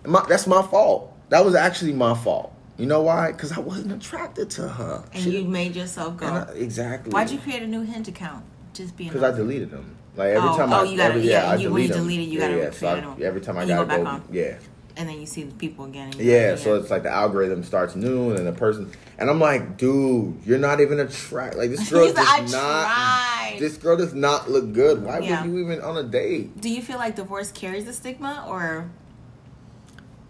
my, 0.06 0.24
that's 0.30 0.46
my 0.46 0.62
fault. 0.62 1.14
That 1.30 1.44
was 1.44 1.56
actually 1.56 1.94
my 1.94 2.14
fault. 2.14 2.54
You 2.78 2.86
know 2.86 3.02
why? 3.02 3.32
Because 3.32 3.52
I 3.52 3.60
wasn't 3.60 3.92
attracted 3.92 4.50
to 4.52 4.68
her. 4.68 5.04
And 5.14 5.24
She- 5.24 5.40
you 5.42 5.46
made 5.46 5.76
yourself 5.76 6.18
go. 6.18 6.28
I- 6.28 6.52
exactly. 6.54 7.12
Why'd 7.12 7.32
you 7.32 7.40
create 7.40 7.64
a 7.64 7.68
new 7.68 7.82
Hinge 7.82 8.08
account? 8.08 8.46
Just 8.74 8.96
being 8.96 9.10
Because 9.10 9.24
I 9.24 9.36
deleted 9.36 9.72
them. 9.72 9.98
Like 10.20 10.32
every 10.36 10.50
Oh, 10.50 10.58
time 10.58 10.74
oh, 10.74 10.82
I, 10.82 10.84
you 10.84 10.98
gotta- 10.98 11.14
every, 11.16 11.30
yeah, 11.30 11.50
I 11.50 11.56
you- 11.56 11.72
when 11.72 11.82
you 11.84 11.88
delete 11.88 12.02
delete 12.02 12.20
it, 12.20 12.24
you 12.34 12.40
yeah, 12.40 12.48
gotta 12.50 12.58
yeah. 12.62 12.72
So 12.72 13.16
I, 13.18 13.24
every 13.24 13.40
time 13.40 13.58
I 13.58 13.66
gotta 13.66 13.86
go 13.86 14.04
go, 14.04 14.10
on. 14.10 14.24
yeah, 14.32 14.56
and 14.98 15.08
then 15.08 15.18
you 15.22 15.26
see 15.26 15.44
the 15.44 15.54
people 15.56 15.86
again. 15.86 16.12
and 16.12 16.16
yeah. 16.20 16.58
So 16.58 16.76
it's 16.76 16.92
like 16.92 17.04
the 17.04 17.10
algorithm 17.10 17.64
starts 17.64 17.96
new, 17.96 18.32
and 18.36 18.46
the 18.46 18.52
person, 18.52 18.92
and 19.18 19.30
I'm 19.30 19.40
like, 19.40 19.78
dude, 19.78 20.42
you're 20.46 20.60
not 20.60 20.82
even 20.82 21.00
attract. 21.00 21.56
Like 21.56 21.70
this 21.70 21.90
girl 21.92 22.06
does 22.08 22.18
like, 22.18 22.50
not. 22.52 22.84
tried." 22.86 23.56
This 23.60 23.78
girl 23.78 23.96
does 23.98 24.14
not 24.14 24.50
look 24.52 24.74
good. 24.74 25.04
Why 25.04 25.20
Yeah. 25.20 25.42
would 25.42 25.52
you 25.52 25.60
even 25.60 25.80
on 25.82 25.96
a 25.98 26.04
date? 26.04 26.60
Do 26.60 26.70
you 26.70 26.82
feel 26.82 26.98
like 26.98 27.16
divorce 27.16 27.50
carries 27.52 27.88
a 27.88 27.94
stigma, 27.94 28.46
or 28.48 28.90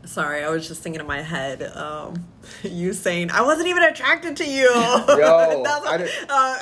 Sorry, 0.09 0.43
I 0.43 0.49
was 0.49 0.67
just 0.67 0.81
thinking 0.81 0.99
in 1.01 1.05
my 1.05 1.21
head. 1.21 1.61
Um, 1.75 2.25
you 2.63 2.93
saying 2.93 3.29
I 3.29 3.43
wasn't 3.43 3.67
even 3.67 3.83
attracted 3.83 4.37
to 4.37 4.43
you. 4.45 4.63
Yo, 4.63 4.71
Yo, 4.73 5.37
I 5.37 5.47
didn't. 5.49 5.67
Uh, 5.67 5.81
I 5.87 5.97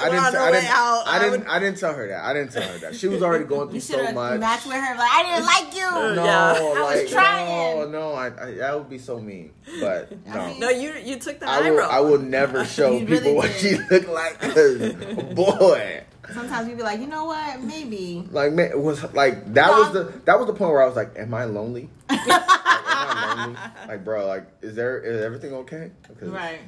didn't. 0.10 0.26
on 0.26 0.34
the 0.34 0.40
way 0.40 0.52
didn't. 0.52 0.66
out, 0.70 1.04
I 1.08 1.20
didn't. 1.20 1.40
would- 1.40 1.48
I 1.48 1.60
didn't 1.60 1.78
tell 1.80 1.94
her 1.94 2.08
that. 2.10 2.26
I 2.26 2.34
didn't 2.34 2.52
tell 2.52 2.68
her 2.68 2.78
that. 2.80 2.96
She 2.96 3.08
was 3.08 3.24
already 3.24 3.46
going 3.54 3.68
through 3.70 3.76
you 3.76 3.80
so 3.80 4.12
much. 4.12 4.40
matched 4.42 4.66
with 4.66 4.76
her? 4.76 4.96
Like 4.98 5.10
I 5.12 5.24
didn't 5.24 5.46
like 5.46 5.76
you. 5.76 6.16
No, 6.16 6.26
Yeah. 6.26 6.54
I 6.60 7.02
was 7.02 7.10
trying. 7.10 7.48
no, 7.80 7.88
no. 7.90 8.12
I, 8.14 8.26
I 8.28 8.52
that 8.56 8.78
would 8.78 8.90
be 8.90 8.98
so 8.98 9.18
mean. 9.22 9.54
But 9.80 10.12
no, 10.28 10.34
I 10.34 10.48
mean- 10.50 10.60
no, 10.60 10.70
you 10.70 10.94
you 11.02 11.18
took 11.18 11.40
the 11.40 11.48
I 11.48 11.62
high 11.64 11.72
will. 11.72 11.84
I 11.90 12.00
will 12.02 12.20
never 12.20 12.66
show 12.66 12.92
You 12.92 13.06
people 13.06 13.18
really 13.18 13.34
what 13.34 13.48
did. 13.52 13.60
she 13.62 13.78
looked 13.90 14.10
like. 14.10 14.40
'cause, 14.42 14.94
boy, 15.34 16.04
Sometimes 16.34 16.68
you'd 16.68 16.78
be 16.78 16.84
like, 16.84 17.00
you 17.00 17.08
know 17.08 17.26
what? 17.26 17.62
Maybe. 17.62 18.28
like 18.32 18.52
man, 18.54 18.72
it 18.72 18.80
was 18.80 19.02
like 19.14 19.54
that 19.54 19.72
was 19.72 19.94
the 19.94 20.22
that 20.26 20.38
was 20.38 20.48
the 20.48 20.54
point 20.54 20.72
where 20.72 20.82
I 20.82 20.86
was 20.86 20.96
like, 20.96 21.18
"Am 21.18 21.34
I 21.34 21.46
lonely? 21.46 21.90
like, 22.10 22.20
am 22.28 22.38
I 22.38 23.36
lonely? 23.46 23.60
Like, 23.88 24.04
bro, 24.04 24.28
like, 24.28 24.46
is 24.62 24.76
there 24.76 25.00
is 25.00 25.24
everything 25.24 25.54
okay?" 25.54 25.92
Because, 26.08 26.30
Right. 26.30 26.60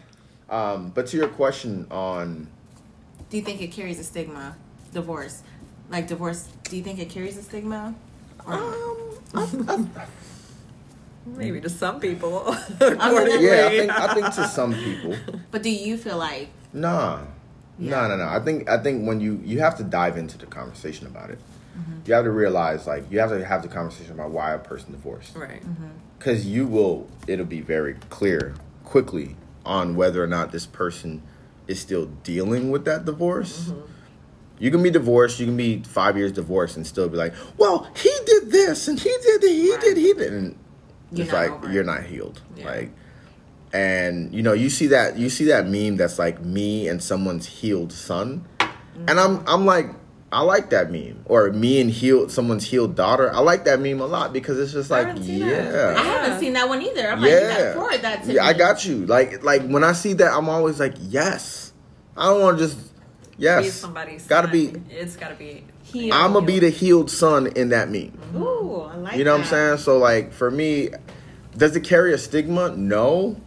Um, 0.50 0.90
but 0.90 1.08
to 1.08 1.18
your 1.18 1.28
question 1.28 1.86
on 1.92 2.48
Do 3.30 3.38
you 3.38 3.44
think 3.44 3.62
it 3.62 3.68
carries 3.72 4.00
a 4.00 4.04
stigma? 4.04 4.56
Divorce, 4.94 5.44
like 5.90 6.08
divorce. 6.08 6.48
Do 6.64 6.76
you 6.78 6.84
think 6.84 7.00
it 7.00 7.10
carries 7.10 7.38
a 7.38 7.44
stigma? 7.44 7.94
Or- 8.48 8.54
um, 9.36 9.92
Maybe 11.26 11.62
to 11.62 11.70
some 11.70 12.00
people. 12.00 12.56
gonna- 12.80 13.40
yeah, 13.40 13.68
I 13.68 13.70
think 13.70 13.92
I 13.92 14.14
think 14.14 14.34
to 14.36 14.48
some 14.48 14.74
people. 14.74 15.16
but 15.52 15.62
do 15.62 15.70
you 15.70 15.98
feel 15.98 16.18
like? 16.18 16.48
Nah. 16.74 17.20
Yeah. 17.80 17.92
No, 17.92 18.08
no, 18.10 18.18
no. 18.18 18.28
I 18.28 18.40
think 18.40 18.70
I 18.70 18.78
think 18.78 19.08
when 19.08 19.20
you 19.22 19.42
you 19.44 19.60
have 19.60 19.78
to 19.78 19.84
dive 19.84 20.18
into 20.18 20.38
the 20.38 20.46
conversation 20.46 21.08
about 21.08 21.30
it. 21.30 21.40
Mm-hmm. 21.78 22.00
You 22.06 22.14
have 22.14 22.26
to 22.26 22.32
realize 22.32 22.86
like 22.88 23.10
you 23.12 23.20
have 23.20 23.30
to 23.30 23.44
have 23.46 23.62
the 23.62 23.68
conversation 23.70 24.12
about 24.14 24.32
why 24.32 24.52
a 24.54 24.60
person 24.60 24.92
divorced. 24.92 25.36
right. 25.36 25.64
Cuz 26.20 26.46
you 26.46 26.68
will 26.68 27.08
it'll 27.28 27.46
be 27.46 27.62
very 27.62 27.96
clear 28.10 28.54
quickly 28.84 29.36
on 29.66 29.96
whether 29.96 30.22
or 30.24 30.28
not 30.28 30.52
this 30.52 30.66
person 30.66 31.22
is 31.68 31.80
still 31.80 32.08
dealing 32.24 32.70
with 32.72 32.84
that 32.86 33.06
divorce. 33.06 33.70
Mm-hmm. 33.70 33.82
You 34.62 34.72
can 34.72 34.84
be 34.84 34.90
divorced, 34.92 35.40
you 35.40 35.46
can 35.46 35.56
be 35.56 35.84
5 35.84 36.18
years 36.18 36.34
divorced 36.34 36.76
and 36.76 36.86
still 36.86 37.08
be 37.08 37.16
like, 37.16 37.34
"Well, 37.58 37.88
he 37.96 38.12
did 38.26 38.52
this 38.52 38.90
and 38.90 39.00
he 39.00 39.10
did 39.10 39.42
that, 39.42 39.48
he 39.50 39.72
Right. 39.72 39.80
did 39.82 39.98
he 39.98 40.14
did." 40.14 40.34
And 40.34 40.56
You're 41.14 41.24
it's 41.26 41.34
like 41.34 41.52
it. 41.64 41.72
you're 41.72 41.86
not 41.86 42.04
healed. 42.04 42.42
Yeah. 42.58 42.66
Like 42.66 42.92
and 43.74 44.34
you 44.34 44.42
know 44.42 44.54
you 44.54 44.70
see 44.70 44.88
that 44.88 45.18
you 45.18 45.30
see 45.30 45.46
that 45.46 45.68
meme 45.68 45.96
that's 45.98 46.18
like 46.18 46.42
me 46.44 46.88
and 46.88 47.02
someone's 47.04 47.46
healed 47.46 47.92
son 47.92 48.44
and 49.08 49.20
i'm 49.20 49.44
i'm 49.48 49.66
like 49.66 49.88
i 50.32 50.42
like 50.42 50.72
that 50.72 50.92
meme 50.92 51.22
or 51.26 51.52
me 51.52 51.80
and 51.80 51.92
healed 51.92 52.32
someone's 52.32 52.64
healed 52.66 52.96
daughter 52.96 53.32
i 53.34 53.40
like 53.40 53.66
that 53.66 53.80
meme 53.80 54.00
a 54.02 54.06
lot 54.08 54.34
because 54.34 54.60
it's 54.60 54.74
just 54.74 54.90
like 54.90 55.06
haven't 55.08 55.24
seen 55.24 55.44
I 55.44 56.02
haven't 56.02 56.40
seen 56.40 56.54
that 56.54 56.68
one 56.68 56.82
either. 56.82 57.12
I'm 57.12 57.22
like, 57.22 57.30
you 57.32 57.40
gotta 57.40 57.64
yeah 57.64 57.74
forward 57.74 58.02
that 58.02 58.24
to 58.24 58.28
yeah 58.34 58.42
me. 58.42 58.48
i 58.50 58.54
got 58.54 58.86
you 58.86 59.06
like 59.06 59.44
like 59.44 59.62
when 59.68 59.84
i 59.84 59.94
see 59.94 60.14
that 60.14 60.32
i'm 60.34 60.50
always 60.50 60.80
like 60.80 60.96
yes 61.00 61.72
i 62.18 62.26
don't 62.26 62.42
want 62.42 62.58
to 62.58 62.66
just 62.66 62.78
yes 63.38 63.60
be 63.62 63.66
yes 63.66 63.74
somebody's 63.76 64.26
gotta 64.28 64.48
son. 64.48 64.52
be 64.88 64.94
It's 64.96 65.16
gotta 65.16 65.36
be. 65.36 65.64
Healed. 65.84 66.14
i'm 66.14 66.34
gonna 66.34 66.46
be 66.46 66.60
the 66.60 66.70
healed 66.70 67.10
son 67.10 67.48
in 67.48 67.70
that 67.70 67.90
meme 67.90 68.18
Ooh, 68.36 68.82
I 68.82 68.96
like 68.98 69.18
you 69.18 69.24
know 69.24 69.32
what. 69.34 69.42
I'm 69.42 69.48
saying? 69.48 69.78
So 69.80 69.98
like 69.98 70.34
for 70.34 70.52
me, 70.52 70.90
does 71.58 71.76
it 71.76 71.84
carry 71.84 72.14
a 72.14 72.18
stigma? 72.20 72.76
No. 72.76 73.38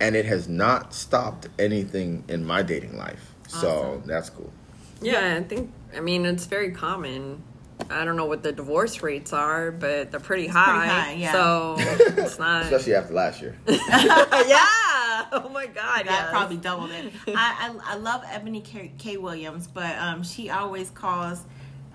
And 0.00 0.16
it 0.16 0.24
has 0.26 0.48
not 0.48 0.94
stopped 0.94 1.48
anything 1.58 2.24
in 2.28 2.44
my 2.44 2.62
dating 2.62 2.96
life. 2.96 3.34
So 3.48 4.02
that's 4.06 4.30
cool. 4.30 4.52
Yeah, 5.02 5.36
I 5.38 5.42
think. 5.42 5.72
I 5.94 6.00
mean, 6.00 6.24
it's 6.24 6.46
very 6.46 6.70
common. 6.70 7.42
I 7.90 8.04
don't 8.04 8.16
know 8.16 8.26
what 8.26 8.42
the 8.42 8.52
divorce 8.52 9.02
rates 9.02 9.32
are, 9.32 9.70
but 9.70 10.10
they're 10.10 10.20
pretty 10.20 10.46
high. 10.46 10.86
high, 10.86 11.12
yeah. 11.14 11.32
So 11.32 11.76
it's 11.78 12.38
not. 12.38 12.64
Especially 12.64 12.94
after 12.94 13.14
last 13.14 13.40
year. 13.40 13.56
yeah. 13.66 14.66
Oh 15.32 15.50
my 15.52 15.66
God. 15.66 16.00
That 16.00 16.06
yes. 16.06 16.30
probably 16.30 16.56
doubled 16.56 16.90
it. 16.90 17.12
I, 17.28 17.70
I 17.84 17.92
I 17.92 17.96
love 17.96 18.22
Eboni 18.24 18.62
K, 18.64 18.92
K. 18.98 19.16
Williams, 19.16 19.66
but 19.66 19.96
um, 19.96 20.22
she 20.22 20.50
always 20.50 20.90
calls 20.90 21.44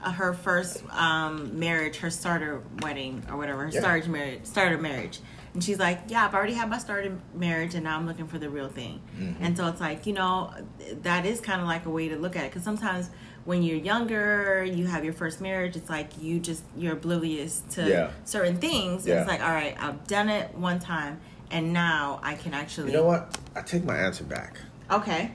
uh, 0.04 0.12
her 0.12 0.34
first 0.34 0.84
um, 0.92 1.58
marriage 1.60 1.98
her 1.98 2.10
starter 2.10 2.62
wedding 2.82 3.24
or 3.30 3.38
whatever, 3.38 3.64
her 3.66 3.70
Yeah. 3.72 3.80
starter 3.80 4.10
marriage, 4.10 4.42
starter 4.44 4.78
marriage. 4.78 5.20
And 5.56 5.64
she's 5.64 5.80
like, 5.80 6.02
"Yeah, 6.10 6.26
I've 6.26 6.34
already 6.36 6.54
had 6.54 6.70
my 6.70 6.78
starter 6.78 7.18
marriage, 7.34 7.76
and 7.76 7.86
now 7.86 7.96
I'm 7.98 8.06
looking 8.06 8.28
for 8.28 8.38
the 8.38 8.50
real 8.50 8.68
thing." 8.68 9.00
Mm-hmm. 9.18 9.44
And 9.44 9.56
so 9.58 9.68
it's 9.68 9.80
like, 9.80 10.06
you 10.06 10.12
know, 10.12 10.54
that 11.02 11.26
is 11.26 11.40
kind 11.40 11.62
of 11.62 11.68
like 11.68 11.86
a 11.86 11.90
way 11.90 12.10
to 12.10 12.18
look 12.18 12.36
at 12.36 12.44
it 12.44 12.52
because 12.52 12.64
sometimes 12.64 13.10
when 13.46 13.64
you're 13.64 13.78
younger, 13.78 14.66
you 14.66 14.86
have 14.88 15.06
your 15.06 15.14
first 15.14 15.40
marriage. 15.40 15.78
It's 15.78 15.90
like 15.90 16.10
you 16.22 16.40
just 16.40 16.64
you're 16.76 16.94
oblivious 16.94 17.62
to 17.72 17.88
Yeah. 17.88 18.12
certain 18.26 18.58
things. 18.58 19.06
And 19.06 19.14
Yeah. 19.14 19.22
it's 19.22 19.30
like, 19.30 19.42
all 19.42 19.50
right, 19.54 19.76
I've 19.80 20.06
done 20.08 20.28
it 20.28 20.54
one 20.56 20.80
time, 20.80 21.22
and 21.50 21.72
now 21.72 22.20
I 22.22 22.36
can 22.36 22.54
actually. 22.54 22.92
You 22.92 22.98
know 22.98 23.06
what? 23.06 23.38
I 23.56 23.62
take 23.62 23.86
my 23.86 23.96
answer 23.98 24.26
back. 24.26 24.58
Okay. 24.92 25.32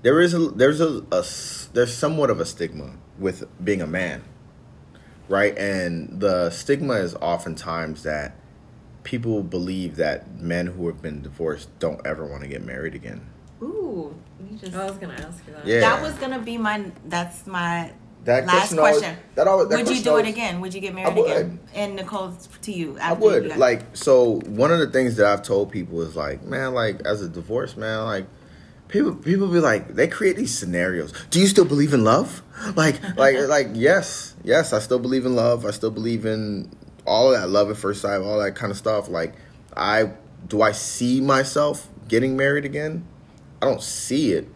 There 0.00 0.18
is 0.18 0.32
a 0.32 0.38
there's 0.38 0.80
a, 0.80 1.02
there's 1.02 1.68
a 1.68 1.74
there's 1.74 1.94
somewhat 1.94 2.30
of 2.30 2.40
a 2.40 2.46
stigma 2.46 2.92
with 3.18 3.44
being 3.62 3.82
a 3.82 3.86
man. 3.86 4.22
Right? 5.28 5.56
And 5.56 6.20
the 6.20 6.48
stigma 6.50 6.94
is 6.94 7.14
oftentimes 7.16 8.02
that 8.02 8.34
people 9.04 9.42
believe 9.42 9.96
that 9.96 10.38
men 10.40 10.66
who 10.66 10.86
have 10.86 11.02
been 11.02 11.22
divorced 11.22 11.68
don't 11.78 12.04
ever 12.06 12.24
want 12.24 12.42
to 12.42 12.48
get 12.48 12.64
married 12.64 12.94
again. 12.94 13.20
Ooh, 13.62 14.14
you 14.50 14.56
just. 14.58 14.74
I 14.74 14.84
was 14.84 14.96
gonna 14.98 15.14
ask 15.14 15.46
you 15.46 15.54
that. 15.54 15.66
Yeah. 15.66 15.80
That 15.80 16.02
was 16.02 16.14
gonna 16.14 16.38
be 16.40 16.58
my. 16.58 16.84
That's 17.06 17.46
my 17.46 17.92
That 18.24 18.46
last 18.46 18.54
question 18.54 18.78
always- 18.78 18.98
question. 18.98 19.16
that 19.34 19.46
always- 19.48 19.68
that 19.68 19.78
would 19.78 19.96
you 19.96 20.02
do 20.02 20.10
always- 20.10 20.26
it 20.26 20.30
again? 20.30 20.60
Would 20.60 20.74
you 20.74 20.80
get 20.80 20.94
married 20.94 21.16
would. 21.16 21.30
again? 21.30 21.58
And 21.74 21.96
Nicole, 21.96 22.32
to 22.62 22.72
you. 22.72 22.96
I 23.00 23.10
after 23.12 23.24
you 23.24 23.30
would 23.30 23.48
got- 23.50 23.58
like 23.58 23.96
so. 23.96 24.40
One 24.46 24.72
of 24.72 24.78
the 24.78 24.88
things 24.88 25.16
that 25.16 25.26
I've 25.26 25.42
told 25.42 25.70
people 25.72 26.00
is 26.02 26.14
like, 26.16 26.44
man, 26.44 26.74
like 26.74 27.00
as 27.04 27.22
a 27.22 27.28
divorce 27.28 27.76
man, 27.76 28.04
like 28.04 28.26
people 28.88 29.14
people 29.14 29.46
be 29.48 29.58
like, 29.60 29.94
they 29.94 30.06
create 30.08 30.36
these 30.36 30.56
scenarios. 30.56 31.12
Do 31.30 31.40
you 31.40 31.46
still 31.46 31.64
believe 31.64 31.92
in 31.94 32.04
love? 32.04 32.42
Like, 32.76 33.00
like, 33.16 33.36
like, 33.48 33.68
yes, 33.74 34.34
yes, 34.44 34.72
I 34.72 34.78
still 34.78 35.00
believe 35.00 35.26
in 35.26 35.34
love. 35.34 35.66
I 35.66 35.70
still 35.72 35.90
believe 35.90 36.24
in 36.24 36.70
all 37.06 37.30
that 37.32 37.48
love 37.50 37.70
at 37.70 37.76
first 37.76 38.02
sight, 38.02 38.20
all 38.20 38.38
that 38.38 38.54
kind 38.54 38.70
of 38.70 38.76
stuff. 38.76 39.08
Like, 39.08 39.34
I 39.76 40.12
do 40.46 40.62
I 40.62 40.72
see 40.72 41.20
myself 41.20 41.88
getting 42.08 42.36
married 42.36 42.64
again? 42.64 43.06
I 43.60 43.66
don't 43.66 43.82
see 43.82 44.32
it, 44.32 44.48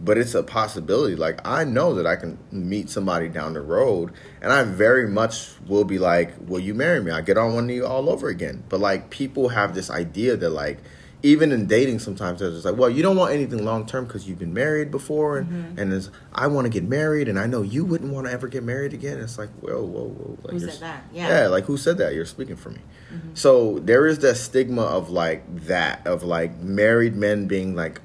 but 0.00 0.18
it's 0.18 0.34
a 0.34 0.42
possibility. 0.42 1.14
Like 1.14 1.40
I 1.46 1.64
know 1.64 1.94
that 1.94 2.06
I 2.06 2.16
can 2.16 2.38
meet 2.50 2.90
somebody 2.90 3.28
down 3.28 3.54
the 3.54 3.60
road, 3.60 4.12
and 4.40 4.52
I 4.52 4.64
very 4.64 5.08
much 5.08 5.50
will 5.66 5.84
be 5.84 5.98
like, 5.98 6.34
"Will 6.46 6.60
you 6.60 6.74
marry 6.74 7.02
me?" 7.02 7.12
I 7.12 7.20
get 7.20 7.38
on 7.38 7.54
one 7.54 7.66
knee 7.66 7.80
all 7.80 8.10
over 8.10 8.28
again. 8.28 8.64
But 8.68 8.80
like 8.80 9.10
people 9.10 9.50
have 9.50 9.74
this 9.74 9.90
idea 9.90 10.36
that 10.36 10.50
like 10.50 10.78
even 11.24 11.52
in 11.52 11.66
dating, 11.66 12.00
sometimes 12.00 12.40
they're 12.40 12.50
just 12.50 12.64
like, 12.64 12.76
"Well, 12.76 12.90
you 12.90 13.02
don't 13.02 13.16
want 13.16 13.32
anything 13.32 13.64
long 13.64 13.86
term 13.86 14.06
because 14.06 14.28
you've 14.28 14.38
been 14.40 14.52
married 14.54 14.90
before, 14.90 15.38
and 15.38 15.48
Mm-hmm. 15.48 15.78
and 15.78 15.92
it's, 15.92 16.10
I 16.32 16.48
want 16.48 16.64
to 16.64 16.68
get 16.68 16.82
married, 16.82 17.28
and 17.28 17.38
I 17.38 17.46
know 17.46 17.62
you 17.62 17.84
wouldn't 17.84 18.12
want 18.12 18.26
to 18.26 18.32
ever 18.32 18.48
get 18.48 18.64
married 18.64 18.92
again." 18.92 19.18
It's 19.18 19.38
like, 19.38 19.50
whoa, 19.60 19.82
whoa, 19.82 20.08
whoa! 20.08 20.38
Like, 20.42 20.52
Who 20.54 20.60
said 20.60 20.80
that? 20.80 21.04
Yeah. 21.12 21.24
Mm-hmm. 21.24 21.32
yeah, 21.32 21.46
like 21.48 21.64
who 21.64 21.76
said 21.76 21.98
that? 21.98 22.14
You're 22.14 22.24
speaking 22.26 22.56
for 22.56 22.70
me. 22.70 22.80
So 23.34 23.78
there 23.78 24.06
is 24.06 24.20
that 24.20 24.36
stigma 24.36 24.82
of 24.82 25.10
like 25.10 25.66
that 25.66 26.06
of 26.06 26.22
like 26.22 26.58
married 26.60 27.14
men 27.14 27.46
being 27.46 27.76
like 27.76 28.00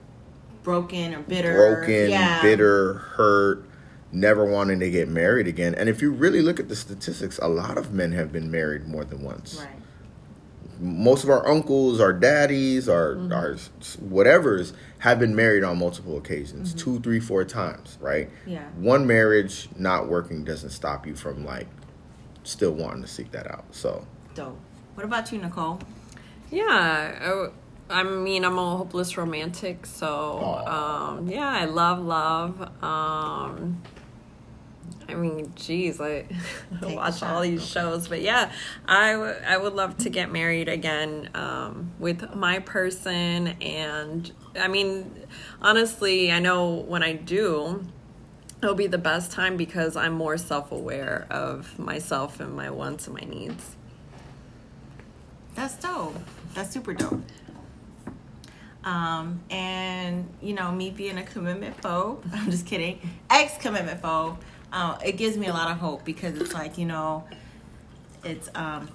broken 0.63 1.13
or 1.15 1.19
bitter. 1.21 1.53
broken, 1.53 2.09
yeah. 2.09 2.41
bitter, 2.41 2.93
hurt, 3.15 3.63
never 4.11 4.43
wanting 4.45 4.79
to 4.81 4.91
get 4.91 5.07
married 5.07 5.47
again. 5.47 5.73
And 5.75 5.87
if 5.87 6.01
you 6.01 6.11
really 6.11 6.41
look 6.41 6.59
at 6.59 6.67
the 6.67 6.75
statistics, 6.75 7.39
a 7.41 7.47
lot 7.47 7.77
of 7.77 7.93
men 7.93 8.11
have 8.11 8.33
been 8.33 8.51
married 8.51 8.85
more 8.85 9.05
than 9.05 9.21
once. 9.23 9.59
Right. 9.61 9.69
Most 10.79 11.23
of 11.23 11.29
our 11.29 11.47
uncles, 11.47 11.99
our 11.99 12.13
daddies, 12.13 12.87
our 12.89 13.15
Mm-hmm. 13.15 13.33
our 13.33 13.53
whatevers 14.09 14.73
have 14.99 15.19
been 15.19 15.35
married 15.35 15.63
on 15.63 15.77
multiple 15.79 16.17
occasions, 16.17 16.73
two, 16.73 16.99
three, 16.99 17.19
four 17.19 17.43
times, 17.45 17.97
right? 18.01 18.29
Mm-hmm. 18.29 18.49
Yeah. 18.51 18.67
One 18.77 19.05
marriage 19.07 19.69
not 19.77 20.07
working 20.07 20.43
doesn't 20.43 20.71
stop 20.71 21.05
you 21.07 21.15
from 21.15 21.45
like 21.45 21.67
still 22.43 22.71
wanting 22.73 23.01
to 23.01 23.07
seek 23.07 23.31
that 23.31 23.49
out. 23.49 23.65
So 23.71 24.05
Dope. 24.35 24.59
What 24.95 25.03
about 25.05 25.31
you, 25.31 25.39
Nicole? 25.39 25.79
Yeah, 26.49 27.49
I, 27.89 27.99
I 27.99 28.03
mean, 28.03 28.43
I'm 28.45 28.57
a 28.57 28.77
hopeless 28.77 29.17
romantic, 29.17 29.85
so 29.85 30.39
um, 30.65 31.27
yeah, 31.27 31.47
I 31.49 31.65
love 31.65 31.99
love. 31.99 32.83
Um, 32.83 33.81
I 35.09 35.13
mean, 35.15 35.53
geez, 35.55 36.01
I 36.01 36.25
watch 36.81 37.23
all 37.23 37.41
these 37.41 37.65
shows, 37.65 38.07
but 38.07 38.21
yeah, 38.21 38.51
I, 38.87 39.13
w- 39.13 39.35
I 39.45 39.57
would 39.57 39.73
love 39.73 39.97
to 39.99 40.09
get 40.09 40.31
married 40.31 40.67
again 40.67 41.29
um, 41.33 41.91
with 41.99 42.35
my 42.35 42.59
person, 42.59 43.47
and 43.61 44.29
I 44.59 44.67
mean, 44.67 45.13
honestly, 45.61 46.31
I 46.31 46.39
know 46.39 46.73
when 46.73 47.03
I 47.03 47.13
do. 47.13 47.85
It'll 48.61 48.73
be 48.73 48.87
the 48.87 48.97
best 48.97 49.31
time 49.31 49.55
because 49.55 49.95
I'm 49.95 50.13
more 50.13 50.35
self 50.35 50.71
aware 50.71 51.27
of 51.29 51.77
myself 51.77 52.39
and 52.39 52.55
my 52.55 52.71
wants 52.71 53.05
and 53.05 53.15
my 53.15 53.21
needs. 53.21 53.75
That's 55.53 55.75
dope. 55.75 56.15
That's 56.55 56.71
super 56.71 56.93
dope. 56.93 57.21
Um, 58.83 59.41
and 59.49 60.27
you 60.41 60.53
know, 60.53 60.71
me 60.71 60.91
being 60.91 61.17
a 61.17 61.23
commitment 61.23 61.75
phobe, 61.81 62.23
I'm 62.33 62.49
just 62.49 62.65
kidding, 62.65 62.99
ex 63.29 63.57
commitment 63.61 64.01
phobe, 64.01 64.37
uh, 64.73 64.97
it 65.05 65.13
gives 65.17 65.37
me 65.37 65.47
a 65.47 65.53
lot 65.53 65.71
of 65.71 65.77
hope 65.77 66.03
because 66.05 66.37
it's 66.39 66.53
like, 66.53 66.77
you 66.77 66.85
know, 66.85 67.23
it's 68.23 68.49
um 68.55 68.89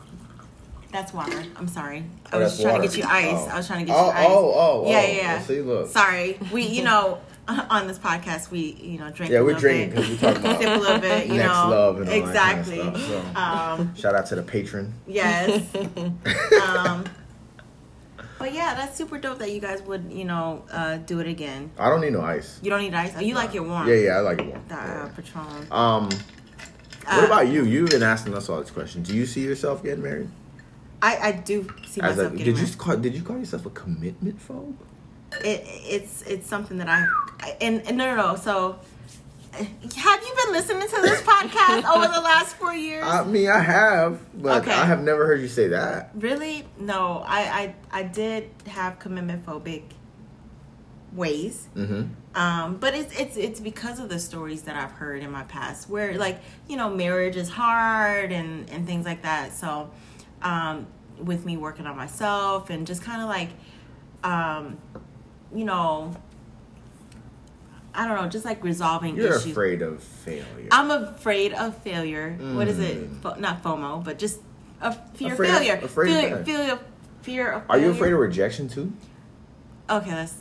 that's 0.90 1.14
water. 1.14 1.42
I'm 1.56 1.68
sorry. 1.68 2.04
I 2.30 2.36
Oh, 2.36 2.40
was 2.40 2.60
trying 2.60 2.74
water. 2.74 2.88
to 2.88 2.96
get 2.96 3.04
you 3.06 3.10
ice. 3.10 3.46
Oh. 3.46 3.50
I 3.52 3.56
was 3.56 3.66
trying 3.66 3.80
to 3.80 3.84
get 3.86 3.96
Oh, 3.96 4.04
you 4.06 4.10
ice. 4.12 4.26
oh, 4.28 4.52
oh, 4.54 4.90
yeah, 4.90 4.96
oh. 4.98 5.00
yeah, 5.00 5.06
yeah. 5.16 5.34
Well, 5.36 5.44
see, 5.44 5.60
look. 5.62 5.88
Sorry. 5.88 6.38
We, 6.52 6.66
you 6.66 6.82
know, 6.84 7.18
on 7.48 7.86
this 7.86 7.98
podcast, 7.98 8.50
we, 8.50 8.72
you 8.80 8.98
know, 8.98 9.10
drink. 9.10 9.32
Yeah, 9.32 9.40
we're 9.40 9.54
drinking 9.54 9.90
bit, 9.90 9.96
'cause 9.96 10.08
we 10.10 10.16
talking 10.18 10.40
about 10.44 10.60
sip 10.60 10.76
a 10.76 10.78
little 10.80 10.98
bit. 10.98 11.26
You 11.28 11.34
next 11.36 11.48
know, 11.48 11.68
love 11.70 12.00
and 12.00 12.08
all 12.10 12.26
that 12.26 12.34
kind 12.34 12.60
of 12.60 12.68
exactly. 12.68 13.00
stuff, 13.00 13.34
so. 13.34 13.40
Um, 13.40 13.94
shout 13.96 14.14
out 14.14 14.26
to 14.26 14.34
the 14.34 14.42
patron. 14.42 14.92
Yes. 15.06 15.74
um, 16.62 17.04
but 18.42 18.52
yeah, 18.52 18.74
that's 18.74 18.96
super 18.96 19.18
dope 19.18 19.38
that 19.38 19.52
you 19.52 19.60
guys 19.60 19.80
would, 19.82 20.04
you 20.10 20.24
know, 20.24 20.64
uh, 20.72 20.96
do 20.96 21.20
it 21.20 21.28
again. 21.28 21.70
I 21.78 21.88
don't 21.88 22.00
need 22.00 22.12
no 22.12 22.22
ice. 22.22 22.58
You 22.62 22.70
don't 22.70 22.82
need 22.82 22.92
ice. 22.92 23.12
Oh, 23.16 23.20
you 23.20 23.34
like 23.34 23.54
it 23.54 23.64
warm. 23.64 23.86
Yeah, 23.86 23.94
yeah, 23.94 24.16
I 24.18 24.20
like 24.20 24.40
it 24.40 24.46
warm. 24.46 24.64
The 24.68 24.74
uh, 24.74 25.08
Patron. 25.16 25.66
Um, 25.70 26.08
Uh, 27.06 27.16
what 27.16 27.24
about 27.26 27.48
you? 27.48 27.64
You've 27.64 27.90
been 27.90 28.02
asking 28.02 28.34
us 28.34 28.48
all 28.48 28.60
these 28.60 28.70
questions. 28.70 29.08
Do 29.08 29.16
you 29.16 29.26
see 29.26 29.42
yourself 29.42 29.82
getting 29.82 30.02
married? 30.02 30.28
I, 31.00 31.16
I 31.28 31.32
do 31.32 31.66
see 31.86 32.00
As 32.00 32.16
myself 32.16 32.32
a, 32.32 32.36
getting 32.36 32.54
did 32.54 32.68
you 32.68 32.76
call, 32.76 32.96
did 32.96 33.14
you 33.14 33.22
call 33.22 33.38
yourself 33.38 33.66
a 33.66 33.70
commitment 33.70 34.38
phobe? 34.38 34.74
It, 35.44 35.62
it's 35.96 36.22
it's 36.22 36.46
something 36.46 36.78
that 36.78 36.88
I, 36.88 37.06
I 37.40 37.56
and, 37.60 37.80
and 37.86 37.96
no 37.96 38.04
no 38.14 38.16
no. 38.24 38.36
So, 38.36 38.54
uh, 38.60 38.74
have 39.52 40.22
you 40.22 40.34
been 40.44 40.52
listening 40.52 40.88
to 40.88 41.02
this 41.02 41.20
podcast 41.22 41.84
over 41.94 42.06
the 42.12 42.20
last 42.20 42.56
four 42.56 42.72
years? 42.88 43.04
I 43.04 43.24
mean, 43.24 43.48
I 43.48 43.60
have, 43.60 44.20
but 44.42 44.62
Okay. 44.62 44.72
I 44.72 44.86
have 44.86 45.02
never 45.02 45.26
heard 45.26 45.40
you 45.40 45.48
say 45.48 45.68
that. 45.68 46.10
Really? 46.14 46.66
No, 46.78 47.22
I, 47.26 47.74
I 47.92 48.00
I 48.00 48.02
did 48.04 48.50
have 48.66 48.98
commitment 48.98 49.44
phobic 49.44 49.82
ways. 51.12 51.68
Mm-hmm. 51.76 52.04
Um, 52.34 52.76
but 52.76 52.94
it's 52.94 53.18
it's 53.18 53.36
it's 53.36 53.60
because 53.60 54.00
of 54.00 54.08
the 54.08 54.18
stories 54.18 54.62
that 54.62 54.76
I've 54.76 54.92
heard 54.92 55.22
in 55.22 55.30
my 55.30 55.42
past 55.44 55.88
where 55.90 56.16
like, 56.16 56.40
you 56.68 56.76
know, 56.76 56.88
marriage 56.88 57.36
is 57.36 57.50
hard 57.50 58.32
and 58.32 58.68
and 58.70 58.86
things 58.86 59.04
like 59.04 59.22
that. 59.22 59.52
So, 59.52 59.90
um 60.40 60.86
with 61.18 61.44
me 61.44 61.56
working 61.58 61.86
on 61.86 61.96
myself 61.96 62.70
and 62.70 62.86
just 62.86 63.02
kind 63.02 63.20
of 63.22 63.28
like 63.28 63.50
um 64.24 64.78
you 65.54 65.64
know, 65.66 66.16
I 67.94 68.06
don't 68.08 68.16
know, 68.22 68.28
just 68.28 68.44
like 68.44 68.64
resolving 68.64 69.16
You're 69.16 69.36
issues. 69.36 69.52
afraid 69.52 69.82
of 69.82 70.02
failure. 70.02 70.68
I'm 70.70 70.90
afraid 70.90 71.52
of 71.52 71.76
failure. 71.82 72.36
What 72.54 72.66
is 72.68 72.78
it? 72.78 73.10
Mm. 73.10 73.20
Fo- 73.22 73.34
not 73.34 73.62
FOMO, 73.62 74.02
but 74.02 74.18
just 74.18 74.40
a 74.80 74.92
fear 75.14 75.34
Afraid 75.34 75.48
of 75.50 75.54
of- 75.56 75.60
failure. 75.62 75.80
afraid 75.84 76.32
of 76.32 76.44
fear, 76.46 76.56
failure. 76.58 76.78
fear, 77.22 77.52
of 77.52 77.62
Are 77.68 77.78
you 77.78 77.90
afraid 77.90 78.12
of 78.12 78.18
rejection 78.18 78.68
too? 78.68 78.92
Okay, 79.90 80.10
that's 80.10 80.34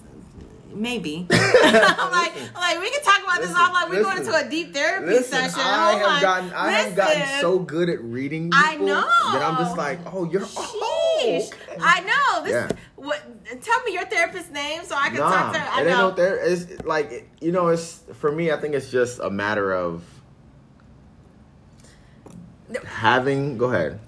maybe. 0.73 1.27
I'm 1.31 2.11
like, 2.11 2.31
I'm 2.37 2.53
like 2.55 2.79
we 2.79 2.89
can 2.89 3.03
talk 3.03 3.21
about 3.23 3.41
this. 3.41 3.51
I'm 3.53 3.73
like, 3.73 3.89
we're 3.89 4.01
going 4.03 4.17
listen. 4.19 4.33
into 4.33 4.47
a 4.47 4.49
deep 4.49 4.73
therapy 4.73 5.07
Listen, 5.07 5.39
session. 5.49 5.59
I 5.61 5.91
have 5.93 6.01
like, 6.07 6.21
gotten 6.21 6.53
I 6.53 6.71
have 6.71 6.95
gotten 6.95 7.41
so 7.41 7.59
good 7.59 7.89
at 7.89 8.01
reading 8.01 8.49
I 8.53 8.71
people 8.73 8.87
know. 8.87 9.01
that 9.33 9.41
I'm 9.43 9.57
just 9.57 9.75
like, 9.77 9.99
oh, 10.13 10.23
you're 10.31 10.43
oh, 10.45 11.17
okay. 11.19 11.49
I 11.81 11.99
know. 11.99 12.43
This 12.45 12.53
Yeah. 12.53 12.77
What 13.07 13.19
tell 13.61 13.81
me 13.83 13.93
your 13.93 14.05
therapist's 14.05 14.51
name 14.51 14.83
so 14.83 14.95
I 14.95 15.09
can 15.09 15.17
Nah, 15.19 15.29
talk 15.31 15.53
to 15.53 15.59
her. 15.59 15.69
I 15.71 15.81
it 15.81 15.87
ain't 15.87 15.89
know. 15.97 16.09
no 16.09 16.15
there. 16.15 16.37
It's 16.37 16.83
like 16.85 17.29
you 17.41 17.51
know, 17.51 17.69
it's 17.69 18.03
for 18.13 18.31
me. 18.31 18.51
I 18.51 18.57
think 18.57 18.75
it's 18.75 18.91
just 18.91 19.19
a 19.19 19.29
matter 19.29 19.73
of 19.73 20.03
having. 22.85 23.57
Go 23.57 23.65
ahead. 23.71 23.99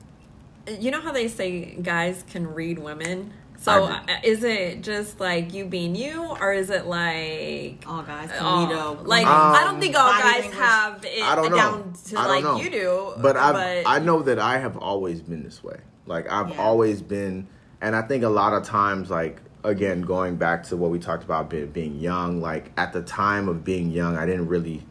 you 0.79 0.91
know 0.91 1.01
how 1.01 1.11
they 1.11 1.27
say 1.27 1.75
guys 1.81 2.23
can 2.31 2.53
read 2.53 2.79
women 2.79 3.33
so 3.57 3.83
I 3.85 3.97
uh, 3.97 4.17
is 4.23 4.43
it 4.43 4.81
just 4.81 5.19
like 5.19 5.53
you 5.53 5.65
being 5.65 5.93
you 5.95 6.23
or 6.39 6.53
is 6.53 6.69
it 6.69 6.85
like 6.85 7.83
All 7.85 8.01
guys 8.01 8.29
can 8.31 8.39
oh, 8.41 8.65
read 8.67 8.71
a 8.77 8.91
like 9.03 9.25
woman's 9.25 9.57
i 9.57 9.63
don't 9.65 9.79
think 9.81 9.95
all 9.97 10.09
guys 10.11 10.41
language. 10.41 10.57
have 10.59 11.03
it 11.05 11.21
I 11.23 11.35
don't 11.35 11.49
know. 11.51 11.57
down 11.57 11.93
to 12.07 12.17
I 12.17 12.25
like 12.27 12.43
know. 12.45 12.55
you 12.57 12.69
do 12.69 13.13
But 13.21 13.35
I 13.35 13.83
I 13.85 13.99
know 13.99 14.21
that 14.23 14.39
I 14.39 14.57
have 14.59 14.77
always 14.77 15.21
been 15.21 15.43
this 15.43 15.61
way. 15.63 15.79
Like 16.05 16.31
I've 16.31 16.49
Yeah. 16.51 16.61
always 16.61 17.01
been, 17.01 17.47
and 17.83 17.97
I 17.97 18.01
think 18.01 18.23
a 18.23 18.29
lot 18.29 18.53
of 18.53 18.63
times, 18.63 19.11
like 19.11 19.41
again, 19.63 20.01
going 20.01 20.37
back 20.37 20.63
to 20.63 20.77
what 20.77 20.89
we 20.89 20.99
talked 20.99 21.23
about 21.23 21.49
being, 21.49 21.67
being 21.67 21.99
young. 21.99 22.41
Like 22.41 22.71
at 22.77 22.93
the 22.93 23.01
time 23.01 23.49
of 23.49 23.63
being 23.63 23.91
young, 23.91 24.15
I 24.17 24.25
didn't 24.25 24.47
really 24.47 24.83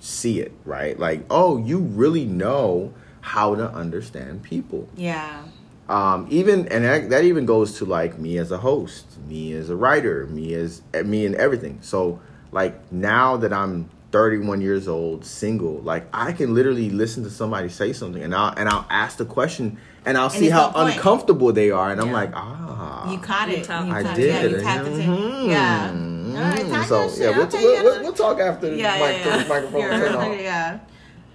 see 0.00 0.40
it. 0.40 0.52
Right? 0.64 0.98
Like 0.98 1.24
oh, 1.30 1.56
you 1.56 1.78
really 1.78 2.24
know 2.24 2.92
how 3.20 3.54
to 3.54 3.70
understand 3.70 4.42
people. 4.42 4.88
Yeah. 4.96 5.44
um, 5.88 6.26
even 6.28 6.66
and 6.68 6.84
that, 6.84 7.10
that 7.10 7.24
even 7.24 7.46
goes 7.46 7.78
to 7.78 7.84
like 7.84 8.18
me 8.18 8.38
as 8.38 8.50
a 8.50 8.58
host, 8.58 9.06
me 9.28 9.52
as 9.52 9.70
a 9.70 9.76
writer, 9.76 10.26
me 10.26 10.52
as 10.54 10.82
me 11.04 11.26
and 11.26 11.36
everything. 11.36 11.78
So 11.80 12.20
like 12.50 12.90
now 12.92 13.36
that 13.36 13.52
I'm 13.52 13.88
31 14.10 14.62
years 14.62 14.88
old, 14.88 15.24
single, 15.24 15.78
like 15.78 16.06
I 16.12 16.32
can 16.32 16.54
literally 16.54 16.90
listen 16.90 17.22
to 17.22 17.30
somebody 17.30 17.68
say 17.68 17.92
something 17.92 18.22
and 18.22 18.34
I'll 18.34 18.52
and 18.56 18.68
I'll 18.68 18.86
ask 18.90 19.16
the 19.16 19.24
question 19.24 19.78
and 20.06 20.16
I'll 20.16 20.30
see 20.30 20.48
how 20.48 20.66
on 20.68 20.72
point. 20.72 20.94
uncomfortable 20.96 21.52
they 21.52 21.70
are 21.70 21.90
and 21.90 22.00
I'm 22.00 22.12
like 22.12 22.30
ah 22.34 23.10
You 23.10 23.18
caught 23.18 23.48
it. 23.50 23.64
tapped- 23.64 23.86
You 23.88 23.92
I 23.94 24.02
tapped- 24.02 24.16
did. 24.16 24.28
Yeah, 24.34 24.42
you 24.56 24.60
tapped 24.62 24.86
into 24.88 25.02
Mhm. 25.02 25.48
Yeah. 25.48 25.92
All 26.36 26.42
right, 26.42 26.68
talk 26.68 26.86
so 26.86 26.96
yeah, 27.22 27.30
I'll 27.30 27.36
we'll, 27.38 27.46
tell 27.48 27.62
we'll, 27.62 27.82
we'll, 27.84 28.02
we'll 28.02 28.12
talk 28.12 28.38
after 28.40 28.68
the 28.70 28.76
yeah, 28.76 28.98
mic, 28.98 29.24
yeah, 29.24 29.36
yeah. 29.36 29.48
microphone 29.48 29.80
turn 29.82 30.14
off. 30.14 30.40
yeah. 30.40 30.78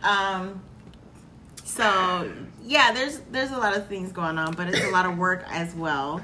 Um. 0.03 0.61
So 1.64 2.31
yeah, 2.64 2.91
there's 2.93 3.19
there's 3.31 3.52
a 3.52 3.57
lot 3.57 3.76
of 3.76 3.88
things 3.88 4.11
going 4.11 4.38
on, 4.38 4.53
but 4.53 4.68
it's 4.68 4.84
a 4.84 4.89
lot 4.91 5.06
of 5.06 5.18
work 5.18 5.43
as 5.49 5.73
well. 5.73 6.22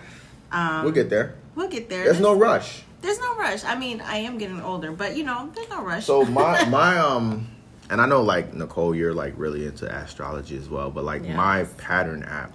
Um, 0.52 0.84
We'll 0.84 0.94
get 0.94 1.10
there. 1.10 1.36
We'll 1.56 1.70
get 1.70 1.90
there. 1.90 2.04
There's 2.06 2.20
no 2.20 2.34
rush. 2.34 2.84
There's 3.02 3.20
no 3.20 3.36
rush. 3.36 3.64
I 3.66 3.76
mean, 3.76 4.02
I 4.02 4.18
am 4.18 4.38
getting 4.38 4.62
older, 4.62 4.92
but 4.92 5.16
you 5.18 5.24
know, 5.24 5.50
there's 5.56 5.70
no 5.70 5.82
rush. 5.84 6.06
So 6.06 6.24
my 6.26 6.64
my 6.66 6.98
um 7.10 7.48
and 7.90 8.02
I 8.02 8.06
know 8.06 8.22
like 8.22 8.54
Nicole, 8.54 8.94
you're 8.96 9.14
like 9.14 9.34
really 9.38 9.66
into 9.66 9.86
astrology 9.94 10.58
as 10.58 10.70
well, 10.70 10.90
but 10.92 11.04
like 11.04 11.24
Yeah. 11.24 11.36
my 11.36 11.64
pattern 11.78 12.24
app 12.24 12.52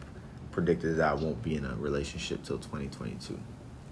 predicted 0.50 0.96
that 0.96 1.08
I 1.10 1.14
won't 1.14 1.42
be 1.42 1.56
in 1.56 1.64
a 1.64 1.74
relationship 1.76 2.42
till 2.44 2.58
2022. 2.58 3.38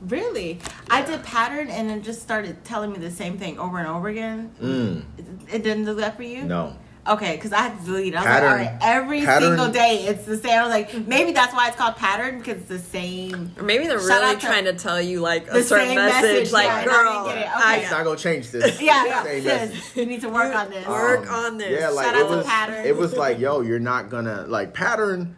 really, 0.08 0.58
I 0.90 1.02
did 1.02 1.22
pattern, 1.22 1.68
and 1.68 1.90
it 1.90 2.02
just 2.02 2.22
started 2.22 2.64
telling 2.64 2.90
me 2.90 2.98
the 2.98 3.10
same 3.10 3.36
thing 3.36 3.58
over 3.58 3.78
and 3.78 3.86
over 3.86 4.08
again. 4.08 4.50
Mm. 4.60 5.02
It, 5.18 5.56
it 5.56 5.62
didn't 5.62 5.84
do 5.84 5.94
that 5.96 6.16
for 6.16 6.22
you. 6.22 6.42
No. 6.44 6.74
Okay, 7.09 7.35
because 7.36 7.52
I 7.52 7.62
had 7.62 7.78
to 7.81 7.85
delete 7.86 8.12
it. 8.12 8.16
I 8.16 8.20
was 8.20 8.27
Pattern- 8.27 8.51
like, 8.51 8.68
all 8.68 8.74
right, 8.74 8.78
every 8.82 9.20
pattern- 9.24 9.48
single 9.56 9.68
day 9.72 10.05
it's 10.06 10.24
the 10.27 10.36
same. 10.36 10.59
I 10.59 10.62
was 10.62 10.70
like, 10.70 11.06
maybe 11.06 11.32
that's 11.32 11.55
why 11.55 11.68
it's 11.68 11.77
called 11.77 11.97
pattern 11.97 12.39
because 12.39 12.59
it's 12.59 12.68
the 12.68 12.78
same. 12.78 13.52
Or 13.59 13.62
maybe 13.62 13.86
they're 13.86 13.98
Shout 13.98 14.20
really 14.20 14.35
out 14.35 14.40
to 14.40 14.47
trying 14.47 14.64
to 14.66 14.74
tell 14.74 15.01
you 15.01 15.20
like 15.20 15.48
a 15.48 15.52
the 15.55 15.62
certain 15.62 15.86
same 15.89 15.97
message, 15.97 16.22
message, 16.22 16.52
like 16.52 16.66
yeah, 16.66 16.81
and 16.82 16.90
I 16.90 16.94
girl, 16.94 17.12
didn't 17.24 17.36
get 17.36 17.39
it. 17.47 17.56
I- 17.56 17.72
Okay. 17.74 17.82
It's 17.82 17.90
not 17.90 18.05
gonna 18.05 18.16
change 18.18 18.51
this. 18.51 18.81
Yeah, 18.82 19.05
yeah. 19.06 19.22
Sis, 19.22 19.44
message. 19.44 19.82
you 19.97 20.06
need 20.06 20.20
to 20.20 20.28
work 20.28 20.55
on 20.55 20.70
this. 20.70 20.86
Work 20.86 21.31
on 21.32 21.56
this. 21.59 21.81
Yeah, 21.81 21.89
like 21.89 22.05
Shout 22.06 22.14
it 22.16 22.22
out 22.22 22.28
to 22.31 22.36
was. 22.36 22.47
Pattern. 22.47 22.85
It 22.86 22.97
was 22.97 23.16
like, 23.16 23.39
yo, 23.39 23.60
you're 23.62 23.78
not 23.78 24.10
gonna 24.10 24.44
like 24.47 24.74
pattern. 24.74 25.36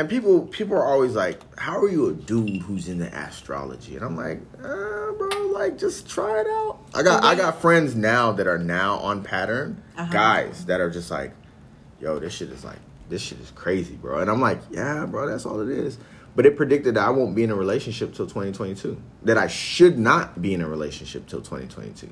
And 0.00 0.08
people, 0.08 0.46
people 0.46 0.76
are 0.78 0.84
always 0.86 1.12
like, 1.14 1.40
"How 1.58 1.78
are 1.78 1.88
you 1.90 2.08
a 2.08 2.14
dude 2.14 2.62
who's 2.62 2.88
into 2.88 3.04
astrology?" 3.14 3.96
And 3.96 4.02
I'm 4.04 4.16
like, 4.16 4.40
uh, 4.58 5.12
"Bro, 5.12 5.50
like, 5.52 5.76
just 5.76 6.08
try 6.08 6.40
it 6.40 6.46
out." 6.46 6.78
I 6.94 7.02
got, 7.02 7.22
I 7.22 7.34
got 7.34 7.60
friends 7.60 7.94
now 7.94 8.32
that 8.32 8.46
are 8.46 8.56
now 8.56 8.96
on 8.96 9.22
pattern, 9.22 9.82
Uh-huh. 9.98 10.10
guys 10.10 10.64
that 10.64 10.80
are 10.80 10.88
just 10.88 11.10
like, 11.10 11.32
"Yo, 12.00 12.18
this 12.18 12.32
shit 12.32 12.48
is 12.48 12.64
like, 12.64 12.78
this 13.10 13.20
shit 13.20 13.40
is 13.40 13.50
crazy, 13.54 13.94
bro." 13.96 14.20
And 14.20 14.30
I'm 14.30 14.40
like, 14.40 14.62
"Yeah, 14.70 15.04
bro, 15.04 15.28
that's 15.28 15.44
all 15.44 15.60
it 15.60 15.68
is." 15.68 15.98
But 16.34 16.46
it 16.46 16.56
predicted 16.56 16.94
that 16.94 17.06
I 17.06 17.10
won't 17.10 17.34
be 17.34 17.42
in 17.44 17.50
a 17.50 17.54
relationship 17.54 18.14
till 18.14 18.26
2022. 18.26 18.96
That 19.24 19.36
I 19.36 19.48
should 19.48 19.98
not 19.98 20.40
be 20.40 20.54
in 20.54 20.62
a 20.62 20.66
relationship 20.66 21.26
till 21.26 21.42
2022. 21.42 22.08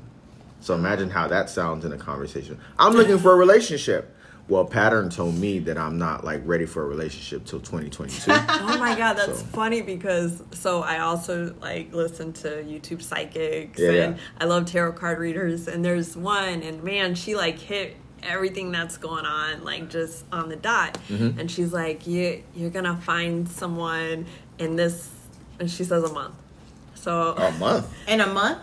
So 0.60 0.74
imagine 0.74 1.09
how 1.09 1.27
that 1.28 1.48
sounds 1.48 1.86
in 1.86 1.93
a 1.94 1.97
conversation. 1.97 2.59
I'm 2.78 2.93
looking 2.93 3.16
for 3.19 3.32
a 3.32 3.36
relationship. 3.36 4.15
Well, 4.48 4.64
pattern 4.64 5.10
told 5.10 5.34
me 5.36 5.58
that 5.60 5.76
I'm 5.76 5.98
not 5.98 6.24
like 6.24 6.40
ready 6.46 6.64
for 6.64 6.82
a 6.82 6.86
relationship 6.86 7.44
till 7.44 7.60
2022. 7.60 8.32
Oh 8.70 8.78
my 8.78 8.96
god, 8.96 9.14
that's 9.14 9.40
So- 9.40 9.44
funny 9.46 9.82
because 9.82 10.42
so 10.52 10.82
I 10.82 10.98
also 11.00 11.54
like 11.60 11.92
listen 11.92 12.32
to 12.34 12.48
YouTube 12.48 13.02
psychics 13.02 13.78
Yeah, 13.78 13.90
and 13.90 14.16
yeah. 14.16 14.22
I 14.40 14.44
love 14.46 14.66
tarot 14.66 14.92
card 14.92 15.18
readers 15.18 15.68
and 15.68 15.84
there's 15.84 16.16
one 16.16 16.62
and 16.62 16.82
man, 16.82 17.14
she 17.14 17.34
like 17.36 17.58
hit 17.58 17.96
everything 18.22 18.72
that's 18.72 18.96
going 18.96 19.24
on 19.26 19.62
like 19.64 19.90
just 19.90 20.24
on 20.32 20.48
the 20.48 20.56
dot. 20.56 20.98
Mm-hmm. 21.08 21.38
And 21.40 21.50
she's 21.50 21.72
like, 21.72 22.06
You 22.06 22.42
you're 22.54 22.70
gonna 22.70 22.96
find 22.96 23.48
someone 23.48 24.26
in 24.58 24.76
this 24.76 25.10
and 25.60 25.70
she 25.70 25.84
says 25.84 26.04
a 26.04 26.12
month. 26.12 26.34
So 26.94 27.34
a 27.36 27.50
month 27.58 27.92
In 28.08 28.20
a 28.20 28.26
month? 28.26 28.58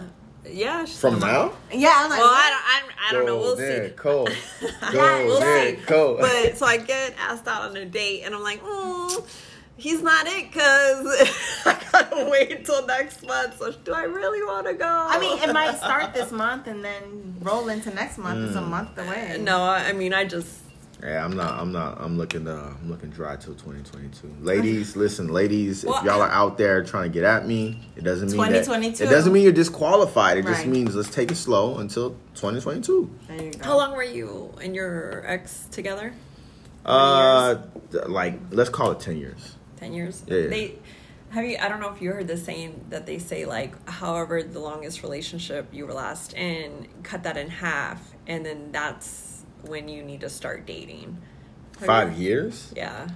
Yeah, 0.49 0.85
she 0.85 0.93
from 0.95 1.15
a 1.15 1.19
month. 1.19 1.23
now. 1.71 1.77
Yeah, 1.77 1.93
I'm 1.97 2.09
like, 2.09 2.19
Well, 2.19 2.27
what? 2.31 2.53
I 2.53 2.81
don't, 2.81 2.91
I, 2.97 3.09
I 3.09 3.13
don't 3.13 3.25
know. 3.25 3.37
We'll 3.37 3.55
Golden 3.55 3.89
see. 3.89 3.95
Cole. 3.95 4.27
Yeah, 4.61 4.91
Golden 4.91 5.25
we'll 5.27 5.41
see. 5.41 5.75
Cole. 5.85 6.17
But 6.19 6.57
so 6.57 6.65
I 6.65 6.77
get 6.93 7.13
asked 7.19 7.47
out 7.47 7.63
on 7.69 7.77
a 7.77 7.85
date, 7.85 8.23
and 8.23 8.33
I'm 8.35 8.43
like, 8.43 8.61
mm, 8.63 9.23
he's 9.77 10.01
not 10.01 10.25
it 10.27 10.51
because 10.51 11.05
I 11.65 11.81
gotta 11.91 12.29
wait 12.29 12.51
until 12.51 12.85
next 12.85 13.25
month. 13.25 13.57
So 13.59 13.71
do 13.71 13.93
I 13.93 14.03
really 14.03 14.41
want 14.43 14.67
to 14.67 14.73
go? 14.73 14.87
I 14.87 15.19
mean, 15.19 15.37
it 15.41 15.51
might 15.53 15.77
start 15.77 16.13
this 16.13 16.31
month 16.31 16.67
and 16.67 16.83
then 16.83 17.35
roll 17.41 17.67
into 17.69 17.89
next 17.93 18.17
month. 18.17 18.47
It's 18.47 18.55
a 18.57 18.61
month 18.61 18.97
away. 18.97 19.37
no. 19.39 19.61
I 19.63 19.91
mean, 19.93 20.13
I 20.13 20.25
just 20.25 20.49
Yeah, 21.03 21.23
I'm 21.23 21.35
not. 21.35 21.59
I'm 21.59 21.71
not. 21.71 21.99
I'm 21.99 22.17
looking. 22.17 22.47
Uh, 22.47 22.73
I'm 22.81 22.89
looking 22.89 23.09
dry 23.09 23.35
till 23.35 23.53
2022. 23.53 24.37
Ladies, 24.39 24.95
listen, 24.95 25.27
ladies. 25.27 25.83
Well, 25.83 25.97
if 25.97 26.03
y'all 26.03 26.21
are 26.21 26.29
out 26.29 26.57
there 26.57 26.83
trying 26.83 27.11
to 27.11 27.13
get 27.13 27.23
at 27.23 27.45
me, 27.45 27.79
it 27.95 28.03
doesn't 28.03 28.31
mean 28.31 28.37
that. 28.37 28.63
2022. 28.63 29.03
It 29.03 29.09
doesn't 29.09 29.33
mean 29.33 29.43
you're 29.43 29.51
disqualified. 29.51 30.37
It 30.37 30.45
just 30.45 30.65
means 30.65 30.95
let's 30.95 31.09
take 31.09 31.31
it 31.31 31.35
slow 31.35 31.77
until 31.79 32.11
2022. 32.35 33.09
There 33.27 33.43
you 33.43 33.51
go. 33.51 33.65
how 33.65 33.77
long 33.77 33.93
were 33.93 34.03
you 34.03 34.53
and 34.61 34.75
your 34.75 35.23
ex 35.27 35.67
together? 35.69 36.13
Uh, 36.85 37.57
like 38.07 38.39
let's 38.51 38.69
call 38.69 38.91
it 38.91 38.99
10 38.99 39.17
years. 39.17 39.55
Ten 39.77 39.93
years. 39.93 40.23
Yeah, 40.27 40.37
yeah. 40.37 40.47
They 40.47 40.75
have 41.29 41.45
you. 41.45 41.57
I 41.59 41.67
don't 41.67 41.81
know 41.81 41.91
if 41.91 42.01
you 42.01 42.11
heard 42.11 42.27
the 42.27 42.37
saying 42.37 42.85
that 42.89 43.05
they 43.05 43.19
say 43.19 43.45
like, 43.45 43.89
however 43.89 44.41
the 44.43 44.59
longest 44.59 45.03
relationship 45.03 45.67
you 45.73 45.85
were 45.85 45.93
last 45.93 46.33
in, 46.33 46.87
cut 47.03 47.23
that 47.23 47.37
in 47.37 47.49
half, 47.49 48.13
and 48.27 48.45
then 48.45 48.71
that's 48.71 49.24
when 49.67 49.87
you 49.89 50.03
need 50.03 50.21
to 50.21 50.29
start 50.29 50.65
dating. 50.65 51.17
Have 51.79 51.85
Five 51.87 52.17
you- 52.19 52.27
years. 52.29 52.73
Yeah. 52.75 53.07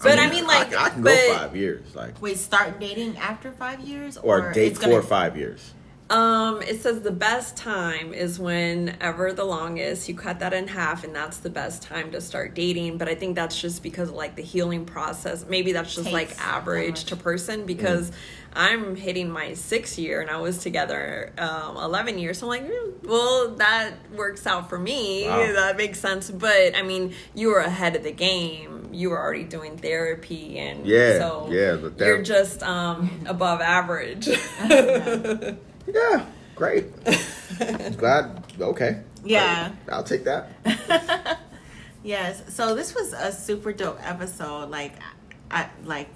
But 0.00 0.18
I 0.20 0.30
mean, 0.30 0.46
like, 0.46 0.72
I, 0.74 0.84
I 0.86 0.88
can 0.90 1.02
but, 1.02 1.14
go 1.14 1.34
five 1.34 1.56
years, 1.56 1.96
like 1.96 2.22
Wait, 2.22 2.36
start 2.36 2.78
dating 2.78 3.16
after 3.16 3.50
five 3.50 3.80
years? 3.80 4.16
or, 4.16 4.52
date 4.52 4.72
it's 4.72 4.78
for 4.82 4.88
gonna- 4.90 5.02
five 5.02 5.36
years. 5.36 5.74
Um, 6.10 6.62
it 6.62 6.80
says 6.80 7.02
the 7.02 7.10
best 7.10 7.54
time 7.56 8.14
is 8.14 8.38
whenever 8.38 9.30
the 9.34 9.44
longest. 9.44 10.08
You 10.08 10.14
cut 10.14 10.38
that 10.38 10.54
in 10.54 10.66
half, 10.68 11.04
and 11.04 11.14
that's 11.14 11.36
the 11.38 11.50
best 11.50 11.82
time 11.82 12.12
to 12.12 12.20
start 12.22 12.54
dating. 12.54 12.96
But 12.96 13.08
I 13.08 13.14
think 13.14 13.34
that's 13.34 13.60
just 13.60 13.82
because 13.82 14.08
of 14.08 14.14
like 14.14 14.34
the 14.34 14.40
healing 14.42 14.86
process. 14.86 15.44
Maybe 15.46 15.72
that's 15.72 15.94
just 15.94 16.06
Takes 16.08 16.14
like 16.14 16.40
average 16.40 16.90
much. 16.90 17.04
to 17.06 17.16
person 17.16 17.66
because 17.66 18.10
I'm 18.52 18.96
hitting 18.96 19.30
my 19.30 19.54
sixth 19.54 19.98
year 19.98 20.20
and 20.20 20.30
I 20.30 20.38
was 20.38 20.58
together 20.58 21.32
um, 21.38 21.76
11 21.76 22.18
years. 22.18 22.38
So 22.38 22.50
I'm 22.50 22.62
like, 22.64 22.70
mm, 22.70 23.06
well, 23.06 23.54
that 23.56 23.92
works 24.14 24.46
out 24.46 24.68
for 24.68 24.78
me. 24.78 25.26
Wow. 25.26 25.52
That 25.52 25.76
makes 25.76 26.00
sense. 26.00 26.30
But 26.30 26.74
I 26.76 26.82
mean, 26.82 27.14
you 27.34 27.48
were 27.48 27.60
ahead 27.60 27.94
of 27.96 28.02
the 28.02 28.12
game. 28.12 28.88
You 28.92 29.10
were 29.10 29.18
already 29.20 29.44
doing 29.44 29.76
therapy, 29.76 30.58
and 30.58 30.86
Yeah, 30.86 31.18
so 31.18 31.48
yeah, 31.50 31.76
but 31.76 31.98
that- 31.98 32.06
you're 32.06 32.22
just 32.22 32.62
um, 32.62 33.10
above 33.26 33.60
average. 33.60 34.28
Yeah, 35.90 36.26
great. 36.54 36.86
Glad. 37.96 38.44
Okay. 38.60 39.00
Yeah. 39.24 39.68
Great. 39.86 39.94
I'll 39.94 40.02
take 40.04 40.24
that. 40.24 40.50
Yes. 42.02 42.42
So 42.54 42.74
this 42.74 42.94
was 42.94 43.12
a 43.12 43.32
super 43.32 43.72
dope 43.72 43.98
episode. 44.02 44.70
Like, 44.70 44.92
I 45.50 45.68
like 45.84 46.08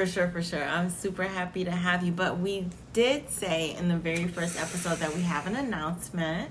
for 0.00 0.06
sure, 0.06 0.28
for 0.28 0.42
sure. 0.42 0.64
I'm 0.64 0.88
super 0.88 1.24
happy 1.24 1.62
to 1.64 1.70
have 1.70 2.02
you. 2.02 2.10
But 2.10 2.38
we 2.38 2.66
did 2.94 3.28
say 3.28 3.76
in 3.78 3.88
the 3.88 3.96
very 3.96 4.26
first 4.26 4.58
episode 4.58 4.96
that 5.00 5.14
we 5.14 5.20
have 5.20 5.46
an 5.46 5.56
announcement, 5.56 6.48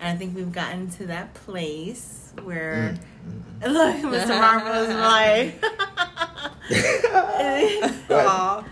and 0.00 0.08
I 0.08 0.16
think 0.16 0.34
we've 0.34 0.50
gotten 0.50 0.88
to 0.92 1.08
that 1.08 1.34
place 1.34 2.32
where 2.42 2.94
look, 3.60 3.96
Mr. 3.96 4.28
Marvel 4.28 4.72
is 4.72 4.94
like. 5.04 5.60
Go 8.08 8.64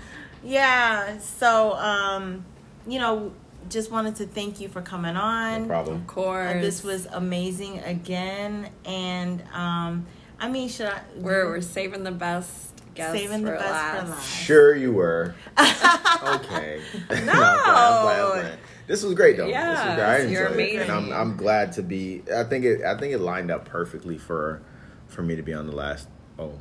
Yeah. 0.42 1.18
So, 1.18 1.74
um, 1.74 2.46
you 2.86 2.98
know, 2.98 3.34
just 3.68 3.90
wanted 3.90 4.16
to 4.16 4.26
thank 4.26 4.60
you 4.60 4.68
for 4.68 4.80
coming 4.80 5.16
on. 5.16 5.62
No 5.62 5.68
problem. 5.68 5.96
Of 5.96 6.06
course. 6.06 6.56
Uh, 6.56 6.60
this 6.62 6.82
was 6.82 7.04
amazing 7.12 7.80
again, 7.80 8.70
and 8.86 9.42
um, 9.52 10.06
I 10.40 10.48
mean, 10.48 10.70
should 10.70 10.86
I? 10.86 11.02
We're, 11.16 11.50
we're 11.50 11.60
saving 11.60 12.04
the 12.04 12.12
best 12.12 12.75
guests 12.96 13.18
Saving 13.18 13.42
the 13.42 13.50
for 13.52 13.56
best 13.56 13.70
last. 13.70 14.04
for 14.04 14.10
last. 14.10 14.28
Sure, 14.44 14.74
you 14.74 14.92
were. 14.92 15.34
okay. 15.58 16.80
No, 17.24 17.32
I'm 17.32 17.38
I'm 17.38 18.02
playing, 18.02 18.20
I'm 18.24 18.30
playing. 18.42 18.58
This 18.86 19.02
was 19.02 19.14
great 19.14 19.36
though. 19.36 19.46
this 19.46 19.54
was 19.56 19.94
great. 19.96 20.00
I 20.00 20.18
you're 20.26 20.46
enjoyed 20.46 20.60
it, 20.60 20.82
and 20.82 20.90
I'm. 20.92 21.12
I'm 21.12 21.36
glad 21.36 21.72
to 21.72 21.82
be. 21.82 22.22
I 22.34 22.44
think 22.44 22.64
it. 22.64 22.82
I 22.84 22.96
think 22.96 23.12
it 23.12 23.18
lined 23.18 23.50
up 23.50 23.64
perfectly 23.64 24.16
for 24.18 24.62
for 25.08 25.22
me 25.22 25.36
to 25.36 25.42
be 25.42 25.52
on 25.54 25.66
the 25.66 25.74
last. 25.74 26.08
Oh, 26.38 26.52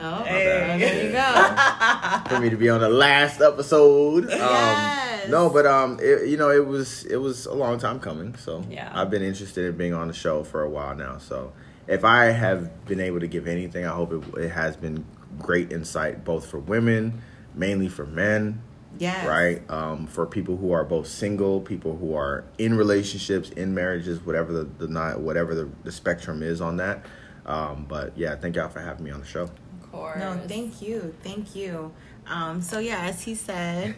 Oh, 0.00 0.22
Hey. 0.22 0.78
there 0.78 1.06
you 1.06 1.12
go. 1.12 2.28
for 2.28 2.40
me 2.40 2.50
to 2.50 2.56
be 2.56 2.68
on 2.68 2.80
the 2.80 2.88
last 2.88 3.40
episode. 3.40 4.24
Um, 4.24 4.38
Yes. 4.38 5.28
No, 5.28 5.50
but 5.50 5.66
um, 5.66 5.98
it, 6.00 6.28
you 6.28 6.36
know, 6.36 6.50
it 6.50 6.64
was 6.66 7.04
it 7.04 7.16
was 7.16 7.46
a 7.46 7.54
long 7.54 7.78
time 7.78 7.98
coming. 8.00 8.34
So 8.36 8.64
Yeah. 8.70 8.90
I've 8.94 9.10
been 9.10 9.22
interested 9.22 9.64
in 9.66 9.76
being 9.76 9.94
on 9.94 10.06
the 10.08 10.14
show 10.14 10.44
for 10.44 10.62
a 10.62 10.70
while 10.70 10.94
now. 10.94 11.18
So 11.18 11.52
if 11.88 12.04
I 12.04 12.26
have 12.26 12.84
been 12.86 13.00
able 13.00 13.20
to 13.20 13.26
give 13.26 13.46
anything, 13.48 13.84
I 13.84 13.90
hope 13.90 14.12
it, 14.12 14.38
it 14.44 14.48
has 14.50 14.76
been 14.76 15.04
great 15.38 15.72
insight, 15.72 16.24
both 16.24 16.46
for 16.46 16.58
women, 16.58 17.22
mainly 17.54 17.88
for 17.88 18.06
men, 18.06 18.62
Yes. 18.98 19.26
right? 19.26 19.70
Um, 19.70 20.06
for 20.06 20.26
people 20.26 20.56
who 20.56 20.72
are 20.72 20.84
both 20.84 21.06
single, 21.06 21.60
people 21.60 21.96
who 21.96 22.14
are 22.14 22.44
in 22.58 22.76
relationships, 22.76 23.50
in 23.50 23.74
marriages, 23.74 24.20
whatever 24.24 24.52
the, 24.52 24.64
the 24.64 24.88
not 24.88 25.20
whatever 25.20 25.54
the, 25.54 25.68
the 25.84 25.92
spectrum 25.92 26.42
is 26.42 26.60
on 26.60 26.76
that. 26.78 27.04
Um, 27.46 27.86
but 27.88 28.16
yeah, 28.16 28.34
thank 28.36 28.56
y'all 28.56 28.68
for 28.68 28.80
having 28.80 29.04
me 29.04 29.10
on 29.10 29.20
the 29.20 29.26
show. 29.26 29.44
Of 29.82 29.92
course. 29.92 30.18
No, 30.18 30.38
thank 30.46 30.82
you, 30.82 31.14
thank 31.22 31.54
you. 31.54 31.92
Um, 32.26 32.60
so 32.60 32.78
yeah, 32.78 33.00
as 33.06 33.22
he 33.22 33.34
said, 33.34 33.94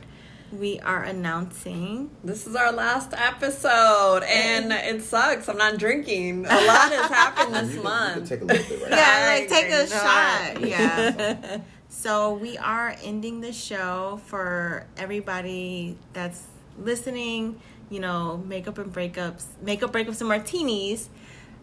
we 0.53 0.81
are 0.81 1.03
announcing. 1.05 2.11
This 2.25 2.47
is 2.47 2.57
our 2.57 2.73
last 2.73 3.13
episode, 3.15 4.23
and 4.25 4.73
it 4.73 5.03
sucks. 5.03 5.49
I'm 5.49 5.57
not 5.59 5.79
drinking. 5.79 6.47
A 6.47 6.49
lot 6.49 6.91
has 6.93 7.11
happened 7.11 7.55
this 7.69 7.75
You 7.75 7.83
can- 7.83 7.83
you 7.83 7.83
can 7.83 7.83
month. 7.83 8.29
take 8.29 8.41
a 8.41 8.45
little 8.45 8.65
bit 8.77 8.83
right 8.83 8.91
Yeah, 8.99 9.07
I 9.09 9.39
like 9.41 9.49
take 9.49 9.71
a 9.71 9.83
agree. 9.85 9.97
shot. 9.97 10.69
Yeah. 10.69 11.61
So 11.93 12.35
we 12.35 12.57
are 12.57 12.95
ending 13.03 13.41
the 13.41 13.53
show 13.53 14.21
for 14.27 14.87
everybody 14.97 15.99
that's 16.13 16.45
listening. 16.79 17.61
You 17.91 17.99
know, 17.99 18.37
makeup 18.47 18.79
and 18.79 18.93
breakups, 18.95 19.45
makeup 19.61 19.93
breakups 19.93 20.21
and 20.21 20.29
martinis. 20.29 21.09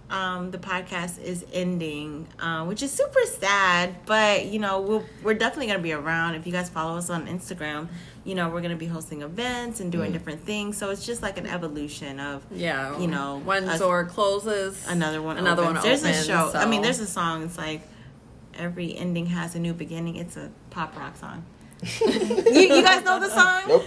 Um, 0.09 0.51
the 0.51 0.57
podcast 0.57 1.21
is 1.23 1.45
ending, 1.53 2.27
uh, 2.39 2.65
which 2.65 2.83
is 2.83 2.91
super 2.91 3.21
sad. 3.25 3.95
But 4.05 4.45
you 4.47 4.59
know, 4.59 4.81
we'll, 4.81 5.05
we're 5.23 5.33
definitely 5.33 5.67
gonna 5.67 5.79
be 5.79 5.93
around. 5.93 6.35
If 6.35 6.45
you 6.45 6.51
guys 6.51 6.69
follow 6.69 6.97
us 6.97 7.09
on 7.09 7.25
Instagram, 7.27 7.87
you 8.27 8.35
know 8.35 8.49
we're 8.49 8.61
gonna 8.61 8.75
be 8.75 8.85
hosting 8.87 9.21
events 9.21 9.79
and 9.79 9.91
doing 9.91 10.11
different 10.11 10.41
things. 10.43 10.77
So 10.77 10.89
it's 10.89 11.05
just 11.05 11.21
like 11.21 11.37
an 11.37 11.47
evolution 11.47 12.19
of 12.19 12.43
Yeah, 12.51 12.99
You 12.99 13.07
know, 13.07 13.39
one 13.43 13.63
us- 13.63 13.79
door 13.79 14.03
closes, 14.05 14.85
another 14.87 15.21
one. 15.21 15.37
another 15.37 15.63
opens. 15.63 15.77
one. 15.77 15.83
There's 15.87 16.03
opens, 16.03 16.19
a 16.19 16.23
show. 16.25 16.51
I 16.53 16.65
mean, 16.65 16.81
there's 16.81 16.99
a 16.99 17.07
song. 17.07 17.43
It's 17.43 17.57
like 17.57 17.81
every 18.53 18.95
ending 18.97 19.27
has 19.27 19.55
a 19.55 19.59
new 19.59 19.73
beginning. 19.73 20.17
It's 20.17 20.35
a 20.35 20.51
pop 20.71 20.97
rock 20.97 21.15
song. 21.15 21.45
you, 22.01 22.61
you 22.75 22.83
guys 22.83 23.03
know 23.05 23.19
the 23.19 23.29
song? 23.29 23.61
Nope. 23.67 23.85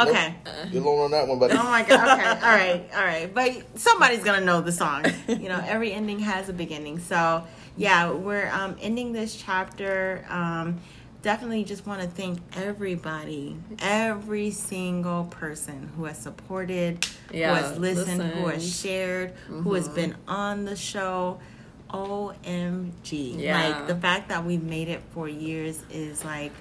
Okay. 0.00 0.34
You're 0.70 0.82
alone 0.82 1.00
on 1.00 1.10
that 1.10 1.28
one, 1.28 1.38
buddy. 1.38 1.52
Oh 1.54 1.62
my 1.64 1.82
god. 1.82 2.18
Okay. 2.18 2.28
All 2.46 2.54
right. 2.56 2.88
All 2.94 3.04
right. 3.04 3.34
But 3.34 3.78
somebody's 3.78 4.24
gonna 4.24 4.44
know 4.44 4.62
the 4.62 4.72
song. 4.72 5.04
You 5.28 5.50
know, 5.50 5.62
every 5.66 5.92
ending 5.92 6.20
has 6.20 6.48
a 6.48 6.54
beginning. 6.54 6.98
So 6.98 7.44
yeah, 7.76 8.10
we're 8.10 8.48
um, 8.50 8.76
ending 8.80 9.12
this 9.12 9.36
chapter. 9.36 10.24
Um, 10.30 10.80
definitely 11.22 11.64
just 11.64 11.86
want 11.86 12.02
to 12.02 12.08
thank 12.08 12.38
everybody, 12.56 13.56
every 13.80 14.50
single 14.50 15.24
person 15.24 15.90
who 15.96 16.04
has 16.04 16.18
supported, 16.18 17.06
Yeah, 17.32 17.54
who 17.56 17.62
has 17.62 17.78
listened, 17.78 18.22
who 18.22 18.46
has 18.48 18.56
listened. 18.62 18.72
shared, 18.90 19.32
who 19.46 19.74
has 19.74 19.88
been 19.88 20.14
on 20.28 20.64
the 20.64 20.76
show. 20.76 21.40
OMG. 21.90 23.38
Yeah. 23.38 23.68
Like 23.68 23.86
the 23.86 23.94
fact 23.96 24.30
that 24.30 24.44
we've 24.46 24.62
made 24.62 24.88
it 24.88 25.02
for 25.12 25.28
years 25.28 25.82
is 25.90 26.24
like 26.24 26.52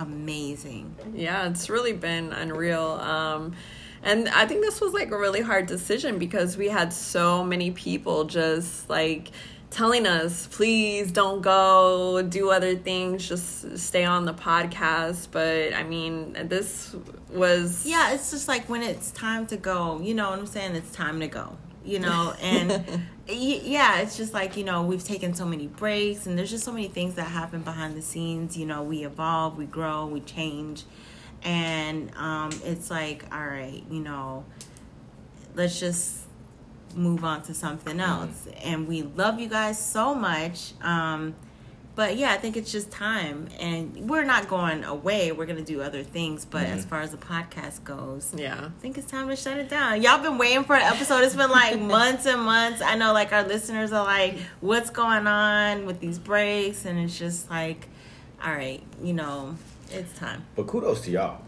amazing. 0.00 0.94
Yeah, 1.14 1.48
it's 1.48 1.70
really 1.70 1.92
been 1.92 2.32
unreal. 2.32 2.82
Um, 2.82 3.54
and 4.02 4.28
I 4.30 4.46
think 4.46 4.62
this 4.62 4.80
was 4.80 4.92
like 4.92 5.12
a 5.12 5.16
really 5.18 5.42
hard 5.42 5.66
decision 5.66 6.18
because 6.18 6.56
we 6.56 6.68
had 6.68 6.92
so 6.92 7.44
many 7.44 7.70
people 7.70 8.24
just 8.24 8.90
like 8.90 9.30
telling 9.72 10.06
us, 10.06 10.46
please 10.48 11.10
don't 11.10 11.40
go, 11.40 12.22
do 12.22 12.50
other 12.50 12.76
things, 12.76 13.26
just 13.26 13.78
stay 13.78 14.04
on 14.04 14.26
the 14.26 14.34
podcast. 14.34 15.28
But 15.32 15.74
I 15.74 15.82
mean, 15.82 16.36
this 16.48 16.94
was. 17.30 17.84
Yeah, 17.86 18.12
it's 18.12 18.30
just 18.30 18.48
like 18.48 18.68
when 18.68 18.82
it's 18.82 19.10
time 19.10 19.46
to 19.46 19.56
go, 19.56 20.00
you 20.00 20.14
know 20.14 20.30
what 20.30 20.38
I'm 20.38 20.46
saying? 20.46 20.76
It's 20.76 20.92
time 20.92 21.20
to 21.20 21.26
go, 21.26 21.56
you 21.84 21.98
know? 21.98 22.34
And 22.40 23.02
yeah, 23.26 24.00
it's 24.00 24.16
just 24.16 24.34
like, 24.34 24.56
you 24.56 24.64
know, 24.64 24.82
we've 24.82 25.04
taken 25.04 25.34
so 25.34 25.46
many 25.46 25.66
breaks 25.66 26.26
and 26.26 26.38
there's 26.38 26.50
just 26.50 26.64
so 26.64 26.72
many 26.72 26.88
things 26.88 27.14
that 27.14 27.24
happen 27.24 27.62
behind 27.62 27.96
the 27.96 28.02
scenes. 28.02 28.56
You 28.56 28.66
know, 28.66 28.82
we 28.82 29.04
evolve, 29.04 29.56
we 29.56 29.64
grow, 29.64 30.06
we 30.06 30.20
change. 30.20 30.84
And 31.44 32.14
um, 32.16 32.50
it's 32.64 32.90
like, 32.90 33.24
all 33.32 33.44
right, 33.44 33.82
you 33.90 34.00
know, 34.00 34.44
let's 35.54 35.80
just 35.80 36.21
move 36.94 37.24
on 37.24 37.42
to 37.42 37.54
something 37.54 37.98
mm-hmm. 37.98 38.22
else. 38.22 38.48
And 38.62 38.88
we 38.88 39.02
love 39.02 39.40
you 39.40 39.48
guys 39.48 39.84
so 39.84 40.14
much. 40.14 40.72
Um, 40.82 41.34
but 41.94 42.16
yeah, 42.16 42.32
I 42.32 42.38
think 42.38 42.56
it's 42.56 42.72
just 42.72 42.90
time. 42.90 43.48
And 43.60 44.08
we're 44.08 44.24
not 44.24 44.48
going 44.48 44.84
away. 44.84 45.32
We're 45.32 45.46
going 45.46 45.58
to 45.58 45.64
do 45.64 45.82
other 45.82 46.02
things. 46.02 46.44
But 46.44 46.64
as 46.64 46.80
mm-hmm. 46.80 46.90
far 46.90 47.00
as 47.02 47.10
the 47.10 47.18
podcast 47.18 47.84
goes, 47.84 48.32
Yeah. 48.36 48.66
I 48.66 48.80
think 48.80 48.96
it's 48.96 49.10
time 49.10 49.28
to 49.28 49.36
shut 49.36 49.58
it 49.58 49.68
down. 49.68 50.00
Y'all 50.00 50.22
been 50.22 50.38
waiting 50.38 50.64
for 50.64 50.74
an 50.74 50.82
episode. 50.82 51.22
It's 51.24 51.36
been 51.36 51.50
like 51.50 51.78
months 51.80 52.26
and 52.26 52.40
months. 52.40 52.80
I 52.80 52.96
know 52.96 53.12
like 53.12 53.32
our 53.32 53.46
listeners 53.46 53.92
are 53.92 54.04
like, 54.04 54.38
what's 54.60 54.90
going 54.90 55.26
on 55.26 55.84
with 55.84 56.00
these 56.00 56.18
breaks? 56.18 56.86
And 56.86 56.98
it's 56.98 57.18
just 57.18 57.50
like, 57.50 57.88
all 58.42 58.52
right, 58.52 58.82
you 59.02 59.12
know, 59.12 59.56
it's 59.90 60.18
time. 60.18 60.44
But 60.56 60.66
kudos 60.66 61.02
to 61.02 61.10
y'all 61.10 61.42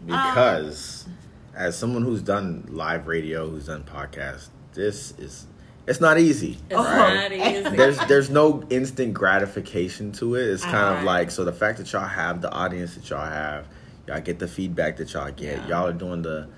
um, 0.00 0.06
because 0.06 1.06
as 1.54 1.76
someone 1.76 2.02
who's 2.02 2.22
done 2.22 2.66
live 2.68 3.06
radio, 3.06 3.48
who's 3.48 3.66
done 3.66 3.84
podcasts, 3.84 4.48
this 4.74 5.12
is 5.18 5.46
it's 5.86 6.00
not 6.00 6.18
easy. 6.18 6.58
It's 6.68 6.76
right? 6.78 7.30
not 7.30 7.32
easy. 7.32 7.70
There's 7.76 7.98
there's 8.06 8.30
no 8.30 8.62
instant 8.70 9.14
gratification 9.14 10.12
to 10.12 10.34
it. 10.36 10.42
It's 10.48 10.64
kind 10.64 10.98
of 10.98 11.04
like 11.04 11.30
so 11.30 11.44
the 11.44 11.52
fact 11.52 11.78
that 11.78 11.90
y'all 11.92 12.06
have 12.06 12.42
the 12.42 12.50
audience 12.52 12.94
that 12.94 13.08
y'all 13.10 13.24
have, 13.24 13.66
y'all 14.06 14.20
get 14.20 14.38
the 14.38 14.48
feedback 14.48 14.98
that 14.98 15.12
y'all 15.12 15.32
get. 15.32 15.58
Yeah. 15.62 15.68
Y'all 15.68 15.88
are 15.88 15.92
doing 15.92 16.22
the 16.22 16.48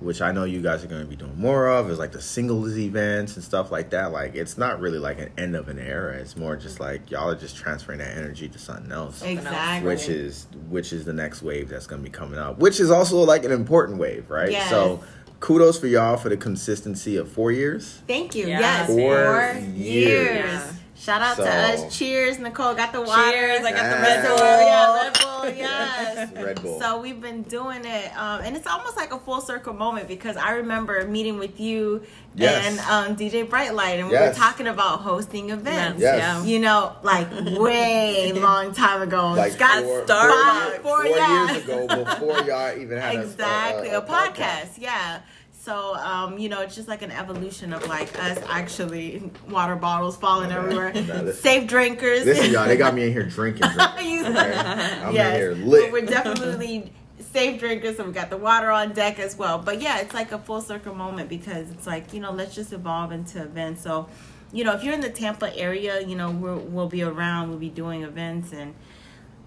which 0.00 0.20
I 0.20 0.32
know 0.32 0.42
you 0.42 0.60
guys 0.60 0.82
are 0.82 0.88
going 0.88 1.02
to 1.02 1.06
be 1.08 1.14
doing 1.14 1.38
more 1.38 1.68
of 1.68 1.88
is 1.88 1.96
like 1.96 2.10
the 2.10 2.20
singles 2.20 2.76
events 2.76 3.36
and 3.36 3.44
stuff 3.44 3.70
like 3.70 3.90
that. 3.90 4.10
Like 4.10 4.34
it's 4.34 4.58
not 4.58 4.80
really 4.80 4.98
like 4.98 5.20
an 5.20 5.30
end 5.38 5.54
of 5.54 5.68
an 5.68 5.78
era. 5.78 6.16
It's 6.16 6.36
more 6.36 6.56
just 6.56 6.80
like 6.80 7.08
y'all 7.10 7.30
are 7.30 7.36
just 7.36 7.56
transferring 7.56 7.98
that 8.00 8.18
energy 8.18 8.48
to 8.48 8.58
something 8.58 8.90
else 8.90 9.22
Exactly. 9.22 9.86
which 9.88 10.08
is 10.08 10.48
which 10.68 10.92
is 10.92 11.04
the 11.04 11.12
next 11.12 11.40
wave 11.40 11.68
that's 11.68 11.86
going 11.86 12.02
to 12.02 12.04
be 12.04 12.12
coming 12.12 12.38
up 12.38 12.58
which 12.58 12.80
is 12.80 12.90
also 12.90 13.18
like 13.18 13.44
an 13.44 13.52
important 13.52 13.98
wave 14.00 14.28
right 14.28 14.50
Yes. 14.50 14.68
so 14.68 15.02
kudos 15.42 15.78
for 15.78 15.88
y'all 15.88 16.16
for 16.16 16.28
the 16.30 16.36
consistency 16.36 17.16
of 17.16 17.30
four 17.30 17.50
years 17.52 18.00
Thank 18.06 18.34
you. 18.34 18.46
Yeah. 18.46 18.60
Yes, 18.60 18.86
Four 18.86 18.96
four 18.96 19.60
years. 19.60 19.74
years. 19.76 20.44
Yeah. 20.46 20.72
Shout 20.94 21.20
out 21.20 21.36
to 21.36 21.42
us. 21.50 21.98
Cheers, 21.98 22.38
Nicole. 22.38 22.74
Got 22.74 22.92
the 22.92 23.00
water. 23.02 23.28
Cheers, 23.32 23.64
I 23.64 23.72
got 23.72 23.90
the. 23.90 24.02
Red 24.02 24.24
So, 24.24 24.36
Bull. 24.36 24.46
yeah, 24.46 25.02
Red 25.02 25.18
Bull, 25.20 25.31
yes. 25.56 26.32
Red 26.32 26.62
Bull. 26.62 26.80
So 26.80 27.00
we've 27.00 27.20
been 27.20 27.42
doing 27.42 27.84
it, 27.84 28.16
um, 28.16 28.40
and 28.42 28.56
it's 28.56 28.66
almost 28.66 28.96
like 28.96 29.12
a 29.12 29.18
full 29.18 29.40
circle 29.40 29.72
moment 29.74 30.08
because 30.08 30.36
I 30.36 30.52
remember 30.52 31.06
meeting 31.06 31.38
with 31.38 31.58
you 31.60 32.02
Yes. 32.34 32.66
and 32.66 32.78
um, 33.10 33.16
DJ 33.16 33.46
Brightlight, 33.48 33.98
and 33.98 34.08
we 34.08 34.14
Yes. 34.14 34.34
were 34.34 34.42
talking 34.42 34.66
about 34.66 35.00
hosting 35.00 35.50
events. 35.50 36.00
Yes. 36.00 36.16
Yes. 36.18 36.46
You 36.46 36.60
know, 36.60 36.96
like 37.02 37.28
way 37.58 38.32
long 38.36 38.72
time 38.72 39.02
ago. 39.02 39.32
like 39.32 39.52
Scott 39.52 39.82
four, 39.84 40.02
Starbucks. 40.06 40.76
four, 40.80 40.96
Four, 40.96 41.06
years, 41.06 41.18
yeah. 41.18 41.52
years 41.52 41.64
ago 41.64 42.04
before 42.04 42.38
y'all 42.42 42.78
even 42.78 42.98
had 42.98 43.16
a- 43.16 43.20
exactly 43.22 43.88
a, 43.90 43.98
a, 43.98 44.02
podcast. 44.02 44.78
yeah 44.78 45.20
so 45.62 45.94
um 45.96 46.38
you 46.38 46.48
know 46.48 46.60
it's 46.60 46.74
just 46.74 46.88
like 46.88 47.02
an 47.02 47.12
evolution 47.12 47.72
of 47.72 47.86
like 47.86 48.10
us 48.18 48.38
actually 48.48 49.30
water 49.48 49.76
bottles 49.76 50.16
falling 50.16 50.50
Okay. 50.50 50.56
everywhere 50.58 50.92
listen- 50.94 51.32
safe 51.34 51.68
drinkers 51.68 52.24
listen 52.24 52.50
y'all 52.50 52.66
they 52.66 52.76
got 52.76 52.94
me 52.94 53.04
in 53.06 53.12
here 53.12 53.22
drinking, 53.38 53.68
drinking. 53.68 54.26
Okay? 54.26 54.42
i'm 55.04 55.14
Yes. 55.14 55.34
in 55.40 55.40
here 55.40 55.54
But 55.54 55.92
we're 55.92 56.06
definitely 56.06 56.92
safe 57.32 57.60
drinkers 57.60 57.96
so 57.96 58.04
we 58.04 58.12
got 58.12 58.28
the 58.30 58.36
water 58.36 58.70
on 58.72 58.92
deck 58.92 59.20
as 59.20 59.36
well 59.36 59.58
but 59.58 59.80
yeah 59.80 60.00
it's 60.00 60.12
like 60.14 60.32
a 60.32 60.38
full 60.38 60.60
circle 60.60 60.94
moment 60.94 61.28
because 61.28 61.70
it's 61.70 61.86
like 61.86 62.12
you 62.12 62.18
know 62.20 62.32
let's 62.32 62.54
just 62.54 62.72
evolve 62.72 63.12
into 63.12 63.40
events 63.40 63.82
so 63.82 64.08
you 64.52 64.64
know 64.64 64.72
if 64.74 64.82
you're 64.82 64.94
in 64.94 65.00
the 65.00 65.10
tampa 65.10 65.56
area 65.56 66.00
you 66.00 66.16
know 66.16 66.30
we'll, 66.30 66.58
we'll 66.58 66.88
be 66.88 67.02
around 67.04 67.48
we'll 67.50 67.58
be 67.58 67.70
doing 67.70 68.02
events 68.02 68.52
and 68.52 68.74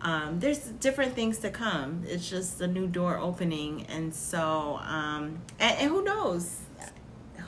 um, 0.06 0.40
there's 0.40 0.60
different 0.60 1.14
things 1.16 1.40
to 1.40 1.50
come 1.50 2.04
it's 2.06 2.30
just 2.30 2.62
a 2.62 2.68
new 2.68 2.88
door 2.88 3.18
opening 3.18 3.86
and 3.90 4.14
so 4.14 4.78
um, 4.98 5.40
and, 5.60 5.74
and 5.80 5.90
who 5.92 6.04
knows 6.04 6.60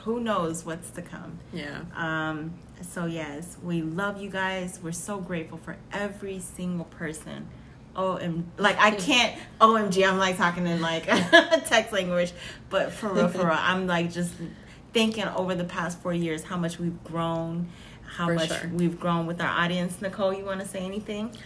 who 0.04 0.20
knows 0.20 0.64
what's 0.66 0.90
to 0.90 1.02
come 1.02 1.38
Yeah. 1.52 1.80
um, 1.94 2.54
so 2.80 3.06
yes, 3.06 3.56
we 3.62 3.82
love 3.82 4.22
you 4.22 4.30
guys. 4.30 4.78
We're 4.80 4.92
so 4.92 5.18
grateful 5.18 5.58
for 5.58 5.76
every 5.92 6.38
single 6.38 6.84
person. 6.84 7.48
Oh, 7.96 8.14
and 8.16 8.48
like 8.56 8.78
I 8.78 8.92
can't. 8.92 9.36
Omg, 9.60 10.08
I'm 10.08 10.16
like 10.18 10.36
talking 10.36 10.64
in 10.64 10.80
like 10.80 11.04
text 11.66 11.92
language, 11.92 12.32
but 12.70 12.92
for 12.92 13.08
real, 13.12 13.26
for 13.28 13.38
real, 13.46 13.56
I'm 13.58 13.88
like 13.88 14.12
just 14.12 14.32
thinking 14.92 15.24
over 15.24 15.56
the 15.56 15.64
past 15.64 15.98
four 16.00 16.14
years 16.14 16.44
how 16.44 16.56
much 16.56 16.78
we've 16.78 17.02
grown, 17.02 17.66
how 18.16 18.26
For 18.28 18.34
much 18.34 18.48
sure. 18.60 18.70
we've 18.72 18.98
grown 19.00 19.26
with 19.26 19.40
our 19.40 19.50
audience. 19.64 20.00
Nicole, 20.00 20.32
you 20.32 20.44
want 20.44 20.60
to 20.60 20.66
say 20.66 20.78
anything? 20.78 21.36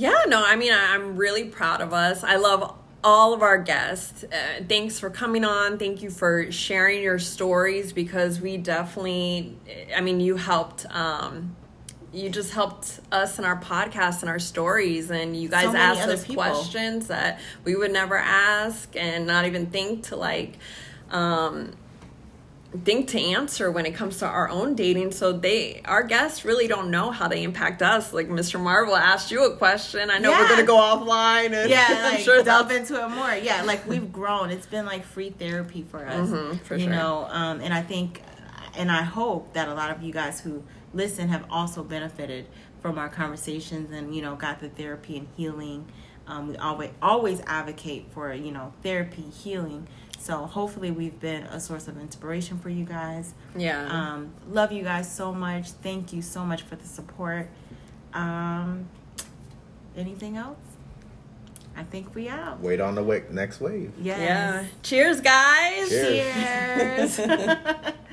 Yeah, 0.00 0.24
no, 0.28 0.42
I 0.42 0.56
mean, 0.56 0.72
I- 0.72 0.94
I'm 0.94 1.16
really 1.16 1.44
proud 1.44 1.82
of 1.82 1.92
us. 1.92 2.24
I 2.24 2.36
love 2.36 2.74
all 3.04 3.34
of 3.34 3.42
our 3.42 3.58
guests. 3.58 4.24
Uh, 4.24 4.62
thanks 4.66 4.98
for 4.98 5.10
coming 5.10 5.44
on. 5.44 5.76
Thank 5.78 6.00
you 6.02 6.08
for 6.10 6.50
sharing 6.50 7.02
your 7.02 7.18
stories 7.18 7.92
because 7.92 8.40
we 8.40 8.56
definitely, 8.56 9.58
I 9.94 10.00
mean, 10.00 10.20
you 10.20 10.36
helped. 10.36 10.86
Um, 10.90 11.54
you 12.12 12.30
just 12.30 12.52
helped 12.54 13.00
us 13.12 13.38
in 13.38 13.44
our 13.44 13.60
podcast 13.60 14.22
and 14.22 14.30
our 14.30 14.38
stories, 14.38 15.10
and 15.10 15.36
you 15.36 15.48
guys 15.50 15.70
So 15.70 15.76
asked 15.76 16.08
us 16.08 16.24
people. 16.26 16.42
questions 16.44 17.06
that 17.08 17.38
we 17.64 17.76
would 17.76 17.92
never 17.92 18.16
ask 18.16 18.96
and 18.96 19.26
not 19.26 19.44
even 19.44 19.66
think 19.66 20.04
to 20.04 20.16
like. 20.16 20.58
Um, 21.10 21.72
think 22.84 23.08
to 23.08 23.20
answer 23.20 23.70
when 23.70 23.84
it 23.84 23.92
comes 23.94 24.18
to 24.18 24.26
our 24.26 24.48
own 24.48 24.76
dating 24.76 25.10
so 25.10 25.32
they 25.32 25.80
our 25.86 26.04
guests 26.04 26.44
really 26.44 26.68
don't 26.68 26.88
know 26.88 27.10
how 27.10 27.26
they 27.26 27.42
impact 27.42 27.82
us 27.82 28.12
like 28.12 28.28
mr 28.28 28.60
marvel 28.60 28.94
asked 28.94 29.32
you 29.32 29.44
a 29.44 29.56
question 29.56 30.08
i 30.08 30.18
know 30.18 30.30
we're 30.30 30.48
gonna 30.48 30.62
go 30.62 30.76
offline 30.76 31.52
and 31.52 31.68
yeah, 31.68 31.86
i'm 31.90 32.14
like 32.14 32.20
sure 32.20 32.44
delve 32.44 32.68
that's 32.68 32.88
into 32.90 33.04
it 33.04 33.08
more. 33.08 33.34
Yeah, 33.34 33.62
like 33.62 33.86
we've 33.88 34.12
grown. 34.12 34.50
It's 34.50 34.66
been 34.66 34.86
like 34.86 35.04
free 35.04 35.30
therapy 35.30 35.84
for 35.90 36.06
us. 36.06 36.28
Mhm, 36.28 36.60
for 36.62 36.76
you 36.76 36.84
sure. 36.84 36.92
know, 36.92 37.26
um, 37.30 37.60
and 37.60 37.72
I 37.72 37.82
think, 37.82 38.22
and 38.74 38.90
I 38.90 39.02
hope 39.02 39.52
that 39.54 39.68
a 39.68 39.74
lot 39.74 39.90
of 39.90 40.02
you 40.02 40.12
guys 40.12 40.40
who 40.40 40.62
listen 40.94 41.28
have 41.28 41.44
also 41.50 41.82
benefited 41.82 42.46
from 42.80 42.98
our 42.98 43.08
conversations 43.08 43.90
and 43.90 44.14
you 44.14 44.22
know 44.22 44.36
got 44.36 44.60
the 44.60 44.68
therapy 44.68 45.16
and 45.16 45.28
healing. 45.36 45.86
Um, 46.26 46.48
we 46.48 46.56
always 46.56 46.90
always 47.02 47.40
advocate 47.46 48.06
for 48.12 48.32
you 48.32 48.52
know 48.52 48.72
therapy 48.82 49.22
healing. 49.22 49.86
So 50.22 50.44
hopefully 50.44 50.90
we've 50.90 51.18
been 51.18 51.44
a 51.44 51.58
source 51.58 51.88
of 51.88 51.98
inspiration 51.98 52.58
for 52.58 52.68
you 52.68 52.84
guys. 52.84 53.32
yeah 53.56 53.86
Um, 53.88 54.32
love 54.50 54.70
you 54.70 54.82
guys 54.84 55.10
so 55.10 55.32
much. 55.32 55.70
Thank 55.70 56.12
you 56.12 56.20
so 56.20 56.44
much 56.44 56.60
for 56.62 56.76
the 56.76 56.86
support. 56.86 57.48
Um, 58.12 58.86
anything 59.96 60.36
else? 60.36 60.58
I 61.74 61.84
think 61.84 62.14
we 62.14 62.28
out. 62.28 62.60
wait 62.60 62.80
on 62.80 62.94
the 62.96 63.02
wa- 63.02 63.20
next 63.30 63.60
wave 63.60 63.92
Yes. 63.98 64.18
yeah 64.20 64.64
cheers 64.82 65.20
guys 65.22 65.88
Cheers. 65.88 67.16
Cheers. 67.16 67.94